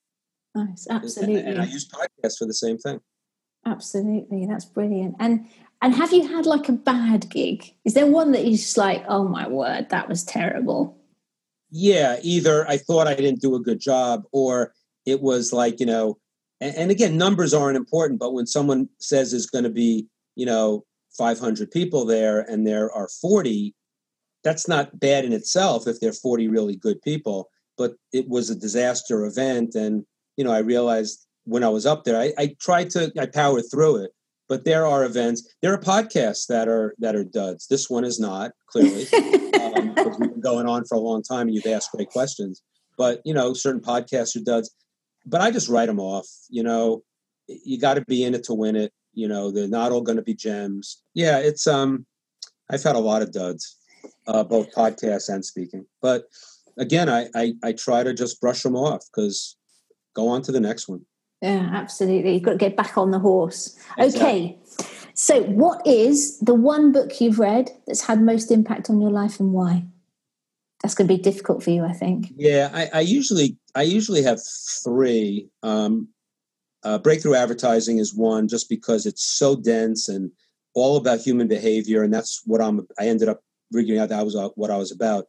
Nice, 0.54 0.86
absolutely. 0.88 1.40
And, 1.40 1.48
and 1.48 1.62
I 1.62 1.64
use 1.64 1.88
podcasts 1.88 2.38
for 2.38 2.46
the 2.46 2.54
same 2.54 2.78
thing. 2.78 3.00
Absolutely, 3.66 4.46
that's 4.46 4.64
brilliant. 4.64 5.16
And 5.18 5.46
and 5.80 5.94
have 5.94 6.12
you 6.12 6.28
had 6.28 6.46
like 6.46 6.68
a 6.68 6.72
bad 6.72 7.28
gig? 7.30 7.74
Is 7.84 7.94
there 7.94 8.06
one 8.06 8.32
that 8.32 8.44
you 8.44 8.52
just 8.56 8.76
like, 8.76 9.04
oh 9.08 9.26
my 9.26 9.48
word, 9.48 9.88
that 9.90 10.08
was 10.08 10.22
terrible? 10.22 10.96
Yeah, 11.72 12.18
either 12.22 12.68
I 12.68 12.76
thought 12.76 13.08
I 13.08 13.14
didn't 13.14 13.40
do 13.40 13.56
a 13.56 13.60
good 13.60 13.80
job, 13.80 14.24
or 14.30 14.74
it 15.06 15.22
was 15.22 15.52
like 15.52 15.80
you 15.80 15.86
know, 15.86 16.18
and, 16.60 16.76
and 16.76 16.90
again, 16.90 17.16
numbers 17.16 17.54
aren't 17.54 17.76
important, 17.76 18.20
but 18.20 18.34
when 18.34 18.46
someone 18.46 18.88
says 19.00 19.30
there's 19.30 19.46
going 19.46 19.64
to 19.64 19.70
be 19.70 20.06
you 20.36 20.46
know 20.46 20.84
500 21.16 21.70
people 21.70 22.04
there 22.04 22.40
and 22.40 22.66
there 22.66 22.90
are 22.92 23.08
40 23.08 23.74
that's 24.44 24.66
not 24.66 24.98
bad 24.98 25.24
in 25.24 25.32
itself 25.32 25.86
if 25.86 26.00
there 26.00 26.10
are 26.10 26.14
40 26.14 26.48
really 26.48 26.76
good 26.76 27.00
people 27.02 27.48
but 27.76 27.94
it 28.12 28.28
was 28.28 28.50
a 28.50 28.54
disaster 28.54 29.24
event 29.24 29.74
and 29.74 30.04
you 30.36 30.44
know 30.44 30.52
i 30.52 30.58
realized 30.58 31.26
when 31.44 31.64
i 31.64 31.68
was 31.68 31.86
up 31.86 32.04
there 32.04 32.18
i, 32.18 32.32
I 32.38 32.54
tried 32.60 32.90
to 32.90 33.12
i 33.18 33.26
powered 33.26 33.64
through 33.70 34.04
it 34.04 34.12
but 34.52 34.66
there 34.66 34.86
are 34.86 35.02
events 35.02 35.48
there 35.62 35.72
are 35.72 35.78
podcasts 35.78 36.46
that 36.46 36.68
are 36.68 36.94
that 36.98 37.16
are 37.16 37.24
duds. 37.24 37.68
This 37.68 37.88
one 37.88 38.04
is 38.04 38.20
not 38.20 38.50
clearly 38.66 39.06
um, 39.62 39.94
we've 39.94 40.18
been 40.18 40.40
going 40.42 40.68
on 40.68 40.84
for 40.84 40.96
a 40.96 41.00
long 41.00 41.22
time 41.22 41.46
and 41.46 41.54
you've 41.54 41.74
asked 41.74 41.90
great 41.92 42.10
questions. 42.10 42.60
But 42.98 43.22
you 43.24 43.32
know 43.32 43.54
certain 43.54 43.80
podcasts 43.80 44.36
are 44.36 44.44
duds 44.44 44.68
but 45.24 45.40
i 45.40 45.50
just 45.50 45.70
write 45.70 45.86
them 45.86 46.00
off 46.00 46.26
you 46.50 46.62
know? 46.62 47.02
You 47.46 47.78
got 47.78 47.94
to 47.94 48.02
be 48.02 48.24
in 48.24 48.34
it 48.34 48.44
to 48.44 48.52
win 48.52 48.76
it 48.76 48.92
you 49.14 49.26
know? 49.26 49.50
They're 49.50 49.68
not 49.68 49.90
all 49.90 50.02
going 50.02 50.16
to 50.16 50.28
be 50.30 50.34
gems. 50.34 51.02
Yeah 51.14 51.38
it's 51.38 51.66
um 51.66 52.04
i've 52.70 52.82
had 52.82 52.96
a 52.96 53.06
lot 53.10 53.22
of 53.22 53.32
duds 53.32 53.78
uh, 54.26 54.44
both 54.44 54.74
podcasts 54.74 55.32
and 55.32 55.42
speaking. 55.42 55.86
But 56.02 56.24
again, 56.76 57.08
I, 57.08 57.28
I, 57.34 57.54
I 57.64 57.72
try 57.72 58.02
to 58.02 58.12
just 58.12 58.38
brush 58.40 58.62
them 58.62 58.76
off 58.76 59.02
because 59.06 59.56
go 60.14 60.28
on 60.28 60.42
to 60.42 60.52
the 60.52 60.60
next 60.60 60.88
one. 60.88 61.06
Yeah, 61.42 61.68
absolutely. 61.72 62.34
You've 62.34 62.44
got 62.44 62.52
to 62.52 62.56
get 62.56 62.76
back 62.76 62.96
on 62.96 63.10
the 63.10 63.18
horse. 63.18 63.76
Exactly. 63.98 64.30
Okay. 64.30 64.58
So, 65.14 65.42
what 65.42 65.86
is 65.86 66.38
the 66.38 66.54
one 66.54 66.92
book 66.92 67.20
you've 67.20 67.38
read 67.38 67.70
that's 67.86 68.02
had 68.02 68.22
most 68.22 68.50
impact 68.50 68.88
on 68.88 69.00
your 69.00 69.10
life 69.10 69.40
and 69.40 69.52
why? 69.52 69.84
That's 70.82 70.94
going 70.94 71.06
to 71.06 71.14
be 71.14 71.20
difficult 71.20 71.62
for 71.62 71.70
you, 71.70 71.84
I 71.84 71.92
think. 71.92 72.32
Yeah, 72.36 72.70
I, 72.72 72.90
I 72.94 73.00
usually 73.00 73.56
I 73.74 73.82
usually 73.82 74.22
have 74.22 74.40
three. 74.84 75.48
Um, 75.62 76.08
uh, 76.84 76.98
breakthrough 76.98 77.34
advertising 77.34 77.98
is 77.98 78.14
one, 78.14 78.48
just 78.48 78.68
because 78.68 79.06
it's 79.06 79.24
so 79.24 79.54
dense 79.54 80.08
and 80.08 80.32
all 80.74 80.96
about 80.96 81.20
human 81.20 81.46
behavior, 81.46 82.02
and 82.02 82.12
that's 82.12 82.42
what 82.46 82.60
I'm. 82.60 82.86
I 82.98 83.06
ended 83.06 83.28
up 83.28 83.42
figuring 83.72 84.00
out 84.00 84.08
that 84.08 84.24
was 84.24 84.36
uh, 84.36 84.48
what 84.54 84.70
I 84.70 84.76
was 84.76 84.92
about. 84.92 85.26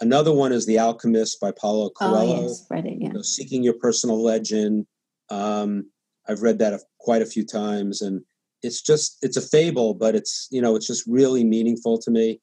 Another 0.00 0.32
one 0.32 0.52
is 0.52 0.66
The 0.66 0.78
Alchemist 0.78 1.40
by 1.40 1.52
Paulo 1.52 1.86
oh, 1.86 1.90
Coelho. 1.90 2.36
Oh, 2.36 2.42
yes, 2.42 2.66
read 2.70 2.86
it, 2.86 2.96
yeah. 2.98 3.08
You 3.08 3.12
know, 3.14 3.22
Seeking 3.22 3.62
Your 3.62 3.74
Personal 3.74 4.22
Legend. 4.22 4.86
Um, 5.30 5.90
I've 6.28 6.42
read 6.42 6.58
that 6.58 6.80
quite 6.98 7.22
a 7.22 7.26
few 7.26 7.44
times, 7.44 8.02
and 8.02 8.22
it's 8.62 8.80
just 8.80 9.18
it's 9.22 9.36
a 9.36 9.42
fable, 9.42 9.94
but 9.94 10.14
it's 10.14 10.48
you 10.50 10.60
know 10.60 10.76
it's 10.76 10.86
just 10.86 11.04
really 11.06 11.44
meaningful 11.44 11.98
to 11.98 12.10
me. 12.10 12.40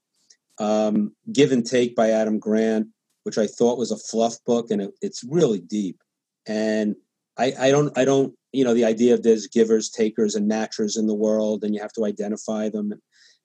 Um, 0.59 1.15
Give 1.31 1.51
and 1.51 1.65
Take 1.65 1.95
by 1.95 2.11
Adam 2.11 2.39
Grant, 2.39 2.87
which 3.23 3.37
I 3.37 3.47
thought 3.47 3.79
was 3.79 3.91
a 3.91 3.97
fluff 3.97 4.35
book, 4.45 4.69
and 4.69 4.81
it, 4.81 4.91
it's 5.01 5.23
really 5.23 5.59
deep. 5.59 6.01
And 6.47 6.95
I, 7.37 7.53
I 7.59 7.71
don't 7.71 7.95
I 7.97 8.05
don't 8.05 8.33
you 8.51 8.63
know 8.63 8.73
the 8.73 8.85
idea 8.85 9.13
of 9.13 9.23
there's 9.23 9.47
givers, 9.47 9.89
takers, 9.89 10.35
and 10.35 10.49
matchers 10.49 10.97
in 10.97 11.07
the 11.07 11.15
world, 11.15 11.63
and 11.63 11.73
you 11.73 11.81
have 11.81 11.93
to 11.93 12.05
identify 12.05 12.69
them. 12.69 12.93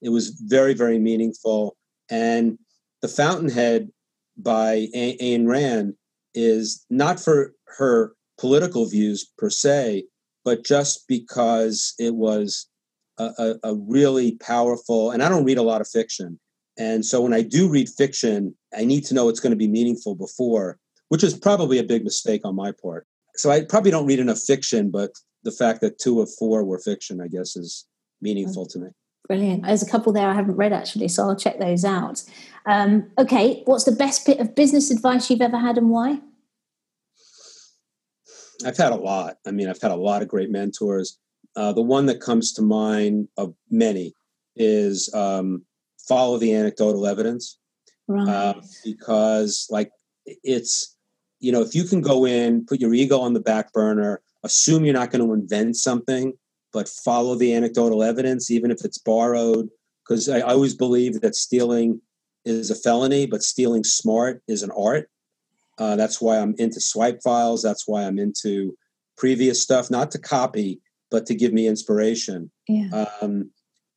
It 0.03 0.11
was 0.11 0.31
very 0.31 0.75
very 0.75 0.99
meaningful. 0.99 1.77
And 2.11 2.59
The 3.03 3.09
Fountainhead 3.09 3.89
by 4.37 4.89
Ayn 4.95 5.49
Rand 5.49 5.95
is 6.35 6.85
not 6.91 7.19
for 7.19 7.55
her 7.79 8.13
political 8.39 8.87
views 8.87 9.31
per 9.39 9.51
se, 9.51 10.05
but 10.45 10.65
just 10.65 11.07
because 11.09 11.95
it 11.99 12.15
was 12.15 12.67
a, 13.19 13.33
a, 13.39 13.55
a, 13.71 13.75
really 13.75 14.33
powerful, 14.37 15.11
and 15.11 15.23
I 15.23 15.29
don't 15.29 15.45
read 15.45 15.59
a 15.59 15.63
lot 15.63 15.81
of 15.81 15.89
fiction. 15.89 16.39
And 16.79 17.05
so 17.05 17.23
when 17.23 17.33
I 17.33 17.43
do 17.43 17.69
read 17.69 17.89
fiction, 17.89 18.55
I 18.77 18.85
need 18.85 19.05
to 19.07 19.15
know 19.15 19.29
it's 19.29 19.41
going 19.41 19.53
to 19.53 19.57
be 19.57 19.69
meaningful 19.69 20.15
before, 20.15 20.79
which 21.09 21.25
is 21.25 21.37
probably 21.37 21.79
a 21.79 21.85
big 21.85 22.05
mistake 22.05 22.43
on 22.45 22.55
my 22.55 22.73
part. 22.83 23.07
So 23.37 23.51
I 23.51 23.65
probably 23.65 23.91
don't 23.91 24.07
read 24.07 24.19
enough 24.19 24.41
fiction, 24.41 24.91
but 24.91 25.13
the 25.43 25.53
fact 25.53 25.81
that 25.81 25.99
two 25.99 26.21
of 26.21 26.31
four 26.39 26.65
were 26.65 26.79
fiction, 26.79 27.21
I 27.21 27.29
guess, 27.29 27.57
is 27.57 27.87
meaningful 28.21 28.67
to 28.67 28.79
me. 28.79 28.89
Brilliant. 29.27 29.65
There's 29.65 29.83
a 29.83 29.91
couple 29.91 30.13
there 30.13 30.29
I 30.29 30.35
haven't 30.35 30.57
read 30.57 30.73
actually, 30.73 31.09
so 31.09 31.25
I'll 31.25 31.37
check 31.37 31.59
those 31.59 31.85
out. 31.85 32.23
Um, 32.67 33.11
okay, 33.19 33.63
what's 33.65 33.85
the 33.85 33.93
best 33.93 34.27
bit 34.27 34.39
of 34.39 34.55
business 34.55 34.91
advice 34.91 35.31
you've 35.31 35.41
ever 35.41 35.59
had 35.59 35.79
and 35.79 35.91
why? 35.91 36.21
I've 38.65 38.77
had 38.77 38.93
a 38.93 38.97
lot. 38.97 39.37
I 39.47 39.51
mean, 39.51 39.69
I've 39.69 39.81
had 39.81 39.91
a 39.91 39.97
lot 39.97 40.23
of 40.23 40.29
great 40.29 40.51
mentors. 40.51 41.19
Uh, 41.57 41.73
the 41.73 41.83
one 41.83 42.07
that 42.07 42.21
comes 42.21 42.53
to 42.55 42.63
mind 42.63 43.29
of 43.37 43.55
many 43.71 44.15
is 44.57 45.13
um, 45.15 45.65
follow 46.09 46.39
the 46.39 46.55
anecdotal 46.55 47.07
evidence. 47.07 47.59
Right. 48.09 48.29
Uh, 48.29 48.55
because, 48.85 49.67
like, 49.71 49.91
it's, 50.27 50.97
you 51.41 51.53
know, 51.53 51.63
if 51.63 51.75
you 51.75 51.85
can 51.85 52.01
go 52.01 52.25
in, 52.25 52.65
put 52.65 52.81
your 52.81 52.95
ego 52.95 53.19
on 53.19 53.33
the 53.33 53.41
back 53.41 53.73
burner, 53.73 54.23
assume 54.45 54.85
you're 54.85 54.95
not 54.95 55.11
going 55.11 55.27
to 55.27 55.35
invent 55.35 55.77
something, 55.77 56.33
but 56.73 56.89
follow 56.89 57.35
the 57.35 57.55
anecdotal 57.55 58.03
evidence, 58.03 58.51
even 58.51 58.71
if 58.71 58.85
it's 58.85 58.99
borrowed. 58.99 59.69
Because 60.05 60.29
I, 60.29 60.39
I 60.39 60.53
always 60.53 60.75
believe 60.75 61.21
that 61.21 61.35
stealing 61.35 62.01
is 62.45 62.71
a 62.71 62.77
felony, 62.77 63.27
but 63.27 63.43
stealing 63.43 63.83
smart 63.83 64.43
is 64.47 64.63
an 64.63 64.71
art. 64.77 65.11
Uh, 65.79 65.97
that's 65.97 66.21
why 66.21 66.39
I'm 66.39 66.55
into 66.59 66.81
swipe 66.81 67.21
files. 67.23 67.63
That's 67.63 67.87
why 67.87 68.05
I'm 68.05 68.19
into 68.19 68.77
previous 69.17 69.63
stuff, 69.63 69.91
not 69.91 70.11
to 70.13 70.19
copy, 70.19 70.81
but 71.11 71.27
to 71.27 71.35
give 71.35 71.53
me 71.53 71.67
inspiration. 71.67 72.51
Yeah. 72.69 73.07
Um, 73.21 73.51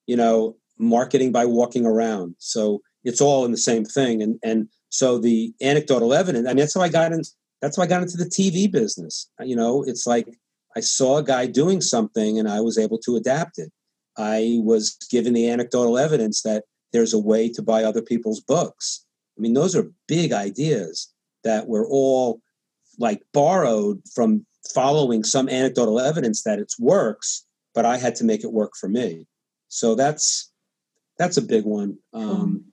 you 0.07 0.15
know, 0.15 0.57
marketing 0.77 1.31
by 1.31 1.45
walking 1.45 1.85
around. 1.85 2.35
So 2.39 2.81
it's 3.03 3.21
all 3.21 3.45
in 3.45 3.51
the 3.51 3.57
same 3.57 3.85
thing. 3.85 4.21
And 4.21 4.39
and 4.43 4.67
so 4.89 5.17
the 5.17 5.53
anecdotal 5.61 6.13
evidence. 6.13 6.47
I 6.47 6.51
mean, 6.51 6.57
that's 6.57 6.73
how 6.73 6.81
I 6.81 6.89
got 6.89 7.11
in. 7.11 7.21
That's 7.61 7.77
how 7.77 7.83
I 7.83 7.87
got 7.87 8.01
into 8.01 8.17
the 8.17 8.25
TV 8.25 8.71
business. 8.71 9.29
You 9.39 9.55
know, 9.55 9.83
it's 9.83 10.07
like 10.07 10.27
I 10.75 10.79
saw 10.79 11.17
a 11.17 11.23
guy 11.23 11.45
doing 11.45 11.81
something 11.81 12.39
and 12.39 12.47
I 12.47 12.61
was 12.61 12.77
able 12.77 12.97
to 12.99 13.15
adapt 13.15 13.59
it. 13.59 13.71
I 14.17 14.59
was 14.63 14.97
given 15.09 15.33
the 15.33 15.49
anecdotal 15.49 15.97
evidence 15.97 16.41
that 16.41 16.65
there's 16.91 17.13
a 17.13 17.19
way 17.19 17.49
to 17.49 17.61
buy 17.61 17.83
other 17.83 18.01
people's 18.01 18.39
books. 18.39 19.05
I 19.37 19.41
mean, 19.41 19.53
those 19.53 19.75
are 19.75 19.91
big 20.07 20.33
ideas 20.33 21.09
that 21.43 21.67
were 21.67 21.87
all 21.87 22.41
like 22.97 23.21
borrowed 23.33 24.01
from 24.13 24.45
following 24.73 25.23
some 25.23 25.49
anecdotal 25.49 25.99
evidence 25.99 26.43
that 26.43 26.59
it 26.59 26.73
works, 26.79 27.45
but 27.73 27.85
I 27.85 27.97
had 27.97 28.15
to 28.15 28.23
make 28.23 28.43
it 28.43 28.51
work 28.51 28.73
for 28.75 28.89
me. 28.89 29.27
So 29.69 29.95
that's 29.95 30.51
that's 31.17 31.37
a 31.37 31.41
big 31.41 31.65
one. 31.65 31.97
Um, 32.13 32.65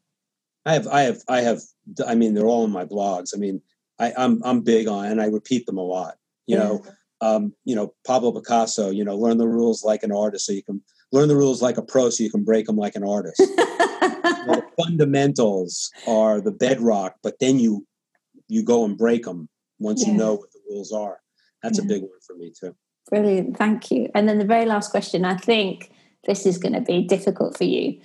I 0.65 0.75
have 0.75 0.87
I 0.89 1.03
have 1.03 1.19
I 1.29 1.41
have 1.43 1.61
I 2.07 2.15
mean 2.15 2.35
they're 2.35 2.47
all 2.47 2.65
in 2.65 2.71
my 2.71 2.85
blogs. 2.85 3.35
I 3.35 3.39
mean 3.39 3.63
I, 3.99 4.13
I'm 4.17 4.43
I'm 4.45 4.61
big 4.63 4.89
on 4.89 5.07
and 5.07 5.21
I 5.21 5.27
repeat 5.27 5.67
them 5.67 5.79
a 5.79 5.83
lot. 5.83 6.17
You 6.47 6.57
know, 6.57 6.85
um, 7.21 7.55
you 7.65 7.75
know, 7.75 7.93
Pablo 8.07 8.31
Picasso, 8.31 8.91
you 8.91 9.05
know, 9.05 9.17
learn 9.17 9.39
the 9.39 9.49
rules 9.49 9.83
like 9.83 10.03
an 10.03 10.13
artist 10.13 10.47
so 10.47 10.53
you 10.53 10.63
can 10.63 10.81
learn 11.13 11.29
the 11.29 11.37
rules 11.37 11.61
like 11.61 11.77
a 11.77 11.83
pro 11.83 12.11
so 12.11 12.23
you 12.23 12.31
can 12.31 12.45
break 12.45 12.67
them 12.67 12.77
like 12.77 12.95
an 12.95 13.05
artist. 13.05 13.39
the 13.39 14.63
fundamentals 14.81 15.91
are 16.07 16.41
the 16.41 16.53
bedrock, 16.53 17.17
but 17.23 17.39
then 17.41 17.59
you 17.59 17.87
you 18.49 18.63
go 18.63 18.85
and 18.85 18.97
break 18.97 19.25
them 19.25 19.49
once 19.79 20.05
yeah. 20.05 20.13
you 20.13 20.19
know 20.19 20.35
what 20.35 20.53
the 20.53 20.61
rules 20.69 20.93
are. 20.93 21.19
That's 21.63 21.79
yeah. 21.79 21.85
a 21.85 21.89
big 21.89 22.03
one 22.03 22.21
for 22.27 22.37
me 22.37 22.53
too. 22.59 22.75
Brilliant, 23.11 23.57
thank 23.57 23.91
you. 23.91 24.09
And 24.15 24.29
then 24.29 24.39
the 24.39 24.45
very 24.45 24.67
last 24.67 24.91
question, 24.91 25.25
I 25.25 25.37
think 25.37 25.91
this 26.27 26.45
is 26.45 26.59
going 26.59 26.73
to 26.73 26.81
be 26.81 27.03
difficult 27.03 27.57
for 27.57 27.65
you. 27.65 28.01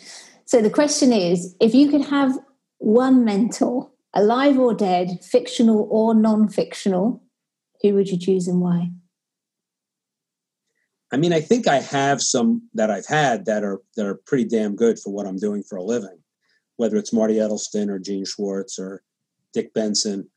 So 0.45 0.61
the 0.61 0.69
question 0.69 1.11
is 1.11 1.55
if 1.59 1.73
you 1.73 1.89
could 1.89 2.05
have 2.05 2.37
one 2.77 3.23
mentor, 3.23 3.89
alive 4.13 4.57
or 4.59 4.73
dead, 4.73 5.19
fictional 5.23 5.87
or 5.89 6.13
non 6.13 6.49
fictional, 6.49 7.23
who 7.81 7.93
would 7.93 8.09
you 8.09 8.17
choose 8.17 8.47
and 8.47 8.61
why? 8.61 8.91
I 11.11 11.17
mean, 11.17 11.33
I 11.33 11.41
think 11.41 11.67
I 11.67 11.77
have 11.77 12.21
some 12.21 12.69
that 12.73 12.89
I've 12.89 13.07
had 13.07 13.45
that 13.45 13.63
are 13.63 13.81
that 13.97 14.05
are 14.05 14.21
pretty 14.25 14.45
damn 14.45 14.75
good 14.75 14.97
for 14.99 15.11
what 15.11 15.27
I'm 15.27 15.37
doing 15.37 15.61
for 15.63 15.77
a 15.77 15.83
living, 15.83 16.19
whether 16.77 16.97
it's 16.97 17.11
Marty 17.11 17.35
Edelston 17.35 17.89
or 17.89 17.99
Gene 17.99 18.25
Schwartz 18.25 18.79
or 18.79 19.03
Dick 19.53 19.73
Benson. 19.73 20.29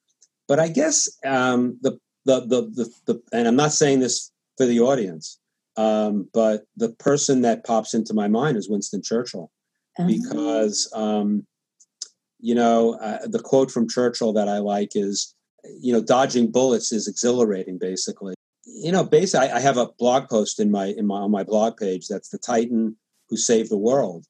But 0.47 0.61
I 0.61 0.69
guess 0.69 1.09
um, 1.25 1.79
the, 1.81 1.99
the, 2.25 2.41
the 2.41 2.63
the 2.63 2.91
the 3.07 3.23
and 3.33 3.49
I'm 3.49 3.57
not 3.57 3.73
saying 3.73 4.01
this 4.01 4.31
for 4.57 4.67
the 4.67 4.81
audience, 4.81 5.39
um, 5.77 6.29
but 6.33 6.65
the 6.77 6.91
person 6.91 7.43
that 7.43 7.65
pops 7.65 7.95
into 7.95 8.15
my 8.15 8.29
mind 8.29 8.57
is 8.57 8.69
Winston 8.69 9.03
Churchill, 9.03 9.51
uh-huh. 9.99 10.07
because 10.07 10.91
um, 10.95 11.47
you 12.41 12.55
know 12.55 12.95
uh, 12.95 13.27
the 13.27 13.41
quote 13.41 13.71
from 13.71 13.89
Churchill 13.89 14.33
that 14.35 14.49
I 14.49 14.59
like 14.59 14.93
is, 14.95 15.35
you 15.81 15.93
know, 15.93 16.03
dodging 16.03 16.51
bullets 16.51 16.93
is 16.93 17.09
exhilarating, 17.09 17.79
basically. 17.79 18.35
You 18.67 18.93
know, 18.93 19.05
basically, 19.05 19.49
I, 19.49 19.57
I, 19.57 19.61
have 19.61 19.77
a 19.77 19.91
blog 19.99 20.29
post 20.29 20.59
in 20.59 20.71
my 20.71 20.87
in 20.87 21.07
my 21.07 21.17
on 21.17 21.31
my 21.31 21.45
blog 21.45 21.77
page 21.77 22.09
that's 22.09 22.31
the 22.31 22.39
Titan 22.39 22.97
who 23.29 23.37
saved 23.37 23.71
the 23.71 23.79
world, 23.79 24.27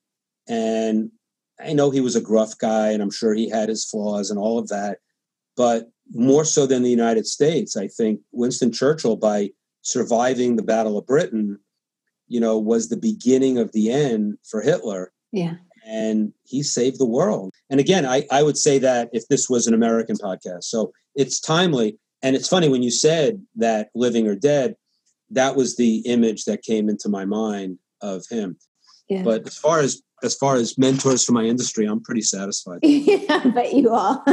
and 0.48 1.10
I 1.60 1.72
know 1.72 1.90
he 1.90 2.00
was 2.00 2.16
a 2.16 2.20
gruff 2.20 2.56
guy, 2.58 2.90
and 2.90 3.02
I'm 3.02 3.10
sure 3.10 3.34
he 3.34 3.48
had 3.48 3.68
his 3.68 3.84
flaws 3.84 4.30
and 4.30 4.38
all 4.38 4.58
of 4.58 4.68
that, 4.68 4.98
but 5.56 5.90
more 6.12 6.44
so 6.44 6.66
than 6.66 6.82
the 6.82 6.90
United 6.90 7.26
States, 7.26 7.76
I 7.76 7.88
think 7.88 8.20
Winston 8.32 8.72
Churchill, 8.72 9.16
by 9.16 9.50
surviving 9.82 10.56
the 10.56 10.62
Battle 10.62 10.98
of 10.98 11.06
Britain, 11.06 11.58
you 12.28 12.40
know, 12.40 12.58
was 12.58 12.88
the 12.88 12.96
beginning 12.96 13.58
of 13.58 13.72
the 13.72 13.90
end 13.90 14.38
for 14.42 14.60
Hitler. 14.60 15.12
Yeah. 15.32 15.54
And 15.86 16.32
he 16.44 16.62
saved 16.62 16.98
the 16.98 17.06
world. 17.06 17.52
And 17.68 17.80
again, 17.80 18.06
I, 18.06 18.24
I 18.30 18.42
would 18.42 18.56
say 18.56 18.78
that 18.78 19.10
if 19.12 19.28
this 19.28 19.48
was 19.50 19.66
an 19.66 19.74
American 19.74 20.16
podcast. 20.16 20.64
So 20.64 20.92
it's 21.14 21.40
timely. 21.40 21.98
And 22.22 22.34
it's 22.34 22.48
funny 22.48 22.68
when 22.68 22.82
you 22.82 22.90
said 22.90 23.44
that 23.56 23.90
living 23.94 24.26
or 24.26 24.34
dead, 24.34 24.76
that 25.30 25.56
was 25.56 25.76
the 25.76 25.98
image 26.06 26.44
that 26.44 26.62
came 26.62 26.88
into 26.88 27.08
my 27.08 27.24
mind 27.24 27.78
of 28.00 28.24
him. 28.30 28.56
Yeah. 29.08 29.22
But 29.22 29.46
as 29.46 29.58
far 29.58 29.80
as 29.80 30.02
as 30.24 30.34
far 30.34 30.56
as 30.56 30.78
mentors 30.78 31.24
for 31.24 31.32
my 31.32 31.44
industry, 31.44 31.86
I'm 31.86 32.02
pretty 32.02 32.22
satisfied. 32.22 32.80
yeah, 32.82 33.42
I 33.44 33.50
bet 33.50 33.74
you 33.74 33.90
are. 33.90 34.24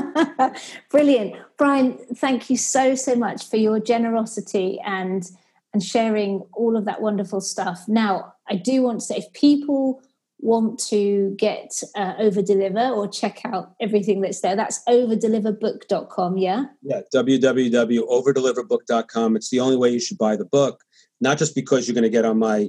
Brilliant. 0.89 1.35
Brian, 1.57 1.97
thank 2.15 2.49
you 2.49 2.57
so, 2.57 2.95
so 2.95 3.15
much 3.15 3.47
for 3.47 3.57
your 3.57 3.79
generosity 3.79 4.79
and 4.85 5.29
and 5.73 5.81
sharing 5.81 6.43
all 6.53 6.75
of 6.75 6.83
that 6.83 7.01
wonderful 7.01 7.39
stuff. 7.39 7.85
Now, 7.87 8.33
I 8.49 8.55
do 8.55 8.83
want 8.83 8.99
to 8.99 9.05
say 9.05 9.17
if 9.17 9.31
people 9.31 10.01
want 10.41 10.79
to 10.79 11.33
get 11.37 11.81
uh, 11.95 12.15
over 12.19 12.41
deliver 12.41 12.89
or 12.89 13.07
check 13.07 13.45
out 13.45 13.73
everything 13.79 14.19
that's 14.21 14.41
there 14.41 14.55
that's 14.55 14.81
overdeliverbook.com 14.89 16.35
yeah 16.35 16.63
yeah 16.81 17.01
www.overdeliverbook.com 17.13 19.35
it's 19.35 19.51
the 19.51 19.59
only 19.59 19.77
way 19.77 19.91
you 19.91 19.99
should 19.99 20.17
buy 20.17 20.35
the 20.35 20.45
book 20.45 20.83
not 21.19 21.37
just 21.37 21.53
because 21.53 21.87
you're 21.87 21.93
going 21.93 22.01
to 22.01 22.09
get 22.09 22.25
on 22.25 22.39
my 22.39 22.67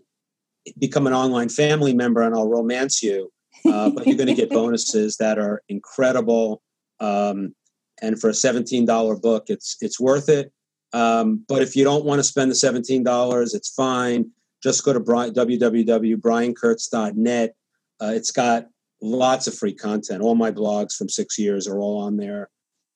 become 0.78 1.06
an 1.06 1.12
online 1.12 1.48
family 1.48 1.94
member 1.94 2.20
and 2.22 2.34
i'll 2.34 2.48
romance 2.48 3.00
you 3.02 3.30
uh, 3.66 3.90
but 3.90 4.06
you're 4.06 4.16
going 4.16 4.26
to 4.26 4.34
get 4.34 4.50
bonuses 4.50 5.18
that 5.18 5.38
are 5.38 5.62
incredible 5.68 6.60
um, 7.00 7.54
and 8.00 8.18
for 8.20 8.30
a 8.30 8.34
$17 8.34 9.22
book 9.22 9.44
it's 9.48 9.76
it's 9.80 10.00
worth 10.00 10.28
it 10.28 10.52
um, 10.92 11.42
but 11.48 11.62
if 11.62 11.74
you 11.74 11.84
don't 11.84 12.04
want 12.04 12.18
to 12.18 12.24
spend 12.24 12.50
the 12.50 12.54
$17 12.54 13.54
it's 13.54 13.70
fine 13.70 14.30
just 14.62 14.84
go 14.84 14.92
to 14.92 15.00
www.briankurtz.net 15.00 17.54
uh, 18.00 18.12
it's 18.14 18.30
got 18.30 18.66
lots 19.02 19.46
of 19.46 19.54
free 19.54 19.74
content. 19.74 20.22
All 20.22 20.36
my 20.36 20.50
blogs 20.50 20.94
from 20.94 21.08
six 21.08 21.38
years 21.38 21.66
are 21.66 21.78
all 21.78 22.00
on 22.00 22.16
there. 22.16 22.48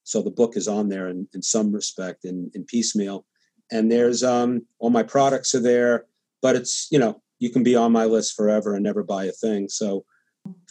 So 0.04 0.22
the 0.22 0.30
book 0.30 0.56
is 0.56 0.68
on 0.68 0.88
there 0.88 1.08
in, 1.08 1.28
in 1.34 1.42
some 1.42 1.72
respect 1.72 2.24
in, 2.24 2.50
in 2.54 2.64
piecemeal. 2.64 3.26
And 3.72 3.90
there's 3.90 4.22
um, 4.22 4.62
all 4.78 4.90
my 4.90 5.02
products 5.02 5.54
are 5.54 5.60
there, 5.60 6.06
but 6.40 6.54
it's, 6.54 6.86
you 6.92 6.98
know, 6.98 7.20
you 7.38 7.50
can 7.50 7.62
be 7.62 7.76
on 7.76 7.92
my 7.92 8.04
list 8.04 8.34
forever 8.34 8.74
and 8.74 8.82
never 8.82 9.02
buy 9.02 9.24
a 9.24 9.32
thing. 9.32 9.68
So 9.68 10.04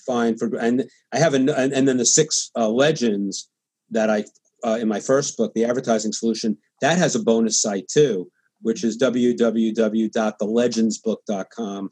fine 0.05 0.37
for, 0.37 0.55
and 0.57 0.85
I 1.11 1.19
have, 1.19 1.33
an, 1.33 1.49
and, 1.49 1.73
and 1.73 1.87
then 1.87 1.97
the 1.97 2.05
six 2.05 2.51
uh, 2.55 2.69
legends 2.69 3.49
that 3.91 4.09
I, 4.09 4.25
uh, 4.65 4.77
in 4.81 4.87
my 4.87 4.99
first 4.99 5.37
book, 5.37 5.53
The 5.53 5.65
Advertising 5.65 6.13
Solution, 6.13 6.57
that 6.81 6.97
has 6.97 7.15
a 7.15 7.23
bonus 7.23 7.61
site 7.61 7.87
too, 7.87 8.31
which 8.61 8.83
is 8.83 8.97
www.thelegendsbook.com 8.97 11.91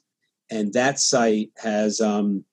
and 0.54 0.72
that 0.74 1.00
site 1.00 1.50
has 1.58 2.00
um, 2.00 2.46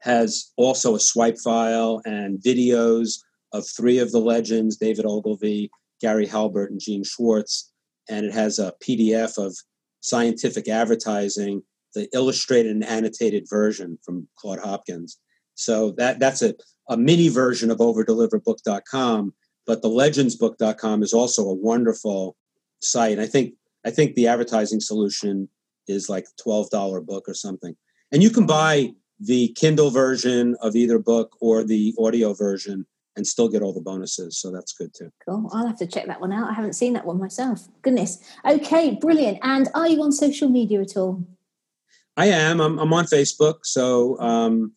has 0.00 0.52
also 0.56 0.94
a 0.94 1.00
swipe 1.00 1.38
file 1.38 2.02
and 2.04 2.40
videos 2.40 3.20
of 3.52 3.66
three 3.66 3.98
of 3.98 4.12
the 4.12 4.20
legends: 4.20 4.76
David 4.76 5.06
Ogilvy, 5.06 5.70
Gary 6.00 6.26
Halbert, 6.26 6.70
and 6.70 6.80
Gene 6.80 7.04
Schwartz. 7.04 7.72
And 8.10 8.24
it 8.24 8.32
has 8.32 8.58
a 8.58 8.72
PDF 8.82 9.36
of 9.36 9.54
scientific 10.00 10.68
advertising, 10.68 11.62
the 11.94 12.08
illustrated 12.12 12.72
and 12.72 12.84
annotated 12.84 13.46
version 13.48 13.98
from 14.04 14.28
Claude 14.36 14.60
Hopkins. 14.60 15.18
So 15.54 15.92
that 15.92 16.20
that's 16.20 16.42
a, 16.42 16.54
a 16.88 16.96
mini 16.96 17.28
version 17.28 17.70
of 17.70 17.78
overdeliverbook.com, 17.78 19.34
but 19.66 19.82
the 19.82 19.88
legendsbook.com 19.88 21.02
is 21.02 21.12
also 21.12 21.48
a 21.48 21.54
wonderful 21.54 22.36
site. 22.80 23.18
I 23.18 23.26
think 23.26 23.54
I 23.84 23.90
think 23.90 24.14
the 24.14 24.28
advertising 24.28 24.80
solution 24.80 25.48
is 25.86 26.08
like 26.08 26.26
$12 26.44 27.06
book 27.06 27.28
or 27.28 27.34
something. 27.34 27.74
And 28.12 28.22
you 28.22 28.30
can 28.30 28.46
buy 28.46 28.92
the 29.20 29.48
Kindle 29.56 29.90
version 29.90 30.56
of 30.60 30.76
either 30.76 30.98
book 30.98 31.36
or 31.40 31.64
the 31.64 31.94
audio 31.98 32.34
version 32.34 32.86
and 33.18 33.26
still 33.26 33.48
get 33.48 33.62
all 33.62 33.74
the 33.74 33.80
bonuses. 33.80 34.38
So 34.38 34.50
that's 34.50 34.72
good 34.72 34.94
too. 34.94 35.10
Cool. 35.28 35.50
I'll 35.52 35.66
have 35.66 35.76
to 35.78 35.86
check 35.86 36.06
that 36.06 36.20
one 36.20 36.32
out. 36.32 36.48
I 36.48 36.54
haven't 36.54 36.74
seen 36.74 36.92
that 36.94 37.04
one 37.04 37.18
myself. 37.18 37.68
Goodness. 37.82 38.18
Okay, 38.48 38.94
brilliant. 38.94 39.40
And 39.42 39.68
are 39.74 39.88
you 39.88 40.00
on 40.02 40.12
social 40.12 40.48
media 40.48 40.80
at 40.80 40.96
all? 40.96 41.24
I 42.16 42.26
am. 42.26 42.60
I'm, 42.60 42.78
I'm 42.78 42.92
on 42.94 43.04
Facebook. 43.06 43.56
So, 43.64 44.18
um, 44.20 44.72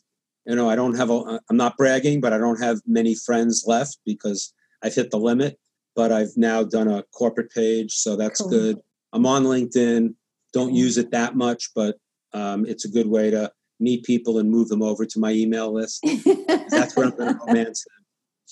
you 0.45 0.55
know, 0.55 0.69
I 0.69 0.75
don't 0.75 0.97
have 0.97 1.11
a, 1.11 1.39
I'm 1.49 1.57
not 1.57 1.77
bragging, 1.77 2.19
but 2.19 2.33
I 2.33 2.39
don't 2.39 2.59
have 2.61 2.79
many 2.87 3.15
friends 3.15 3.63
left 3.67 3.99
because 4.05 4.53
I've 4.83 4.95
hit 4.95 5.11
the 5.11 5.19
limit. 5.19 5.57
But 5.95 6.11
I've 6.11 6.35
now 6.35 6.63
done 6.63 6.87
a 6.87 7.03
corporate 7.13 7.51
page. 7.51 7.93
So 7.93 8.15
that's 8.15 8.41
cool. 8.41 8.49
good. 8.49 8.77
I'm 9.13 9.25
on 9.25 9.43
LinkedIn. 9.43 10.15
Don't 10.51 10.73
use 10.73 10.97
it 10.97 11.11
that 11.11 11.35
much, 11.35 11.69
but 11.75 11.97
um, 12.33 12.65
it's 12.65 12.85
a 12.85 12.89
good 12.89 13.07
way 13.07 13.29
to 13.29 13.51
meet 13.79 14.03
people 14.03 14.39
and 14.39 14.49
move 14.49 14.69
them 14.69 14.81
over 14.81 15.05
to 15.05 15.19
my 15.19 15.31
email 15.31 15.73
list. 15.73 15.99
That's 16.69 16.95
where 16.95 17.07
I'm 17.07 17.15
going 17.15 17.33
to 17.33 17.39
romance 17.45 17.83
them. 17.83 18.00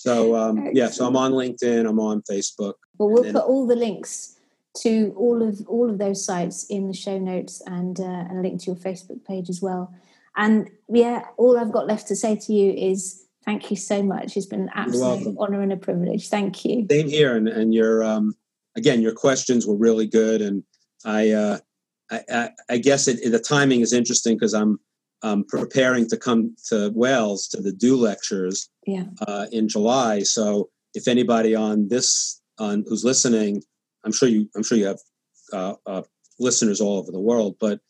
So 0.00 0.34
um, 0.34 0.70
yeah, 0.72 0.88
so 0.88 1.06
I'm 1.06 1.14
on 1.14 1.32
LinkedIn, 1.32 1.86
I'm 1.86 2.00
on 2.00 2.22
Facebook. 2.22 2.72
Well, 2.96 3.10
we'll 3.10 3.22
then, 3.22 3.34
put 3.34 3.44
all 3.44 3.66
the 3.66 3.76
links 3.76 4.34
to 4.78 5.14
all 5.14 5.46
of 5.46 5.60
all 5.68 5.90
of 5.90 5.98
those 5.98 6.24
sites 6.24 6.64
in 6.70 6.88
the 6.88 6.94
show 6.94 7.18
notes 7.18 7.60
and 7.66 8.00
uh, 8.00 8.04
and 8.04 8.38
a 8.38 8.40
link 8.40 8.62
to 8.62 8.66
your 8.68 8.76
Facebook 8.76 9.22
page 9.26 9.50
as 9.50 9.60
well. 9.60 9.94
And 10.38 10.70
yeah, 10.88 11.26
all 11.36 11.58
I've 11.58 11.70
got 11.70 11.86
left 11.86 12.08
to 12.08 12.16
say 12.16 12.34
to 12.34 12.52
you 12.54 12.72
is 12.72 13.26
thank 13.44 13.70
you 13.70 13.76
so 13.76 14.02
much. 14.02 14.38
It's 14.38 14.46
been 14.46 14.62
an 14.62 14.70
absolute 14.74 15.36
honor 15.38 15.60
and 15.60 15.70
a 15.70 15.76
privilege. 15.76 16.30
Thank 16.30 16.64
you. 16.64 16.86
Same 16.90 17.10
here, 17.10 17.36
and 17.36 17.46
and 17.46 17.74
your 17.74 18.02
um, 18.02 18.32
again, 18.78 19.02
your 19.02 19.12
questions 19.12 19.66
were 19.66 19.76
really 19.76 20.06
good, 20.06 20.40
and 20.40 20.64
I 21.04 21.32
uh, 21.32 21.58
I, 22.10 22.50
I, 22.70 22.78
guess 22.78 23.06
it, 23.06 23.30
the 23.30 23.38
timing 23.38 23.82
is 23.82 23.92
interesting 23.92 24.36
because 24.36 24.54
I'm 24.54 24.80
um, 25.22 25.44
preparing 25.44 26.08
to 26.08 26.16
come 26.16 26.56
to 26.68 26.90
Wales 26.94 27.46
to 27.48 27.60
the 27.60 27.72
Do 27.72 27.96
lectures 27.96 28.70
yeah. 28.86 29.04
uh, 29.26 29.46
in 29.52 29.68
July. 29.68 30.20
So 30.20 30.70
if 30.94 31.08
anybody 31.08 31.54
on 31.54 31.88
this 31.88 32.40
on 32.58 32.84
who's 32.88 33.04
listening, 33.04 33.62
I'm 34.04 34.12
sure 34.12 34.28
you 34.28 34.48
I'm 34.56 34.62
sure 34.62 34.78
you 34.78 34.86
have 34.86 34.98
uh, 35.52 35.74
uh, 35.86 36.02
listeners 36.38 36.80
all 36.80 36.98
over 36.98 37.12
the 37.12 37.20
world, 37.20 37.56
but 37.60 37.80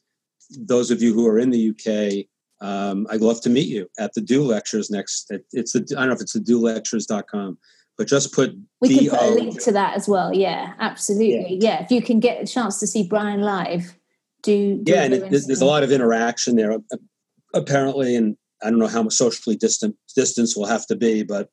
those 0.58 0.90
of 0.90 1.00
you 1.00 1.14
who 1.14 1.26
are 1.28 1.38
in 1.38 1.50
the 1.50 1.70
UK, 1.70 2.26
um, 2.66 3.06
I'd 3.10 3.20
love 3.20 3.40
to 3.42 3.50
meet 3.50 3.68
you 3.68 3.88
at 3.98 4.14
the 4.14 4.20
Do 4.20 4.42
lectures 4.42 4.90
next. 4.90 5.32
It's 5.52 5.72
the 5.72 5.86
I 5.96 6.00
don't 6.00 6.08
know 6.08 6.14
if 6.14 6.20
it's 6.20 6.32
the 6.32 6.40
Do 6.40 6.60
lectures.com, 6.60 7.58
but 7.96 8.08
just 8.08 8.32
put 8.32 8.56
we 8.80 8.98
can 8.98 9.10
put 9.10 9.22
a 9.22 9.30
link 9.30 9.62
to 9.62 9.72
that 9.72 9.96
as 9.96 10.08
well. 10.08 10.34
Yeah, 10.34 10.74
absolutely. 10.80 11.58
Yeah. 11.60 11.78
yeah, 11.78 11.84
if 11.84 11.90
you 11.90 12.02
can 12.02 12.18
get 12.18 12.42
a 12.42 12.46
chance 12.46 12.80
to 12.80 12.86
see 12.86 13.06
Brian 13.06 13.42
live 13.42 13.94
do, 14.42 14.80
do 14.82 14.92
yeah 14.92 15.02
and 15.02 15.14
it, 15.14 15.30
there's 15.30 15.60
a 15.60 15.66
lot 15.66 15.82
of 15.82 15.92
interaction 15.92 16.56
there 16.56 16.78
apparently 17.54 18.16
and 18.16 18.36
i 18.62 18.70
don't 18.70 18.78
know 18.78 18.86
how 18.86 19.02
much 19.02 19.14
socially 19.14 19.56
distant 19.56 19.96
distance 20.14 20.56
will 20.56 20.66
have 20.66 20.86
to 20.86 20.96
be 20.96 21.22
but 21.22 21.50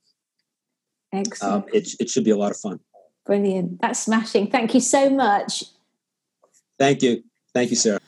Excellent. 1.14 1.66
Um, 1.66 1.70
it, 1.74 1.90
it 2.00 2.10
should 2.10 2.24
be 2.24 2.32
a 2.32 2.38
lot 2.38 2.52
of 2.52 2.58
fun. 2.58 2.80
Brilliant. 3.26 3.82
That's 3.82 4.00
smashing. 4.00 4.50
Thank 4.52 4.74
you 4.74 4.80
so 4.80 5.10
much. 5.10 5.64
Thank 6.80 7.02
you. 7.02 7.24
Thank 7.54 7.72
you 7.72 7.76
sarah. 7.76 8.00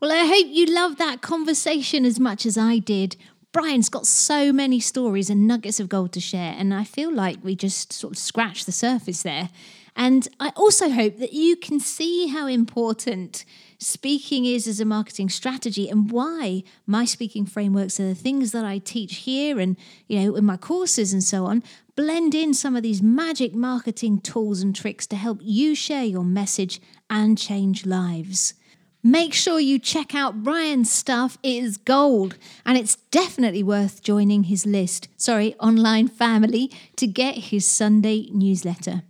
Well 0.00 0.12
i 0.12 0.24
hope 0.24 0.46
you 0.48 0.66
loved 0.66 0.98
that 0.98 1.20
conversation 1.20 2.04
as 2.04 2.18
much 2.20 2.44
as 2.46 2.56
i 2.58 2.78
did. 2.78 3.16
Brian's 3.52 3.88
got 3.88 4.06
so 4.06 4.52
many 4.52 4.78
stories 4.78 5.28
and 5.28 5.46
nuggets 5.46 5.80
of 5.80 5.88
gold 5.88 6.12
to 6.12 6.20
share, 6.20 6.54
and 6.56 6.72
I 6.72 6.84
feel 6.84 7.12
like 7.12 7.38
we 7.42 7.56
just 7.56 7.92
sort 7.92 8.12
of 8.12 8.18
scratched 8.18 8.64
the 8.64 8.72
surface 8.72 9.22
there. 9.24 9.48
And 9.96 10.28
I 10.38 10.50
also 10.54 10.88
hope 10.88 11.18
that 11.18 11.32
you 11.32 11.56
can 11.56 11.80
see 11.80 12.28
how 12.28 12.46
important 12.46 13.44
speaking 13.80 14.44
is 14.44 14.66
as 14.66 14.78
a 14.78 14.84
marketing 14.84 15.30
strategy 15.30 15.88
and 15.88 16.10
why 16.10 16.62
my 16.86 17.04
speaking 17.04 17.46
frameworks 17.46 17.98
are 17.98 18.08
the 18.08 18.14
things 18.14 18.52
that 18.52 18.64
I 18.64 18.78
teach 18.78 19.16
here 19.16 19.58
and, 19.58 19.76
you 20.06 20.20
know, 20.20 20.36
in 20.36 20.44
my 20.44 20.58
courses 20.58 21.12
and 21.12 21.24
so 21.24 21.46
on, 21.46 21.62
blend 21.96 22.34
in 22.34 22.52
some 22.54 22.76
of 22.76 22.82
these 22.82 23.02
magic 23.02 23.54
marketing 23.54 24.20
tools 24.20 24.60
and 24.60 24.76
tricks 24.76 25.06
to 25.08 25.16
help 25.16 25.38
you 25.40 25.74
share 25.74 26.04
your 26.04 26.24
message 26.24 26.80
and 27.08 27.38
change 27.38 27.86
lives. 27.86 28.54
Make 29.02 29.32
sure 29.32 29.58
you 29.58 29.78
check 29.78 30.14
out 30.14 30.42
Brian's 30.42 30.90
stuff. 30.90 31.38
It 31.42 31.62
is 31.62 31.78
gold, 31.78 32.36
and 32.66 32.76
it's 32.76 32.96
definitely 33.10 33.62
worth 33.62 34.02
joining 34.02 34.44
his 34.44 34.66
list, 34.66 35.08
sorry, 35.16 35.54
online 35.54 36.06
family, 36.06 36.70
to 36.96 37.06
get 37.06 37.36
his 37.36 37.64
Sunday 37.64 38.28
newsletter. 38.30 39.02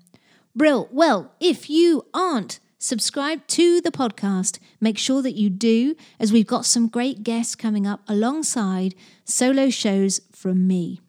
Brill. 0.55 0.89
Well, 0.93 1.33
if 1.41 1.69
you 1.69 2.07
aren't 2.15 2.61
subscribed 2.81 3.47
to 3.47 3.81
the 3.83 3.93
podcast, 3.93 4.59
make 4.81 4.99
sure 4.99 5.23
that 5.23 5.37
you 5.37 5.51
do, 5.51 5.95
as 6.19 6.33
we've 6.33 6.47
got 6.47 6.65
some 6.65 6.89
great 6.89 7.23
guests 7.23 7.55
coming 7.55 7.87
up 7.87 8.01
alongside 8.09 8.95
solo 9.25 9.71
shows 9.71 10.21
from 10.33 10.67
me. 10.67 11.01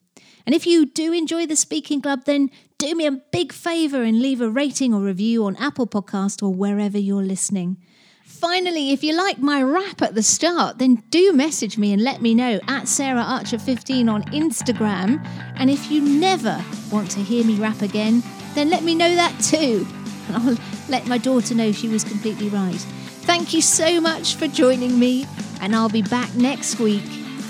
And 0.45 0.53
if 0.53 0.67
you 0.67 0.85
do 0.85 1.13
enjoy 1.13 1.45
the 1.47 1.55
Speaking 1.55 2.01
Club, 2.01 2.25
then 2.25 2.51
do 2.77 2.93
me 2.93 3.05
a 3.05 3.11
big 3.11 3.53
favour 3.53 4.03
and 4.03 4.21
leave 4.21 4.41
a 4.41 4.49
rating 4.49 4.93
or 4.93 5.01
review 5.01 5.45
on 5.45 5.55
Apple 5.55 5.87
Podcast 5.87 6.43
or 6.43 6.53
wherever 6.53 6.97
you're 6.97 7.23
listening. 7.23 7.77
Finally, 8.25 8.91
if 8.91 9.03
you 9.03 9.15
like 9.15 9.37
my 9.37 9.61
rap 9.61 10.01
at 10.01 10.15
the 10.15 10.23
start, 10.23 10.77
then 10.77 10.95
do 11.09 11.31
message 11.31 11.77
me 11.77 11.93
and 11.93 12.03
let 12.03 12.21
me 12.21 12.33
know 12.33 12.59
at 12.67 12.87
Sarah 12.87 13.23
Archer15 13.23 14.11
on 14.11 14.23
Instagram. 14.31 15.23
And 15.55 15.69
if 15.69 15.91
you 15.91 16.01
never 16.01 16.63
want 16.91 17.11
to 17.11 17.19
hear 17.19 17.45
me 17.45 17.55
rap 17.55 17.81
again, 17.81 18.23
then 18.55 18.69
let 18.69 18.83
me 18.83 18.95
know 18.95 19.15
that 19.15 19.39
too. 19.39 19.85
I'll 20.35 20.57
let 20.89 21.07
my 21.07 21.17
daughter 21.17 21.55
know 21.55 21.71
she 21.71 21.87
was 21.87 22.03
completely 22.03 22.49
right. 22.49 22.79
Thank 23.25 23.53
you 23.53 23.61
so 23.61 24.01
much 24.01 24.35
for 24.35 24.47
joining 24.47 24.97
me, 24.97 25.25
and 25.61 25.75
I'll 25.75 25.89
be 25.89 26.01
back 26.01 26.33
next 26.35 26.79
week. 26.79 27.05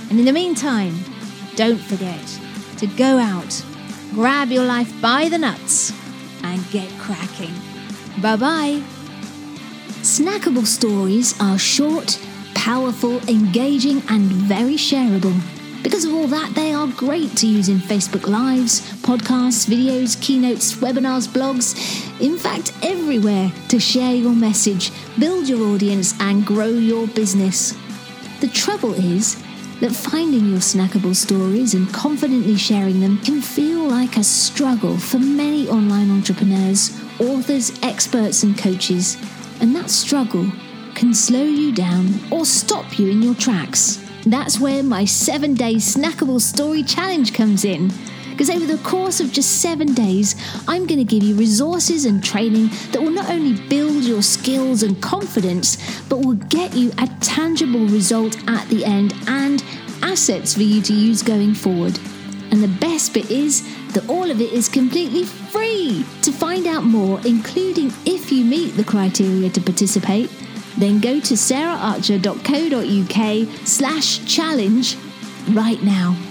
And 0.09 0.19
in 0.19 0.25
the 0.25 0.33
meantime, 0.33 0.95
don't 1.55 1.79
forget 1.79 2.39
to 2.77 2.87
go 2.87 3.17
out, 3.17 3.63
grab 4.11 4.49
your 4.49 4.65
life 4.65 4.91
by 5.01 5.29
the 5.29 5.37
nuts, 5.37 5.93
and 6.43 6.61
get 6.71 6.89
cracking. 6.99 7.53
Bye 8.21 8.35
bye. 8.35 8.83
Snackable 10.01 10.65
stories 10.65 11.39
are 11.39 11.57
short, 11.57 12.19
powerful, 12.55 13.19
engaging, 13.29 14.01
and 14.09 14.23
very 14.23 14.75
shareable. 14.75 15.39
Because 15.83 16.05
of 16.05 16.13
all 16.13 16.27
that, 16.27 16.53
they 16.53 16.73
are 16.73 16.87
great 16.87 17.35
to 17.37 17.47
use 17.47 17.69
in 17.69 17.77
Facebook 17.77 18.27
Lives, 18.27 18.81
podcasts, 19.01 19.67
videos, 19.67 20.19
keynotes, 20.21 20.75
webinars, 20.75 21.27
blogs, 21.27 21.75
in 22.21 22.37
fact, 22.37 22.73
everywhere 22.83 23.51
to 23.69 23.79
share 23.79 24.13
your 24.13 24.33
message, 24.35 24.91
build 25.19 25.47
your 25.47 25.73
audience, 25.73 26.13
and 26.19 26.45
grow 26.45 26.69
your 26.69 27.07
business. 27.07 27.75
The 28.41 28.47
trouble 28.47 28.93
is 28.93 29.41
that 29.79 29.91
finding 29.91 30.49
your 30.49 30.59
snackable 30.59 31.15
stories 31.15 31.73
and 31.73 31.91
confidently 31.91 32.55
sharing 32.55 32.99
them 32.99 33.17
can 33.19 33.41
feel 33.41 33.87
like 33.87 34.17
a 34.17 34.23
struggle 34.23 34.97
for 34.97 35.17
many 35.17 35.67
online 35.67 36.11
entrepreneurs, 36.11 36.91
authors, 37.19 37.71
experts, 37.81 38.43
and 38.43 38.57
coaches 38.57 39.17
and 39.61 39.75
that 39.75 39.91
struggle 39.91 40.51
can 40.95 41.13
slow 41.13 41.43
you 41.43 41.71
down 41.71 42.19
or 42.31 42.45
stop 42.45 42.97
you 42.97 43.09
in 43.09 43.21
your 43.21 43.35
tracks. 43.35 44.10
That's 44.25 44.59
where 44.59 44.83
my 44.83 45.05
seven 45.05 45.55
day 45.55 45.75
snackable 45.75 46.39
story 46.39 46.83
challenge 46.83 47.33
comes 47.33 47.65
in. 47.65 47.91
Because 48.29 48.49
over 48.49 48.65
the 48.65 48.81
course 48.83 49.19
of 49.19 49.31
just 49.31 49.61
seven 49.61 49.93
days, 49.93 50.35
I'm 50.67 50.87
going 50.87 50.99
to 50.99 51.03
give 51.03 51.21
you 51.21 51.35
resources 51.35 52.05
and 52.05 52.23
training 52.23 52.69
that 52.91 53.01
will 53.01 53.11
not 53.11 53.29
only 53.29 53.61
build 53.67 54.03
your 54.03 54.21
skills 54.21 54.83
and 54.83 55.01
confidence, 55.01 55.77
but 56.09 56.19
will 56.19 56.35
get 56.35 56.73
you 56.73 56.91
a 56.97 57.07
tangible 57.19 57.85
result 57.87 58.37
at 58.47 58.67
the 58.69 58.85
end 58.85 59.13
and 59.27 59.63
assets 60.01 60.55
for 60.55 60.63
you 60.63 60.81
to 60.81 60.93
use 60.93 61.21
going 61.21 61.53
forward. 61.53 61.99
And 62.51 62.63
the 62.63 62.77
best 62.79 63.13
bit 63.13 63.29
is 63.29 63.61
that 63.93 64.07
all 64.09 64.29
of 64.29 64.41
it 64.41 64.51
is 64.51 64.67
completely 64.69 65.25
free. 65.25 66.05
To 66.23 66.31
find 66.31 66.67
out 66.67 66.83
more, 66.83 67.19
including 67.25 67.93
if 68.05 68.31
you 68.31 68.43
meet 68.43 68.71
the 68.71 68.83
criteria 68.83 69.49
to 69.49 69.61
participate, 69.61 70.29
then 70.77 70.99
go 70.99 71.19
to 71.19 71.33
saraharcher.co.uk 71.33 73.67
slash 73.67 74.25
challenge 74.25 74.97
right 75.49 75.81
now. 75.83 76.30